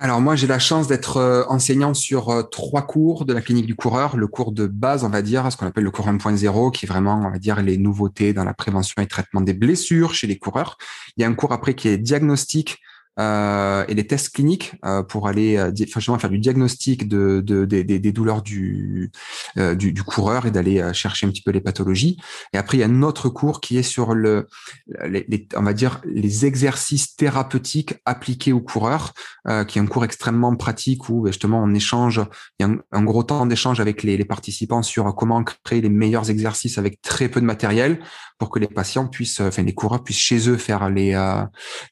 Alors 0.01 0.21
moi, 0.21 0.35
j'ai 0.35 0.49
la 0.49 0.59
chance 0.59 0.89
d'être 0.89 1.19
euh, 1.19 1.45
enseignant 1.49 1.95
sur 1.95 2.31
euh, 2.31 2.43
trois 2.43 2.83
cours 2.83 3.25
de 3.25 3.33
la 3.33 3.41
clinique 3.41 3.67
du 3.67 3.77
coureur. 3.77 4.17
Le 4.17 4.27
cours 4.27 4.51
de 4.51 4.67
base, 4.67 5.05
on 5.05 5.09
va 5.09 5.23
dire, 5.23 5.51
ce 5.53 5.57
qu'on 5.57 5.67
appelle 5.67 5.85
le 5.85 5.93
cours 5.93 6.09
1.0, 6.09 6.73
qui 6.73 6.85
est 6.85 6.89
vraiment, 6.89 7.23
on 7.25 7.31
va 7.31 7.39
dire, 7.39 7.63
les 7.63 7.79
nouveautés 7.79 8.33
dans 8.33 8.45
la 8.45 8.55
prévention 8.55 9.01
et 9.01 9.07
traitement 9.07 9.41
des 9.41 9.55
blessures 9.55 10.13
chez 10.13 10.27
les 10.27 10.37
coureurs. 10.37 10.79
Il 11.17 11.23
y 11.23 11.25
a 11.25 11.29
un 11.29 11.35
cours 11.35 11.53
après 11.53 11.75
qui 11.75 11.87
est 11.87 11.97
diagnostic 11.97 12.81
euh, 13.21 13.85
et 13.87 13.95
des 13.95 14.09
tests 14.09 14.35
cliniques 14.35 14.73
euh, 14.85 15.05
pour 15.05 15.29
aller 15.29 15.57
euh, 15.57 15.73
faire 16.19 16.31
du 16.31 16.39
diagnostic 16.39 17.07
de, 17.07 17.41
de, 17.41 17.65
des 17.65 18.13
douleurs 18.13 18.43
du, 18.43 19.13
du, 19.57 20.03
coureur 20.03 20.47
et 20.47 20.51
d'aller 20.51 20.93
chercher 20.93 21.27
un 21.27 21.31
petit 21.31 21.43
peu 21.43 21.53
les 21.53 21.61
pathologies. 21.61 22.19
Et 22.53 22.59
après, 22.59 22.77
il 22.77 22.81
y 22.81 22.83
a 22.83 22.87
un 22.87 23.03
autre 23.03 23.29
cours 23.29 23.61
qui 23.61 23.79
est 23.79 23.85
sur 23.85 24.15
le, 24.15 24.49
les, 25.07 25.47
on 25.57 25.63
va 25.63 25.73
dire, 25.73 26.01
les 26.05 26.45
exercices 26.45 27.15
thérapeutiques 27.15 27.95
appliqués 28.05 28.53
aux 28.53 28.61
coureurs, 28.61 29.13
qui 29.69 29.79
est 29.79 29.83
un 29.83 29.87
cours 29.87 30.05
extrêmement 30.05 30.55
pratique 30.57 31.09
où 31.09 31.27
justement 31.27 31.63
on 31.63 31.73
échange, 31.75 32.21
il 32.59 32.67
y 32.67 32.71
a 32.71 32.75
un, 32.93 33.05
gros 33.05 33.23
temps 33.23 33.47
d'échange 33.47 33.81
avec 33.81 34.03
les, 34.03 34.25
participants 34.25 34.83
sur 34.83 35.15
comment 35.15 35.45
créer 35.65 35.81
les 35.81 35.89
meilleurs 35.89 36.31
exercices 36.31 36.79
avec 36.79 37.01
très 37.03 37.29
peu 37.29 37.41
de 37.41 37.47
matériel 37.47 38.01
pour 38.39 38.51
que 38.51 38.59
les 38.59 38.67
patients 38.67 39.07
puissent, 39.07 39.41
enfin 39.41 39.63
les 39.63 39.75
coureurs 39.75 40.03
puissent 40.03 40.19
chez 40.19 40.49
eux 40.49 40.57
faire 40.57 40.89
les 40.91 41.13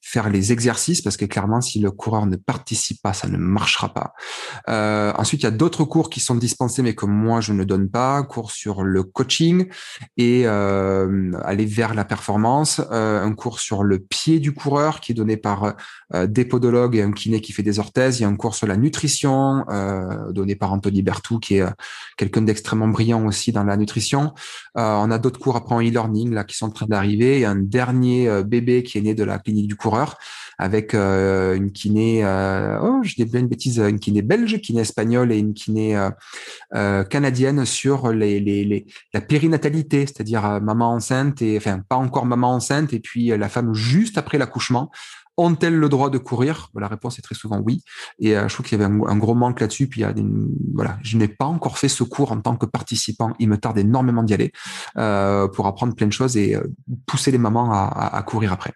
faire 0.01 0.31
les 0.31 0.53
exercices 0.53 1.03
que 1.17 1.25
clairement, 1.25 1.61
si 1.61 1.81
le 1.81 1.91
coureur 1.91 2.27
ne 2.27 2.37
participe 2.37 3.03
pas, 3.03 3.13
ça 3.13 3.29
ne 3.29 3.37
marchera 3.37 3.93
pas. 3.93 4.15
Euh, 4.69 5.13
ensuite, 5.17 5.43
il 5.43 5.45
y 5.45 5.49
a 5.49 5.53
d'autres 5.53 5.85
cours 5.85 6.11
qui 6.11 6.21
sont 6.21 6.35
dispensés, 6.35 6.83
mais 6.83 6.95
que 6.95 7.07
moi, 7.07 7.41
je 7.41 7.53
ne 7.53 7.65
donne 7.65 7.89
pas. 7.89 8.23
Cours 8.23 8.51
sur 8.51 8.83
le 8.83 9.03
coaching 9.03 9.69
et 10.17 10.43
euh, 10.47 11.33
aller 11.45 11.67
vers 11.67 11.95
la 11.95 12.05
performance. 12.05 12.81
Euh, 12.91 13.23
un 13.23 13.33
cours 13.35 13.61
sur 13.61 13.83
le 13.83 13.99
pied 13.99 14.41
du 14.41 14.53
coureur 14.53 15.01
qui 15.01 15.13
est 15.13 15.15
donné 15.15 15.37
par 15.37 15.75
des 16.25 16.45
podologues 16.45 16.97
et 16.97 17.03
un 17.03 17.13
kiné 17.13 17.41
qui 17.41 17.53
fait 17.53 17.63
des 17.63 17.79
orthèses. 17.79 18.19
Il 18.19 18.23
y 18.23 18.27
a 18.27 18.29
un 18.29 18.37
cours 18.37 18.55
sur 18.55 18.67
la 18.67 18.77
nutrition 18.77 19.65
donné 20.31 20.57
par 20.57 20.73
Anthony 20.73 21.03
Bertou, 21.03 21.39
qui 21.39 21.57
est 21.57 21.65
quelqu'un 22.17 22.43
d'extrêmement 22.43 22.89
brillant 22.89 23.25
aussi 23.27 23.53
dans 23.53 23.65
la 23.65 23.77
nutrition. 23.77 24.35
on 24.75 25.11
a 25.11 25.19
d'autres 25.19 25.41
cours 25.41 25.57
après 25.57 25.75
en 25.75 25.81
e-learning 25.81 26.35
là 26.35 26.45
qui 26.45 26.57
sont 26.57 26.67
en 26.67 26.71
train 26.71 26.87
d'arriver. 26.87 27.41
Et 27.41 27.45
un 27.47 27.57
dernier 27.57 28.43
bébé 28.45 28.83
qui 28.83 28.99
est 28.99 29.03
né 29.03 29.15
de 29.15 29.25
la 29.25 29.39
clinique 29.39 29.69
du 29.69 29.77
coureur 29.77 30.19
avec 30.63 30.95
euh, 30.95 31.57
une 31.57 31.73
kiné, 31.73 32.25
euh, 32.25 32.79
oh, 32.81 33.01
je 33.03 33.17
dis 33.17 33.25
bien 33.25 33.41
une 33.41 33.49
bêtise, 33.49 33.79
une 33.81 33.99
kiné 33.99 34.23
belge, 34.23 34.61
kiné 34.61 34.83
espagnole 34.83 35.33
et 35.33 35.39
une 35.39 35.55
kiné 35.55 36.01
euh, 36.75 37.03
canadienne 37.03 37.65
sur 37.65 38.13
les, 38.13 38.39
les, 38.39 38.65
les, 38.65 38.87
la 39.13 39.21
périnatalité, 39.21 40.07
c'est-à-dire 40.07 40.61
maman 40.63 40.93
enceinte 40.93 41.43
et 41.43 41.57
enfin 41.57 41.81
pas 41.89 41.97
encore 41.97 42.27
maman 42.27 42.53
enceinte 42.55 42.93
et 42.93 43.01
puis 43.01 43.27
la 43.37 43.49
femme 43.49 43.75
juste 43.75 44.19
après 44.19 44.39
l'accouchement. 44.39 44.91
Ont-elles 45.39 45.77
le 45.77 45.89
droit 45.89 46.11
de 46.11 46.19
courir? 46.19 46.69
La 46.79 46.89
réponse 46.89 47.19
est 47.19 47.23
très 47.23 47.35
souvent 47.35 47.59
oui. 47.59 47.83
Et 48.19 48.35
je 48.35 48.53
trouve 48.53 48.67
qu'il 48.67 48.79
y 48.79 48.85
avait 48.85 48.93
un, 48.93 49.17
gros 49.17 49.35
manque 49.35 49.61
là-dessus. 49.61 49.89
Puis 49.89 50.03
il 50.03 50.05
y 50.05 50.07
a 50.07 50.15
voilà, 50.75 50.99
je 51.03 51.17
n'ai 51.17 51.27
pas 51.27 51.47
encore 51.47 51.79
fait 51.79 51.89
ce 51.89 52.05
cours 52.05 52.33
en 52.33 52.41
tant 52.43 52.55
que 52.55 52.67
participant. 52.67 53.33
Il 53.39 53.49
me 53.49 53.57
tarde 53.57 53.79
énormément 53.79 54.23
d'y 54.23 54.35
aller 54.35 54.53
euh, 54.99 55.49
pour 55.49 55.67
apprendre 55.67 55.95
plein 55.95 56.07
de 56.07 56.13
choses 56.13 56.37
et 56.37 56.55
pousser 57.07 57.31
les 57.31 57.39
mamans 57.39 57.73
à 57.73 58.23
courir 58.27 58.53
après. 58.53 58.75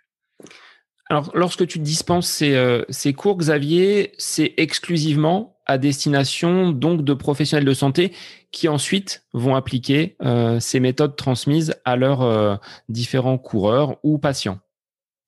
Alors, 1.09 1.31
lorsque 1.35 1.67
tu 1.67 1.79
dispenses 1.79 2.29
ces, 2.29 2.55
euh, 2.55 2.83
ces 2.89 3.13
cours, 3.13 3.37
Xavier, 3.37 4.13
c'est 4.19 4.55
exclusivement 4.57 5.57
à 5.67 5.79
destination 5.79 6.71
donc 6.71 7.03
de 7.03 7.15
professionnels 7.15 7.65
de 7.65 7.75
santé 7.75 8.13
qui 8.53 8.69
ensuite 8.69 9.25
vont 9.33 9.55
appliquer 9.55 10.17
euh, 10.23 10.61
ces 10.61 10.81
méthodes 10.81 11.17
transmises 11.17 11.75
à 11.85 11.97
leurs 11.97 12.23
euh, 12.23 12.57
différents 12.89 13.39
coureurs 13.39 13.97
ou 14.03 14.19
patients. 14.19 14.59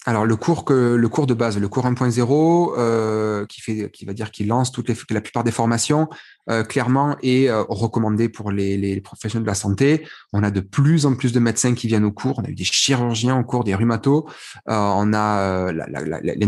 Alors 0.06 0.24
le 0.24 0.36
cours 0.36 0.64
de 0.64 1.34
base, 1.34 1.58
le 1.58 1.68
cours 1.68 1.84
1.0, 1.84 2.72
euh, 2.78 3.44
qui 3.46 3.60
fait, 3.60 3.90
qui 3.90 4.06
va 4.06 4.14
dire 4.14 4.30
qu'il 4.30 4.46
lance 4.46 4.72
toutes 4.72 4.88
la 5.10 5.20
plupart 5.20 5.44
des 5.44 5.50
formations, 5.50 6.08
euh, 6.50 6.64
clairement 6.64 7.16
est 7.22 7.48
euh, 7.48 7.62
recommandé 7.68 8.28
pour 8.28 8.50
les, 8.50 8.76
les, 8.76 9.00
professionnels 9.00 9.44
de 9.44 9.48
la 9.48 9.54
santé. 9.54 10.06
On 10.32 10.42
a 10.42 10.50
de 10.50 10.60
plus 10.60 11.04
en 11.04 11.14
plus 11.14 11.32
de 11.32 11.40
médecins 11.40 11.74
qui 11.74 11.86
viennent 11.86 12.04
au 12.04 12.12
cours. 12.12 12.38
On 12.38 12.44
a 12.44 12.48
eu 12.48 12.54
des 12.54 12.64
chirurgiens 12.64 13.38
au 13.38 13.44
cours, 13.44 13.64
des 13.64 13.74
rhumatos. 13.74 14.24
on 14.66 15.12
a 15.12 15.72
la, 15.72 15.86
la, 15.86 16.20
les 16.20 16.46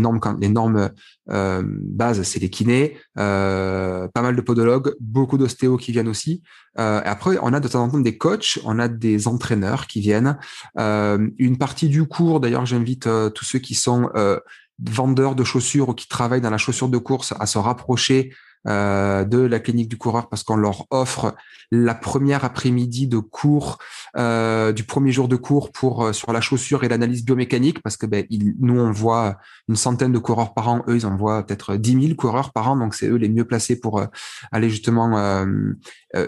c'est 2.23 2.39
les 2.39 2.49
kinés, 2.49 2.97
pas 3.15 4.09
mal 4.15 4.35
de 4.35 4.41
podologues, 4.41 4.93
beaucoup 4.99 5.37
d'ostéos 5.37 5.77
qui 5.77 5.91
viennent 5.91 6.09
aussi. 6.09 6.41
après, 6.75 7.37
on 7.41 7.53
a 7.53 7.59
de 7.59 7.67
temps 7.67 7.83
en 7.83 7.89
temps 7.89 7.99
des 7.99 8.17
coachs, 8.17 8.59
on 8.65 8.79
a 8.79 8.87
des 8.87 9.27
entraîneurs 9.27 9.87
qui 9.87 10.01
viennent. 10.01 10.37
une 10.77 11.57
partie 11.57 11.89
du 11.89 12.05
cours, 12.05 12.39
d'ailleurs, 12.39 12.65
j'invite 12.65 13.07
tous 13.33 13.45
ceux 13.45 13.59
qui 13.59 13.75
sont 13.75 14.09
vendeurs 14.79 15.35
de 15.35 15.43
chaussures 15.43 15.89
ou 15.89 15.93
qui 15.93 16.07
travaillent 16.07 16.41
dans 16.41 16.49
la 16.49 16.57
chaussure 16.57 16.89
de 16.89 16.97
course 16.97 17.33
à 17.39 17.45
se 17.45 17.57
rapprocher 17.57 18.31
euh, 18.67 19.25
de 19.25 19.39
la 19.39 19.59
clinique 19.59 19.89
du 19.89 19.97
coureur 19.97 20.29
parce 20.29 20.43
qu'on 20.43 20.55
leur 20.55 20.85
offre 20.91 21.33
la 21.71 21.95
première 21.95 22.45
après-midi 22.45 23.07
de 23.07 23.17
cours 23.17 23.79
euh, 24.17 24.71
du 24.71 24.83
premier 24.83 25.11
jour 25.11 25.27
de 25.27 25.35
cours 25.35 25.71
pour 25.71 26.05
euh, 26.05 26.13
sur 26.13 26.31
la 26.31 26.41
chaussure 26.41 26.83
et 26.83 26.87
l'analyse 26.87 27.25
biomécanique 27.25 27.81
parce 27.81 27.97
que 27.97 28.05
ben, 28.05 28.23
nous 28.29 28.79
on 28.79 28.91
voit 28.91 29.37
une 29.67 29.75
centaine 29.75 30.11
de 30.11 30.19
coureurs 30.19 30.53
par 30.53 30.69
an, 30.69 30.83
eux 30.87 30.95
ils 30.95 31.07
en 31.07 31.15
voient 31.15 31.43
peut-être 31.43 31.75
10 31.75 32.01
000 32.07 32.15
coureurs 32.15 32.53
par 32.53 32.69
an. 32.69 32.75
Donc 32.77 32.93
c'est 32.93 33.07
eux 33.07 33.15
les 33.15 33.29
mieux 33.29 33.45
placés 33.45 33.79
pour 33.79 34.05
aller 34.51 34.69
justement 34.69 35.43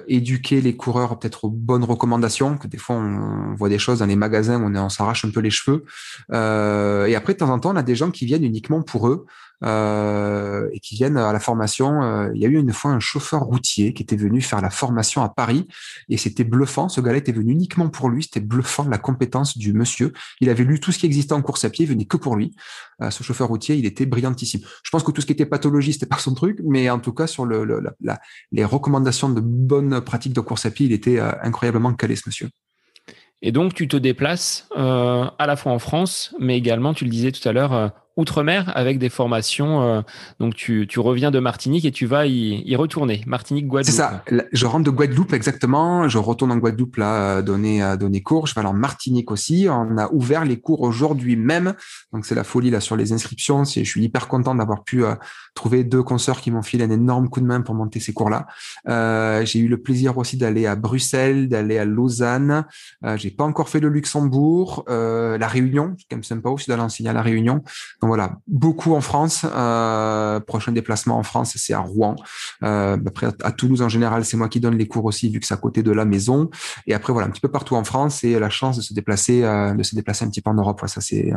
éduquer 0.08 0.60
les 0.62 0.76
coureurs 0.76 1.20
peut-être 1.20 1.46
aux 1.46 1.52
bonnes 1.52 1.84
recommandations 1.84 2.58
que 2.58 2.68
des 2.68 2.80
fois 2.80 2.96
on, 2.96 3.54
voit 3.54 3.70
des 3.70 3.78
choses 3.78 4.00
dans 4.00 4.08
les 4.08 4.16
magasins 4.16 4.60
où 4.60 4.66
on, 4.66 4.76
on 4.76 4.90
s'arrache 4.90 5.24
un 5.24 5.30
peu 5.30 5.40
les 5.40 5.52
cheveux. 5.52 5.86
Et 6.32 7.16
après 7.16 7.34
de 7.34 7.38
temps 7.38 7.50
en 7.50 7.60
temps 7.60 7.74
on 7.74 7.76
a 7.76 7.84
des 7.84 7.96
gens 7.96 8.10
qui 8.10 8.26
viennent 8.26 8.44
uniquement 8.44 8.82
pour 8.82 9.08
eux 9.08 9.28
euh, 9.64 10.68
et 10.74 10.80
qui 10.80 10.96
viennent 10.96 11.18
à 11.18 11.32
la 11.32 11.40
formation. 11.40 12.04
Euh, 12.04 12.30
il 12.36 12.42
y 12.42 12.46
a 12.46 12.50
eu 12.50 12.58
une 12.58 12.74
fois 12.74 12.92
un 12.92 13.00
chauffeur 13.00 13.44
routier 13.44 13.94
qui 13.94 14.04
était 14.04 14.18
venu 14.18 14.42
faire 14.42 14.60
la 14.62 14.70
formation 14.70 15.24
à 15.24 15.30
Paris 15.30 15.68
et 16.10 16.18
c'était 16.18 16.44
bluffant. 16.44 16.90
Ce 16.90 17.00
gars-là 17.00 17.20
était 17.20 17.32
venu 17.32 17.54
uniquement 17.54 17.88
pour 17.88 18.10
lui. 18.10 18.24
C'était 18.24 18.42
bluffant 18.42 18.88
la 18.90 18.98
compétence 18.98 19.58
du 19.58 19.72
monsieur. 19.72 20.12
Il 20.42 20.50
avait 20.50 20.66
lu 20.66 20.82
tout 20.82 20.92
ce 20.92 21.00
qui 21.00 21.06
existait 21.06 21.34
en 21.34 21.42
course 21.42 21.64
à 21.64 21.70
pied, 21.70 21.86
il 21.86 21.90
venait 21.90 22.06
que 22.06 22.18
pour 22.18 22.36
lui. 22.36 22.54
Euh, 23.02 23.10
ce 23.10 23.24
chauffeur 23.24 23.48
routier, 23.48 23.76
il 23.76 23.86
était 23.86 24.06
brillantissime. 24.06 24.62
Je 24.84 24.90
pense 24.92 25.04
que 25.04 25.12
tout 25.12 25.22
ce 25.22 25.26
qui 25.26 25.34
était 25.34 25.46
pathologie, 25.46 25.94
c'était 25.94 26.08
pas 26.08 26.18
son 26.18 26.34
truc, 26.34 26.60
mais 26.66 26.90
en 26.90 27.00
tout 27.00 27.14
cas 27.14 27.28
sur 27.28 27.46
les 27.46 28.66
recommandations 28.66 29.30
de 29.30 29.40
bonnes 29.40 30.02
pratiques 30.02 30.34
de 30.34 30.42
course 30.42 30.66
à 30.66 30.72
pied, 30.72 30.88
il 30.88 30.92
était 30.92 31.20
incroyablement 31.20 31.94
calé 31.94 32.16
ce 32.16 32.24
monsieur. 32.28 32.50
Et 33.42 33.52
donc, 33.52 33.74
tu 33.74 33.88
te 33.88 33.98
déplaces 33.98 34.68
à 34.76 35.46
la 35.46 35.56
fois 35.56 35.72
en 35.72 35.80
France, 35.80 36.36
mais 36.40 36.58
également, 36.58 36.94
tu 36.94 37.06
le 37.06 37.10
disais 37.10 37.32
tout 37.32 37.48
à 37.48 37.52
l'heure, 37.52 37.94
outre-mer 38.18 38.72
avec 38.76 39.00
des 39.00 39.10
formations. 39.10 39.82
Euh, 39.82 40.02
donc, 40.40 40.56
tu, 40.56 40.88
tu, 40.88 41.00
reviens 41.00 41.32
de 41.32 41.40
Martinique 41.40 41.86
et 41.86 41.92
tu 41.92 42.06
vas 42.06 42.26
y, 42.26 42.62
y 42.66 42.76
retourner. 42.76 43.24
Martinique, 43.28 43.68
Guadeloupe. 43.68 43.92
C'est 43.92 43.98
ça. 43.98 44.24
Je 44.52 44.66
rentre 44.66 44.86
de 44.86 44.92
Guadeloupe 44.92 45.34
exactement. 45.34 46.08
Je 46.08 46.18
retourne 46.18 46.52
en 46.52 46.58
Guadeloupe 46.58 46.98
là, 46.98 47.42
donner, 47.42 47.96
donner 48.00 48.22
cours. 48.22 48.48
Je 48.48 48.56
vais 48.56 48.60
aller 48.60 48.70
en 48.70 48.74
Martinique 48.74 49.32
aussi. 49.32 49.68
On 49.70 49.98
a 49.98 50.12
ouvert 50.12 50.46
les 50.46 50.60
cours 50.60 50.82
aujourd'hui 50.82 51.36
même. 51.36 51.74
Donc, 52.12 52.26
c'est 52.26 52.36
la 52.36 52.44
folie 52.44 52.70
là 52.70 52.80
sur 52.80 52.96
les 52.96 53.14
inscriptions. 53.14 53.64
Je 53.64 53.84
suis 53.84 54.04
hyper 54.04 54.28
content 54.28 54.56
d'avoir 54.56 54.84
pu 54.84 55.04
trouver 55.56 55.84
deux 55.84 56.04
consoeurs 56.04 56.42
qui 56.42 56.52
m'ont 56.52 56.64
filé 56.64 56.84
un 56.84 56.92
énorme 56.92 57.30
coup 57.30 57.42
de 57.42 57.46
main 57.46 57.62
pour 57.62 57.76
monter 57.76 58.00
ces 58.00 58.14
cours-là. 58.14 58.48
J'ai 59.46 59.60
eu 59.60 59.68
le 59.68 59.78
plaisir 59.78 60.18
aussi 60.18 60.38
d'aller 60.38 60.66
à 60.66 60.76
Bruxelles, 60.76 61.48
d'aller 61.48 61.78
à 61.78 61.86
Lausanne. 61.86 62.66
J'ai 63.16 63.32
pas 63.32 63.44
encore 63.44 63.70
fait 63.70 63.80
le 63.80 63.90
Luxembourg, 63.90 64.84
euh, 64.90 65.38
la 65.38 65.48
Réunion, 65.48 65.96
c'est 65.98 66.06
quand 66.10 66.18
même 66.18 66.24
sympa 66.24 66.50
aussi 66.50 66.70
d'aller 66.70 66.82
enseigner 66.82 67.10
à 67.10 67.14
la 67.14 67.22
Réunion. 67.22 67.64
Donc 68.04 68.10
voilà, 68.10 68.36
beaucoup 68.48 68.96
en 68.96 69.00
France. 69.00 69.46
Euh, 69.50 70.42
prochain 70.42 70.74
déplacement 70.74 71.18
en 71.18 71.24
France, 71.24 71.54
c'est 71.56 71.72
à 71.72 71.80
Rouen. 71.80 72.18
Euh, 72.62 72.98
après 73.08 73.28
à 73.42 73.52
Toulouse 73.54 73.82
en 73.82 73.88
général, 73.88 74.26
c'est 74.26 74.36
moi 74.36 74.50
qui 74.50 74.60
donne 74.60 74.78
les 74.78 74.90
cours 74.90 75.06
aussi 75.06 75.30
vu 75.30 75.40
que 75.40 75.48
c'est 75.48 75.54
à 75.54 75.58
côté 75.58 75.84
de 75.84 75.92
la 75.94 76.04
maison. 76.04 76.50
Et 76.86 76.94
après 76.94 77.14
voilà, 77.14 77.30
un 77.30 77.32
petit 77.32 77.40
peu 77.40 77.48
partout 77.48 77.78
en 77.78 77.86
France 77.86 78.26
et 78.26 78.38
la 78.38 78.50
chance 78.50 78.76
de 78.76 78.82
se 78.82 78.94
déplacer, 78.94 79.46
euh, 79.46 79.74
de 79.74 79.84
se 79.84 79.96
déplacer 79.96 80.26
un 80.26 80.28
petit 80.28 80.42
peu 80.42 80.50
en 80.50 80.56
Europe. 80.56 80.82
Ça 80.86 81.00
c'est 81.00 81.32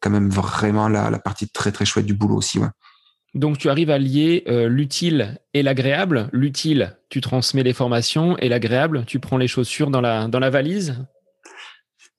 quand 0.00 0.08
même 0.08 0.30
vraiment 0.30 0.88
la, 0.88 1.18
partie 1.18 1.50
très 1.50 1.70
très 1.70 1.84
chouette 1.84 2.06
du 2.06 2.14
boulot 2.14 2.36
aussi. 2.36 2.60
Donc 3.34 3.58
tu 3.58 3.68
arrives 3.68 3.90
à 3.90 3.98
lier 3.98 4.42
l'utile 4.70 5.38
et 5.52 5.62
l'agréable. 5.62 6.30
L'utile, 6.32 6.96
tu 7.10 7.20
transmets 7.20 7.62
les 7.62 7.74
formations 7.74 8.38
et 8.38 8.48
l'agréable, 8.48 9.04
tu 9.06 9.18
prends 9.20 9.36
les 9.36 9.48
chaussures 9.48 9.90
dans 9.90 10.00
la, 10.00 10.28
dans 10.28 10.40
la 10.40 10.48
valise 10.48 10.96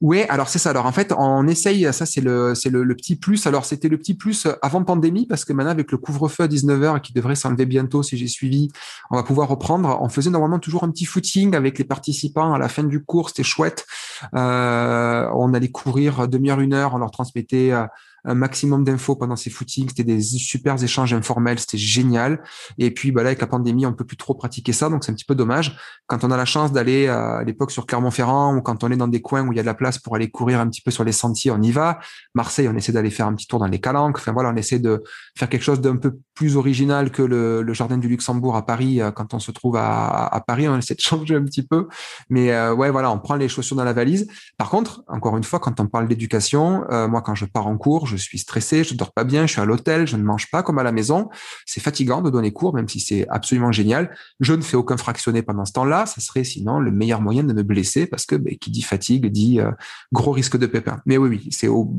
oui, 0.02 0.22
alors 0.30 0.48
c'est 0.48 0.60
ça. 0.60 0.70
Alors 0.70 0.86
en 0.86 0.92
fait, 0.92 1.12
on 1.18 1.48
essaye, 1.48 1.92
ça 1.92 2.06
c'est 2.06 2.22
le 2.22 2.54
c'est 2.54 2.70
le, 2.70 2.86
petit 2.96 3.16
plus. 3.16 3.48
Alors 3.48 3.66
c'était 3.66 3.90
le 3.90 3.98
petit 3.98 4.14
plus 4.14 4.48
avant 4.62 4.84
pandémie 4.84 5.26
parce 5.26 5.44
que 5.44 5.54
maintenant 5.54 5.72
avec 5.72 5.92
le 5.92 5.98
couvre-feu 5.98 6.44
à 6.44 6.48
19h 6.48 7.02
qui 7.02 7.14
devrait 7.14 7.34
s'enlever 7.34 7.66
bientôt 7.66 8.04
si 8.04 8.16
j'ai 8.16 8.28
suivi, 8.28 8.70
on 9.10 9.16
va 9.16 9.24
pouvoir 9.24 9.48
reprendre. 9.48 9.98
On 10.02 10.10
faisait 10.10 10.30
normalement 10.30 10.60
toujours 10.60 10.84
un 10.84 10.92
petit 10.92 11.06
footing 11.06 11.56
avec 11.56 11.80
les 11.80 11.84
participants 11.84 12.54
à 12.54 12.60
la 12.60 12.70
fin 12.70 12.84
du 12.84 13.04
cours, 13.04 13.30
c'était 13.30 13.42
chouette. 13.42 13.88
Euh, 14.36 15.28
on 15.34 15.56
allait 15.56 15.72
courir 15.72 16.28
demi-heure, 16.28 16.60
une 16.60 16.76
heure, 16.76 16.94
on 16.94 17.00
leur 17.00 17.10
transmettait 17.10 17.72
euh, 17.72 17.88
un 18.28 18.36
maximum 18.36 18.84
d'infos 18.84 19.16
pendant 19.16 19.36
ces 19.36 19.50
footings. 19.50 19.88
C'était 19.90 20.04
des 20.04 20.22
super 20.22 20.82
échanges 20.84 21.14
informels, 21.14 21.60
c'était 21.60 21.78
génial. 21.78 22.44
Et 22.78 22.92
puis 22.92 23.12
bah 23.12 23.24
là, 23.24 23.30
avec 23.30 23.42
la 23.42 23.48
pandémie, 23.48 23.86
on 23.86 23.94
peut 23.94 24.06
plus 24.06 24.18
trop 24.18 24.36
pratiquer 24.36 24.74
ça, 24.74 24.90
donc 24.90 25.04
c'est 25.04 25.12
un 25.12 25.16
petit 25.16 25.26
peu 25.26 25.34
dommage. 25.34 25.78
Quand 26.08 26.24
on 26.24 26.32
a 26.32 26.38
la 26.38 26.46
chance 26.46 26.72
d'aller 26.72 27.08
euh, 27.08 27.38
à 27.38 27.44
l'époque 27.44 27.72
sur 27.72 27.86
Clermont-Ferrand 27.86 28.56
ou 28.56 28.62
quand 28.62 28.84
on 28.84 28.92
est 28.92 28.98
dans 28.98 29.08
des 29.08 29.22
coins 29.22 29.48
où 29.48 29.54
il 29.54 29.56
y 29.56 29.60
a 29.60 29.64
de 29.64 29.68
la 29.68 29.74
place 29.74 29.98
pour 29.98 30.16
aller 30.16 30.30
courir 30.30 30.60
un 30.60 30.68
petit 30.68 30.82
peu 30.82 30.92
sur 30.92 31.04
les 31.04 31.14
sentiers, 31.14 31.52
on 31.52 31.62
y 31.62 31.72
va. 31.72 32.00
Marseille, 32.36 32.68
on 32.68 32.76
essaie 32.76 32.92
d'aller 32.92 33.10
faire 33.10 33.28
un 33.28 33.34
petit 33.34 33.48
tour 33.48 33.60
dans 33.60 33.68
les 33.68 33.80
calanques. 33.80 34.18
Enfin 34.18 34.34
voilà, 34.34 34.50
on 34.50 34.56
essaie 34.58 34.80
de 34.80 35.04
faire 35.38 35.48
quelque 35.48 35.64
chose 35.64 35.80
d'un 35.80 35.96
peu 35.96 36.20
plus 36.36 36.58
original 36.58 37.12
que 37.12 37.24
le, 37.24 37.74
jardin 37.74 37.98
du 37.98 38.10
Luxembourg 38.10 38.56
à 38.58 38.66
Paris. 38.66 39.02
Euh, 39.02 39.12
quand 39.12 39.34
on 39.34 39.40
se 39.40 39.52
trouve 39.52 39.78
à, 39.78 40.44
Paris, 40.46 40.68
on 40.68 40.78
essaie 40.78 40.96
de 40.96 41.02
changer 41.02 41.36
un 41.36 41.46
petit 41.46 41.64
peu. 41.64 41.88
Mais 42.30 42.52
euh, 42.52 42.74
ouais, 42.74 42.92
voilà, 42.92 43.10
on 43.10 43.20
prend 43.20 43.36
les 43.36 43.48
chaussures 43.48 43.78
dans 43.78 43.86
la 43.86 43.94
valise. 43.94 44.28
Par 44.58 44.70
contre, 44.70 45.04
encore 45.08 45.38
une 45.38 45.44
fois, 45.46 45.60
quand 45.60 45.80
on 45.80 45.88
parle 45.88 46.08
d'éducation, 46.08 46.84
moi, 47.08 47.22
quand 47.22 47.36
je 47.36 47.46
pars 47.46 47.68
en 47.68 47.78
cours, 47.78 48.08
je 48.18 48.24
suis 48.24 48.40
stressé, 48.40 48.84
je 48.84 48.94
dors 48.94 49.12
pas 49.12 49.24
bien, 49.24 49.46
je 49.46 49.54
suis 49.54 49.62
à 49.62 49.66
l'hôtel, 49.66 50.08
je 50.08 50.18
ne 50.18 50.24
mange 50.24 50.50
pas 50.50 50.64
comme 50.64 50.80
à 50.80 50.84
la 50.84 50.92
maison. 50.92 51.30
C'est 51.66 51.82
fatigant 51.82 52.22
de 52.22 52.30
donner 52.30 52.52
cours, 52.52 52.74
même 52.74 52.90
si 52.90 53.00
c'est 53.00 53.28
absolument 53.30 53.72
génial. 53.72 54.16
Je 54.40 54.54
ne 54.54 54.62
fais 54.62 54.78
aucun 54.78 54.98
fractionné 54.98 55.42
pendant 55.42 55.66
ce 55.66 55.74
temps-là. 55.74 56.06
Ça 56.06 56.22
serait 56.22 56.44
sinon 56.44 56.80
le 56.80 56.92
meilleur 56.92 57.22
moyen 57.22 57.44
de 57.44 57.54
me 57.54 57.64
blesser 57.64 58.08
parce 58.08 58.26
que 58.26 58.36
ben, 58.36 58.58
qui 58.58 58.72
dit 58.72 58.82
fatigue 58.82 59.28
dit 59.28 59.60
euh, 59.60 59.72
gros 60.12 60.32
risque 60.32 60.58
de 60.58 60.66
pépin. 60.66 61.02
Mais 61.06 61.18
oui, 61.18 61.30
oui, 61.30 61.48
c'est 61.52 61.68
au... 61.68 61.94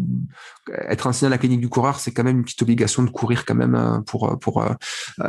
être 0.89 1.07
enseignant 1.07 1.29
à 1.29 1.31
la 1.31 1.39
clinique 1.39 1.61
du 1.61 1.69
coureur, 1.69 2.01
c'est 2.01 2.13
quand 2.13 2.25
même 2.25 2.39
une 2.39 2.45
petite 2.45 2.63
obligation 2.63 3.03
de 3.03 3.11
courir 3.11 3.45
quand 3.45 3.55
même 3.55 3.75
euh, 3.75 4.01
pour 4.01 4.63
euh, 4.63 4.75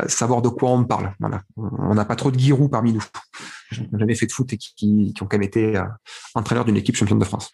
savoir 0.06 0.42
de 0.42 0.48
quoi 0.48 0.70
on 0.70 0.84
parle. 0.84 1.14
On 1.56 1.94
n'a 1.94 2.04
pas 2.04 2.16
trop 2.16 2.30
de 2.30 2.36
guirous 2.36 2.68
parmi 2.68 2.92
nous. 2.92 3.04
Je 3.70 3.82
n'ai 3.82 3.98
jamais 3.98 4.14
fait 4.14 4.26
de 4.26 4.32
foot 4.32 4.52
et 4.52 4.56
qui 4.56 5.14
ont 5.20 5.26
quand 5.26 5.38
même 5.38 5.42
été 5.42 5.80
entraîneurs 6.34 6.64
d'une 6.64 6.76
équipe 6.76 6.96
championne 6.96 7.18
de 7.18 7.24
France. 7.24 7.52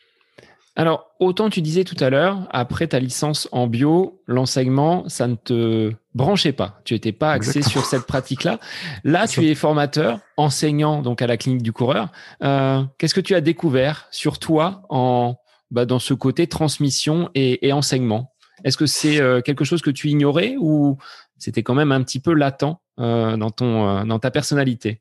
Alors, 0.79 1.11
autant 1.21 1.49
tu 1.49 1.63
disais 1.63 1.85
tout 1.85 1.97
à 2.01 2.11
l'heure, 2.11 2.47
après 2.51 2.87
ta 2.87 3.01
licence 3.01 3.49
en 3.51 3.67
bio, 3.67 4.21
l'enseignement, 4.27 5.09
ça 5.09 5.27
ne 5.27 5.35
te 5.35 5.91
branchait 6.15 6.53
pas. 6.53 6.81
Tu 6.85 6.93
n'étais 6.93 7.13
pas 7.13 7.33
axé 7.33 7.63
sur 7.63 7.87
cette 7.87 8.05
pratique-là. 8.05 8.61
Là, 9.03 9.27
tu 9.27 9.47
es 9.47 9.55
formateur, 9.55 10.21
enseignant 10.37 11.01
donc 11.01 11.23
à 11.23 11.27
la 11.27 11.39
clinique 11.39 11.63
du 11.63 11.73
coureur. 11.73 12.13
Euh, 12.43 12.83
qu'est-ce 12.99 13.15
que 13.15 13.23
tu 13.23 13.35
as 13.35 13.41
découvert 13.41 14.07
sur 14.11 14.39
toi 14.39 14.83
en 14.91 15.37
bah, 15.71 15.87
dans 15.87 15.99
ce 15.99 16.13
côté 16.13 16.47
transmission 16.47 17.31
et, 17.35 17.73
enseignement? 17.73 18.35
Est-ce 18.63 18.77
que 18.77 18.87
c'est 18.87 19.19
euh, 19.19 19.41
quelque 19.41 19.65
chose 19.65 19.81
que 19.81 19.91
tu 19.91 20.09
ignorais 20.09 20.57
ou 20.59 20.99
c'était 21.39 21.63
quand 21.63 21.75
même 21.75 21.91
un 21.91 22.03
petit 22.03 22.21
peu 22.21 22.35
latent 22.35 22.79
euh, 23.01 23.39
dans 23.39 23.51
ton 23.51 24.05
dans 24.05 24.19
ta 24.19 24.31
personnalité? 24.31 25.01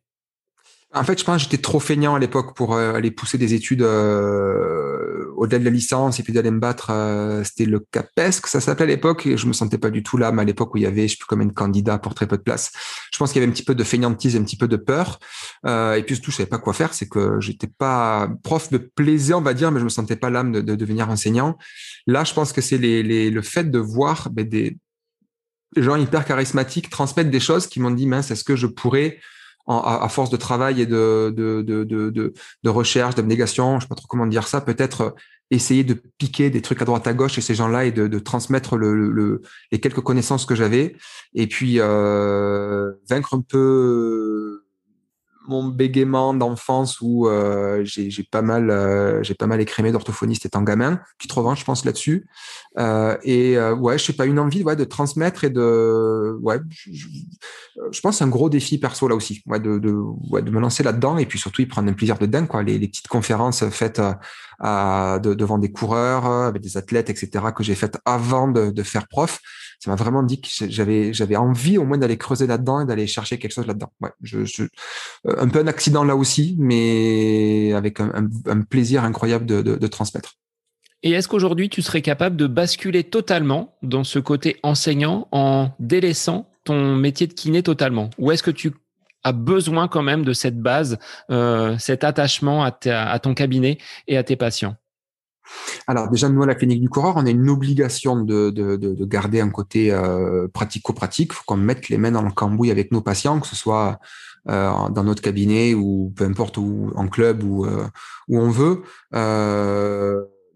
En 0.95 1.03
fait, 1.03 1.19
je 1.19 1.25
pense 1.25 1.43
que 1.43 1.43
j'étais 1.43 1.61
trop 1.61 1.81
feignant 1.81 2.15
à 2.15 2.19
l'époque 2.19 2.55
pour 2.55 2.73
euh, 2.73 2.93
aller 2.93 3.11
pousser 3.11 3.37
des 3.37 3.53
études 3.53 3.81
euh, 3.81 4.84
au-delà 5.35 5.59
de 5.59 5.65
la 5.65 5.69
licence 5.69 6.19
et 6.19 6.23
puis 6.23 6.33
d'aller 6.33 6.51
me 6.51 6.59
battre. 6.59 6.89
Euh, 6.91 7.43
c'était 7.43 7.65
le 7.65 7.79
CAPESC, 7.79 8.47
ça 8.47 8.59
s'appelait 8.59 8.85
à 8.85 8.87
l'époque, 8.87 9.25
et 9.25 9.37
je 9.37 9.47
me 9.47 9.53
sentais 9.53 9.77
pas 9.77 9.89
du 9.89 10.03
tout 10.03 10.17
là, 10.17 10.31
mais 10.31 10.41
à 10.41 10.45
l'époque 10.45 10.73
où 10.73 10.77
il 10.77 10.83
y 10.83 10.85
avait, 10.85 11.07
je 11.07 11.13
sais 11.13 11.17
plus 11.17 11.27
combien 11.27 11.45
de 11.45 11.53
candidats 11.53 11.97
pour 11.97 12.13
très 12.13 12.27
peu 12.27 12.37
de 12.37 12.43
place. 12.43 12.71
Je 13.11 13.17
pense 13.17 13.31
qu'il 13.31 13.41
y 13.41 13.43
avait 13.43 13.51
un 13.51 13.53
petit 13.53 13.63
peu 13.63 13.75
de 13.75 13.83
feignantise, 13.83 14.35
un 14.35 14.43
petit 14.43 14.57
peu 14.57 14.67
de 14.67 14.77
peur. 14.77 15.19
et 15.65 16.03
puis 16.05 16.15
surtout, 16.15 16.31
je 16.31 16.37
savais 16.37 16.49
pas 16.49 16.59
quoi 16.59 16.73
faire. 16.73 16.93
C'est 16.93 17.07
que 17.07 17.39
j'étais 17.39 17.67
pas 17.67 18.29
prof 18.43 18.69
de 18.71 18.77
plaisir, 18.77 19.37
on 19.37 19.41
va 19.41 19.53
dire, 19.53 19.71
mais 19.71 19.79
je 19.79 19.85
me 19.85 19.89
sentais 19.89 20.15
pas 20.15 20.29
l'âme 20.29 20.51
de, 20.51 20.61
de, 20.61 20.75
devenir 20.75 21.09
enseignant. 21.09 21.57
Là, 22.07 22.23
je 22.23 22.33
pense 22.33 22.53
que 22.53 22.61
c'est 22.61 22.77
les, 22.77 23.03
les, 23.03 23.29
le 23.29 23.41
fait 23.41 23.69
de 23.69 23.79
voir 23.79 24.29
ben, 24.31 24.47
des 24.47 24.77
gens 25.75 25.95
hyper 25.95 26.25
charismatiques 26.25 26.89
transmettre 26.89 27.29
des 27.29 27.39
choses 27.39 27.67
qui 27.67 27.79
m'ont 27.79 27.91
dit, 27.91 28.07
mince, 28.07 28.31
est-ce 28.31 28.43
que 28.43 28.55
je 28.55 28.67
pourrais 28.67 29.19
à, 29.67 30.07
force 30.09 30.29
de 30.29 30.37
travail 30.37 30.81
et 30.81 30.85
de, 30.85 31.33
de, 31.35 31.61
de, 31.61 31.83
de, 31.83 32.33
de 32.63 32.69
recherche, 32.69 33.15
d'abnégation, 33.15 33.79
je 33.79 33.85
sais 33.85 33.87
pas 33.87 33.95
trop 33.95 34.07
comment 34.07 34.27
dire 34.27 34.47
ça, 34.47 34.61
peut-être 34.61 35.01
euh, 35.01 35.09
essayer 35.51 35.83
de 35.83 35.95
piquer 36.17 36.49
des 36.49 36.61
trucs 36.61 36.81
à 36.81 36.85
droite 36.85 37.07
à 37.07 37.13
gauche 37.13 37.33
chez 37.33 37.41
ces 37.41 37.55
gens-là 37.55 37.85
et 37.85 37.91
de, 37.91 38.07
de 38.07 38.19
transmettre 38.19 38.77
le, 38.77 38.93
le, 38.95 39.41
les 39.71 39.79
quelques 39.79 40.01
connaissances 40.01 40.45
que 40.45 40.55
j'avais. 40.55 40.95
Et 41.33 41.47
puis 41.47 41.79
euh, 41.79 42.91
vaincre 43.09 43.35
un 43.35 43.41
peu 43.41 44.54
mon 45.47 45.67
bégaiement 45.67 46.33
d'enfance 46.33 46.99
où 47.01 47.27
euh, 47.27 47.83
j'ai 47.83 48.23
pas 48.23 48.41
mal 48.41 48.69
euh, 48.69 49.23
j'ai 49.23 49.33
pas 49.33 49.47
mal 49.47 49.61
écrémé 49.61 49.91
d'orthophoniste 49.91 50.45
étant 50.45 50.61
gamin. 50.61 50.99
Petite 51.17 51.31
revanche 51.31 51.59
je 51.61 51.65
pense 51.65 51.85
là-dessus. 51.85 52.27
Euh, 52.77 53.17
et 53.23 53.59
ouais 53.59 53.97
je 53.97 54.05
sais 54.05 54.13
pas 54.13 54.25
une 54.25 54.39
envie 54.39 54.63
ouais 54.63 54.75
de 54.75 54.83
transmettre 54.83 55.43
et 55.43 55.49
de 55.49 56.37
ouais 56.41 56.59
je, 56.69 57.07
je 57.91 58.01
pense 58.01 58.21
un 58.21 58.27
gros 58.27 58.49
défi 58.49 58.77
perso 58.77 59.07
là 59.07 59.15
aussi. 59.15 59.41
Ouais 59.45 59.59
de 59.59 59.69
me 59.69 60.59
lancer 60.59 60.83
là-dedans 60.83 61.17
et 61.17 61.25
puis 61.25 61.39
surtout 61.39 61.61
y 61.61 61.65
prendre 61.65 61.89
un 61.89 61.93
plaisir 61.93 62.17
de 62.17 62.25
dingue 62.25 62.47
quoi. 62.47 62.63
Les 62.63 62.79
petites 62.87 63.07
conférences 63.07 63.63
faites 63.69 64.01
à, 64.59 65.19
de, 65.21 65.33
devant 65.33 65.57
des 65.57 65.71
coureurs 65.71 66.25
avec 66.25 66.61
des 66.61 66.77
athlètes 66.77 67.09
etc 67.09 67.45
que 67.55 67.63
j'ai 67.63 67.75
faites 67.75 67.97
avant 68.05 68.47
de, 68.47 68.83
faire 68.83 69.07
prof 69.07 69.39
ça 69.79 69.91
m'a 69.91 69.95
vraiment 69.95 70.23
dit 70.23 70.41
que 70.41 70.47
j'avais 70.67 71.13
j'avais 71.13 71.35
envie 71.35 71.77
au 71.77 71.85
moins 71.85 71.97
d'aller 71.97 72.17
creuser 72.17 72.47
là-dedans 72.47 72.81
et 72.81 72.85
d'aller 72.85 73.07
chercher 73.07 73.37
quelque 73.37 73.51
chose 73.51 73.67
là-dedans. 73.67 73.91
Ouais, 74.01 74.09
euh, 74.33 74.67
un 75.37 75.47
peu 75.47 75.59
un 75.59 75.67
accident 75.67 76.03
là 76.03 76.15
aussi, 76.15 76.55
mais 76.59 77.73
avec 77.73 77.99
un, 77.99 78.29
plaisir 78.69 79.03
incroyable 79.03 79.45
de, 79.45 79.61
de, 79.61 79.75
de 79.75 79.87
transmettre. 79.87 80.35
Et 81.03 81.11
est-ce 81.11 81.27
qu'aujourd'hui 81.27 81.69
tu 81.69 81.81
serais 81.81 82.01
capable 82.01 82.35
de 82.35 82.47
basculer 82.47 83.03
totalement 83.03 83.77
dans 83.83 84.03
ce 84.03 84.17
côté 84.17 84.57
enseignant 84.63 85.27
en 85.31 85.69
délaissant 85.79 86.49
ton 86.63 86.95
métier 86.95 87.27
de 87.27 87.33
kiné 87.33 87.61
totalement? 87.61 88.09
Ou 88.17 88.31
est-ce 88.31 88.43
que 88.43 88.51
tu 88.51 88.71
as 89.25 89.33
besoin 89.33 89.87
quand 89.89 90.03
même 90.03 90.23
de 90.23 90.31
cette 90.31 90.61
base, 90.61 90.97
euh, 91.31 91.77
cet 91.79 92.03
attachement 92.05 92.63
à, 92.63 93.19
ton 93.19 93.33
cabinet 93.33 93.79
et 94.07 94.17
à 94.17 94.23
tes 94.23 94.37
patients 94.37 94.75
alors 95.85 96.09
déjà, 96.09 96.27
nous, 96.27 96.41
à 96.41 96.47
la 96.47 96.55
clinique 96.55 96.81
du 96.81 96.89
coureur, 96.89 97.17
on 97.17 97.25
a 97.27 97.29
une 97.29 97.51
obligation 97.51 98.15
de, 98.15 98.49
de, 98.49 98.77
de, 98.77 99.05
garder 99.05 99.41
un 99.41 99.51
côté 99.51 99.91
euh, 99.91 100.47
pratico-pratique. 100.51 101.29
Il 101.33 101.35
faut 101.35 101.43
qu'on 101.45 101.55
mette 101.55 101.87
les 101.87 101.99
mains 101.99 102.09
dans 102.09 102.23
le 102.23 102.31
cambouis 102.31 102.71
avec 102.71 102.91
nos 102.91 103.01
patients, 103.01 103.39
que 103.39 103.45
ce 103.45 103.55
soit 103.55 103.99
euh, 104.49 104.89
dans 104.89 105.03
notre 105.03 105.21
cabinet 105.21 105.75
ou 105.75 106.11
peu 106.15 106.23
importe 106.23 106.57
où, 106.57 106.91
en 106.95 107.07
club 107.07 107.43
ou 107.43 107.67
où 108.27 108.39
on 108.39 108.49
veut. 108.49 108.81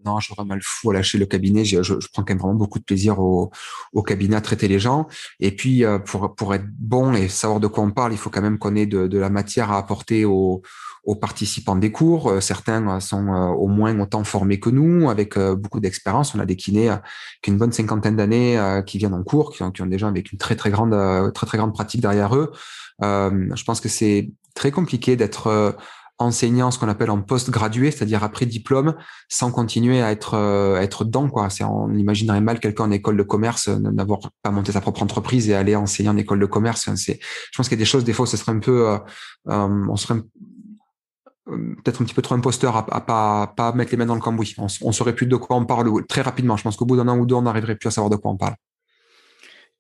Non, 0.06 0.20
j'aurais 0.20 0.46
mal 0.46 0.60
fou 0.62 0.92
à 0.92 0.94
lâcher 0.94 1.18
le 1.18 1.26
cabinet. 1.26 1.66
Je, 1.66 1.84
je, 1.84 1.94
prends 2.12 2.24
quand 2.24 2.30
même 2.30 2.40
vraiment 2.40 2.56
beaucoup 2.56 2.80
de 2.80 2.84
plaisir 2.84 3.20
au, 3.20 3.52
cabinet 4.06 4.36
à 4.36 4.42
traiter 4.42 4.68
les 4.68 4.80
gens. 4.80 5.08
Et 5.40 5.56
puis, 5.56 5.84
euh, 5.84 6.00
pour, 6.00 6.36
pour 6.36 6.54
être 6.54 6.66
bon 6.78 7.14
et 7.14 7.28
savoir 7.28 7.60
de 7.60 7.68
quoi 7.68 7.84
on 7.84 7.92
parle, 7.92 8.14
il 8.14 8.18
faut 8.18 8.30
quand 8.30 8.42
même 8.42 8.58
qu'on 8.58 8.76
ait 8.76 8.86
de, 8.86 9.18
la 9.18 9.30
matière 9.30 9.72
à 9.72 9.78
apporter 9.78 10.26
aux, 10.26 10.62
participants 11.22 11.76
des 11.76 11.92
cours. 11.92 12.30
Euh, 12.30 12.40
certains 12.40 12.88
euh, 12.88 13.00
sont 13.00 13.28
au 13.28 13.68
moins 13.68 14.00
autant 14.00 14.24
formés 14.24 14.60
que 14.60 14.70
nous, 14.70 15.10
avec 15.10 15.38
beaucoup 15.38 15.80
d'expérience. 15.80 16.36
On 16.36 16.40
a 16.40 16.46
des 16.46 16.56
kinés 16.56 16.96
qui 17.42 17.52
une 17.52 17.58
bonne 17.58 17.72
cinquantaine 17.72 18.16
d'années 18.16 18.82
qui 18.86 19.00
viennent 19.00 19.14
en 19.14 19.24
cours, 19.24 19.52
qui 19.52 19.64
ont, 19.64 19.72
qui 19.72 19.82
ont 19.82 19.88
déjà 19.88 20.08
avec 20.08 20.32
une 20.32 20.38
très 20.38 20.56
très 20.56 20.70
grande 20.70 20.94
très 21.34 21.48
très 21.48 21.58
grande 21.58 21.74
pratique 21.74 22.02
derrière 22.02 22.36
eux. 22.36 22.52
je 23.02 23.64
pense 23.64 23.82
que 23.82 23.90
c'est 23.90 24.30
très 24.54 24.72
compliqué 24.72 25.16
d'être 25.16 25.76
enseignant, 26.20 26.70
ce 26.70 26.78
qu'on 26.78 26.90
appelle 26.90 27.10
en 27.10 27.22
post-gradué, 27.22 27.92
c'est-à-dire 27.92 28.24
après 28.24 28.46
diplôme, 28.46 28.96
sans 29.30 29.52
continuer 29.52 30.02
à 30.02 30.12
être 30.12 30.36
euh, 30.36 30.80
être 30.80 31.06
dedans. 31.06 31.30
Quoi. 31.30 31.48
On 31.62 31.94
imaginerait 31.94 32.42
mal 32.42 32.60
quelqu'un 32.60 32.84
en 32.84 32.92
école 32.92 33.18
de 33.18 33.24
commerce 33.24 33.70
euh, 33.70 33.80
n'avoir 33.80 34.20
pas 34.44 34.52
monté 34.52 34.74
sa 34.74 34.82
propre 34.82 35.02
entreprise 35.02 35.50
et 35.50 35.56
aller 35.56 35.76
enseigner 35.76 36.10
en 36.10 36.18
école 36.18 36.40
de 36.40 36.46
commerce. 36.46 36.90
Je 36.94 37.14
pense 37.56 37.70
qu'il 37.70 37.78
y 37.78 37.80
a 37.80 37.84
des 37.84 37.86
choses, 37.86 38.04
des 38.04 38.14
fois, 38.14 38.28
ce 38.28 38.38
serait 38.38 38.52
un 38.52 38.60
peu, 38.60 38.90
euh, 38.90 38.98
on 39.48 39.96
serait 39.96 40.20
peut-être 41.46 42.02
un 42.02 42.06
petit 42.06 42.14
peu 42.14 42.22
trop 42.22 42.36
imposteur 42.36 42.76
à, 42.76 42.86
à, 42.92 43.02
pas, 43.02 43.48
pas 43.56 43.72
mettre 43.72 43.92
les 43.92 43.98
mains 43.98 44.06
dans 44.06 44.16
le 44.16 44.22
cambouis. 44.22 44.54
On, 44.58 44.68
on 44.82 44.92
saurait 44.92 45.16
plus 45.16 45.26
de 45.26 45.36
quoi 45.36 45.56
on 45.56 45.66
parle 45.66 46.06
très 46.06 46.22
rapidement. 46.22 46.58
Je 46.58 46.64
pense 46.64 46.76
qu'au 46.76 46.86
bout 46.86 46.98
d'un 46.98 47.08
an 47.08 47.18
ou 47.18 47.26
deux, 47.26 47.36
on 47.36 47.42
n'arriverait 47.44 47.76
plus 47.76 47.88
à 47.88 47.92
savoir 47.92 48.10
de 48.10 48.18
quoi 48.18 48.32
on 48.32 48.38
parle. 48.38 48.56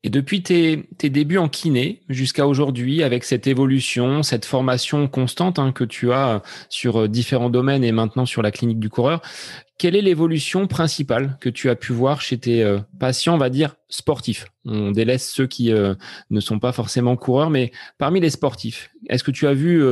Et 0.06 0.10
depuis 0.10 0.42
tes, 0.42 0.88
tes, 0.98 1.10
débuts 1.10 1.38
en 1.38 1.50
kiné 1.50 2.04
jusqu'à 2.08 2.48
aujourd'hui, 2.48 3.04
avec 3.04 3.26
cette 3.26 3.48
évolution, 3.48 4.24
cette 4.24 4.46
formation 4.46 5.10
constante 5.10 5.60
hein, 5.60 5.74
que 5.74 5.84
tu 5.84 6.14
as 6.14 6.42
sur 6.70 7.02
euh, 7.02 7.08
différents 7.10 7.50
domaines 7.50 7.84
et 7.84 7.92
maintenant 7.92 8.26
sur 8.26 8.42
la 8.42 8.52
clinique 8.52 8.80
du 8.80 8.88
coureur, 8.88 9.22
quelle 9.78 9.98
est 9.98 10.02
l'évolution 10.02 10.68
principale 10.68 11.38
que 11.42 11.50
tu 11.50 11.70
as 11.70 11.76
pu 11.76 11.92
voir 11.92 12.22
chez 12.22 12.38
tes 12.38 12.64
euh, 12.64 12.80
patients, 12.98 13.36
on 13.36 13.38
va 13.38 13.50
dire, 13.50 13.76
sportifs? 13.90 14.46
On 14.64 14.92
délaisse 14.92 15.30
ceux 15.30 15.48
qui 15.48 15.74
euh, 15.74 15.96
ne 16.30 16.40
sont 16.40 16.60
pas 16.60 16.72
forcément 16.72 17.18
coureurs, 17.18 17.50
mais 17.50 17.74
parmi 17.98 18.22
les 18.22 18.30
sportifs, 18.30 18.92
est-ce 19.10 19.26
que 19.26 19.32
tu 19.32 19.48
as 19.48 19.54
vu 19.54 19.84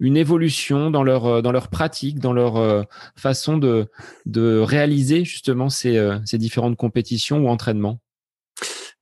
une 0.00 0.16
évolution 0.16 0.90
dans 0.90 1.04
leur, 1.04 1.40
dans 1.40 1.52
leur 1.52 1.68
pratique, 1.68 2.18
dans 2.18 2.32
leur 2.32 2.86
façon 3.16 3.58
de, 3.58 3.88
de 4.26 4.58
réaliser 4.58 5.24
justement 5.24 5.68
ces, 5.68 6.00
ces 6.24 6.38
différentes 6.38 6.76
compétitions 6.76 7.40
ou 7.40 7.48
entraînements? 7.48 8.00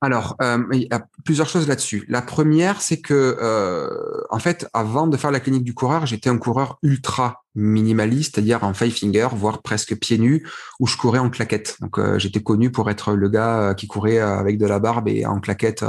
Alors, 0.03 0.35
euh, 0.41 0.63
il 0.73 0.81
y 0.81 0.87
a 0.91 1.05
plusieurs 1.23 1.47
choses 1.47 1.67
là-dessus. 1.67 2.05
La 2.09 2.23
première, 2.23 2.81
c'est 2.81 2.99
que, 2.99 3.37
euh, 3.39 3.87
en 4.31 4.39
fait, 4.39 4.67
avant 4.73 5.05
de 5.05 5.15
faire 5.15 5.29
la 5.29 5.39
clinique 5.39 5.63
du 5.63 5.75
coureur, 5.75 6.07
j'étais 6.07 6.29
un 6.29 6.39
coureur 6.39 6.79
ultra 6.81 7.43
minimaliste, 7.53 8.33
c'est-à-dire 8.33 8.63
en 8.63 8.73
five 8.73 8.97
finger, 8.97 9.27
voire 9.33 9.61
presque 9.61 9.95
pieds 9.95 10.17
nus, 10.17 10.47
où 10.79 10.87
je 10.87 10.97
courais 10.97 11.19
en 11.19 11.29
claquette. 11.29 11.77
Donc, 11.81 11.99
euh, 11.99 12.17
j'étais 12.17 12.41
connu 12.41 12.71
pour 12.71 12.89
être 12.89 13.13
le 13.13 13.29
gars 13.29 13.75
qui 13.77 13.87
courait 13.87 14.17
avec 14.17 14.57
de 14.57 14.65
la 14.65 14.79
barbe 14.79 15.07
et 15.07 15.27
en 15.27 15.39
claquette 15.39 15.85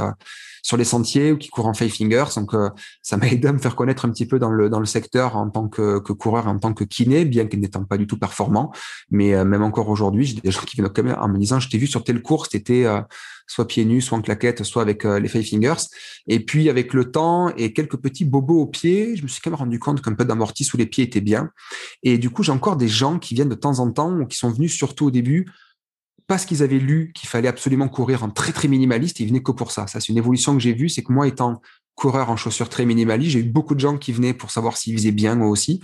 sur 0.63 0.77
les 0.77 0.83
sentiers 0.83 1.31
ou 1.31 1.37
qui 1.37 1.49
court 1.49 1.67
en 1.67 1.75
five 1.75 1.91
fingers. 1.91 2.25
Donc, 2.35 2.53
ça 3.03 3.17
m'a 3.17 3.27
aidé 3.27 3.47
à 3.47 3.53
me 3.53 3.59
faire 3.59 3.75
connaître 3.75 4.05
un 4.05 4.09
petit 4.09 4.25
peu 4.25 4.39
dans 4.39 4.49
le 4.49 4.69
dans 4.69 4.79
le 4.79 4.85
secteur 4.87 5.35
en 5.35 5.49
tant 5.49 5.67
que, 5.67 5.99
que 5.99 6.13
coureur, 6.13 6.47
en 6.47 6.57
tant 6.57 6.73
que 6.73 6.83
kiné, 6.83 7.25
bien 7.25 7.45
qu'il 7.45 7.59
n'étant 7.59 7.83
pas 7.83 7.97
du 7.97 8.07
tout 8.07 8.17
performant. 8.17 8.71
Mais 9.11 9.43
même 9.45 9.61
encore 9.61 9.89
aujourd'hui, 9.89 10.25
j'ai 10.25 10.35
des 10.41 10.51
gens 10.51 10.61
qui 10.61 10.77
viennent 10.77 10.89
quand 10.89 11.03
même 11.03 11.17
en 11.19 11.27
me 11.27 11.37
disant, 11.37 11.59
je 11.59 11.69
t'ai 11.69 11.77
vu 11.77 11.85
sur 11.85 12.03
telle 12.03 12.21
course, 12.21 12.49
t'étais 12.49 12.87
soit 13.47 13.67
pieds 13.67 13.85
nus, 13.85 14.01
soit 14.01 14.17
en 14.17 14.21
claquette, 14.21 14.63
soit 14.63 14.81
avec 14.81 15.05
euh, 15.05 15.19
les 15.19 15.27
five 15.27 15.43
fingers. 15.43 15.87
Et 16.27 16.39
puis 16.39 16.69
avec 16.69 16.93
le 16.93 17.11
temps 17.11 17.53
et 17.55 17.73
quelques 17.73 17.97
petits 17.97 18.25
bobos 18.25 18.61
aux 18.61 18.67
pieds, 18.67 19.15
je 19.15 19.23
me 19.23 19.27
suis 19.27 19.41
quand 19.41 19.51
même 19.51 19.59
rendu 19.59 19.79
compte 19.79 20.01
qu'un 20.01 20.13
peu 20.13 20.25
d'amorti 20.25 20.63
sous 20.63 20.77
les 20.77 20.85
pieds 20.85 21.03
était 21.03 21.21
bien. 21.21 21.49
Et 22.03 22.17
du 22.17 22.29
coup, 22.29 22.43
j'ai 22.43 22.51
encore 22.51 22.77
des 22.77 22.87
gens 22.87 23.19
qui 23.19 23.35
viennent 23.35 23.49
de 23.49 23.55
temps 23.55 23.79
en 23.79 23.91
temps 23.91 24.11
ou 24.19 24.25
qui 24.25 24.37
sont 24.37 24.49
venus 24.49 24.75
surtout 24.75 25.07
au 25.07 25.11
début 25.11 25.45
parce 26.27 26.45
qu'ils 26.45 26.63
avaient 26.63 26.79
lu 26.79 27.11
qu'il 27.13 27.29
fallait 27.29 27.47
absolument 27.47 27.87
courir 27.87 28.23
en 28.23 28.29
très 28.29 28.51
très 28.51 28.67
minimaliste, 28.67 29.19
ils 29.19 29.27
venaient 29.27 29.43
que 29.43 29.51
pour 29.51 29.71
ça. 29.71 29.87
Ça, 29.87 29.99
c'est 29.99 30.09
une 30.09 30.17
évolution 30.17 30.53
que 30.53 30.61
j'ai 30.61 30.73
vue, 30.73 30.89
c'est 30.89 31.03
que 31.03 31.11
moi, 31.11 31.27
étant 31.27 31.61
coureurs 31.95 32.29
en 32.29 32.37
chaussures 32.37 32.69
très 32.69 32.85
minimalistes. 32.85 33.31
J'ai 33.31 33.39
eu 33.39 33.43
beaucoup 33.43 33.75
de 33.75 33.79
gens 33.79 33.97
qui 33.97 34.11
venaient 34.11 34.33
pour 34.33 34.51
savoir 34.51 34.77
s'ils 34.77 34.97
faisaient 34.97 35.11
bien 35.11 35.39
eux 35.39 35.45
aussi. 35.45 35.81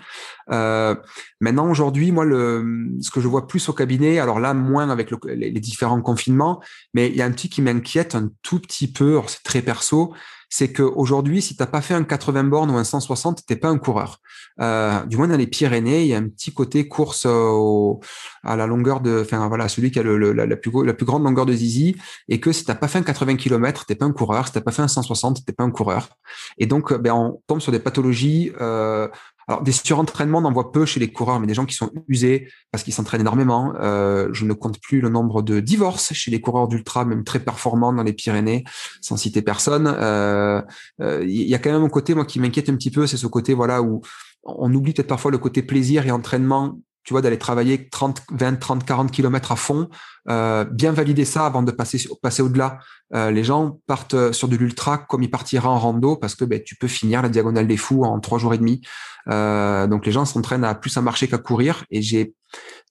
Euh, 0.52 0.96
maintenant, 1.40 1.70
aujourd'hui, 1.70 2.12
moi, 2.12 2.26
le, 2.26 2.90
ce 3.02 3.12
que 3.12 3.22
je 3.22 3.28
vois 3.28 3.48
plus 3.48 3.70
au 3.70 3.74
cabinet, 3.74 4.20
alors 4.20 4.40
là, 4.40 4.54
moins 4.54 4.90
avec 4.90 5.12
les, 5.26 5.52
différents 5.52 6.02
confinements, 6.02 6.62
mais 6.94 7.10
il 7.10 7.16
y 7.16 7.22
a 7.22 7.26
un 7.26 7.32
petit 7.32 7.50
qui 7.50 7.62
m'inquiète 7.62 8.16
un 8.16 8.32
tout 8.42 8.60
petit 8.60 8.92
peu, 8.92 9.22
c'est 9.28 9.44
très 9.44 9.62
perso, 9.62 10.14
c'est 10.50 10.74
qu'aujourd'hui, 10.74 11.42
si 11.42 11.56
tu 11.56 11.62
n'as 11.62 11.68
pas 11.68 11.82
fait 11.82 11.94
un 11.94 12.04
80 12.04 12.44
bornes 12.46 12.72
ou 12.72 12.78
un 12.78 12.84
160, 12.84 13.46
t'es 13.46 13.56
pas 13.56 13.70
un 13.70 13.78
coureur. 13.78 14.20
Euh, 14.60 15.06
du 15.06 15.18
moins 15.18 15.28
dans 15.28 15.38
les 15.38 15.48
Pyrénées, 15.48 16.02
il 16.02 16.08
y 16.08 16.14
a 16.14 16.18
un 16.18 16.28
petit 16.28 16.54
côté 16.54 16.88
course 16.88 17.26
au, 17.26 18.00
à 18.44 18.56
la 18.56 18.66
longueur 18.66 19.00
de, 19.02 19.22
enfin 19.22 19.48
voilà, 19.48 19.70
celui 19.70 19.92
qui 19.92 20.00
a 20.00 20.04
la, 20.04 20.58
plus, 20.58 20.72
grande 20.72 21.24
longueur 21.24 21.46
de 21.46 21.54
zizi, 21.54 21.96
et 22.28 22.40
que 22.40 22.52
si 22.52 22.66
t'as 22.66 22.76
pas 22.76 22.88
fait 22.88 23.00
un 23.00 23.04
80 23.04 23.36
km, 23.36 23.86
t'es 23.86 23.96
pas 23.96 24.06
un 24.06 24.12
coureur. 24.12 24.48
Si 24.48 24.54
t'as 24.54 24.62
pas 24.62 24.72
fait 24.72 24.82
un 24.82 24.88
160, 24.88 25.46
t'es 25.46 25.54
pas 25.54 25.64
un 25.64 25.72
coureur. 25.72 26.10
Et 26.58 26.66
donc, 26.66 26.94
ben, 26.94 27.14
on 27.14 27.42
tombe 27.48 27.62
sur 27.62 27.72
des 27.72 27.80
pathologies. 27.80 28.52
Euh, 28.60 29.08
alors, 29.50 29.64
des 29.64 29.72
surentraînements, 29.72 30.38
on 30.38 30.46
en 30.46 30.52
voit 30.52 30.72
peu 30.72 30.86
chez 30.86 31.00
les 31.00 31.12
coureurs, 31.12 31.40
mais 31.40 31.48
des 31.48 31.56
gens 31.56 31.66
qui 31.66 31.74
sont 31.74 31.90
usés 32.08 32.52
parce 32.72 32.84
qu'ils 32.84 32.94
s'entraînent 32.94 33.22
énormément. 33.22 33.74
Euh, 33.82 34.30
je 34.32 34.46
ne 34.46 34.54
compte 34.54 34.80
plus 34.80 35.02
le 35.02 35.10
nombre 35.10 35.42
de 35.42 35.60
divorces 35.60 36.14
chez 36.14 36.30
les 36.30 36.40
coureurs 36.40 36.68
d'ultra, 36.68 37.04
même 37.04 37.24
très 37.24 37.40
performants 37.40 37.92
dans 37.92 38.04
les 38.04 38.14
Pyrénées, 38.14 38.64
sans 39.02 39.18
citer 39.18 39.42
personne. 39.42 39.88
Euh, 39.88 40.62
euh, 41.02 41.26
il 41.28 41.50
y 41.50 41.56
a 41.56 41.58
quand 41.58 41.72
même 41.72 41.84
un 41.84 41.90
côté, 41.90 42.14
moi, 42.14 42.26
qui 42.26 42.40
m'inquiète 42.40 42.70
un 42.70 42.76
petit 42.76 42.92
peu, 42.92 43.08
c'est 43.08 43.18
ce 43.18 43.26
côté, 43.26 43.56
voilà, 43.56 43.82
où 43.82 44.02
on 44.44 44.72
oublie 44.72 44.94
peut-être 44.94 45.08
parfois 45.08 45.32
le 45.32 45.40
côté 45.40 45.64
plaisir 45.64 46.06
et 46.06 46.12
entraînement 46.12 46.78
tu 47.04 47.14
vois, 47.14 47.22
d'aller 47.22 47.38
travailler 47.38 47.90
30, 47.90 48.22
20, 48.32 48.56
30, 48.58 48.86
40 48.86 49.12
kilomètres 49.12 49.52
à 49.52 49.56
fond, 49.56 49.90
euh, 50.30 50.64
bien 50.66 50.92
valider 50.92 51.26
ça 51.26 51.46
avant 51.46 51.64
de 51.64 51.72
passer, 51.72 52.08
au-delà. 52.42 52.80
Euh, 53.16 53.32
les 53.32 53.44
gens 53.44 53.80
partent 53.88 54.14
euh, 54.14 54.32
sur 54.32 54.48
de 54.48 54.56
l'ultra 54.56 54.98
comme 54.98 55.24
ils 55.24 55.32
partiraient 55.32 55.68
en 55.68 55.80
rando 55.80 56.16
parce 56.16 56.36
que 56.36 56.46
ben, 56.46 56.62
tu 56.64 56.76
peux 56.76 56.88
finir 56.88 57.22
la 57.22 57.30
diagonale 57.30 57.68
des 57.68 57.78
fous 57.78 58.04
en 58.04 58.20
trois 58.20 58.38
jours 58.38 58.54
et 58.54 58.58
demi. 58.58 58.82
Donc 59.28 60.06
les 60.06 60.12
gens 60.12 60.26
s'entraînent 60.26 60.64
à 60.64 60.74
plus 60.76 60.98
à 60.98 61.02
marcher 61.02 61.28
qu'à 61.28 61.38
courir. 61.38 61.86
Et 61.92 62.02
j'ai 62.02 62.34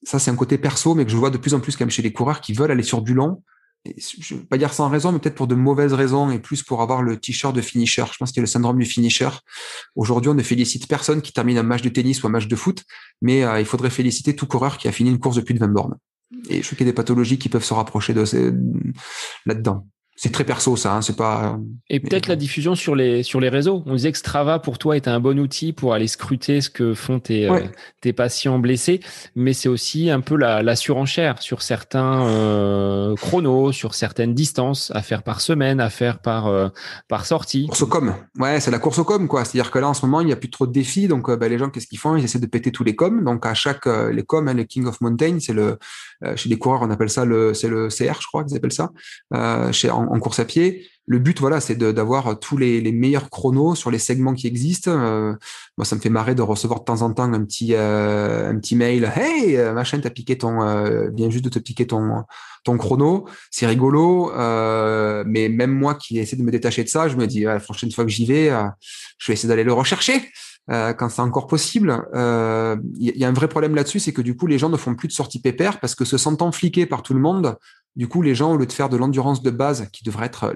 ça, 0.03 0.19
c'est 0.19 0.31
un 0.31 0.35
côté 0.35 0.57
perso, 0.57 0.95
mais 0.95 1.05
que 1.05 1.11
je 1.11 1.17
vois 1.17 1.29
de 1.29 1.37
plus 1.37 1.53
en 1.53 1.59
plus 1.59 1.75
quand 1.75 1.83
même 1.83 1.89
chez 1.89 2.01
les 2.01 2.13
coureurs 2.13 2.39
qui 2.41 2.53
veulent 2.53 2.71
aller 2.71 2.83
sur 2.83 3.01
du 3.01 3.13
long, 3.13 3.43
je 3.85 4.33
ne 4.33 4.39
veux 4.39 4.45
pas 4.45 4.57
dire 4.57 4.73
sans 4.73 4.89
raison, 4.89 5.11
mais 5.11 5.19
peut-être 5.19 5.35
pour 5.35 5.47
de 5.47 5.55
mauvaises 5.55 5.93
raisons 5.93 6.29
et 6.31 6.39
plus 6.39 6.63
pour 6.63 6.81
avoir 6.81 7.01
le 7.01 7.17
t-shirt 7.17 7.55
de 7.55 7.61
finisher. 7.61 8.03
Je 8.11 8.17
pense 8.17 8.31
qu'il 8.31 8.37
y 8.37 8.41
a 8.41 8.43
le 8.43 8.47
syndrome 8.47 8.77
du 8.77 8.85
finisher. 8.85 9.29
Aujourd'hui, 9.95 10.29
on 10.29 10.33
ne 10.33 10.43
félicite 10.43 10.87
personne 10.87 11.21
qui 11.21 11.31
termine 11.31 11.57
un 11.57 11.63
match 11.63 11.81
de 11.81 11.89
tennis 11.89 12.21
ou 12.23 12.27
un 12.27 12.31
match 12.31 12.47
de 12.47 12.55
foot, 12.55 12.83
mais 13.21 13.43
euh, 13.43 13.59
il 13.59 13.65
faudrait 13.65 13.89
féliciter 13.89 14.35
tout 14.35 14.47
coureur 14.47 14.77
qui 14.77 14.87
a 14.87 14.91
fini 14.91 15.09
une 15.09 15.19
course 15.19 15.37
de 15.37 15.41
plus 15.41 15.53
de 15.53 15.59
20 15.59 15.67
bornes. 15.69 15.97
Et 16.49 16.57
je 16.57 16.67
trouve 16.67 16.77
qu'il 16.77 16.85
y 16.85 16.89
a 16.89 16.91
des 16.91 16.95
pathologies 16.95 17.39
qui 17.39 17.49
peuvent 17.49 17.63
se 17.63 17.73
rapprocher 17.73 18.13
de 18.13 18.23
là-dedans 19.45 19.87
c'est 20.21 20.33
très 20.33 20.43
perso 20.43 20.75
ça, 20.75 20.95
hein, 20.95 21.01
c'est 21.01 21.15
pas. 21.15 21.57
Et 21.89 22.01
peut-être 22.01 22.27
la 22.27 22.35
diffusion 22.35 22.75
sur 22.75 22.93
les 22.93 23.23
sur 23.23 23.39
les 23.39 23.47
réseaux. 23.47 23.83
On 23.85 23.93
disait 23.93 24.11
que 24.11 24.17
Strava 24.17 24.59
pour 24.59 24.77
toi 24.77 24.97
est 24.97 25.07
un 25.07 25.21
bon 25.21 25.39
outil 25.39 25.71
pour 25.71 25.93
aller 25.93 26.07
scruter 26.07 26.59
ce 26.59 26.69
que 26.69 26.93
font 26.93 27.21
tes 27.21 27.49
euh, 27.49 27.61
tes 28.01 28.11
patients 28.11 28.59
blessés, 28.59 28.99
mais 29.37 29.53
c'est 29.53 29.69
aussi 29.69 30.09
un 30.09 30.19
peu 30.19 30.35
la, 30.35 30.61
la 30.61 30.75
surenchère 30.75 31.41
sur 31.41 31.61
certains 31.61 32.27
euh, 32.27 33.15
chronos, 33.15 33.71
sur 33.71 33.95
certaines 33.95 34.33
distances 34.33 34.91
à 34.93 35.01
faire 35.03 35.23
par 35.23 35.39
semaine, 35.39 35.79
à 35.79 35.89
faire 35.89 36.19
par 36.19 36.47
euh, 36.47 36.67
par 37.07 37.25
sortie. 37.25 37.67
Course 37.67 37.83
au 37.83 37.87
com, 37.87 38.13
ouais, 38.39 38.59
c'est 38.59 38.71
la 38.71 38.79
course 38.79 38.99
au 38.99 39.05
com 39.05 39.25
quoi. 39.29 39.45
C'est-à-dire 39.45 39.71
que 39.71 39.79
là 39.79 39.87
en 39.87 39.93
ce 39.93 40.05
moment 40.05 40.19
il 40.19 40.27
n'y 40.27 40.33
a 40.33 40.37
plus 40.37 40.49
trop 40.49 40.67
de 40.67 40.73
défis, 40.73 41.07
donc 41.07 41.31
ben, 41.33 41.49
les 41.49 41.57
gens 41.57 41.69
qu'est-ce 41.69 41.87
qu'ils 41.87 41.97
font? 41.97 42.17
Ils 42.17 42.25
essaient 42.25 42.39
de 42.39 42.45
péter 42.45 42.73
tous 42.73 42.83
les 42.83 42.93
coms. 42.93 43.23
Donc 43.23 43.45
à 43.45 43.53
chaque 43.53 43.85
les 43.85 44.23
coms, 44.23 44.49
hein, 44.49 44.53
les 44.53 44.65
King 44.65 44.85
of 44.85 44.99
Mountain, 44.99 45.37
c'est 45.39 45.53
le 45.53 45.77
chez 46.35 46.49
les 46.49 46.57
coureurs 46.57 46.81
on 46.81 46.91
appelle 46.91 47.09
ça 47.09 47.23
le 47.23 47.53
c'est 47.53 47.69
le 47.69 47.87
CR, 47.87 48.19
je 48.19 48.27
crois 48.27 48.43
qu'ils 48.43 48.57
appellent 48.57 48.73
ça. 48.73 48.91
chez 49.71 49.89
en, 49.89 50.08
en, 50.09 50.19
course 50.19 50.39
à 50.39 50.45
pied. 50.45 50.85
Le 51.09 51.17
but, 51.17 51.39
voilà, 51.39 51.59
c'est 51.59 51.75
d'avoir 51.75 52.39
tous 52.39 52.55
les, 52.55 52.91
meilleurs 52.91 53.31
chronos 53.31 53.73
sur 53.73 53.89
les 53.89 53.97
segments 53.97 54.35
qui 54.35 54.45
existent. 54.45 54.91
Euh, 54.91 55.33
moi, 55.75 55.83
ça 55.83 55.95
me 55.95 56.01
fait 56.01 56.11
marrer 56.11 56.35
de 56.35 56.43
recevoir 56.43 56.81
de 56.81 56.85
temps 56.85 57.01
en 57.01 57.11
temps 57.11 57.33
un 57.33 57.43
petit, 57.45 57.73
euh, 57.73 58.51
un 58.51 58.59
petit 58.59 58.75
mail. 58.75 59.11
Hey, 59.15 59.57
euh, 59.57 59.73
machin, 59.73 59.99
t'as 59.99 60.11
piqué 60.11 60.37
ton, 60.37 60.59
vient 61.15 61.31
juste 61.31 61.45
de 61.45 61.49
te 61.49 61.57
piquer 61.57 61.87
ton, 61.87 62.25
ton 62.63 62.77
chrono. 62.77 63.27
C'est 63.49 63.65
rigolo. 63.65 64.31
mais 65.25 65.49
même 65.49 65.71
moi 65.71 65.95
qui 65.95 66.19
essaie 66.19 66.35
de 66.35 66.43
me 66.43 66.51
détacher 66.51 66.83
de 66.83 66.89
ça, 66.89 67.07
je 67.07 67.15
me 67.15 67.25
dis, 67.25 67.41
la 67.41 67.59
prochaine 67.59 67.91
fois 67.91 68.05
que 68.05 68.11
j'y 68.11 68.27
vais, 68.27 68.51
je 69.17 69.31
vais 69.31 69.33
essayer 69.33 69.49
d'aller 69.49 69.63
le 69.63 69.73
rechercher. 69.73 70.29
quand 70.67 71.09
c'est 71.09 71.23
encore 71.23 71.47
possible. 71.47 72.05
Il 72.13 73.17
y, 73.17 73.25
a 73.25 73.27
un 73.27 73.33
vrai 73.33 73.47
problème 73.47 73.73
là-dessus, 73.73 73.99
c'est 73.99 74.13
que 74.13 74.21
du 74.21 74.37
coup, 74.37 74.45
les 74.45 74.59
gens 74.59 74.69
ne 74.69 74.77
font 74.77 74.93
plus 74.93 75.07
de 75.07 75.13
sorties 75.13 75.41
pépère 75.41 75.79
parce 75.79 75.95
que 75.95 76.05
se 76.05 76.19
sentant 76.19 76.51
fliqués 76.51 76.85
par 76.85 77.01
tout 77.01 77.15
le 77.15 77.19
monde, 77.19 77.57
du 77.95 78.07
coup, 78.07 78.21
les 78.21 78.35
gens, 78.35 78.53
au 78.53 78.57
lieu 78.57 78.65
de 78.65 78.71
faire 78.71 78.89
de 78.89 78.97
l'endurance 78.97 79.41
de 79.41 79.49
base, 79.49 79.87
qui 79.91 80.03
devrait 80.03 80.27
être 80.27 80.53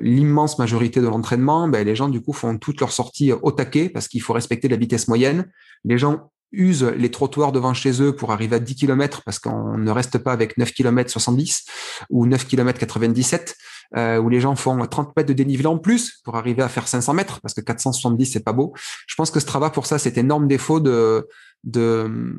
l'immense 0.00 0.58
majorité 0.58 1.00
de 1.00 1.06
l'entraînement, 1.06 1.68
ben, 1.68 1.84
les 1.84 1.96
gens, 1.96 2.08
du 2.08 2.20
coup, 2.20 2.32
font 2.32 2.56
toutes 2.58 2.80
leurs 2.80 2.92
sorties 2.92 3.32
au 3.32 3.52
taquet 3.52 3.88
parce 3.88 4.08
qu'il 4.08 4.22
faut 4.22 4.32
respecter 4.32 4.68
la 4.68 4.76
vitesse 4.76 5.08
moyenne. 5.08 5.50
Les 5.84 5.98
gens 5.98 6.30
usent 6.52 6.84
les 6.84 7.10
trottoirs 7.10 7.50
devant 7.50 7.74
chez 7.74 8.02
eux 8.02 8.14
pour 8.14 8.30
arriver 8.30 8.56
à 8.56 8.58
10 8.58 8.76
km 8.76 9.22
parce 9.24 9.38
qu'on 9.38 9.76
ne 9.78 9.90
reste 9.90 10.18
pas 10.18 10.32
avec 10.32 10.58
9 10.58 10.72
km 10.72 11.10
70 11.10 11.64
ou 12.10 12.26
9 12.26 12.46
km 12.46 12.78
97 12.78 13.56
euh, 13.96 14.18
où 14.18 14.28
les 14.28 14.40
gens 14.40 14.56
font 14.56 14.84
30 14.86 15.16
mètres 15.16 15.28
de 15.28 15.34
dénivelé 15.34 15.66
en 15.66 15.78
plus 15.78 16.20
pour 16.24 16.36
arriver 16.36 16.62
à 16.62 16.68
faire 16.68 16.88
500 16.88 17.14
mètres 17.14 17.40
parce 17.40 17.54
que 17.54 17.60
470 17.60 18.26
c'est 18.26 18.44
pas 18.44 18.52
beau. 18.52 18.72
Je 19.06 19.14
pense 19.14 19.30
que 19.30 19.40
Strava 19.40 19.70
pour 19.70 19.86
ça 19.86 19.98
c'est 19.98 20.16
énorme 20.18 20.48
défaut 20.48 20.80
de 20.80 21.28
de 21.64 22.34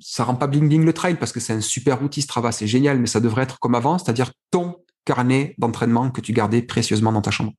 ça 0.00 0.24
rend 0.24 0.36
pas 0.36 0.46
bling 0.46 0.68
bling 0.68 0.84
le 0.84 0.92
trail 0.92 1.16
parce 1.16 1.32
que 1.32 1.40
c'est 1.40 1.52
un 1.52 1.60
super 1.60 2.02
outil 2.02 2.22
Strava, 2.22 2.52
c'est 2.52 2.66
génial, 2.66 2.98
mais 2.98 3.06
ça 3.06 3.20
devrait 3.20 3.42
être 3.42 3.58
comme 3.58 3.74
avant, 3.74 3.98
c'est-à-dire 3.98 4.32
ton 4.50 4.76
carnet 5.04 5.54
d'entraînement 5.58 6.10
que 6.10 6.20
tu 6.20 6.32
gardais 6.32 6.62
précieusement 6.62 7.12
dans 7.12 7.22
ta 7.22 7.30
chambre. 7.30 7.52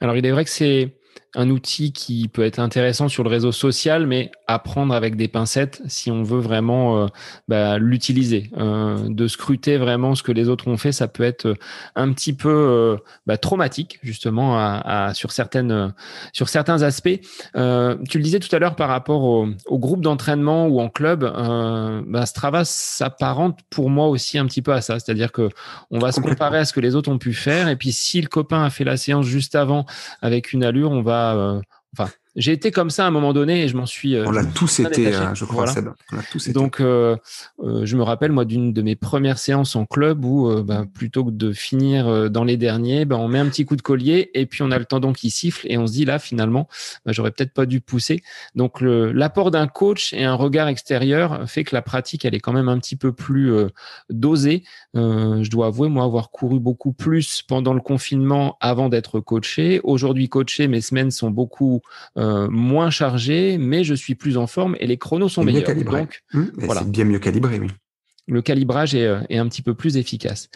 Alors 0.00 0.16
il 0.16 0.24
est 0.26 0.30
vrai 0.30 0.44
que 0.44 0.50
c'est 0.50 0.96
un 1.34 1.50
outil 1.50 1.92
qui 1.92 2.26
peut 2.28 2.42
être 2.42 2.58
intéressant 2.58 3.08
sur 3.08 3.22
le 3.22 3.28
réseau 3.28 3.52
social, 3.52 4.06
mais 4.06 4.30
à 4.46 4.58
prendre 4.58 4.94
avec 4.94 5.14
des 5.14 5.28
pincettes 5.28 5.82
si 5.86 6.10
on 6.10 6.22
veut 6.22 6.40
vraiment 6.40 7.02
euh, 7.02 7.06
bah, 7.48 7.78
l'utiliser. 7.78 8.50
Euh, 8.56 8.96
de 9.08 9.28
scruter 9.28 9.76
vraiment 9.76 10.14
ce 10.14 10.22
que 10.22 10.32
les 10.32 10.48
autres 10.48 10.68
ont 10.68 10.78
fait, 10.78 10.90
ça 10.90 11.06
peut 11.06 11.22
être 11.22 11.54
un 11.96 12.12
petit 12.12 12.32
peu 12.32 12.48
euh, 12.48 12.96
bah, 13.26 13.36
traumatique 13.36 13.98
justement 14.02 14.58
à, 14.58 15.12
sur 15.14 15.32
certaines 15.32 15.92
sur 16.32 16.48
certains 16.48 16.82
aspects. 16.82 17.20
tu 17.54 17.58
le 18.18 18.20
disais 18.22 18.40
tout 18.40 18.54
à 18.54 18.58
l'heure 18.58 18.74
par 18.74 18.88
rapport 18.88 19.22
au, 19.22 19.48
au 19.66 19.78
groupe 19.78 20.00
d'entraînement 20.00 20.66
ou 20.66 20.80
en 20.80 20.88
club, 20.88 21.20
bah, 21.20 22.26
Strava 22.26 22.64
s'apparente 22.64 23.58
pour 23.70 23.90
moi 23.90 24.08
aussi 24.08 24.38
un 24.38 24.46
petit 24.46 24.62
peu 24.62 24.72
à 24.72 24.80
ça, 24.80 24.98
c'est-à-dire 24.98 25.32
que 25.32 25.50
on 25.90 25.98
va 25.98 26.12
se 26.12 26.20
comparer 26.20 26.58
à 26.58 26.64
ce 26.64 26.72
que 26.72 26.80
les 26.80 26.94
autres 26.94 27.10
ont 27.10 27.18
pu 27.18 27.34
faire, 27.34 27.68
et 27.68 27.76
puis 27.76 27.92
si 27.92 28.20
le 28.20 28.28
copain 28.28 28.64
a 28.64 28.70
fait 28.70 28.84
la 28.84 28.96
séance 28.96 29.26
juste 29.26 29.54
avant 29.54 29.84
avec 30.22 30.52
une 30.52 30.64
allure, 30.64 30.90
on 30.90 31.02
va 31.02 31.27
euh, 31.36 31.60
enfin, 31.98 32.10
j'ai 32.38 32.52
été 32.52 32.70
comme 32.70 32.88
ça 32.88 33.04
à 33.04 33.08
un 33.08 33.10
moment 33.10 33.32
donné 33.32 33.64
et 33.64 33.68
je 33.68 33.76
m'en 33.76 33.84
suis. 33.84 34.14
Euh, 34.14 34.24
on 34.26 34.30
l'a 34.30 34.44
tous 34.44 34.78
été, 34.78 35.12
hein, 35.12 35.34
je 35.34 35.44
crois, 35.44 35.66
Donc, 36.54 36.80
euh, 36.80 37.16
euh, 37.60 37.84
je 37.84 37.96
me 37.96 38.02
rappelle 38.04 38.30
moi 38.30 38.44
d'une 38.44 38.72
de 38.72 38.80
mes 38.80 38.94
premières 38.94 39.38
séances 39.38 39.74
en 39.74 39.84
club 39.84 40.24
où, 40.24 40.62
bah, 40.62 40.84
plutôt 40.94 41.24
que 41.24 41.30
de 41.30 41.52
finir 41.52 42.30
dans 42.30 42.44
les 42.44 42.56
derniers, 42.56 43.04
bah, 43.04 43.16
on 43.18 43.26
met 43.26 43.40
un 43.40 43.48
petit 43.48 43.64
coup 43.64 43.74
de 43.74 43.82
collier 43.82 44.30
et 44.34 44.46
puis 44.46 44.62
on 44.62 44.70
a 44.70 44.78
le 44.78 44.84
tendon 44.84 45.12
qui 45.12 45.30
siffle 45.30 45.66
et 45.68 45.76
on 45.78 45.86
se 45.88 45.92
dit 45.92 46.04
là 46.04 46.20
finalement, 46.20 46.68
bah, 47.04 47.12
j'aurais 47.12 47.32
peut-être 47.32 47.52
pas 47.52 47.66
dû 47.66 47.80
pousser. 47.80 48.22
Donc, 48.54 48.80
l'apport 48.80 49.50
d'un 49.50 49.66
coach 49.66 50.12
et 50.12 50.24
un 50.24 50.34
regard 50.34 50.68
extérieur 50.68 51.48
fait 51.50 51.64
que 51.64 51.74
la 51.74 51.82
pratique 51.82 52.24
elle 52.24 52.36
est 52.36 52.40
quand 52.40 52.52
même 52.52 52.68
un 52.68 52.78
petit 52.78 52.96
peu 52.96 53.12
plus 53.12 53.52
dosée. 54.10 54.62
je 54.94 55.50
dois 55.50 55.66
avouer 55.66 55.88
moi 55.88 56.04
avoir 56.04 56.30
couru 56.30 56.60
beaucoup 56.60 56.92
plus 56.92 57.42
pendant 57.42 57.74
le 57.74 57.80
confinement 57.80 58.56
avant 58.60 58.88
d'être 58.88 59.18
coaché. 59.18 59.80
Aujourd'hui 59.82 60.28
coaché, 60.28 60.68
mes 60.68 60.80
semaines 60.80 61.10
sont 61.10 61.30
beaucoup 61.30 61.80
euh, 62.27 62.27
moins 62.50 62.90
chargé, 62.90 63.58
mais 63.58 63.84
je 63.84 63.94
suis 63.94 64.14
plus 64.14 64.36
en 64.36 64.46
forme 64.46 64.76
et 64.80 64.86
les 64.86 64.98
chronos 64.98 65.28
sont 65.28 65.44
meilleurs. 65.44 65.74
Donc, 65.74 66.22
mmh, 66.32 66.42
voilà. 66.58 66.82
C'est 66.82 66.90
bien 66.90 67.04
mieux 67.04 67.18
calibré, 67.18 67.58
oui. 67.58 67.68
Le 68.26 68.42
calibrage 68.42 68.94
est, 68.94 69.06
euh, 69.06 69.20
est 69.30 69.38
un 69.38 69.48
petit 69.48 69.62
peu 69.62 69.74
plus 69.74 69.96
efficace. 69.96 70.48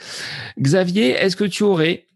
Xavier, 0.60 1.10
est-ce 1.10 1.36
que 1.36 1.44
tu 1.44 1.62
aurais, 1.62 2.06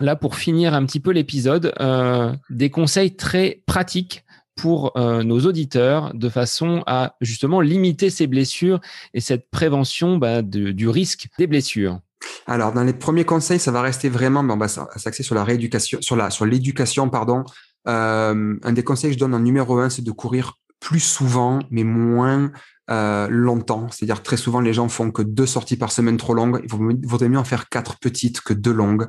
là 0.00 0.16
pour 0.16 0.36
finir 0.36 0.74
un 0.74 0.84
petit 0.84 1.00
peu 1.00 1.12
l'épisode, 1.12 1.72
euh, 1.80 2.32
des 2.50 2.70
conseils 2.70 3.14
très 3.14 3.62
pratiques 3.66 4.24
pour 4.56 4.92
nos 4.96 5.40
auditeurs 5.42 6.12
de 6.14 6.28
façon 6.28 6.82
à 6.88 7.14
justement 7.20 7.60
limiter 7.60 8.10
ces 8.10 8.26
blessures 8.26 8.80
et 9.14 9.20
cette 9.20 9.48
prévention 9.52 10.18
bah, 10.18 10.42
du 10.42 10.88
risque 10.88 11.28
des 11.38 11.46
blessures? 11.46 12.00
Alors, 12.46 12.72
dans 12.72 12.82
les 12.82 12.92
premiers 12.92 13.24
conseils, 13.24 13.60
ça 13.60 13.70
va 13.70 13.82
rester 13.82 14.08
vraiment, 14.08 14.40
on 14.40 14.56
va 14.56 14.68
s'axer 14.68 15.22
sur 15.22 15.36
la 15.36 15.44
rééducation, 15.44 16.00
sur 16.02 16.16
la, 16.16 16.30
sur 16.30 16.44
l'éducation, 16.44 17.08
pardon, 17.08 17.44
euh, 17.86 18.56
un 18.62 18.72
des 18.72 18.84
conseils 18.84 19.10
que 19.10 19.14
je 19.14 19.20
donne 19.20 19.34
en 19.34 19.40
numéro 19.40 19.78
un, 19.78 19.90
c'est 19.90 20.02
de 20.02 20.10
courir 20.10 20.54
plus 20.80 21.00
souvent, 21.00 21.60
mais 21.70 21.84
moins 21.84 22.50
euh, 22.90 23.28
longtemps. 23.30 23.88
C'est-à-dire 23.90 24.22
très 24.22 24.36
souvent, 24.36 24.60
les 24.60 24.72
gens 24.72 24.88
font 24.88 25.10
que 25.10 25.22
deux 25.22 25.46
sorties 25.46 25.76
par 25.76 25.92
semaine 25.92 26.16
trop 26.16 26.34
longues. 26.34 26.60
Il 26.64 27.06
vaudrait 27.06 27.28
mieux 27.28 27.38
en 27.38 27.44
faire 27.44 27.68
quatre 27.68 27.98
petites 27.98 28.40
que 28.40 28.54
deux 28.54 28.72
longues. 28.72 29.08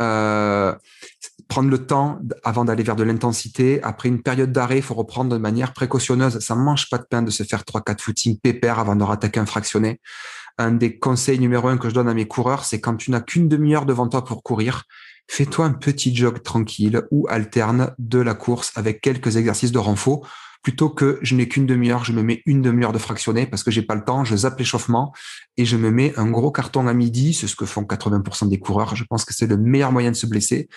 Euh, 0.00 0.74
prendre 1.48 1.70
le 1.70 1.86
temps 1.86 2.18
avant 2.42 2.64
d'aller 2.64 2.82
vers 2.82 2.96
de 2.96 3.04
l'intensité. 3.04 3.82
Après 3.82 4.08
une 4.08 4.22
période 4.22 4.52
d'arrêt, 4.52 4.78
il 4.78 4.82
faut 4.82 4.94
reprendre 4.94 5.30
de 5.30 5.38
manière 5.38 5.72
précautionneuse. 5.72 6.38
Ça 6.40 6.54
ne 6.54 6.60
mange 6.60 6.90
pas 6.90 6.98
de 6.98 7.04
pain 7.04 7.22
de 7.22 7.30
se 7.30 7.42
faire 7.44 7.64
trois, 7.64 7.80
quatre 7.80 8.02
footings 8.02 8.38
pépères 8.38 8.78
avant 8.78 8.96
de 8.96 9.04
rattaquer 9.04 9.40
un 9.40 9.46
fractionné. 9.46 10.00
un 10.58 10.72
des 10.72 10.98
conseils 10.98 11.38
numéro 11.38 11.68
un 11.68 11.78
que 11.78 11.88
je 11.88 11.94
donne 11.94 12.08
à 12.08 12.14
mes 12.14 12.28
coureurs, 12.28 12.64
c'est 12.64 12.80
quand 12.80 12.96
tu 12.96 13.10
n'as 13.10 13.20
qu'une 13.20 13.48
demi-heure 13.48 13.86
devant 13.86 14.08
toi 14.08 14.24
pour 14.24 14.42
courir, 14.42 14.84
fais-toi 15.28 15.66
un 15.66 15.72
petit 15.72 16.14
jog 16.14 16.42
tranquille 16.42 17.02
ou 17.10 17.26
alterne 17.28 17.94
de 17.98 18.18
la 18.18 18.34
course 18.34 18.72
avec 18.76 19.00
quelques 19.00 19.36
exercices 19.36 19.72
de 19.72 19.78
renfort 19.78 20.28
plutôt 20.64 20.88
que 20.88 21.18
je 21.20 21.36
n'ai 21.36 21.46
qu'une 21.46 21.66
demi-heure, 21.66 22.06
je 22.06 22.12
me 22.12 22.22
mets 22.22 22.42
une 22.46 22.62
demi-heure 22.62 22.92
de 22.92 22.98
fractionné 22.98 23.46
parce 23.46 23.62
que 23.62 23.70
j'ai 23.70 23.82
pas 23.82 23.94
le 23.94 24.02
temps, 24.02 24.24
je 24.24 24.34
zappe 24.34 24.58
l'échauffement 24.58 25.12
et 25.58 25.66
je 25.66 25.76
me 25.76 25.90
mets 25.90 26.18
un 26.18 26.30
gros 26.30 26.50
carton 26.50 26.86
à 26.86 26.94
midi, 26.94 27.34
c'est 27.34 27.46
ce 27.46 27.54
que 27.54 27.66
font 27.66 27.82
80% 27.82 28.48
des 28.48 28.58
coureurs. 28.58 28.96
Je 28.96 29.04
pense 29.04 29.26
que 29.26 29.34
c'est 29.34 29.46
le 29.46 29.58
meilleur 29.58 29.92
moyen 29.92 30.10
de 30.10 30.16
se 30.16 30.26
blesser. 30.26 30.70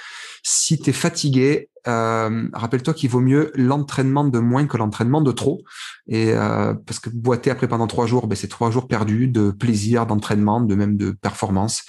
Si 0.44 0.78
tu 0.78 0.90
es 0.90 0.94
fatigué, 0.94 1.70
euh, 1.88 2.50
rappelle-toi 2.52 2.94
qu'il 2.94 3.10
vaut 3.10 3.22
mieux 3.22 3.54
l'entraînement 3.56 4.26
de 4.26 4.40
moins 4.40 4.68
que 4.68 4.76
l'entraînement 4.76 5.22
de 5.22 5.32
trop. 5.32 5.62
Et 6.08 6.34
euh, 6.34 6.74
parce 6.74 7.00
que 7.00 7.10
boiter 7.10 7.50
après 7.50 7.70
pendant 7.70 7.88
trois 7.88 8.08
jours, 8.08 8.28
ben, 8.28 8.36
c'est 8.36 8.50
trois 8.50 8.72
jours 8.72 8.90
perdus 8.90 9.30
de 9.30 9.52
plaisir, 9.52 10.06
d'entraînement, 10.06 10.60
de 10.60 10.76
même 10.76 10.98
de 10.98 11.12
performance. 11.12 11.84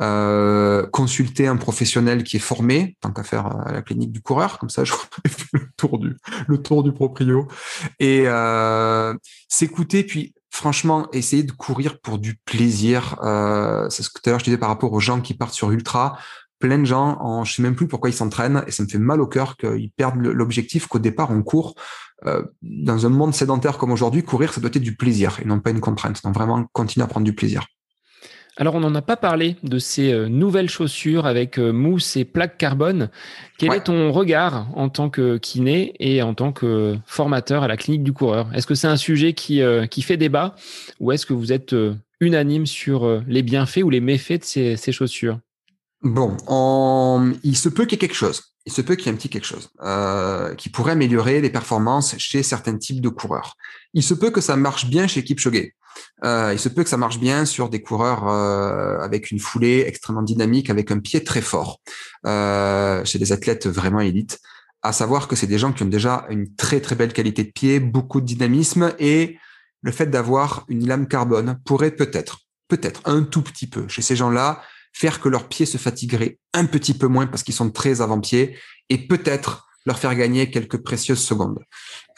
Euh, 0.00 0.86
consulter 0.86 1.46
un 1.46 1.56
professionnel 1.56 2.24
qui 2.24 2.36
est 2.36 2.40
formé, 2.40 2.96
tant 3.02 3.12
qu'à 3.12 3.22
faire 3.22 3.46
à 3.46 3.70
la 3.70 3.82
clinique 3.82 4.12
du 4.12 4.22
coureur, 4.22 4.58
comme 4.58 4.70
ça 4.70 4.82
je 4.84 4.94
fais 4.94 5.46
le 5.52 5.68
tour 5.76 5.98
du 5.98 6.16
le 6.48 6.62
tour 6.62 6.82
du 6.82 6.92
proprio 6.92 7.46
et 7.98 8.22
euh, 8.24 9.14
s'écouter 9.48 10.02
puis 10.02 10.32
franchement 10.50 11.06
essayer 11.12 11.42
de 11.42 11.52
courir 11.52 12.00
pour 12.00 12.18
du 12.18 12.36
plaisir. 12.46 13.16
Euh, 13.22 13.90
c'est 13.90 14.02
ce 14.02 14.08
que 14.08 14.20
tout 14.20 14.30
à 14.30 14.32
l'heure 14.32 14.40
je 14.40 14.44
disais 14.44 14.56
par 14.56 14.70
rapport 14.70 14.90
aux 14.92 15.00
gens 15.00 15.20
qui 15.20 15.34
partent 15.34 15.52
sur 15.52 15.70
ultra. 15.70 16.18
Plein 16.60 16.78
de 16.78 16.84
gens, 16.84 17.18
en, 17.20 17.44
je 17.44 17.54
sais 17.54 17.62
même 17.62 17.74
plus 17.74 17.88
pourquoi 17.88 18.08
ils 18.08 18.14
s'entraînent 18.14 18.64
et 18.66 18.70
ça 18.70 18.82
me 18.82 18.88
fait 18.88 18.98
mal 18.98 19.20
au 19.20 19.26
cœur 19.26 19.58
qu'ils 19.58 19.90
perdent 19.90 20.16
l'objectif 20.18 20.86
qu'au 20.86 20.98
départ 20.98 21.30
on 21.30 21.42
court. 21.42 21.74
Euh, 22.26 22.42
dans 22.62 23.04
un 23.04 23.10
monde 23.10 23.34
sédentaire 23.34 23.76
comme 23.76 23.92
aujourd'hui, 23.92 24.22
courir 24.22 24.54
ça 24.54 24.62
doit 24.62 24.70
être 24.72 24.78
du 24.78 24.96
plaisir 24.96 25.38
et 25.42 25.44
non 25.44 25.60
pas 25.60 25.70
une 25.70 25.80
contrainte. 25.80 26.22
Donc 26.24 26.34
vraiment 26.34 26.64
continuer 26.72 27.04
à 27.04 27.06
prendre 27.06 27.24
du 27.24 27.34
plaisir. 27.34 27.66
Alors, 28.60 28.74
on 28.74 28.80
n'en 28.80 28.94
a 28.94 29.00
pas 29.00 29.16
parlé 29.16 29.56
de 29.62 29.78
ces 29.78 30.12
euh, 30.12 30.28
nouvelles 30.28 30.68
chaussures 30.68 31.24
avec 31.24 31.58
euh, 31.58 31.72
mousse 31.72 32.18
et 32.18 32.26
plaques 32.26 32.58
carbone. 32.58 33.08
Quel 33.56 33.72
est 33.72 33.84
ton 33.84 34.12
regard 34.12 34.68
en 34.76 34.90
tant 34.90 35.08
que 35.08 35.38
kiné 35.38 35.94
et 35.98 36.20
en 36.20 36.34
tant 36.34 36.52
que 36.52 36.94
formateur 37.06 37.62
à 37.62 37.68
la 37.68 37.78
clinique 37.78 38.02
du 38.02 38.12
coureur? 38.12 38.50
Est-ce 38.54 38.66
que 38.66 38.74
c'est 38.74 38.86
un 38.86 38.98
sujet 38.98 39.32
qui, 39.32 39.62
euh, 39.62 39.86
qui 39.86 40.02
fait 40.02 40.18
débat 40.18 40.56
ou 41.00 41.10
est-ce 41.10 41.24
que 41.24 41.32
vous 41.32 41.54
êtes 41.54 41.74
unanime 42.20 42.66
sur 42.66 43.22
les 43.26 43.40
bienfaits 43.40 43.82
ou 43.82 43.88
les 43.88 44.02
méfaits 44.02 44.40
de 44.40 44.44
ces, 44.44 44.76
ces 44.76 44.92
chaussures? 44.92 45.38
Bon, 46.02 46.36
il 47.42 47.56
se 47.56 47.70
peut 47.70 47.86
qu'il 47.86 47.92
y 47.92 47.94
ait 47.94 48.08
quelque 48.08 48.14
chose. 48.14 48.42
Il 48.66 48.72
se 48.72 48.82
peut 48.82 48.94
qu'il 48.94 49.06
y 49.06 49.08
ait 49.08 49.12
un 49.12 49.16
petit 49.16 49.30
quelque 49.30 49.46
chose 49.46 49.70
euh, 49.82 50.54
qui 50.54 50.68
pourrait 50.68 50.92
améliorer 50.92 51.40
les 51.40 51.50
performances 51.50 52.16
chez 52.18 52.42
certains 52.42 52.76
types 52.76 53.00
de 53.00 53.08
coureurs. 53.08 53.56
Il 53.94 54.02
se 54.02 54.12
peut 54.12 54.30
que 54.30 54.40
ça 54.40 54.56
marche 54.56 54.86
bien 54.86 55.06
chez 55.06 55.24
Kipchoge. 55.24 55.72
Euh, 56.24 56.50
il 56.52 56.58
se 56.58 56.68
peut 56.68 56.82
que 56.82 56.88
ça 56.88 56.96
marche 56.96 57.18
bien 57.18 57.44
sur 57.44 57.68
des 57.68 57.82
coureurs 57.82 58.28
euh, 58.28 58.98
avec 59.00 59.30
une 59.30 59.38
foulée 59.38 59.84
extrêmement 59.86 60.22
dynamique, 60.22 60.70
avec 60.70 60.90
un 60.90 60.98
pied 60.98 61.24
très 61.24 61.40
fort, 61.40 61.80
euh, 62.26 63.04
chez 63.04 63.18
des 63.18 63.32
athlètes 63.32 63.66
vraiment 63.66 64.00
élites. 64.00 64.38
À 64.82 64.92
savoir 64.92 65.28
que 65.28 65.36
c'est 65.36 65.46
des 65.46 65.58
gens 65.58 65.72
qui 65.72 65.82
ont 65.82 65.86
déjà 65.86 66.26
une 66.30 66.54
très 66.54 66.80
très 66.80 66.94
belle 66.94 67.12
qualité 67.12 67.44
de 67.44 67.50
pied, 67.50 67.80
beaucoup 67.80 68.20
de 68.20 68.26
dynamisme 68.26 68.94
et 68.98 69.38
le 69.82 69.92
fait 69.92 70.06
d'avoir 70.06 70.64
une 70.68 70.86
lame 70.86 71.06
carbone 71.06 71.58
pourrait 71.64 71.90
peut-être, 71.90 72.40
peut-être 72.68 73.02
un 73.04 73.22
tout 73.22 73.42
petit 73.42 73.66
peu 73.66 73.88
chez 73.88 74.02
ces 74.02 74.16
gens-là 74.16 74.62
faire 74.92 75.20
que 75.20 75.28
leurs 75.28 75.48
pieds 75.48 75.66
se 75.66 75.78
fatigueraient 75.78 76.38
un 76.52 76.66
petit 76.66 76.94
peu 76.94 77.06
moins 77.06 77.26
parce 77.26 77.42
qu'ils 77.42 77.54
sont 77.54 77.70
très 77.70 78.00
avant-pieds 78.00 78.58
et 78.88 78.98
peut-être 79.06 79.69
leur 79.86 79.98
faire 79.98 80.14
gagner 80.14 80.50
quelques 80.50 80.78
précieuses 80.78 81.22
secondes. 81.22 81.60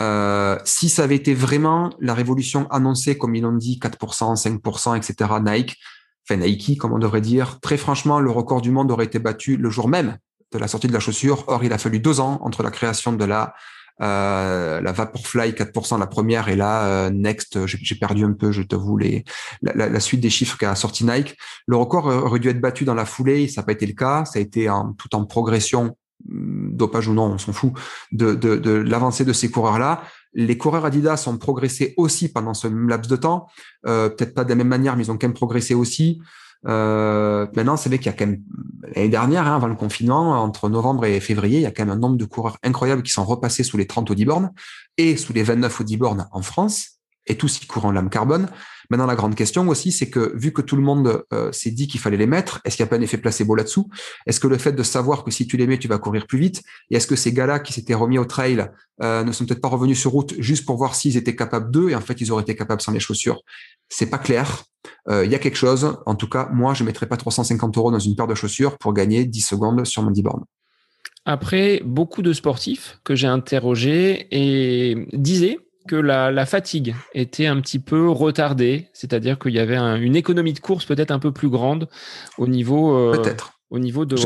Euh, 0.01 0.59
si 0.65 0.89
ça 0.89 1.05
avait 1.05 1.17
été 1.17 1.35
vraiment 1.35 1.91
la 2.01 2.15
révolution 2.15 2.69
annoncée, 2.71 3.17
comme 3.17 3.35
ils 3.35 3.43
l'ont 3.43 3.53
dit, 3.53 3.79
4%, 3.81 4.37
5%, 4.37 4.97
etc., 4.97 5.31
Nike, 5.45 5.77
enfin 6.29 6.41
Nike, 6.41 6.79
comme 6.79 6.93
on 6.93 6.99
devrait 6.99 7.21
dire, 7.21 7.61
très 7.61 7.77
franchement, 7.77 8.21
le 8.21 8.31
record 8.31 8.63
du 8.63 8.71
monde 8.71 8.91
aurait 8.91 9.05
été 9.05 9.19
battu 9.19 9.57
le 9.57 9.71
jour 9.71 9.89
même 9.89 10.17
de 10.53 10.59
la 10.59 10.69
sortie 10.69 10.89
de 10.89 10.93
la 10.93 11.01
chaussure. 11.01 11.45
Or, 11.47 11.65
il 11.65 11.73
a 11.73 11.79
fallu 11.79 12.01
deux 12.01 12.21
ans 12.21 12.39
entre 12.43 12.63
la 12.63 12.71
création 12.71 13.13
de 13.13 13.25
la 13.25 13.55
euh, 14.01 14.81
la 14.81 14.91
Vaporfly 14.91 15.53
4% 15.53 15.99
la 15.99 16.07
première 16.07 16.49
et 16.49 16.57
la 16.57 16.87
euh, 16.87 17.11
Next, 17.11 17.67
j'ai 17.67 17.95
perdu 17.95 18.25
un 18.25 18.33
peu, 18.33 18.51
je 18.51 18.63
t'avoue, 18.63 18.97
les, 18.97 19.23
la, 19.61 19.89
la, 19.89 20.01
suite 20.01 20.21
des 20.21 20.31
chiffres 20.31 20.57
qu'a 20.57 20.75
sorti 20.75 21.05
Nike. 21.05 21.37
Le 21.67 21.77
record 21.77 22.07
aurait 22.07 22.41
dû 22.41 22.49
être 22.49 22.61
battu 22.61 22.85
dans 22.85 22.95
la 22.95 23.05
foulée, 23.05 23.49
ça 23.49 23.61
n'a 23.61 23.67
pas 23.67 23.73
été 23.73 23.87
le 23.87 23.93
cas, 23.93 24.25
ça 24.25 24.39
a 24.39 24.43
été 24.43 24.69
en, 24.71 24.95
tout 24.95 25.15
en 25.15 25.25
progression 25.27 25.95
dopage 26.27 27.09
ou 27.09 27.15
non, 27.15 27.25
on 27.25 27.39
s'en 27.39 27.53
fout, 27.53 27.73
de, 28.13 28.35
de, 28.35 28.57
de 28.57 28.71
l'avancée 28.71 29.25
de 29.25 29.33
ces 29.33 29.51
coureurs-là. 29.51 30.03
Les 30.35 30.57
coureurs 30.57 30.85
Adidas 30.85 31.25
ont 31.27 31.37
progressé 31.37 31.95
aussi 31.97 32.33
pendant 32.33 32.55
ce 32.55 32.69
laps 32.69 33.11
de 33.11 33.17
temps, 33.17 33.49
euh, 33.87 34.09
peut-être 34.09 34.35
pas 34.35 34.45
de 34.45 34.49
la 34.49 34.55
même 34.55 34.69
manière, 34.69 34.97
mais 34.97 35.05
ils 35.05 35.11
ont 35.11 35.19
quand 35.19 35.27
même 35.27 35.35
progressé 35.35 35.75
aussi. 35.75 36.21
Euh, 36.67 37.47
maintenant, 37.57 37.77
c'est 37.77 37.89
vrai 37.89 37.99
qu'il 37.99 38.07
y 38.07 38.15
a 38.15 38.17
quand 38.17 38.27
même 38.27 38.43
l'année 38.95 39.09
dernière, 39.09 39.47
hein, 39.47 39.57
avant 39.57 39.67
le 39.67 39.75
confinement, 39.75 40.43
entre 40.43 40.69
novembre 40.69 41.05
et 41.05 41.21
février, 41.21 41.59
il 41.59 41.63
y 41.63 41.67
a 41.67 41.71
quand 41.71 41.85
même 41.85 41.95
un 41.97 41.99
nombre 41.99 42.17
de 42.17 42.25
coureurs 42.25 42.57
incroyables 42.63 43.03
qui 43.03 43.13
sont 43.13 43.25
repassés 43.25 43.65
sous 43.65 43.77
les 43.77 43.87
30 43.87 44.11
au 44.11 44.15
bornes 44.15 44.53
et 44.97 45.17
sous 45.17 45.33
les 45.33 45.43
29 45.43 45.81
au 45.81 45.85
bornes 45.99 46.29
en 46.33 46.43
France, 46.43 47.01
et 47.27 47.37
tous 47.37 47.63
y 47.63 47.67
courant 47.67 47.91
lame 47.93 48.11
carbone. 48.11 48.49
Maintenant, 48.93 49.07
la 49.07 49.17
grande 49.17 49.35
question 49.35 49.67
aussi, 49.69 49.91
c'est 49.91 50.11
que 50.11 50.37
vu 50.37 50.53
que 50.53 50.61
tout 50.61 50.77
le 50.77 50.83
monde 50.83 51.25
euh, 51.33 51.51
s'est 51.51 51.71
dit 51.71 51.89
qu'il 51.89 51.99
fallait 51.99 52.19
les 52.19 52.27
mettre, 52.27 52.61
est-ce 52.67 52.77
qu'il 52.77 52.85
n'y 52.85 52.89
a 52.89 52.91
pas 52.91 52.97
un 52.97 53.01
effet 53.01 53.17
placebo 53.17 53.55
là-dessous? 53.55 53.89
Est-ce 54.27 54.39
que 54.39 54.47
le 54.47 54.59
fait 54.59 54.73
de 54.73 54.83
savoir 54.83 55.25
que 55.25 55.31
si 55.31 55.47
tu 55.47 55.57
les 55.57 55.67
mets, 55.67 55.79
tu 55.79 55.89
vas 55.89 55.97
courir 55.97 56.27
plus 56.27 56.39
vite? 56.39 56.63
Et 56.91 56.97
est-ce 56.97 57.07
que 57.07 57.17
ces 57.17 57.33
gars-là 57.33 57.59
qui 57.59 57.73
s'étaient 57.73 57.95
remis 57.95 58.19
au 58.19 58.27
trail 58.27 58.69
euh, 59.03 59.25
ne 59.25 59.33
sont 59.33 59.47
peut-être 59.47 59.63
pas 59.63 59.69
revenus 59.69 59.99
sur 59.99 60.11
route 60.11 60.35
juste 60.41 60.67
pour 60.67 60.77
voir 60.77 60.95
s'ils 60.95 61.17
étaient 61.17 61.35
capables 61.35 61.71
d'eux 61.71 61.89
et 61.89 61.95
en 61.95 62.03
fait, 62.03 62.21
ils 62.21 62.31
auraient 62.31 62.43
été 62.43 62.55
capables 62.55 62.83
sans 62.83 62.93
les 62.93 63.01
chaussures? 63.01 63.41
C'est 63.89 64.11
pas 64.11 64.19
clair. 64.19 64.65
Euh, 65.09 65.25
il 65.25 65.33
y 65.33 65.35
a 65.35 65.39
quelque 65.39 65.57
chose. 65.57 65.97
En 66.05 66.15
tout 66.15 66.29
cas, 66.29 66.51
moi, 66.53 66.75
je 66.75 66.83
ne 66.83 66.89
mettrais 66.89 67.07
pas 67.07 67.17
350 67.17 67.79
euros 67.79 67.93
dans 67.93 67.99
une 67.99 68.15
paire 68.15 68.27
de 68.27 68.35
chaussures 68.35 68.77
pour 68.77 68.93
gagner 68.93 69.25
10 69.25 69.41
secondes 69.41 69.87
sur 69.87 70.03
mon 70.03 70.11
10 70.11 70.21
bornes. 70.23 70.45
Après, 71.25 71.81
beaucoup 71.83 72.21
de 72.21 72.35
sportifs 72.35 72.99
que 73.05 73.15
j'ai 73.15 73.27
interrogés 73.27 74.29
et 74.33 75.09
disaient 75.15 75.61
que 75.87 75.97
la, 75.97 76.47
fatigue 76.47 76.95
était 77.15 77.47
un 77.47 77.61
petit 77.61 77.79
peu 77.79 78.09
retardée, 78.09 78.89
c'est-à-dire 78.93 79.39
qu'il 79.39 79.53
y 79.53 79.59
avait 79.59 79.77
une 79.77 80.17
économie 80.17 80.53
de 80.53 80.61
course 80.61 80.85
peut-être 80.85 81.11
un 81.11 81.19
peu 81.19 81.33
plus 81.33 81.49
grande 81.49 81.89
au 82.39 82.47
niveau, 82.47 82.97
euh, 82.97 83.17
peut-être. 83.17 83.61
au 83.71 83.79
niveau 83.79 84.05
de. 84.05 84.17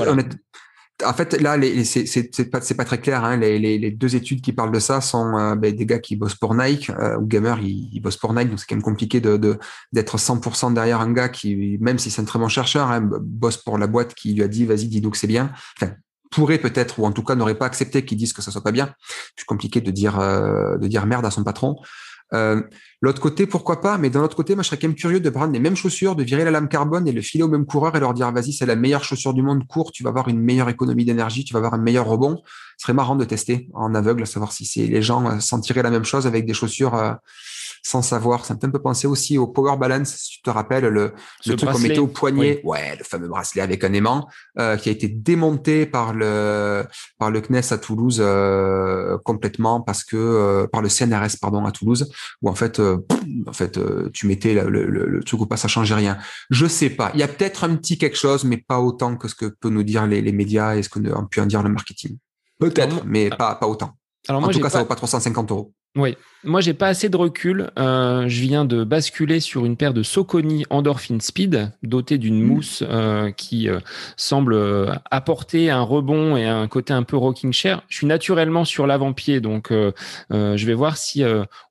En 1.04 1.12
fait, 1.12 1.38
là, 1.42 1.58
c'est 1.84 2.50
pas, 2.50 2.60
pas 2.60 2.84
très 2.86 2.98
clair. 2.98 3.22
Hein. 3.22 3.36
Les, 3.36 3.90
deux 3.90 4.16
études 4.16 4.40
qui 4.40 4.54
parlent 4.54 4.72
de 4.72 4.78
ça 4.78 5.02
sont 5.02 5.36
euh, 5.36 5.54
ben, 5.54 5.74
des 5.74 5.84
gars 5.84 5.98
qui 5.98 6.16
bossent 6.16 6.36
pour 6.36 6.54
Nike 6.54 6.88
euh, 6.90 7.18
ou 7.18 7.26
Gamer, 7.26 7.58
ils, 7.60 8.00
bossent 8.00 8.16
pour 8.16 8.32
Nike, 8.32 8.48
donc 8.48 8.60
c'est 8.60 8.66
quand 8.66 8.76
même 8.76 8.82
compliqué 8.82 9.20
de 9.20 9.58
d'être 9.92 10.16
100% 10.16 10.72
derrière 10.72 11.00
un 11.00 11.12
gars 11.12 11.28
qui, 11.28 11.76
même 11.80 11.98
si 11.98 12.10
c'est 12.10 12.22
un 12.22 12.24
très 12.24 12.38
bon 12.38 12.48
chercheur, 12.48 12.90
hein, 12.90 13.02
bosse 13.02 13.58
pour 13.58 13.76
la 13.76 13.86
boîte 13.86 14.14
qui 14.14 14.32
lui 14.32 14.42
a 14.42 14.48
dit 14.48 14.64
vas-y, 14.64 14.86
dis-nous 14.88 15.10
que 15.10 15.18
c'est 15.18 15.26
bien. 15.26 15.52
Enfin, 15.76 15.92
pourrait 16.30 16.58
peut-être, 16.58 16.98
ou 16.98 17.06
en 17.06 17.12
tout 17.12 17.22
cas 17.22 17.34
n'aurait 17.34 17.56
pas 17.56 17.66
accepté 17.66 18.04
qu'ils 18.04 18.18
disent 18.18 18.32
que 18.32 18.42
ça 18.42 18.50
soit 18.50 18.62
pas 18.62 18.72
bien. 18.72 18.92
C'est 19.36 19.46
compliqué 19.46 19.80
de 19.80 19.90
dire 19.90 20.18
euh, 20.20 20.78
de 20.78 20.86
dire 20.88 21.06
merde 21.06 21.26
à 21.26 21.30
son 21.30 21.44
patron. 21.44 21.76
Euh, 22.32 22.60
l'autre 23.02 23.20
côté, 23.20 23.46
pourquoi 23.46 23.80
pas, 23.80 23.98
mais 23.98 24.10
d'un 24.10 24.22
autre 24.22 24.36
côté, 24.36 24.54
moi 24.54 24.62
je 24.62 24.68
serais 24.68 24.78
quand 24.78 24.88
même 24.88 24.96
curieux 24.96 25.20
de 25.20 25.30
prendre 25.30 25.52
les 25.52 25.60
mêmes 25.60 25.76
chaussures, 25.76 26.16
de 26.16 26.24
virer 26.24 26.44
la 26.44 26.50
lame 26.50 26.68
carbone 26.68 27.06
et 27.06 27.12
le 27.12 27.22
filer 27.22 27.44
au 27.44 27.48
même 27.48 27.66
coureur 27.66 27.94
et 27.94 28.00
leur 28.00 28.14
dire 28.14 28.30
vas-y, 28.32 28.52
c'est 28.52 28.66
la 28.66 28.74
meilleure 28.74 29.04
chaussure 29.04 29.32
du 29.32 29.42
monde, 29.42 29.66
court, 29.66 29.92
tu 29.92 30.02
vas 30.02 30.10
avoir 30.10 30.28
une 30.28 30.40
meilleure 30.40 30.68
économie 30.68 31.04
d'énergie, 31.04 31.44
tu 31.44 31.52
vas 31.52 31.58
avoir 31.58 31.74
un 31.74 31.78
meilleur 31.78 32.06
rebond. 32.06 32.42
Ce 32.78 32.84
serait 32.84 32.94
marrant 32.94 33.16
de 33.16 33.24
tester 33.24 33.68
en 33.74 33.94
aveugle, 33.94 34.26
savoir 34.26 34.52
si 34.52 34.66
c'est 34.66 34.86
les 34.86 35.02
gens 35.02 35.24
euh, 35.30 35.40
sentiraient 35.40 35.82
la 35.82 35.90
même 35.90 36.04
chose 36.04 36.26
avec 36.26 36.46
des 36.46 36.54
chaussures 36.54 37.16
sans 37.86 38.02
savoir. 38.02 38.44
Ça 38.44 38.54
me 38.54 38.58
fait 38.58 38.66
un 38.66 38.70
peu 38.70 38.80
penser 38.80 39.06
aussi 39.06 39.38
au 39.38 39.46
Power 39.46 39.76
Balance, 39.76 40.16
si 40.16 40.30
tu 40.32 40.42
te 40.42 40.50
rappelles, 40.50 40.86
le, 40.86 41.12
le 41.46 41.56
truc 41.56 41.70
qu'on 41.70 41.78
mettait 41.78 42.00
au 42.00 42.08
poignet. 42.08 42.60
Ouais, 42.64 42.96
le 42.96 43.04
fameux 43.04 43.28
bracelet 43.28 43.62
avec 43.62 43.84
un 43.84 43.92
aimant 43.92 44.28
euh, 44.58 44.76
qui 44.76 44.88
a 44.88 44.92
été 44.92 45.06
démonté 45.06 45.86
par 45.86 46.12
le 46.12 46.84
par 47.16 47.30
le 47.30 47.40
CNES 47.40 47.72
à 47.72 47.78
Toulouse 47.78 48.18
euh, 48.20 49.18
complètement 49.24 49.80
parce 49.80 50.02
que 50.02 50.16
euh, 50.16 50.66
par 50.66 50.82
le 50.82 50.88
CNRS 50.88 51.38
pardon 51.40 51.64
à 51.64 51.70
Toulouse 51.70 52.10
où 52.42 52.48
en 52.48 52.56
fait 52.56 52.80
en 52.80 53.52
fait 53.52 53.78
tu 54.12 54.26
mettais 54.26 54.54
le, 54.54 54.68
le, 54.68 55.06
le, 55.06 55.22
truc 55.22 55.42
ou 55.42 55.46
pas 55.46 55.56
ça 55.56 55.68
changeait 55.68 55.94
rien. 55.94 56.18
Je 56.50 56.66
sais 56.66 56.90
pas. 56.90 57.12
Il 57.14 57.20
y 57.20 57.22
a 57.22 57.28
peut-être 57.28 57.62
un 57.62 57.76
petit 57.76 57.98
quelque 57.98 58.18
chose, 58.18 58.42
mais 58.42 58.56
pas 58.56 58.80
autant 58.80 59.16
que 59.16 59.28
ce 59.28 59.36
que 59.36 59.46
peut 59.46 59.70
nous 59.70 59.84
dire 59.84 60.08
les, 60.08 60.22
les 60.22 60.32
médias 60.32 60.74
et 60.74 60.82
ce 60.82 60.88
que 60.88 60.98
pu 61.30 61.40
en 61.40 61.46
dire 61.46 61.62
le 61.62 61.68
marketing. 61.68 62.18
Peut-être, 62.58 63.04
mais 63.04 63.30
pas 63.30 63.54
pas 63.54 63.68
autant. 63.68 63.92
Alors 64.26 64.42
en 64.42 64.48
tout 64.48 64.58
cas, 64.58 64.64
pas... 64.64 64.70
ça 64.70 64.78
vaut 64.80 64.86
pas 64.86 64.96
350 64.96 65.52
euros. 65.52 65.72
Oui, 65.96 66.16
moi 66.46 66.60
j'ai 66.60 66.74
pas 66.74 66.86
assez 66.88 67.08
de 67.08 67.16
recul. 67.16 67.70
Euh, 67.78 68.28
je 68.28 68.40
viens 68.40 68.64
de 68.64 68.84
basculer 68.84 69.40
sur 69.40 69.66
une 69.66 69.76
paire 69.76 69.92
de 69.92 70.02
Soconi 70.02 70.64
Endorphin 70.70 71.18
Speed 71.20 71.72
dotée 71.82 72.18
d'une 72.18 72.40
mmh. 72.40 72.46
mousse 72.46 72.84
euh, 72.86 73.30
qui 73.32 73.68
euh, 73.68 73.80
semble 74.16 74.56
apporter 75.10 75.70
un 75.70 75.82
rebond 75.82 76.36
et 76.36 76.46
un 76.46 76.68
côté 76.68 76.92
un 76.92 77.02
peu 77.02 77.16
rocking 77.16 77.52
chair. 77.52 77.82
Je 77.88 77.96
suis 77.98 78.06
naturellement 78.06 78.64
sur 78.64 78.86
l'avant-pied, 78.86 79.40
donc 79.40 79.72
je 80.30 80.66
vais 80.66 80.74
voir 80.74 80.96
si 80.96 81.24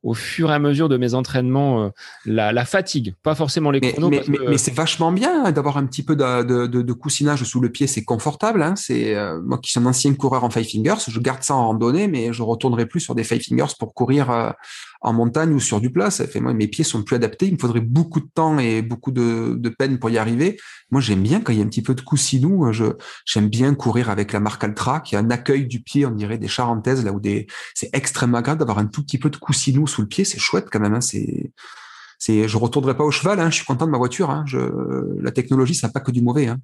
au 0.04 0.14
fur 0.14 0.52
et 0.52 0.54
à 0.54 0.60
mesure 0.60 0.90
de 0.90 0.98
mes 0.98 1.14
entraînements 1.14 1.92
la, 2.26 2.52
la, 2.52 2.66
fatigue, 2.66 3.16
pas 3.24 3.36
forcément 3.36 3.72
les 3.72 3.80
chronos. 3.80 4.10
Mais, 4.10 4.24
mais, 4.28 4.38
mais 4.50 4.58
c'est 4.58 4.74
vachement 4.74 5.12
bien 5.12 5.52
d'avoir 5.52 5.78
un 5.78 5.86
petit 5.86 6.04
peu 6.04 6.16
de, 6.16 6.44
de, 6.44 6.68
de, 6.68 6.82
de 6.82 6.94
coussinage 6.94 7.44
sous 7.44 7.62
le 7.62 7.72
pied, 7.72 7.88
c'est 7.88 8.04
confortable. 8.04 8.62
Hein. 8.62 8.76
C'est 8.76 9.16
moi 9.44 9.58
qui 9.60 9.72
suis 9.72 9.80
un 9.80 9.86
ancien 9.86 10.14
coureur 10.14 10.44
en 10.44 10.50
five 10.50 10.66
fingers, 10.66 10.96
je 11.08 11.20
garde 11.20 11.44
ça 11.44 11.56
en 11.56 11.68
randonnée, 11.68 12.08
mais 12.08 12.34
je 12.34 12.44
retournerai 12.44 12.86
plus 12.86 13.00
sur 13.00 13.16
des 13.16 13.24
five 13.24 13.42
fingers 13.42 13.74
pour 13.80 13.94
courir 13.94 14.54
en 15.02 15.14
montagne 15.14 15.54
ou 15.54 15.60
sur 15.60 15.82
du 15.82 15.92
plat. 15.92 16.10
Ça 16.10 16.28
fait 16.28 16.40
moi 16.40 16.54
mes 16.54 16.68
pieds 16.68 16.84
sont 16.84 17.04
plus 17.04 17.16
adaptés. 17.16 17.48
Il 17.48 17.54
me 17.54 17.58
faudrait 17.58 17.82
beaucoup 17.82 18.20
de 18.20 18.28
temps 18.34 18.58
et 18.60 18.82
beaucoup 18.82 19.12
de, 19.12 19.56
de 19.56 19.70
peine 19.70 20.00
pour 20.00 20.10
y 20.10 20.18
arriver. 20.18 20.58
Moi, 20.92 21.02
j'aime 21.02 21.22
bien 21.22 21.42
quand 21.42 21.52
il 21.52 21.60
y 21.60 21.62
a 21.62 21.66
un 21.66 21.68
petit 21.68 21.82
peu 21.82 21.96
de 21.96 22.02
coussinou. 22.02 22.72
Je 22.72 22.86
j'aime 23.26 23.50
bien 23.50 23.74
courir 23.76 24.10
avec 24.10 24.34
la 24.34 24.40
marque 24.40 24.64
Altra, 24.64 25.00
qui 25.00 25.16
a 25.16 25.20
un 25.20 25.30
accueil 25.30 25.66
du 25.66 25.82
pied, 25.82 26.06
on 26.06 26.12
dirait 26.12 26.38
des 26.38 26.48
charentaises, 26.48 27.04
là 27.04 27.12
où 27.12 27.20
des 27.20 27.48
c'est 27.74 27.90
extrêmement 27.94 28.38
agréable 28.38 28.60
d'avoir 28.60 28.80
un 28.80 28.86
tout 28.86 29.04
petit 29.04 29.18
peu 29.18 29.30
de 29.30 29.38
coussinou 29.38 29.88
sous 29.88 30.02
le 30.02 30.08
pied. 30.08 30.26
C'est 30.26 30.40
chouette 30.40 30.68
quand 30.72 30.80
même. 30.80 30.94
Hein. 30.94 31.02
C'est 31.02 31.52
c'est 32.20 32.48
je 32.48 32.58
retournerai 32.58 32.96
pas 32.96 33.04
au 33.04 33.12
cheval. 33.12 33.40
Hein. 33.40 33.50
Je 33.50 33.56
suis 33.56 33.66
content 33.66 33.86
de 33.86 33.92
ma 33.92 33.98
voiture. 33.98 34.30
Hein. 34.30 34.44
Je, 34.48 34.60
la 35.22 35.32
technologie, 35.32 35.76
ça 35.76 35.88
n'a 35.88 35.94
pas 35.94 36.00
que 36.00 36.12
du 36.12 36.22
mauvais. 36.22 36.48
Hein. 36.48 36.60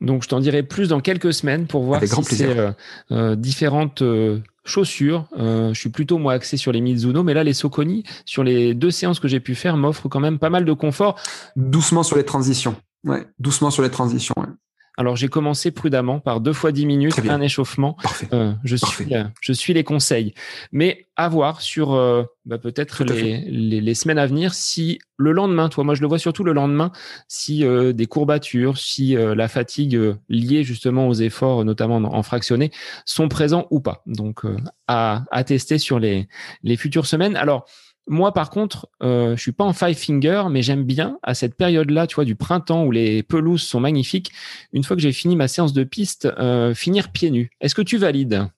Donc, 0.00 0.22
je 0.22 0.28
t'en 0.28 0.40
dirai 0.40 0.62
plus 0.62 0.88
dans 0.88 1.00
quelques 1.00 1.32
semaines 1.32 1.66
pour 1.66 1.84
voir 1.84 2.02
si 2.02 2.24
c'est 2.34 2.58
euh, 2.58 2.72
euh, 3.10 3.36
différentes 3.36 4.02
euh, 4.02 4.40
chaussures. 4.64 5.26
je 5.36 5.74
suis 5.74 5.90
plutôt 5.90 6.18
moi 6.18 6.32
axé 6.32 6.56
sur 6.56 6.72
les 6.72 6.80
Mizuno, 6.80 7.22
mais 7.22 7.34
là 7.34 7.44
les 7.44 7.54
Soconi 7.54 8.04
sur 8.24 8.44
les 8.44 8.74
deux 8.74 8.90
séances 8.90 9.20
que 9.20 9.28
j'ai 9.28 9.40
pu 9.40 9.54
faire 9.54 9.76
m'offrent 9.76 10.08
quand 10.08 10.20
même 10.20 10.38
pas 10.38 10.50
mal 10.50 10.64
de 10.64 10.72
confort. 10.72 11.18
Doucement 11.56 12.02
sur 12.02 12.16
les 12.16 12.24
transitions. 12.24 12.76
Ouais, 13.04 13.26
doucement 13.38 13.70
sur 13.70 13.82
les 13.82 13.90
transitions. 13.90 14.34
Alors 14.96 15.16
j'ai 15.16 15.28
commencé 15.28 15.72
prudemment 15.72 16.20
par 16.20 16.40
deux 16.40 16.52
fois 16.52 16.70
dix 16.70 16.86
minutes, 16.86 17.18
un 17.28 17.40
échauffement. 17.40 17.96
Euh, 18.32 18.52
je 18.62 18.76
suis, 18.76 19.14
euh, 19.14 19.24
je 19.40 19.52
suis 19.52 19.74
les 19.74 19.82
conseils, 19.82 20.34
mais 20.70 21.06
à 21.16 21.28
voir 21.28 21.60
sur 21.60 21.94
euh, 21.94 22.22
bah, 22.44 22.58
peut-être 22.58 23.02
les, 23.04 23.40
les, 23.80 23.94
semaines 23.94 24.18
à 24.18 24.26
venir 24.26 24.54
si 24.54 25.00
le 25.16 25.32
lendemain, 25.32 25.68
toi, 25.68 25.84
moi 25.84 25.94
je 25.94 26.00
le 26.00 26.06
vois 26.06 26.18
surtout 26.18 26.44
le 26.44 26.52
lendemain, 26.52 26.92
si 27.28 27.64
des 27.64 28.06
courbatures, 28.06 28.78
si 28.78 29.14
la 29.14 29.48
fatigue 29.48 30.16
liée 30.28 30.64
justement 30.64 31.08
aux 31.08 31.14
efforts, 31.14 31.64
notamment 31.64 31.96
en, 31.96 32.22
fractionné, 32.22 32.70
sont 33.04 33.28
présents 33.28 33.66
ou 33.70 33.80
pas. 33.80 34.02
Donc 34.06 34.42
à, 34.86 35.24
à 35.30 35.44
tester 35.44 35.78
sur 35.78 35.98
les 35.98 36.28
les 36.62 36.76
futures 36.76 37.06
semaines. 37.06 37.36
Alors 37.36 37.66
moi, 38.06 38.32
par 38.32 38.50
contre, 38.50 38.88
euh, 39.02 39.34
je 39.36 39.40
suis 39.40 39.52
pas 39.52 39.64
en 39.64 39.72
five 39.72 39.96
finger, 39.96 40.44
mais 40.50 40.62
j'aime 40.62 40.84
bien 40.84 41.18
à 41.22 41.34
cette 41.34 41.54
période-là, 41.54 42.06
tu 42.06 42.16
vois, 42.16 42.24
du 42.24 42.36
printemps 42.36 42.84
où 42.84 42.90
les 42.90 43.22
pelouses 43.22 43.62
sont 43.62 43.80
magnifiques. 43.80 44.32
Une 44.72 44.84
fois 44.84 44.96
que 44.96 45.02
j'ai 45.02 45.12
fini 45.12 45.36
ma 45.36 45.48
séance 45.48 45.72
de 45.72 45.84
piste, 45.84 46.26
euh, 46.38 46.74
finir 46.74 47.12
pieds 47.12 47.30
nus. 47.30 47.50
Est-ce 47.60 47.74
que 47.74 47.82
tu 47.82 47.96
valides? 47.96 48.48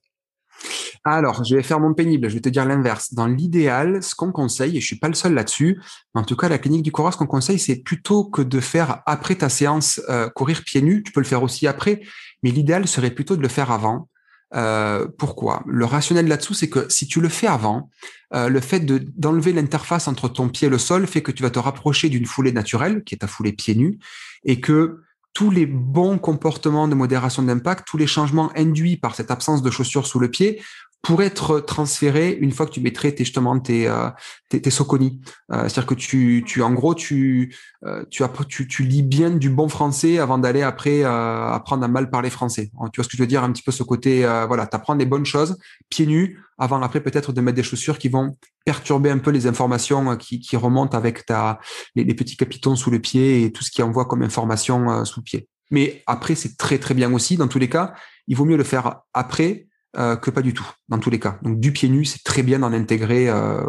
Alors, 1.04 1.44
je 1.44 1.54
vais 1.54 1.62
faire 1.62 1.78
mon 1.78 1.94
pénible. 1.94 2.28
Je 2.28 2.34
vais 2.34 2.40
te 2.40 2.48
dire 2.48 2.64
l'inverse. 2.64 3.14
Dans 3.14 3.26
l'idéal, 3.26 4.02
ce 4.02 4.16
qu'on 4.16 4.32
conseille, 4.32 4.76
et 4.76 4.80
je 4.80 4.86
suis 4.86 4.98
pas 4.98 5.08
le 5.08 5.14
seul 5.14 5.34
là-dessus, 5.34 5.80
en 6.14 6.24
tout 6.24 6.34
cas, 6.34 6.48
la 6.48 6.58
clinique 6.58 6.82
du 6.82 6.90
coureur, 6.90 7.12
ce 7.12 7.18
qu'on 7.18 7.26
conseille, 7.26 7.60
c'est 7.60 7.76
plutôt 7.76 8.24
que 8.24 8.42
de 8.42 8.58
faire 8.58 9.02
après 9.06 9.36
ta 9.36 9.48
séance 9.48 10.00
euh, 10.08 10.28
courir 10.30 10.62
pieds 10.64 10.82
nus. 10.82 11.04
Tu 11.04 11.12
peux 11.12 11.20
le 11.20 11.26
faire 11.26 11.44
aussi 11.44 11.68
après, 11.68 12.00
mais 12.42 12.50
l'idéal 12.50 12.88
serait 12.88 13.10
plutôt 13.10 13.36
de 13.36 13.42
le 13.42 13.48
faire 13.48 13.70
avant. 13.70 14.08
Euh, 14.54 15.06
pourquoi? 15.18 15.62
Le 15.66 15.84
rationnel 15.84 16.28
là-dessous, 16.28 16.54
c'est 16.54 16.68
que 16.68 16.88
si 16.88 17.06
tu 17.06 17.20
le 17.20 17.28
fais 17.28 17.46
avant, 17.46 17.90
euh, 18.34 18.48
le 18.48 18.60
fait 18.60 18.80
de, 18.80 19.04
d'enlever 19.16 19.52
l'interface 19.52 20.08
entre 20.08 20.28
ton 20.28 20.48
pied 20.48 20.66
et 20.66 20.70
le 20.70 20.78
sol 20.78 21.06
fait 21.06 21.22
que 21.22 21.32
tu 21.32 21.42
vas 21.42 21.50
te 21.50 21.58
rapprocher 21.58 22.08
d'une 22.08 22.26
foulée 22.26 22.52
naturelle, 22.52 23.02
qui 23.04 23.14
est 23.14 23.18
ta 23.18 23.26
foulée 23.26 23.52
pieds 23.52 23.74
nus, 23.74 23.98
et 24.44 24.60
que 24.60 25.00
tous 25.32 25.50
les 25.50 25.66
bons 25.66 26.16
comportements 26.16 26.88
de 26.88 26.94
modération 26.94 27.42
d'impact, 27.42 27.86
tous 27.86 27.98
les 27.98 28.06
changements 28.06 28.50
induits 28.56 28.96
par 28.96 29.14
cette 29.14 29.30
absence 29.30 29.62
de 29.62 29.70
chaussures 29.70 30.06
sous 30.06 30.18
le 30.18 30.30
pied 30.30 30.62
pour 31.06 31.22
être 31.22 31.60
transféré 31.60 32.36
une 32.40 32.50
fois 32.50 32.66
que 32.66 32.72
tu 32.72 32.80
mettrais 32.80 33.12
tes, 33.12 33.24
justement 33.24 33.56
tes, 33.60 33.86
euh, 33.86 34.10
tes, 34.48 34.60
tes. 34.60 34.70
Euh, 34.70 35.12
c'est-à-dire 35.48 35.86
que 35.86 35.94
tu, 35.94 36.42
tu, 36.44 36.62
en 36.62 36.72
gros, 36.72 36.96
tu, 36.96 37.54
euh, 37.84 38.04
tu, 38.10 38.24
tu, 38.48 38.66
tu 38.66 38.82
lis 38.82 39.04
bien 39.04 39.30
du 39.30 39.48
bon 39.48 39.68
français 39.68 40.18
avant 40.18 40.36
d'aller 40.36 40.62
après 40.62 41.04
euh, 41.04 41.52
apprendre 41.52 41.84
à 41.84 41.88
mal 41.88 42.10
parler 42.10 42.28
français. 42.28 42.72
Tu 42.92 43.00
vois 43.00 43.04
ce 43.04 43.08
que 43.08 43.16
je 43.16 43.22
veux 43.22 43.28
dire? 43.28 43.44
Un 43.44 43.52
petit 43.52 43.62
peu 43.62 43.70
ce 43.70 43.84
côté, 43.84 44.24
euh, 44.24 44.46
voilà, 44.46 44.66
tu 44.66 44.74
apprends 44.74 44.96
des 44.96 45.06
bonnes 45.06 45.24
choses, 45.24 45.56
pieds 45.90 46.06
nus, 46.06 46.40
avant 46.58 46.82
après 46.82 47.00
peut-être 47.00 47.32
de 47.32 47.40
mettre 47.40 47.54
des 47.54 47.62
chaussures 47.62 47.98
qui 47.98 48.08
vont 48.08 48.36
perturber 48.64 49.10
un 49.10 49.18
peu 49.18 49.30
les 49.30 49.46
informations 49.46 50.16
qui, 50.16 50.40
qui 50.40 50.56
remontent 50.56 50.98
avec 50.98 51.24
ta, 51.24 51.60
les, 51.94 52.02
les, 52.02 52.14
petits 52.14 52.36
capitons 52.36 52.74
sous 52.74 52.90
le 52.90 52.98
pied 52.98 53.44
et 53.44 53.52
tout 53.52 53.62
ce 53.62 53.70
qui 53.70 53.80
envoie 53.80 54.06
comme 54.06 54.22
information 54.22 55.04
sous 55.04 55.20
le 55.20 55.24
pied. 55.24 55.48
Mais 55.70 56.02
après, 56.08 56.34
c'est 56.34 56.56
très 56.56 56.78
très 56.78 56.94
bien 56.94 57.12
aussi. 57.12 57.36
Dans 57.36 57.46
tous 57.46 57.60
les 57.60 57.68
cas, 57.68 57.94
il 58.26 58.36
vaut 58.36 58.44
mieux 58.44 58.56
le 58.56 58.64
faire 58.64 59.02
après 59.14 59.68
euh, 59.98 60.16
que 60.16 60.30
pas 60.30 60.42
du 60.42 60.52
tout, 60.52 60.68
dans 60.88 60.98
tous 60.98 61.08
les 61.08 61.18
cas. 61.18 61.38
Donc 61.42 61.58
du 61.58 61.72
pied 61.72 61.88
nu, 61.88 62.04
c'est 62.04 62.22
très 62.22 62.42
bien 62.42 62.58
d'en 62.58 62.72
intégrer. 62.72 63.30
Euh, 63.30 63.62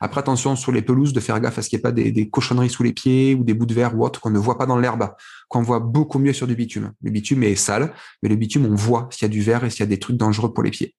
après, 0.00 0.20
attention 0.20 0.54
sur 0.54 0.72
les 0.72 0.82
pelouses, 0.82 1.12
de 1.12 1.20
faire 1.20 1.40
gaffe 1.40 1.58
à 1.58 1.62
ce 1.62 1.70
qu'il 1.70 1.78
n'y 1.78 1.80
ait 1.80 1.82
pas 1.82 1.92
des, 1.92 2.28
cochonneries 2.28 2.68
sous 2.68 2.82
les 2.82 2.92
pieds 2.92 3.34
ou 3.34 3.44
des 3.44 3.54
bouts 3.54 3.66
de 3.66 3.72
verre 3.72 3.96
ou 3.96 4.04
autre 4.04 4.20
qu'on 4.20 4.30
ne 4.30 4.38
voit 4.38 4.58
pas 4.58 4.66
dans 4.66 4.78
l'herbe, 4.78 5.08
qu'on 5.48 5.62
voit 5.62 5.80
beaucoup 5.80 6.18
mieux 6.18 6.34
sur 6.34 6.46
du 6.46 6.54
bitume. 6.54 6.92
Le 7.02 7.10
bitume 7.10 7.42
est 7.44 7.54
sale, 7.54 7.94
mais 8.22 8.28
le 8.28 8.36
bitume, 8.36 8.66
on 8.66 8.74
voit 8.74 9.08
s'il 9.10 9.22
y 9.22 9.30
a 9.30 9.32
du 9.32 9.40
verre 9.40 9.64
et 9.64 9.70
s'il 9.70 9.80
y 9.80 9.82
a 9.84 9.86
des 9.86 9.98
trucs 9.98 10.16
dangereux 10.16 10.52
pour 10.52 10.62
les 10.62 10.70
pieds. 10.70 10.94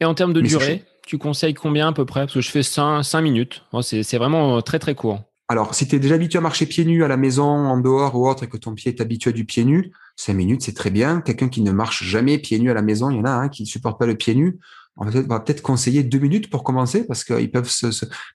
Et 0.00 0.04
en 0.04 0.14
termes 0.14 0.32
de 0.32 0.40
durée, 0.40 0.84
tu 1.06 1.18
conseilles 1.18 1.54
combien 1.54 1.88
à 1.88 1.92
peu 1.92 2.04
près? 2.04 2.22
Parce 2.22 2.34
que 2.34 2.40
je 2.40 2.50
fais 2.50 2.64
5, 2.64 3.02
5 3.02 3.20
minutes. 3.20 3.62
c'est 3.82 4.18
vraiment 4.18 4.60
très 4.60 4.80
très 4.80 4.96
court. 4.96 5.20
Alors, 5.48 5.76
si 5.76 5.86
tu 5.86 5.94
es 5.94 5.98
déjà 6.00 6.16
habitué 6.16 6.38
à 6.38 6.40
marcher 6.40 6.66
pieds 6.66 6.84
nus 6.84 7.04
à 7.04 7.08
la 7.08 7.16
maison, 7.16 7.44
en 7.44 7.78
dehors 7.78 8.16
ou 8.16 8.28
autre, 8.28 8.42
et 8.42 8.48
que 8.48 8.56
ton 8.56 8.74
pied 8.74 8.92
est 8.92 9.00
habitué 9.00 9.32
du 9.32 9.44
pied 9.44 9.64
nu, 9.64 9.92
cinq 10.16 10.34
minutes, 10.34 10.62
c'est 10.62 10.74
très 10.74 10.90
bien. 10.90 11.20
Quelqu'un 11.20 11.48
qui 11.48 11.60
ne 11.60 11.70
marche 11.70 12.02
jamais 12.02 12.38
pieds 12.38 12.58
nus 12.58 12.70
à 12.70 12.74
la 12.74 12.82
maison, 12.82 13.10
il 13.10 13.18
y 13.18 13.20
en 13.20 13.24
a 13.24 13.48
qui 13.48 13.62
ne 13.62 13.68
supporte 13.68 13.98
pas 13.98 14.06
le 14.06 14.16
pied 14.16 14.34
nu. 14.34 14.58
On 14.96 15.04
va 15.04 15.40
peut-être 15.40 15.60
conseiller 15.60 16.02
deux 16.02 16.18
minutes 16.18 16.48
pour 16.48 16.64
commencer 16.64 17.06
parce 17.06 17.22
qu'ils 17.22 17.50
peuvent 17.50 17.68
se, 17.68 17.86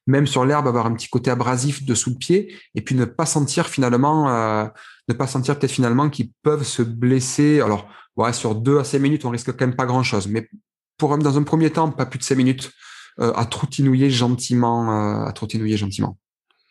même 0.06 0.28
sur 0.28 0.46
l'herbe 0.46 0.68
avoir 0.68 0.86
un 0.86 0.94
petit 0.94 1.10
côté 1.10 1.32
abrasif 1.32 1.84
de 1.84 1.96
sous 1.96 2.12
le 2.12 2.18
pied 2.18 2.54
et 2.76 2.82
puis 2.82 2.94
ne 2.94 3.06
pas 3.06 3.26
sentir 3.26 3.68
finalement, 3.68 4.30
euh, 4.30 4.68
ne 5.08 5.14
pas 5.16 5.26
sentir 5.26 5.58
peut-être 5.58 5.72
finalement 5.72 6.10
qu'ils 6.10 6.30
peuvent 6.44 6.64
se 6.64 6.84
blesser. 6.84 7.62
Alors, 7.62 7.90
ouais, 8.16 8.32
sur 8.32 8.54
deux 8.54 8.78
à 8.78 8.84
cinq 8.84 9.00
minutes, 9.00 9.26
on 9.26 9.32
risque 9.32 9.52
quand 9.52 9.66
même 9.66 9.76
pas 9.76 9.88
grand 9.88 10.04
chose, 10.04 10.28
mais 10.28 10.48
pour 10.98 11.18
dans 11.18 11.36
un 11.36 11.44
premier 11.44 11.72
temps, 11.72 11.90
pas 11.90 12.06
plus 12.06 12.20
de 12.20 12.24
cinq 12.24 12.36
minutes 12.36 12.72
euh, 13.20 13.34
à 13.34 13.46
troutinouiller 13.46 14.12
gentiment, 14.12 14.92
euh, 14.92 15.26
à 15.26 15.32
troutinouiller 15.34 15.78
gentiment. 15.78 16.16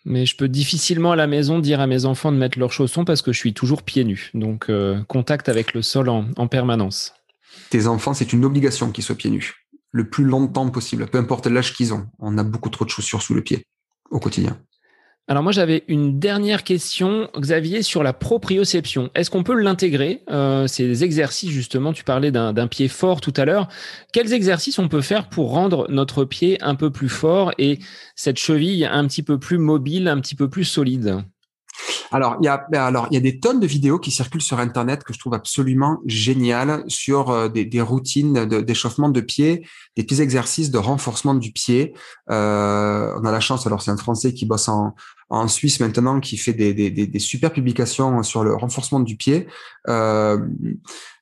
Mais 0.05 0.27
je 0.27 0.37
peux 0.37 0.49
difficilement 0.49 1.13
à 1.13 1.17
la 1.17 1.27
maison 1.27 1.59
dire 1.59 1.81
à 1.81 1.87
mes 1.87 2.05
enfants 2.05 2.33
de 2.33 2.37
mettre 2.37 2.59
leurs 2.59 2.73
chaussons 2.73 3.05
parce 3.05 3.23
que 3.23 3.33
je 3.33 3.39
suis 3.39 3.53
toujours 3.53 3.83
pieds 3.83 4.05
nus. 4.05 4.31
Donc, 4.35 4.71
euh, 4.71 5.03
contact 5.05 5.49
avec 5.49 5.75
le 5.75 5.83
sol 5.83 6.09
en, 6.09 6.27
en 6.37 6.49
permanence. 6.49 7.13
Tes 7.69 7.87
enfants, 7.87 8.15
c'est 8.15 8.33
une 8.33 8.45
obligation 8.45 8.91
qu'ils 8.93 9.05
soient 9.05 9.17
pieds 9.17 9.31
nus. 9.31 9.67
Le 9.93 10.09
plus 10.09 10.25
longtemps 10.25 10.69
possible, 10.71 11.07
peu 11.07 11.19
importe 11.19 11.47
l'âge 11.47 11.75
qu'ils 11.75 11.93
ont. 11.93 12.07
On 12.19 12.39
a 12.39 12.45
beaucoup 12.45 12.71
trop 12.71 12.85
de 12.85 12.91
chaussures 12.91 13.23
sous 13.23 13.35
le 13.35 13.43
pied 13.43 13.65
au 14.11 14.21
quotidien. 14.21 14.59
Alors 15.31 15.45
moi 15.45 15.53
j'avais 15.53 15.85
une 15.87 16.19
dernière 16.19 16.65
question, 16.65 17.31
Xavier, 17.39 17.83
sur 17.83 18.03
la 18.03 18.13
proprioception. 18.13 19.11
Est-ce 19.15 19.31
qu'on 19.31 19.45
peut 19.45 19.55
l'intégrer 19.55 20.25
euh, 20.29 20.67
Ces 20.67 21.05
exercices 21.05 21.51
justement, 21.51 21.93
tu 21.93 22.03
parlais 22.03 22.33
d'un 22.33 22.67
pied 22.67 22.89
fort 22.89 23.21
tout 23.21 23.33
à 23.37 23.45
l'heure. 23.45 23.69
Quels 24.13 24.33
exercices 24.33 24.81
on 24.81 24.89
peut 24.89 25.03
faire 25.03 25.29
pour 25.29 25.53
rendre 25.53 25.87
notre 25.89 26.25
pied 26.25 26.61
un 26.65 26.75
peu 26.75 26.91
plus 26.91 27.09
fort 27.09 27.53
et 27.59 27.79
cette 28.17 28.41
cheville 28.41 28.85
un 28.85 29.07
petit 29.07 29.23
peu 29.23 29.39
plus 29.39 29.59
mobile, 29.59 30.09
un 30.09 30.19
petit 30.19 30.35
peu 30.35 30.51
plus 30.51 30.65
solide? 30.65 31.23
Alors, 32.13 32.37
il 32.41 32.47
y 32.47 32.49
a, 32.49 32.67
ben, 32.73 32.83
alors, 32.83 33.07
il 33.13 33.15
y 33.15 33.17
a 33.17 33.21
des 33.21 33.39
tonnes 33.39 33.61
de 33.61 33.67
vidéos 33.69 34.01
qui 34.01 34.11
circulent 34.11 34.43
sur 34.43 34.59
Internet 34.59 35.05
que 35.05 35.13
je 35.13 35.19
trouve 35.21 35.35
absolument 35.35 36.01
géniales 36.07 36.83
sur 36.89 37.31
euh, 37.31 37.49
des, 37.49 37.81
routines 37.81 38.47
d'échauffement 38.47 39.09
de, 39.09 39.21
pied, 39.21 39.65
des 39.97 40.03
petits 40.03 40.21
exercices 40.21 40.73
de 40.73 40.79
renforcement 40.79 41.35
du 41.35 41.53
pied. 41.53 41.95
Euh, 42.31 43.17
on 43.17 43.25
a 43.25 43.31
la 43.31 43.39
chance, 43.39 43.65
alors 43.69 43.81
c'est 43.81 43.93
un 43.93 43.97
Français 43.97 44.35
qui 44.35 44.45
bosse 44.45 44.69
en, 44.69 44.97
en 45.31 45.47
Suisse 45.47 45.79
maintenant 45.79 46.19
qui 46.21 46.37
fait 46.37 46.53
des, 46.53 46.75
des, 46.75 46.91
des, 46.91 47.19
super 47.19 47.53
publications 47.53 48.23
sur 48.25 48.43
le 48.43 48.55
renforcement 48.55 48.99
du 49.01 49.17
pied. 49.17 49.47
Euh, 49.89 50.39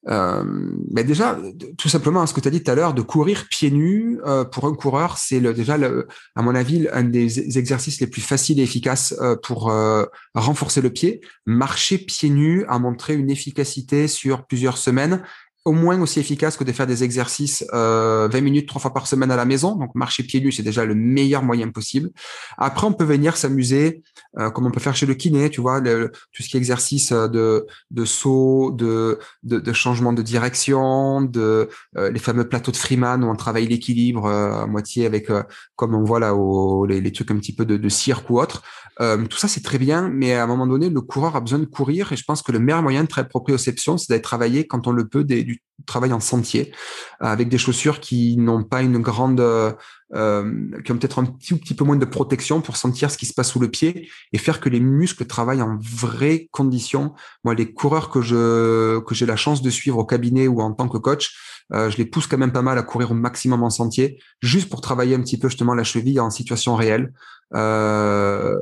euh, 0.09 0.43
mais 0.91 1.05
déjà, 1.05 1.39
tout 1.77 1.91
simplement, 1.91 2.27
ce 2.27 2.33
que 2.33 2.41
tu 2.41 2.49
as 2.49 2.51
dit 2.51 2.63
tout 2.63 2.71
à 2.71 2.75
l'heure, 2.75 2.95
de 2.95 3.03
courir 3.03 3.47
pieds 3.51 3.71
nus 3.71 4.19
euh, 4.25 4.45
pour 4.45 4.65
un 4.65 4.75
coureur, 4.75 5.19
c'est 5.19 5.41
le, 5.41 5.53
déjà, 5.53 5.77
le, 5.77 6.09
à 6.35 6.43
mon 6.43 6.55
avis, 6.55 6.89
un 6.93 7.05
des 7.05 7.59
exercices 7.59 8.01
les 8.01 8.07
plus 8.07 8.23
faciles 8.23 8.59
et 8.61 8.63
efficaces 8.63 9.15
euh, 9.21 9.37
pour 9.37 9.71
euh, 9.71 10.05
renforcer 10.35 10.81
le 10.81 10.91
pied. 10.91 11.21
Marcher 11.45 11.99
pieds 11.99 12.31
nus 12.31 12.65
a 12.69 12.79
montré 12.79 13.15
une 13.15 13.31
efficacité 13.31 14.09
sur 14.09 14.47
plusieurs 14.47 14.79
semaines 14.79 15.23
au 15.69 15.73
moins 15.73 16.01
aussi 16.01 16.19
efficace 16.19 16.57
que 16.57 16.65
de 16.65 16.73
faire 16.73 16.87
des 16.87 17.05
exercices 17.05 17.63
euh, 17.75 18.27
20 18.33 18.41
minutes 18.41 18.67
trois 18.67 18.81
fois 18.81 18.95
par 18.95 19.07
semaine 19.07 19.31
à 19.31 19.37
la 19.37 19.45
maison. 19.45 19.77
Donc 19.77 19.95
marcher 19.95 20.23
pieds 20.23 20.41
nus, 20.41 20.53
c'est 20.53 20.63
déjà 20.63 20.87
le 20.87 20.95
meilleur 20.95 21.43
moyen 21.43 21.69
possible. 21.69 22.09
Après, 22.57 22.87
on 22.87 22.95
peut 22.95 23.05
venir 23.05 23.37
s'amuser, 23.37 24.03
euh, 24.39 24.49
comme 24.49 24.65
on 24.65 24.71
peut 24.71 24.81
faire 24.81 24.97
chez 24.97 25.05
le 25.05 25.13
kiné, 25.13 25.51
tu 25.51 25.61
vois, 25.61 25.83
tout 25.83 26.43
ce 26.43 26.49
qui 26.49 26.57
est 26.57 26.59
exercice 26.59 27.13
euh, 27.13 27.29
de, 27.29 27.67
de 27.91 28.05
saut, 28.07 28.71
de, 28.71 29.19
de, 29.43 29.73
changement 29.75 30.15
de 30.15 30.23
direction, 30.23 31.21
de 31.21 31.69
euh, 31.99 32.11
les 32.11 32.19
fameux 32.19 32.49
plateaux 32.49 32.73
de 32.73 32.77
Freeman 32.77 33.23
où 33.23 33.29
on 33.29 33.37
travaille 33.37 33.67
l'équilibre 33.67 34.27
à 34.27 34.67
moitié 34.67 35.05
avec, 35.05 35.31
comme 35.77 35.95
on 35.95 36.03
voit 36.03 36.19
là, 36.19 36.35
au, 36.35 36.87
les, 36.87 37.13
trucs 37.13 37.31
un 37.31 37.37
petit 37.37 37.55
peu 37.55 37.67
de, 37.67 37.77
de 37.77 37.89
cirque 37.91 38.31
ou 38.31 38.41
autre. 38.41 38.63
tout 38.99 39.37
ça, 39.37 39.49
c'est 39.49 39.63
très 39.63 39.79
bien, 39.79 40.09
mais 40.09 40.33
à 40.33 40.45
un 40.45 40.47
moment 40.47 40.67
donné, 40.67 40.89
le 40.89 41.01
coureur 41.03 41.37
a 41.37 41.41
besoin 41.41 41.59
de 41.59 41.67
courir 41.67 42.11
et 42.13 42.17
je 42.17 42.25
pense 42.25 42.41
que 42.41 42.53
le 42.53 42.59
meilleur 42.59 42.83
moyen 42.83 43.03
de 43.03 43.09
très 43.09 43.29
proprioception, 43.29 43.99
c'est 43.99 44.11
d'être 44.15 44.25
travaillé 44.25 44.67
quand 44.67 44.87
on 44.87 44.93
le 44.93 45.07
peut 45.07 45.25
des, 45.25 45.45
du 45.45 45.58
travail 45.87 46.13
en 46.13 46.21
sentier, 46.21 46.73
avec 47.21 47.49
des 47.49 47.59
chaussures 47.59 48.01
qui 48.01 48.37
n'ont 48.37 48.63
pas 48.65 48.83
une 48.83 48.99
grande, 48.99 49.41
euh, 49.41 50.53
qui 50.85 50.93
ont 50.93 50.99
peut-être 50.99 51.19
un 51.19 51.25
petit, 51.25 51.55
petit 51.55 51.75
peu 51.75 51.85
moins 51.85 51.97
de 51.97 52.05
protection 52.05 52.61
pour 52.61 52.77
sentir 52.77 53.11
ce 53.11 53.17
qui 53.17 53.27
se 53.27 53.35
passe 53.35 53.51
sous 53.51 53.61
le 53.61 53.69
pied 53.69 54.09
et 54.33 54.39
faire 54.39 54.61
que 54.61 54.69
les 54.69 54.81
muscles 54.81 55.25
travaillent 55.27 55.63
en 55.63 55.79
vraies 55.81 56.49
conditions. 56.51 57.15
Moi, 57.45 57.55
les 57.55 57.73
coureurs 57.73 58.11
que 58.11 58.21
je 58.21 58.99
que 59.01 59.15
j'ai 59.15 59.27
la 59.27 59.37
chance 59.37 59.63
de 59.63 59.71
suivre 59.71 59.99
au 59.99 60.05
cabinet 60.05 60.49
ou 60.49 60.61
en 60.61 60.73
tant 60.73 60.89
que 60.89 60.99
coach, 60.99 61.35
euh, 61.73 61.91
je 61.91 61.97
les 61.97 62.07
pousse 62.07 62.27
quand 62.27 62.39
même 62.39 62.53
pas 62.53 62.63
mal 62.63 62.79
à 62.79 62.83
courir 62.83 63.13
au 63.13 63.15
maximum 63.15 63.63
en 63.63 63.71
sentier, 63.71 64.21
juste 64.41 64.69
pour 64.69 64.81
travailler 64.81 65.15
un 65.15 65.21
petit 65.21 65.39
peu 65.39 65.49
justement 65.49 65.75
la 65.75 65.85
cheville 65.85 66.21
en 66.21 66.31
situation 66.31 66.77
réelle. 66.77 67.13
Euh, 67.55 68.57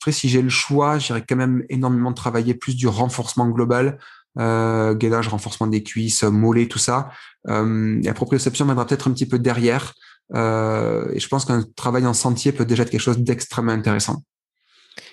après, 0.00 0.12
si 0.12 0.28
j'ai 0.28 0.42
le 0.42 0.50
choix, 0.50 0.98
j'irais 0.98 1.24
quand 1.26 1.36
même 1.36 1.64
énormément 1.70 2.12
travailler 2.12 2.52
plus 2.54 2.76
du 2.76 2.86
renforcement 2.86 3.48
global, 3.48 3.98
euh, 4.38 4.94
renforcement 5.28 5.66
des 5.66 5.82
cuisses, 5.82 6.22
mollets, 6.24 6.66
tout 6.66 6.78
ça. 6.78 7.10
Euh, 7.48 8.00
la 8.02 8.14
proprioception 8.14 8.64
viendra 8.64 8.86
peut-être 8.86 9.08
un 9.08 9.12
petit 9.12 9.26
peu 9.26 9.38
derrière. 9.38 9.94
Euh, 10.34 11.10
et 11.12 11.20
je 11.20 11.28
pense 11.28 11.44
qu'un 11.44 11.62
travail 11.76 12.06
en 12.06 12.14
sentier 12.14 12.52
peut 12.52 12.64
déjà 12.64 12.82
être 12.84 12.90
quelque 12.90 13.00
chose 13.00 13.18
d'extrêmement 13.18 13.72
intéressant. 13.72 14.22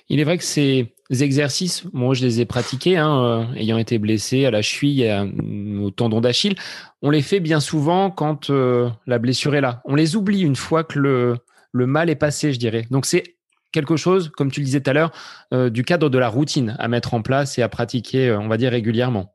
Il 0.10 0.20
est 0.20 0.24
vrai 0.24 0.38
que 0.38 0.44
ces 0.44 0.94
exercices, 1.10 1.84
moi 1.94 2.14
je 2.14 2.26
les 2.26 2.42
ai 2.42 2.46
pratiqués, 2.46 2.98
hein, 2.98 3.24
euh, 3.24 3.54
ayant 3.56 3.78
été 3.78 3.98
blessé 3.98 4.46
à 4.46 4.52
la 4.52 4.62
cheville, 4.62 5.04
et 5.04 5.80
au 5.80 5.90
tendon 5.90 6.22
d'Achille, 6.22 6.56
on 7.02 7.10
les 7.10 7.22
fait 7.22 7.40
bien 7.40 7.60
souvent 7.60 8.12
quand 8.12 8.50
euh, 8.50 8.90
la 9.08 9.20
blessure 9.20 9.56
est 9.56 9.62
là. 9.62 9.82
On 9.86 9.96
les 9.96 10.16
oublie 10.16 10.42
une 10.42 10.56
fois 10.56 10.84
que 10.84 11.00
le, 11.00 11.38
le 11.72 11.88
mal 11.88 12.10
est 12.10 12.16
passé, 12.16 12.54
je 12.54 12.60
dirais. 12.60 12.88
Donc 12.92 13.06
c'est 13.06 13.36
quelque 13.72 13.96
chose, 13.96 14.32
comme 14.36 14.52
tu 14.52 14.60
le 14.60 14.66
disais 14.66 14.82
tout 14.82 14.90
à 14.90 14.94
l'heure, 14.94 15.12
euh, 15.54 15.70
du 15.70 15.84
cadre 15.84 16.10
de 16.10 16.18
la 16.18 16.30
routine 16.30 16.76
à 16.80 16.88
mettre 16.88 17.14
en 17.14 17.22
place 17.22 17.58
et 17.58 17.62
à 17.62 17.70
pratiquer, 17.70 18.32
on 18.34 18.48
va 18.48 18.58
dire, 18.58 18.72
régulièrement. 18.72 19.34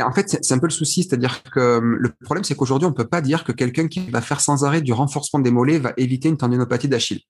En 0.00 0.12
fait, 0.12 0.28
c'est 0.28 0.54
un 0.54 0.58
peu 0.58 0.66
le 0.66 0.72
souci, 0.72 1.02
c'est-à-dire 1.02 1.42
que 1.42 1.80
le 1.82 2.12
problème, 2.22 2.44
c'est 2.44 2.54
qu'aujourd'hui, 2.54 2.86
on 2.86 2.90
ne 2.90 2.94
peut 2.94 3.08
pas 3.08 3.20
dire 3.20 3.42
que 3.42 3.50
quelqu'un 3.50 3.88
qui 3.88 4.08
va 4.10 4.20
faire 4.20 4.40
sans 4.40 4.64
arrêt 4.64 4.80
du 4.80 4.92
renforcement 4.92 5.40
des 5.40 5.50
mollets 5.50 5.78
va 5.78 5.92
éviter 5.96 6.28
une 6.28 6.36
tendinopathie 6.36 6.88
d'Achille. 6.88 7.20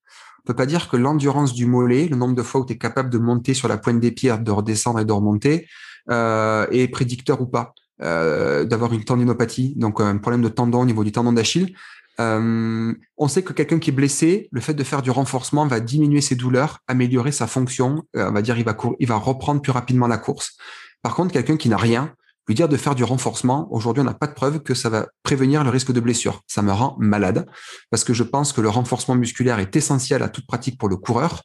On 0.41 0.47
peut 0.47 0.57
pas 0.57 0.67
dire 0.67 0.89
que 0.89 0.97
l'endurance 0.97 1.55
du 1.55 1.65
mollet, 1.67 2.09
le 2.09 2.17
nombre 2.17 2.35
de 2.35 2.43
fois 2.43 2.61
où 2.61 2.67
tu 2.67 2.75
es 2.75 2.79
capable 2.79 3.11
de 3.11 3.19
monter 3.19 3.55
sur 3.55 3.69
la 3.69 3.79
pointe 3.79 4.01
des 4.01 4.13
pieds, 4.13 4.35
de 4.39 4.51
redescendre 4.51 5.01
et 5.01 5.07
de 5.07 5.13
remonter, 5.13 5.67
euh, 6.11 6.67
est 6.71 6.89
prédicteur 6.89 7.41
ou 7.41 7.47
pas 7.47 7.75
euh, 8.03 8.65
d'avoir 8.65 8.93
une 8.93 9.05
tendinopathie, 9.05 9.75
donc 9.77 10.01
un 10.01 10.17
problème 10.19 10.43
de 10.43 10.49
tendon 10.49 10.83
au 10.83 10.85
niveau 10.85 11.05
du 11.05 11.13
tendon 11.13 11.33
d'Achille. 11.33 11.75
Euh, 12.21 12.95
on 13.17 13.29
sait 13.29 13.43
que 13.43 13.53
quelqu'un 13.53 13.79
qui 13.79 13.91
est 13.91 13.93
blessé, 13.93 14.49
le 14.51 14.61
fait 14.61 14.75
de 14.75 14.85
faire 14.85 15.03
du 15.03 15.11
renforcement 15.11 15.67
va 15.67 15.81
diminuer 15.81 16.21
ses 16.21 16.35
douleurs, 16.35 16.81
améliorer 16.89 17.33
sa 17.33 17.47
fonction. 17.47 18.05
on 18.15 18.33
va 18.33 18.43
dire, 18.43 18.59
il 18.59 18.65
va, 18.65 18.77
il 18.99 19.07
va 19.07 19.17
reprendre 19.17 19.63
plus 19.63 19.73
rapidement 19.73 20.07
la 20.07 20.19
course. 20.19 20.57
Par 21.03 21.15
contre, 21.15 21.33
quelqu'un 21.33 21.57
qui 21.57 21.69
n'a 21.69 21.77
rien, 21.77 22.13
lui 22.49 22.55
dire 22.55 22.69
de 22.69 22.77
faire 22.77 22.95
du 22.95 23.05
renforcement, 23.05 23.69
aujourd'hui, 23.71 24.01
on 24.01 24.05
n'a 24.05 24.15
pas 24.15 24.27
de 24.27 24.33
preuve 24.33 24.61
que 24.61 24.75
ça 24.75 24.89
va 24.89 25.07
prévenir 25.23 25.63
le 25.63 25.71
risque 25.71 25.93
de 25.93 26.01
blessure. 26.01 26.43
Ça 26.47 26.63
me 26.63 26.73
rend 26.73 26.97
malade 26.99 27.47
parce 27.91 28.05
que 28.05 28.15
je 28.15 28.23
pense 28.23 28.53
que 28.53 28.63
le 28.63 28.71
renforcement 28.71 29.15
musculaire 29.15 29.59
est 29.59 29.77
essentiel 29.77 30.23
à 30.23 30.29
toute 30.31 30.47
pratique 30.47 30.79
pour 30.79 30.89
le 30.89 30.97
coureur. 30.97 31.43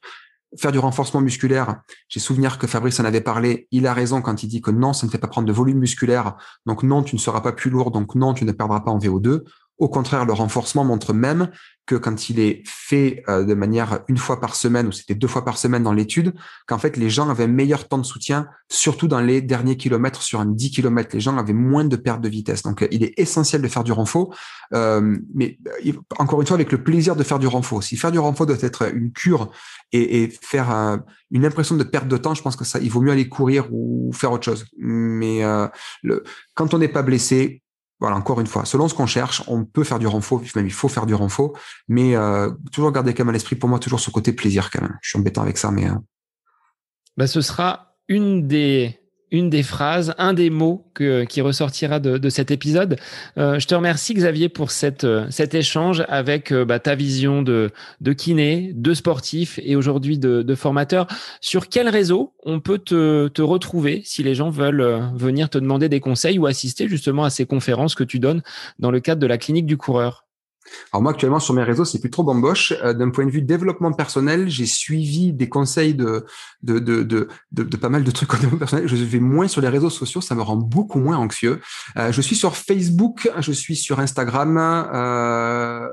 Faire 0.57 0.71
du 0.71 0.79
renforcement 0.79 1.19
musculaire, 1.19 1.81
j'ai 2.07 2.19
souvenir 2.19 2.59
que 2.59 2.67
Fabrice 2.67 2.99
en 2.99 3.05
avait 3.05 3.21
parlé, 3.21 3.67
il 3.71 3.87
a 3.87 3.93
raison 3.93 4.21
quand 4.21 4.43
il 4.43 4.47
dit 4.47 4.61
que 4.61 4.69
non, 4.69 4.93
ça 4.93 5.07
ne 5.07 5.11
fait 5.11 5.17
pas 5.17 5.27
prendre 5.27 5.47
de 5.47 5.53
volume 5.53 5.79
musculaire, 5.79 6.35
donc 6.67 6.83
non, 6.83 7.01
tu 7.01 7.15
ne 7.15 7.19
seras 7.19 7.41
pas 7.41 7.53
plus 7.53 7.71
lourd, 7.71 7.89
donc 7.89 8.13
non, 8.13 8.35
tu 8.35 8.45
ne 8.45 8.51
perdras 8.51 8.81
pas 8.81 8.91
en 8.91 8.99
VO2. 8.99 9.41
Au 9.79 9.89
contraire, 9.89 10.25
le 10.25 10.33
renforcement 10.33 10.85
montre 10.85 11.13
même 11.13 11.49
que 11.85 11.95
quand 11.95 12.29
il 12.29 12.39
est 12.39 12.63
fait 12.65 13.23
euh, 13.27 13.43
de 13.43 13.53
manière 13.53 14.01
une 14.07 14.17
fois 14.17 14.39
par 14.39 14.55
semaine, 14.55 14.87
ou 14.87 14.91
c'était 14.91 15.15
deux 15.15 15.27
fois 15.27 15.43
par 15.43 15.57
semaine 15.57 15.83
dans 15.83 15.91
l'étude, 15.91 16.33
qu'en 16.67 16.77
fait 16.77 16.95
les 16.95 17.09
gens 17.09 17.29
avaient 17.29 17.43
un 17.45 17.47
meilleur 17.47 17.87
temps 17.87 17.97
de 17.97 18.05
soutien, 18.05 18.47
surtout 18.69 19.07
dans 19.07 19.19
les 19.19 19.41
derniers 19.41 19.75
kilomètres 19.75 20.21
sur 20.21 20.39
un 20.39 20.45
10 20.45 20.71
km. 20.71 21.09
Les 21.13 21.19
gens 21.19 21.37
avaient 21.37 21.53
moins 21.53 21.83
de 21.85 21.95
perte 21.95 22.21
de 22.21 22.29
vitesse. 22.29 22.61
Donc 22.61 22.87
il 22.91 23.03
est 23.03 23.13
essentiel 23.17 23.61
de 23.61 23.67
faire 23.67 23.83
du 23.83 23.91
renfort, 23.91 24.33
euh, 24.73 25.17
mais 25.33 25.59
encore 26.19 26.39
une 26.39 26.47
fois 26.47 26.55
avec 26.55 26.71
le 26.71 26.83
plaisir 26.83 27.15
de 27.15 27.23
faire 27.23 27.39
du 27.39 27.47
renfort. 27.47 27.83
Si 27.83 27.97
faire 27.97 28.11
du 28.11 28.19
renfort 28.19 28.45
doit 28.45 28.57
être 28.61 28.93
une 28.93 29.11
cure 29.11 29.51
et, 29.91 30.31
faire 30.41 30.99
une 31.31 31.45
impression 31.45 31.75
de 31.75 31.83
perte 31.83 32.07
de 32.07 32.17
temps, 32.17 32.33
je 32.33 32.41
pense 32.41 32.55
que 32.55 32.63
ça, 32.63 32.79
il 32.79 32.89
vaut 32.89 33.01
mieux 33.01 33.11
aller 33.11 33.27
courir 33.27 33.67
ou 33.71 34.11
faire 34.13 34.31
autre 34.31 34.45
chose. 34.45 34.65
Mais 34.77 35.43
euh, 35.43 35.67
quand 36.53 36.73
on 36.73 36.77
n'est 36.77 36.87
pas 36.87 37.01
blessé, 37.01 37.62
voilà, 38.03 38.17
encore 38.17 38.41
une 38.41 38.47
fois, 38.47 38.65
selon 38.65 38.89
ce 38.89 38.93
qu'on 38.93 39.05
cherche, 39.05 39.43
on 39.47 39.63
peut 39.63 39.85
faire 39.85 39.97
du 39.97 40.07
renfort, 40.07 40.41
même 40.57 40.65
il 40.65 40.73
faut 40.73 40.89
faire 40.89 41.05
du 41.05 41.13
renfort, 41.13 41.57
mais 41.87 42.17
euh, 42.17 42.51
toujours 42.73 42.91
garder 42.91 43.13
quand 43.13 43.23
même 43.23 43.29
à 43.29 43.31
l'esprit, 43.31 43.55
pour 43.55 43.69
moi, 43.69 43.79
toujours 43.79 44.01
ce 44.01 44.09
côté 44.09 44.33
plaisir 44.33 44.71
quand 44.71 44.81
même. 44.81 44.97
Je 45.01 45.11
suis 45.11 45.17
embêtant 45.17 45.41
avec 45.41 45.57
ça, 45.57 45.71
mais... 45.71 45.89
Euh... 45.89 45.93
Bah, 47.15 47.27
ce 47.27 47.39
sera 47.39 47.95
une 48.09 48.45
des 48.45 48.99
une 49.33 49.49
des 49.49 49.63
phrases, 49.63 50.13
un 50.19 50.33
des 50.33 50.49
mots 50.49 50.85
qui 50.95 51.41
ressortira 51.41 51.99
de, 51.99 52.29
cet 52.29 52.51
épisode. 52.51 52.97
Euh, 53.37 53.59
je 53.59 53.67
te 53.67 53.75
remercie 53.75 54.13
Xavier 54.13 54.47
pour 54.47 54.71
cette, 54.71 55.03
euh, 55.03 55.25
cet 55.31 55.55
échange 55.55 56.05
avec 56.07 56.51
euh, 56.51 56.65
bah, 56.65 56.79
ta 56.79 56.95
vision 56.95 57.41
de, 57.41 57.71
kiné, 58.15 58.71
de 58.75 58.93
sportif 58.93 59.59
et 59.63 59.75
aujourd'hui 59.75 60.19
de, 60.19 60.55
formateur. 60.55 61.07
Sur 61.41 61.67
quel 61.67 61.89
réseau 61.89 62.33
on 62.43 62.59
peut 62.59 62.77
te, 62.77 63.41
retrouver 63.41 64.01
si 64.05 64.21
les 64.21 64.35
gens 64.35 64.51
veulent 64.51 65.11
venir 65.15 65.49
te 65.49 65.57
demander 65.57 65.89
des 65.89 65.99
conseils 65.99 66.37
ou 66.37 66.45
assister 66.45 66.87
justement 66.87 67.23
à 67.23 67.31
ces 67.31 67.47
conférences 67.47 67.95
que 67.95 68.03
tu 68.03 68.19
donnes 68.19 68.43
dans 68.77 68.91
le 68.91 68.99
cadre 68.99 69.19
de 69.19 69.27
la 69.27 69.39
clinique 69.39 69.65
du 69.65 69.77
coureur? 69.77 70.22
Alors 70.91 71.01
moi 71.01 71.11
actuellement 71.11 71.39
sur 71.39 71.53
mes 71.53 71.63
réseaux 71.63 71.85
c'est 71.85 71.99
plus 71.99 72.09
trop 72.09 72.23
bamboche. 72.23 72.73
Euh, 72.83 72.93
D'un 72.93 73.09
point 73.09 73.25
de 73.25 73.31
vue 73.31 73.41
développement 73.41 73.91
personnel, 73.93 74.49
j'ai 74.49 74.65
suivi 74.65 75.33
des 75.33 75.49
conseils 75.49 75.93
de 75.93 76.25
de, 76.61 76.79
de 76.79 77.03
de, 77.03 77.27
de, 77.51 77.77
pas 77.77 77.89
mal 77.89 78.03
de 78.03 78.11
trucs 78.11 78.33
en 78.33 78.37
développement 78.37 78.59
personnel. 78.59 78.87
Je 78.87 78.95
vais 78.95 79.19
moins 79.19 79.47
sur 79.47 79.61
les 79.61 79.69
réseaux 79.69 79.89
sociaux, 79.89 80.21
ça 80.21 80.35
me 80.35 80.41
rend 80.41 80.55
beaucoup 80.57 80.99
moins 80.99 81.17
anxieux. 81.17 81.61
Euh, 81.97 82.11
je 82.11 82.21
suis 82.21 82.35
sur 82.35 82.55
Facebook, 82.55 83.29
je 83.39 83.51
suis 83.51 83.75
sur 83.75 83.99
Instagram. 83.99 84.57
Euh, 84.57 85.87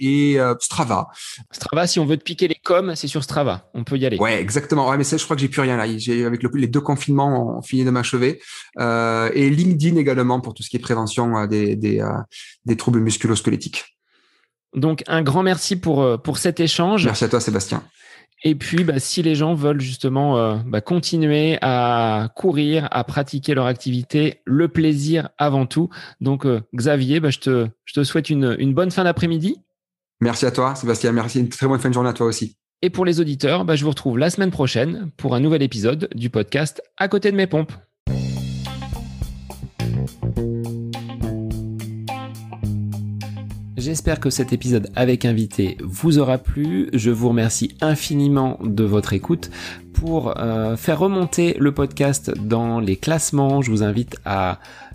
et 0.00 0.40
euh, 0.40 0.54
Strava. 0.58 1.08
Strava, 1.52 1.86
si 1.86 2.00
on 2.00 2.06
veut 2.06 2.16
te 2.16 2.24
piquer 2.24 2.48
les 2.48 2.56
coms, 2.56 2.96
c'est 2.96 3.06
sur 3.06 3.22
Strava. 3.22 3.70
On 3.74 3.84
peut 3.84 3.96
y 3.96 4.06
aller. 4.06 4.18
Ouais, 4.18 4.40
exactement. 4.40 4.88
Ouais, 4.88 4.96
mais 4.96 5.04
ça, 5.04 5.16
je 5.16 5.24
crois 5.24 5.36
que 5.36 5.42
j'ai 5.42 5.48
plus 5.48 5.60
rien 5.60 5.76
là. 5.76 5.86
J'ai 5.98 6.24
avec 6.24 6.42
le, 6.42 6.50
les 6.54 6.66
deux 6.66 6.80
confinements, 6.80 7.58
on 7.58 7.62
finit 7.62 7.84
de 7.84 7.90
m'achever. 7.90 8.40
Euh, 8.78 9.30
et 9.34 9.48
LinkedIn 9.50 9.96
également 9.96 10.40
pour 10.40 10.54
tout 10.54 10.62
ce 10.62 10.70
qui 10.70 10.76
est 10.76 10.80
prévention 10.80 11.36
euh, 11.36 11.46
des 11.46 11.76
des, 11.76 12.04
des 12.64 12.76
troubles 12.76 13.00
musculo-squelettiques. 13.00 13.96
Donc 14.74 15.04
un 15.06 15.22
grand 15.22 15.42
merci 15.42 15.76
pour 15.76 16.20
pour 16.22 16.38
cet 16.38 16.58
échange. 16.58 17.04
Merci 17.04 17.24
à 17.24 17.28
toi, 17.28 17.40
Sébastien. 17.40 17.82
Et 18.42 18.54
puis, 18.54 18.84
bah, 18.84 18.98
si 18.98 19.22
les 19.22 19.34
gens 19.34 19.54
veulent 19.54 19.80
justement 19.80 20.38
euh, 20.38 20.56
bah, 20.64 20.80
continuer 20.80 21.58
à 21.60 22.30
courir, 22.34 22.88
à 22.90 23.04
pratiquer 23.04 23.52
leur 23.54 23.66
activité, 23.66 24.40
le 24.46 24.68
plaisir 24.68 25.28
avant 25.36 25.66
tout. 25.66 25.90
Donc, 26.20 26.46
euh, 26.46 26.62
Xavier, 26.74 27.20
bah, 27.20 27.28
je, 27.28 27.38
te, 27.38 27.68
je 27.84 27.92
te 27.92 28.02
souhaite 28.02 28.30
une, 28.30 28.56
une 28.58 28.72
bonne 28.72 28.90
fin 28.90 29.04
d'après-midi. 29.04 29.60
Merci 30.20 30.44
à 30.46 30.50
toi, 30.50 30.74
Sébastien. 30.74 31.12
Merci. 31.12 31.40
Une 31.40 31.48
très 31.48 31.66
bonne 31.66 31.80
fin 31.80 31.88
de 31.88 31.94
journée 31.94 32.10
à 32.10 32.12
toi 32.12 32.26
aussi. 32.26 32.56
Et 32.82 32.90
pour 32.90 33.04
les 33.04 33.20
auditeurs, 33.20 33.64
bah, 33.64 33.76
je 33.76 33.84
vous 33.84 33.90
retrouve 33.90 34.18
la 34.18 34.30
semaine 34.30 34.50
prochaine 34.50 35.10
pour 35.16 35.34
un 35.34 35.40
nouvel 35.40 35.62
épisode 35.62 36.08
du 36.14 36.30
podcast 36.30 36.82
À 36.96 37.08
côté 37.08 37.30
de 37.30 37.36
mes 37.36 37.46
pompes. 37.46 37.72
J'espère 43.76 44.20
que 44.20 44.28
cet 44.28 44.52
épisode 44.52 44.90
avec 44.94 45.24
invité 45.24 45.78
vous 45.80 46.18
aura 46.18 46.36
plu. 46.36 46.90
Je 46.92 47.10
vous 47.10 47.30
remercie 47.30 47.76
infiniment 47.80 48.58
de 48.62 48.84
votre 48.84 49.14
écoute. 49.14 49.50
Pour 49.94 50.38
euh, 50.38 50.76
faire 50.76 50.98
remonter 50.98 51.56
le 51.58 51.72
podcast 51.72 52.30
dans 52.38 52.78
les 52.78 52.96
classements, 52.96 53.62
je 53.62 53.70
vous 53.70 53.82
invite 53.82 54.16
à 54.26 54.60